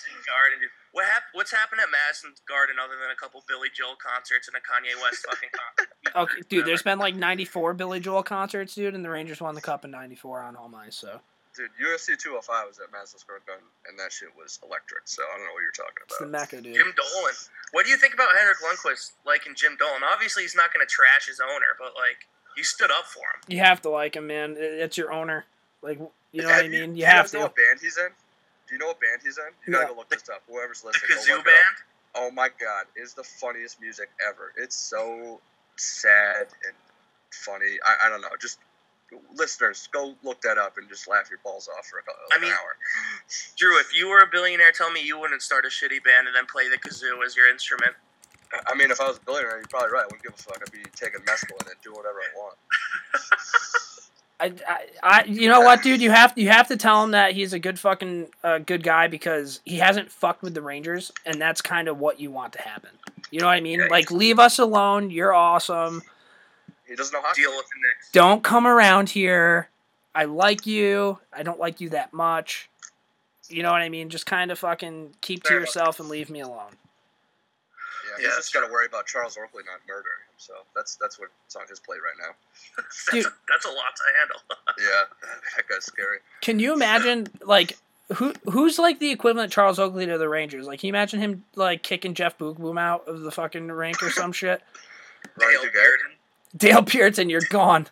Madison 0.05 0.25
Garden. 0.29 0.59
What 0.93 1.05
hap- 1.07 1.31
What's 1.33 1.51
happened 1.53 1.81
at 1.81 1.89
Madison 1.91 2.33
Garden 2.49 2.77
other 2.83 2.95
than 3.01 3.11
a 3.11 3.17
couple 3.17 3.45
Billy 3.49 3.69
Joel 3.73 3.97
concerts 3.97 4.49
and 4.49 4.57
a 4.57 4.61
Kanye 4.65 4.93
West 5.01 5.25
fucking 5.29 5.51
concert? 5.53 5.93
Okay, 6.17 6.41
dude. 6.49 6.65
There's 6.65 6.83
been 6.85 6.99
like 6.99 7.15
94 7.17 7.75
Billy 7.75 8.01
Joel 8.01 8.23
concerts, 8.23 8.75
dude, 8.75 8.95
and 8.95 9.05
the 9.05 9.11
Rangers 9.11 9.41
won 9.41 9.55
the 9.55 9.61
cup 9.61 9.85
in 9.85 9.91
'94 9.91 10.41
on 10.43 10.55
home 10.55 10.75
ice. 10.75 10.97
So 10.97 11.21
Dude, 11.55 11.69
UFC 11.83 12.17
205 12.17 12.69
was 12.69 12.79
at 12.79 12.93
Madison 12.93 13.19
Square 13.19 13.41
Garden, 13.47 13.65
and 13.89 13.99
that 13.99 14.13
shit 14.13 14.29
was 14.37 14.59
electric. 14.63 15.03
So 15.09 15.23
I 15.25 15.37
don't 15.37 15.47
know 15.47 15.53
what 15.53 15.61
you're 15.63 15.73
talking 15.73 16.05
about. 16.05 16.13
it's 16.13 16.19
the 16.19 16.25
about. 16.25 16.41
mecca, 16.41 16.61
dude. 16.63 16.75
Jim 16.77 16.93
Dolan. 16.97 17.35
What 17.73 17.85
do 17.85 17.91
you 17.91 17.97
think 17.97 18.15
about 18.15 18.29
Henrik 18.37 18.59
Lundqvist 18.65 19.13
liking 19.27 19.55
Jim 19.57 19.77
Dolan? 19.79 20.03
Obviously, 20.05 20.43
he's 20.45 20.55
not 20.55 20.73
going 20.73 20.85
to 20.87 20.89
trash 20.89 21.27
his 21.27 21.41
owner, 21.41 21.73
but 21.79 21.93
like 21.97 22.29
he 22.57 22.63
stood 22.63 22.91
up 22.91 23.05
for 23.07 23.21
him. 23.21 23.41
You 23.49 23.59
have 23.61 23.83
to 23.83 23.91
like 23.91 24.17
him, 24.17 24.27
man. 24.29 24.55
It's 24.59 24.97
your 24.97 25.13
owner. 25.13 25.45
Like, 25.83 25.99
you 26.33 26.43
know 26.43 26.49
what 26.49 26.65
I 26.65 26.69
mean? 26.69 26.95
do 26.95 27.01
You 27.01 27.07
have 27.07 27.25
guys 27.27 27.33
know 27.35 27.41
to. 27.41 27.45
what 27.47 27.57
band 27.57 27.81
he's 27.83 27.99
in? 27.99 28.09
Do 28.69 28.75
you 28.75 28.79
know 28.79 28.87
what 28.89 29.01
band 29.01 29.21
he's 29.25 29.39
in? 29.39 29.45
You 29.67 29.73
gotta 29.73 29.87
No. 29.87 29.93
go 29.95 29.99
look 30.01 30.09
this 30.09 30.29
up. 30.29 30.43
Whoever's 30.49 30.81
The 30.83 30.89
listening, 30.89 31.11
go 31.11 31.17
kazoo 31.23 31.37
look 31.39 31.39
it 31.39 31.39
up. 31.39 31.45
band. 31.47 31.77
Oh 32.17 32.31
my 32.31 32.49
god, 32.49 32.87
it's 32.97 33.13
the 33.15 33.23
funniest 33.25 33.81
music 33.81 34.09
ever. 34.27 34.53
It's 34.57 34.75
so 34.77 35.41
sad 35.77 36.49
and 36.67 36.75
funny. 37.33 37.79
I, 37.85 38.07
I 38.07 38.09
don't 38.09 38.21
know. 38.23 38.31
Just 38.41 38.59
listeners, 39.35 39.89
go 39.93 40.15
look 40.25 40.41
that 40.41 40.59
up 40.59 40.79
and 40.79 40.89
just 40.89 41.07
laugh 41.07 41.31
your 41.31 41.39
balls 41.45 41.69
off 41.79 41.87
for 41.87 41.99
a, 42.01 42.03
cou- 42.03 42.13
I 42.33 42.37
an 42.37 42.43
mean- 42.43 42.51
hour. 42.53 42.77
Drew, 43.57 43.79
if 43.79 43.95
you 43.97 44.09
were 44.09 44.21
a 44.21 44.27
billionaire, 44.27 44.73
tell 44.73 44.91
me 44.91 45.01
you 45.03 45.19
wouldn't 45.19 45.43
start 45.43 45.65
a 45.65 45.69
shitty 45.69 46.03
band 46.03 46.27
and 46.27 46.35
then 46.35 46.47
play 46.47 46.69
the 46.69 46.77
kazoo 46.79 47.25
as 47.25 47.37
your 47.37 47.49
instrument. 47.49 47.95
I 48.67 48.75
mean, 48.75 48.91
if 48.91 49.01
I 49.01 49.07
was 49.09 49.19
a 49.19 49.21
billionaire, 49.21 49.59
you're 49.59 49.67
probably 49.69 49.91
right. 49.91 50.03
I 50.03 50.07
wouldn't 50.07 50.23
give 50.23 50.33
a 50.35 50.37
fuck. 50.43 50.63
I'd 50.65 50.73
be 50.73 50.83
taking 50.97 51.21
mescaline 51.21 51.67
and 51.67 51.77
do 51.83 51.93
whatever 51.93 52.19
I 52.21 52.31
want. 52.39 52.57
I, 54.39 54.53
I, 54.69 54.79
I, 55.03 55.25
you 55.25 55.49
know 55.49 55.61
what, 55.61 55.83
dude? 55.83 56.03
You 56.03 56.11
have 56.11 56.33
you 56.37 56.49
have 56.49 56.69
to 56.69 56.77
tell 56.77 57.03
him 57.03 57.13
that 57.13 57.33
he's 57.33 57.53
a 57.55 57.59
good 57.59 57.79
fucking 57.79 58.29
uh, 58.45 58.59
good 58.59 58.83
guy 58.83 59.09
because 59.09 59.61
he 59.65 59.79
hasn't 59.79 60.11
fucked 60.11 60.43
with 60.43 60.53
the 60.55 60.61
Rangers, 60.63 61.11
and 61.25 61.41
that's 61.41 61.63
kind 61.63 61.89
of 61.89 61.99
what 61.99 62.21
you 62.21 62.31
want 62.31 62.53
to 62.55 62.61
happen. 62.63 62.91
You 63.31 63.41
know 63.41 63.47
what 63.47 63.53
I 63.53 63.61
mean? 63.61 63.81
Yeah, 63.81 63.87
Like, 63.91 64.11
leave 64.11 64.39
us 64.39 64.59
alone. 64.59 65.11
You're 65.11 65.33
awesome. 65.35 66.03
He 66.87 66.95
doesn't 66.95 67.13
know 67.13 67.23
how 67.23 67.33
to 67.33 67.41
Deal 67.41 67.51
with 67.51 67.67
the 67.67 67.89
Knicks. 67.89 68.11
Don't 68.13 68.45
come 68.45 68.67
around 68.67 69.11
here. 69.11 69.69
I 70.15 70.25
like 70.27 70.67
you. 70.67 71.19
I 71.33 71.43
don't 71.43 71.59
like 71.59 71.81
you 71.81 71.89
that 71.91 72.13
much. 72.13 72.69
You 73.49 73.63
know 73.63 73.73
what 73.73 73.81
I 73.83 73.89
mean? 73.89 74.09
Just 74.11 74.27
kind 74.27 74.51
of 74.51 74.59
fucking 74.59 75.15
keep 75.21 75.43
to 75.45 75.49
Fair 75.49 75.57
enough. 75.59 75.69
yourself 75.69 76.01
and 76.01 76.09
leave 76.09 76.31
me 76.31 76.41
alone. 76.41 76.73
Yeah, 78.19 78.25
Yeah, 78.25 78.29
he's 78.31 78.37
just 78.37 78.55
got 78.55 78.67
to 78.67 78.73
worry 78.73 78.87
about 78.87 79.07
Charles 79.07 79.37
Oakley 79.37 79.63
not 79.67 79.81
murdering 79.87 80.05
him. 80.29 80.35
So 80.39 80.55
that's 80.75 80.97
that's 80.97 81.19
what's 81.19 81.57
on 81.57 81.67
his 81.69 81.81
plate 81.81 82.01
right 82.03 82.15
now. 82.21 82.35
That's, 83.13 83.27
a, 83.27 83.31
that's 83.49 83.65
a 83.65 83.69
lot 83.69 83.95
to 83.97 84.03
handle. 84.19 84.41
Yeah, 84.79 85.29
that 85.57 85.67
guy's 85.69 85.85
scary. 85.87 86.19
Can 86.43 86.59
you 86.59 86.75
imagine 86.75 87.29
like 87.43 87.79
who 88.15 88.35
who's 88.45 88.79
like 88.79 88.99
the 88.99 89.11
equivalent 89.11 89.51
Charles 89.53 89.79
Oakley 89.79 90.05
to 90.07 90.19
the 90.19 90.29
Rangers? 90.29 90.67
Like, 90.67 90.81
can 90.81 90.89
you 90.89 90.93
imagine 90.93 91.19
him 91.21 91.45
like 91.55 91.83
kicking 91.83 92.13
Jeff 92.15 92.37
Beukeboom 92.37 92.79
out 92.79 93.09
of 93.09 93.21
the 93.23 93.31
fucking 93.31 93.69
rink 93.69 94.03
or 94.03 94.11
some 94.11 94.33
shit? 94.33 94.61
Dale 95.39 95.49
Duguay. 95.61 95.73
Bearden. 95.75 96.57
Dale 96.59 96.83
Pearson, 96.83 97.31
you're 97.31 97.41
gone. 97.51 97.87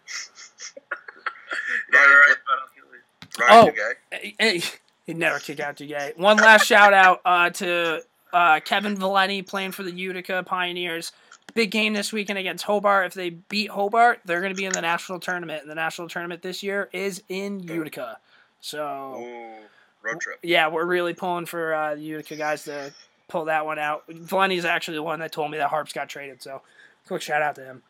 Yeah, 1.93 1.99
Ronnie, 1.99 2.15
right. 2.15 2.37
but 2.47 3.49
Ronnie 3.49 3.71
Oh. 3.71 3.73
Duguay. 3.73 3.93
Hey, 4.21 4.35
hey, 4.39 4.63
He'd 5.07 5.19
never 5.19 5.39
kick 5.39 5.61
out 5.61 5.77
Duguay. 5.77 6.17
One 6.17 6.37
last 6.39 6.67
shout 6.67 6.95
out 6.95 7.21
uh, 7.25 7.51
to 7.51 8.03
uh, 8.35 8.61
Kevin 8.61 8.97
Valenti 8.97 9.43
playing 9.43 9.73
for 9.73 9.83
the 9.83 9.93
Utica 9.93 10.43
Pioneers. 10.45 11.13
Big 11.55 11.71
game 11.71 11.93
this 11.93 12.13
weekend 12.13 12.39
against 12.39 12.65
Hobart. 12.65 13.07
If 13.07 13.15
they 13.15 13.31
beat 13.31 13.71
Hobart, 13.71 14.21
they're 14.25 14.41
going 14.41 14.53
to 14.53 14.57
be 14.57 14.65
in 14.65 14.73
the 14.73 14.81
national 14.81 15.21
tournament. 15.21 15.63
And 15.63 15.71
the 15.71 15.75
national 15.77 16.09
tournament 16.09 16.43
this 16.43 16.63
year 16.63 16.89
is 16.93 17.23
in 17.29 17.61
Utica. 17.61 18.19
So 18.61 19.17
Ooh, 19.21 19.65
road 20.03 20.21
trip. 20.21 20.39
yeah, 20.43 20.69
we're 20.69 20.87
really 20.87 21.15
pulling 21.15 21.47
for 21.47 21.75
uh, 21.75 21.95
the 21.95 22.01
Utica 22.01 22.37
guys 22.37 22.65
to 22.65 22.93
pull 23.29 23.45
that 23.45 23.65
one 23.67 23.79
out. 23.79 24.05
Valenti's 24.09 24.65
actually 24.65 24.97
the 24.97 25.03
one 25.03 25.21
that 25.21 25.33
told 25.33 25.51
me 25.51 25.59
that 25.59 25.69
Harps 25.69 25.93
got 25.93 26.09
traded. 26.09 26.43
So 26.43 26.63
quick 27.07 27.23
shout 27.23 27.43
out 27.43 27.55
to 27.57 27.65
him. 27.65 27.83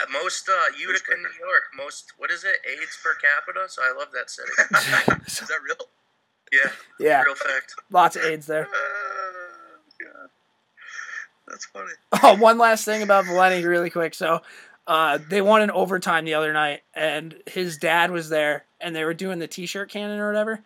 At 0.00 0.10
most 0.10 0.48
uh, 0.48 0.52
Utica, 0.78 1.12
New 1.16 1.22
York, 1.22 1.64
most 1.76 2.12
what 2.16 2.30
is 2.30 2.44
it? 2.44 2.56
AIDS 2.70 2.98
per 3.02 3.14
capita. 3.16 3.68
So 3.68 3.82
I 3.82 3.92
love 3.98 4.08
that 4.14 4.30
city. 4.30 4.48
Is 5.26 5.40
that 5.48 5.58
real? 5.62 5.76
yeah, 6.50 6.70
yeah, 6.98 7.22
real 7.22 7.34
fact. 7.34 7.74
lots 7.90 8.16
of 8.16 8.24
AIDS 8.24 8.46
there. 8.46 8.66
Uh, 8.66 8.68
God. 8.68 9.19
That's 11.50 11.66
funny. 11.66 11.92
Oh, 12.22 12.36
one 12.36 12.58
last 12.58 12.84
thing 12.84 13.02
about 13.02 13.24
Valenti, 13.26 13.64
really 13.64 13.90
quick. 13.90 14.14
So, 14.14 14.42
Uh, 14.86 15.18
they 15.28 15.40
won 15.40 15.62
in 15.62 15.70
overtime 15.70 16.24
the 16.24 16.34
other 16.34 16.52
night, 16.52 16.80
and 16.94 17.36
his 17.46 17.76
dad 17.78 18.10
was 18.10 18.28
there, 18.28 18.64
and 18.80 18.94
they 18.96 19.04
were 19.04 19.14
doing 19.14 19.38
the 19.38 19.46
T-shirt 19.46 19.88
cannon 19.90 20.18
or 20.18 20.26
whatever. 20.28 20.60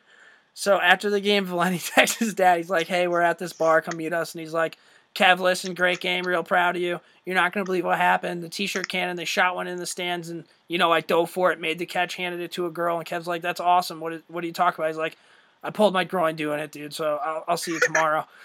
So 0.55 0.80
after 0.80 1.11
the 1.11 1.20
game, 1.20 1.45
Valenti 1.47 1.78
texts 1.78 2.18
his 2.18 2.35
dad. 2.35 2.59
He's 2.59 2.70
like, 2.70 2.87
"Hey, 2.87 3.09
we're 3.09 3.20
at 3.20 3.39
this 3.39 3.53
bar. 3.53 3.82
Come 3.82 3.97
meet 3.99 4.12
us." 4.12 4.35
And 4.35 4.41
he's 4.41 4.55
like, 4.55 4.78
"Kev, 5.14 5.41
listen, 5.41 5.74
great 5.74 6.01
game. 6.01 6.24
Real 6.24 6.45
proud 6.45 6.76
of 6.76 6.82
you. 6.82 7.01
You're 7.26 7.35
not 7.35 7.53
gonna 7.53 7.64
believe 7.64 7.85
what 7.85 7.99
happened. 7.99 8.43
The 8.43 8.49
T-shirt 8.49 8.89
cannon. 8.89 9.16
They 9.16 9.24
shot 9.26 9.57
one 9.57 9.66
in 9.66 9.76
the 9.78 9.87
stands, 9.87 10.28
and 10.30 10.45
you 10.68 10.78
know 10.78 10.93
I 10.93 11.01
dove 11.01 11.30
for 11.30 11.53
it, 11.53 11.61
made 11.61 11.78
the 11.78 11.87
catch, 11.87 12.14
handed 12.16 12.41
it 12.41 12.53
to 12.53 12.66
a 12.66 12.70
girl, 12.70 12.99
and 12.99 13.07
Kev's 13.07 13.26
like, 13.26 13.43
"That's 13.43 13.61
awesome. 13.61 14.01
What? 14.01 14.12
Is, 14.14 14.22
what 14.28 14.45
are 14.45 14.47
you 14.47 14.53
talking 14.53 14.80
about?" 14.82 14.89
He's 14.89 14.97
like, 14.97 15.16
"I 15.62 15.70
pulled 15.70 15.93
my 15.93 16.05
groin 16.05 16.37
doing 16.37 16.61
it, 16.61 16.72
dude. 16.72 16.95
So 16.95 17.18
I'll, 17.24 17.45
I'll 17.49 17.57
see 17.59 17.72
you 17.72 17.80
tomorrow." 17.80 18.26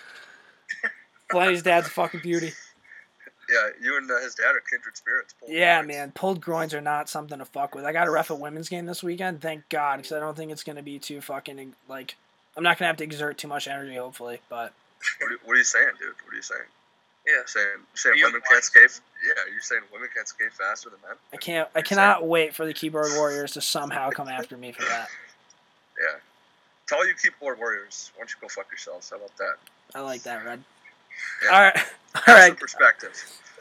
Valenti's 1.32 1.64
dad's 1.64 1.88
a 1.88 1.90
fucking 1.92 2.22
beauty. 2.22 2.52
Yeah, 3.52 3.70
you 3.82 3.98
and 3.98 4.10
uh, 4.10 4.20
his 4.22 4.36
dad 4.36 4.56
are 4.56 4.62
kindred 4.70 4.96
spirits. 4.96 5.34
Pulled 5.40 5.52
Yeah, 5.52 5.80
groins. 5.82 5.88
man, 5.88 6.12
pulled 6.12 6.40
groins 6.42 6.74
are 6.76 6.82
not 6.82 7.10
something 7.10 7.40
to 7.40 7.46
fuck 7.46 7.74
with. 7.74 7.84
I 7.84 7.92
got 7.92 8.08
a 8.08 8.12
ref 8.12 8.30
a 8.30 8.36
women's 8.36 8.70
game 8.70 8.86
this 8.86 9.02
weekend. 9.02 9.42
Thank 9.42 9.68
God, 9.70 9.98
because 9.98 10.12
I 10.12 10.20
don't 10.20 10.38
think 10.38 10.52
it's 10.52 10.64
gonna 10.64 10.84
be 10.84 11.00
too 11.00 11.20
fucking 11.22 11.74
like. 11.88 12.16
I'm 12.56 12.64
not 12.64 12.78
gonna 12.78 12.88
have 12.88 12.98
to 12.98 13.04
exert 13.04 13.38
too 13.40 13.48
much 13.48 13.68
energy, 13.68 13.96
hopefully. 13.96 14.40
But 14.50 14.74
What 15.20 15.32
are, 15.32 15.38
what 15.46 15.54
are 15.54 15.58
you 15.58 15.64
saying, 15.64 15.88
dude? 16.00 16.14
What 16.26 16.34
are 16.34 16.36
you 16.36 16.42
saying? 16.44 16.62
Yeah. 17.26 17.34
You're 17.38 17.48
saying 17.48 17.66
saying 17.96 18.14
Are 18.14 18.18
you 18.18 18.26
women 18.26 18.42
blind? 18.48 18.52
can't 18.52 18.64
skate? 18.64 19.02
Yeah, 19.26 19.44
you're 19.52 19.62
saying 19.62 19.82
women 19.92 20.10
can't 20.14 20.28
skate 20.28 20.54
faster 20.54 20.90
than 20.92 21.00
men? 21.08 21.18
I 21.34 21.38
can't. 21.38 21.70
I 21.74 21.80
You're 21.80 21.84
cannot 21.86 22.28
wait 22.28 22.54
for 22.54 22.66
the 22.68 22.74
keyboard 22.74 23.08
warriors 23.16 23.54
to 23.54 23.62
somehow 23.62 24.12
come 24.12 24.28
after 24.30 24.58
me 24.58 24.74
for 24.74 24.84
that. 24.84 25.10
Yeah. 26.00 26.20
To 26.88 26.96
all 26.96 27.08
you 27.08 27.14
keyboard 27.16 27.58
warriors, 27.58 28.12
why 28.16 28.22
don't 28.22 28.30
you 28.30 28.36
go 28.42 28.48
fuck 28.48 28.68
yourselves? 28.70 29.10
How 29.10 29.18
about 29.18 29.36
that? 29.38 29.56
I 29.96 30.02
like 30.02 30.22
that, 30.24 30.46
Red. 30.46 30.64
Yeah. 31.44 31.56
All 31.56 31.62
right, 31.62 31.80
all 32.28 32.34
right. 32.36 32.58
perspective. 32.58 33.12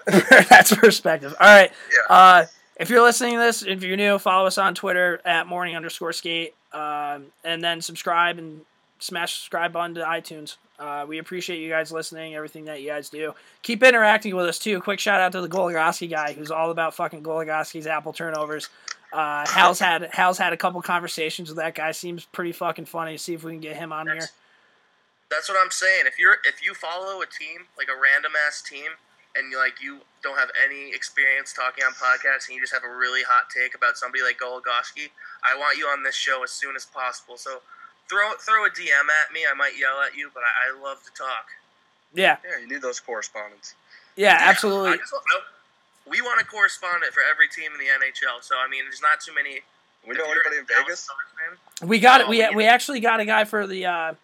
That's 0.49 0.75
perspective. 0.75 1.35
All 1.39 1.47
right. 1.47 1.71
Yeah. 1.93 2.15
Uh, 2.15 2.47
if 2.77 2.89
you're 2.91 3.03
listening 3.03 3.35
to 3.35 3.41
this, 3.41 3.63
if 3.63 3.83
you're 3.83 3.97
new, 3.97 4.19
follow 4.19 4.47
us 4.47 4.57
on 4.57 4.75
Twitter 4.75 5.21
at 5.25 5.47
morning 5.47 5.77
underscore 5.77 6.13
skate, 6.13 6.55
um, 6.73 7.27
and 7.45 7.63
then 7.63 7.83
subscribe 7.83 8.39
and 8.39 8.63
smash 9.01 9.35
subscribe 9.35 9.73
button 9.73 9.95
to 9.97 10.03
iTunes. 10.03 10.57
Uh, 10.79 11.05
we 11.09 11.19
appreciate 11.19 11.59
you 11.59 11.69
guys 11.69 11.91
listening, 11.91 12.35
everything 12.37 12.67
that 12.67 12.81
you 12.81 12.89
guys 12.89 13.11
do. 13.11 13.35
Keep 13.63 13.83
interacting 13.83 14.35
with 14.37 14.47
us 14.47 14.59
too. 14.59 14.81
Quick 14.81 15.01
shout 15.01 15.21
out 15.21 15.33
to 15.33 15.41
the 15.41 15.49
Goligoski 15.49 16.09
guy, 16.09 16.33
who's 16.33 16.51
all 16.53 16.71
about 16.71 16.95
fucking 16.95 17.23
Goligoski's 17.23 17.87
apple 17.87 18.13
turnovers. 18.13 18.69
Uh, 19.13 19.47
Hal's 19.49 19.81
had 19.81 20.09
Hal's 20.13 20.39
had 20.39 20.53
a 20.53 20.57
couple 20.57 20.81
conversations 20.83 21.49
with 21.49 21.59
that 21.59 21.75
guy. 21.75 21.91
Seems 21.93 22.27
pretty 22.27 22.53
fucking 22.53 22.85
funny. 22.85 23.17
See 23.17 23.35
if 23.35 23.43
we 23.43 23.53
can 23.53 23.61
get 23.61 23.77
him 23.77 23.93
on 23.93 24.07
here. 24.07 24.29
That's- 25.31 25.47
That's 25.47 25.49
what 25.49 25.59
I'm 25.63 25.71
saying. 25.71 26.07
If 26.07 26.19
you're 26.19 26.39
if 26.45 26.63
you 26.65 26.75
follow 26.75 27.21
a 27.23 27.27
team 27.27 27.67
like 27.77 27.89
a 27.89 27.99
random 28.01 28.33
ass 28.47 28.63
team 28.63 28.91
and 29.37 29.51
you 29.53 29.59
like 29.59 29.81
you 29.83 30.01
don't 30.23 30.39
have 30.39 30.51
any 30.65 30.91
experience 30.95 31.53
talking 31.53 31.85
on 31.85 31.93
podcasts 31.93 32.49
and 32.49 32.57
you 32.57 32.61
just 32.61 32.73
have 32.73 32.83
a 32.85 32.89
really 32.97 33.23
hot 33.23 33.51
take 33.55 33.75
about 33.75 33.97
somebody 33.99 34.23
like 34.25 34.39
Goligoski, 34.39 35.11
I 35.45 35.57
want 35.57 35.77
you 35.79 35.87
on 35.87 36.03
this 36.03 36.15
show 36.17 36.43
as 36.43 36.51
soon 36.51 36.75
as 36.77 36.85
possible. 36.87 37.37
So 37.37 37.61
throw 38.09 38.33
throw 38.41 38.65
a 38.65 38.71
DM 38.71 39.07
at 39.23 39.33
me. 39.33 39.45
I 39.49 39.55
might 39.55 39.79
yell 39.79 40.01
at 40.01 40.17
you, 40.17 40.31
but 40.35 40.43
I, 40.43 40.73
I 40.75 40.83
love 40.83 41.03
to 41.05 41.13
talk. 41.13 41.47
Yeah, 42.15 42.39
Yeah, 42.43 42.59
you 42.61 42.69
need 42.69 42.81
those 42.83 42.99
correspondents. 43.01 43.75
yeah, 44.17 44.39
I 44.41 44.49
absolutely. 44.49 44.97
just, 44.97 45.13
I, 45.13 45.41
we 46.09 46.23
want 46.23 46.41
a 46.41 46.45
correspondent 46.45 47.13
for 47.13 47.21
every 47.31 47.49
team 47.49 47.71
in 47.73 47.79
the 47.79 47.85
NHL. 47.85 48.43
So 48.43 48.57
I 48.57 48.67
mean, 48.69 48.85
there's 48.85 49.03
not 49.03 49.21
too 49.21 49.35
many. 49.35 49.61
We 50.07 50.15
know 50.15 50.25
anybody 50.25 50.57
in 50.57 50.65
Vegas? 50.65 51.07
Fan- 51.81 51.89
We 51.89 51.99
got 51.99 52.23
it. 52.23 52.27
Oh, 52.29 52.31
We 52.31 52.49
we 52.57 52.65
actually 52.65 53.01
got 53.01 53.21
a 53.21 53.27
guy 53.27 53.45
for 53.45 53.67
the. 53.67 53.85
Uh, 53.87 54.15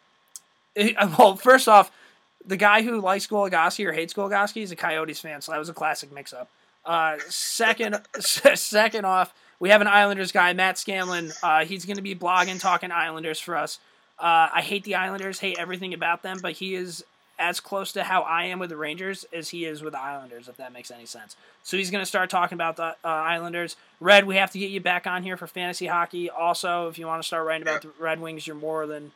well, 1.18 1.36
first 1.36 1.68
off, 1.68 1.90
the 2.44 2.56
guy 2.56 2.82
who 2.82 3.00
likes 3.00 3.26
Goligoski 3.26 3.86
or 3.86 3.92
hates 3.92 4.12
Goligoski 4.12 4.62
is 4.62 4.70
a 4.70 4.76
Coyotes 4.76 5.20
fan, 5.20 5.40
so 5.40 5.52
that 5.52 5.58
was 5.58 5.68
a 5.68 5.74
classic 5.74 6.12
mix-up. 6.12 6.50
Uh, 6.84 7.16
second, 7.28 8.00
second 8.20 9.04
off, 9.04 9.34
we 9.60 9.70
have 9.70 9.80
an 9.80 9.88
Islanders 9.88 10.32
guy, 10.32 10.52
Matt 10.52 10.78
Scanlon. 10.78 11.32
Uh, 11.42 11.64
he's 11.64 11.84
going 11.84 11.96
to 11.96 12.02
be 12.02 12.14
blogging, 12.14 12.60
talking 12.60 12.90
Islanders 12.90 13.40
for 13.40 13.56
us. 13.56 13.78
Uh, 14.18 14.48
I 14.52 14.62
hate 14.62 14.84
the 14.84 14.94
Islanders, 14.94 15.40
hate 15.40 15.58
everything 15.58 15.94
about 15.94 16.22
them, 16.22 16.38
but 16.40 16.52
he 16.52 16.74
is 16.74 17.04
as 17.38 17.58
close 17.58 17.92
to 17.92 18.04
how 18.04 18.22
I 18.22 18.44
am 18.44 18.60
with 18.60 18.70
the 18.70 18.76
Rangers 18.76 19.24
as 19.32 19.48
he 19.48 19.64
is 19.64 19.82
with 19.82 19.92
the 19.92 20.00
Islanders, 20.00 20.46
if 20.48 20.56
that 20.58 20.72
makes 20.72 20.90
any 20.90 21.06
sense. 21.06 21.36
So 21.64 21.76
he's 21.76 21.90
going 21.90 22.02
to 22.02 22.06
start 22.06 22.30
talking 22.30 22.54
about 22.54 22.76
the 22.76 22.94
uh, 23.04 23.08
Islanders. 23.08 23.76
Red, 23.98 24.24
we 24.24 24.36
have 24.36 24.52
to 24.52 24.58
get 24.58 24.70
you 24.70 24.80
back 24.80 25.06
on 25.06 25.24
here 25.24 25.36
for 25.36 25.48
fantasy 25.48 25.86
hockey. 25.86 26.30
Also, 26.30 26.88
if 26.88 26.98
you 26.98 27.06
want 27.06 27.22
to 27.22 27.26
start 27.26 27.44
writing 27.46 27.62
about 27.62 27.82
the 27.82 27.90
Red 27.98 28.20
Wings, 28.20 28.46
you're 28.46 28.54
more 28.54 28.86
than 28.86 29.10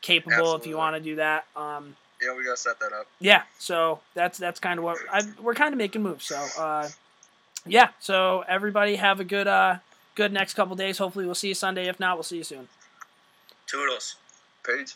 capable 0.00 0.34
Absolutely. 0.34 0.60
if 0.60 0.66
you 0.66 0.76
want 0.76 0.96
to 0.96 1.02
do 1.02 1.16
that. 1.16 1.46
Um, 1.56 1.96
yeah, 2.22 2.34
we 2.36 2.44
gotta 2.44 2.56
set 2.56 2.80
that 2.80 2.92
up. 2.92 3.06
Yeah, 3.20 3.42
so 3.58 4.00
that's 4.14 4.38
that's 4.38 4.60
kind 4.60 4.78
of 4.78 4.84
what 4.84 4.98
I, 5.12 5.22
we're 5.42 5.54
kind 5.54 5.72
of 5.74 5.78
making 5.78 6.02
moves. 6.02 6.26
So 6.26 6.46
uh, 6.58 6.88
yeah, 7.66 7.88
so 8.00 8.44
everybody 8.48 8.96
have 8.96 9.20
a 9.20 9.24
good 9.24 9.46
uh, 9.46 9.78
good 10.14 10.32
next 10.32 10.54
couple 10.54 10.76
days. 10.76 10.98
Hopefully, 10.98 11.26
we'll 11.26 11.34
see 11.34 11.48
you 11.48 11.54
Sunday. 11.54 11.88
If 11.88 12.00
not, 12.00 12.16
we'll 12.16 12.22
see 12.22 12.38
you 12.38 12.44
soon. 12.44 12.68
Toodles. 13.66 14.16
Paige. 14.64 14.94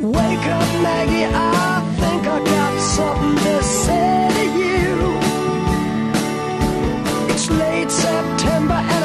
Wake 0.00 0.46
up, 0.46 0.82
Maggie. 0.82 1.26
I 1.26 1.96
think 1.98 2.26
I 2.26 2.44
got 2.44 2.80
something 2.80 3.36
to 3.44 3.62
say 3.62 4.28
to 4.32 4.44
you. 4.58 5.18
It's 7.34 7.50
late 7.50 7.90
September. 7.90 8.95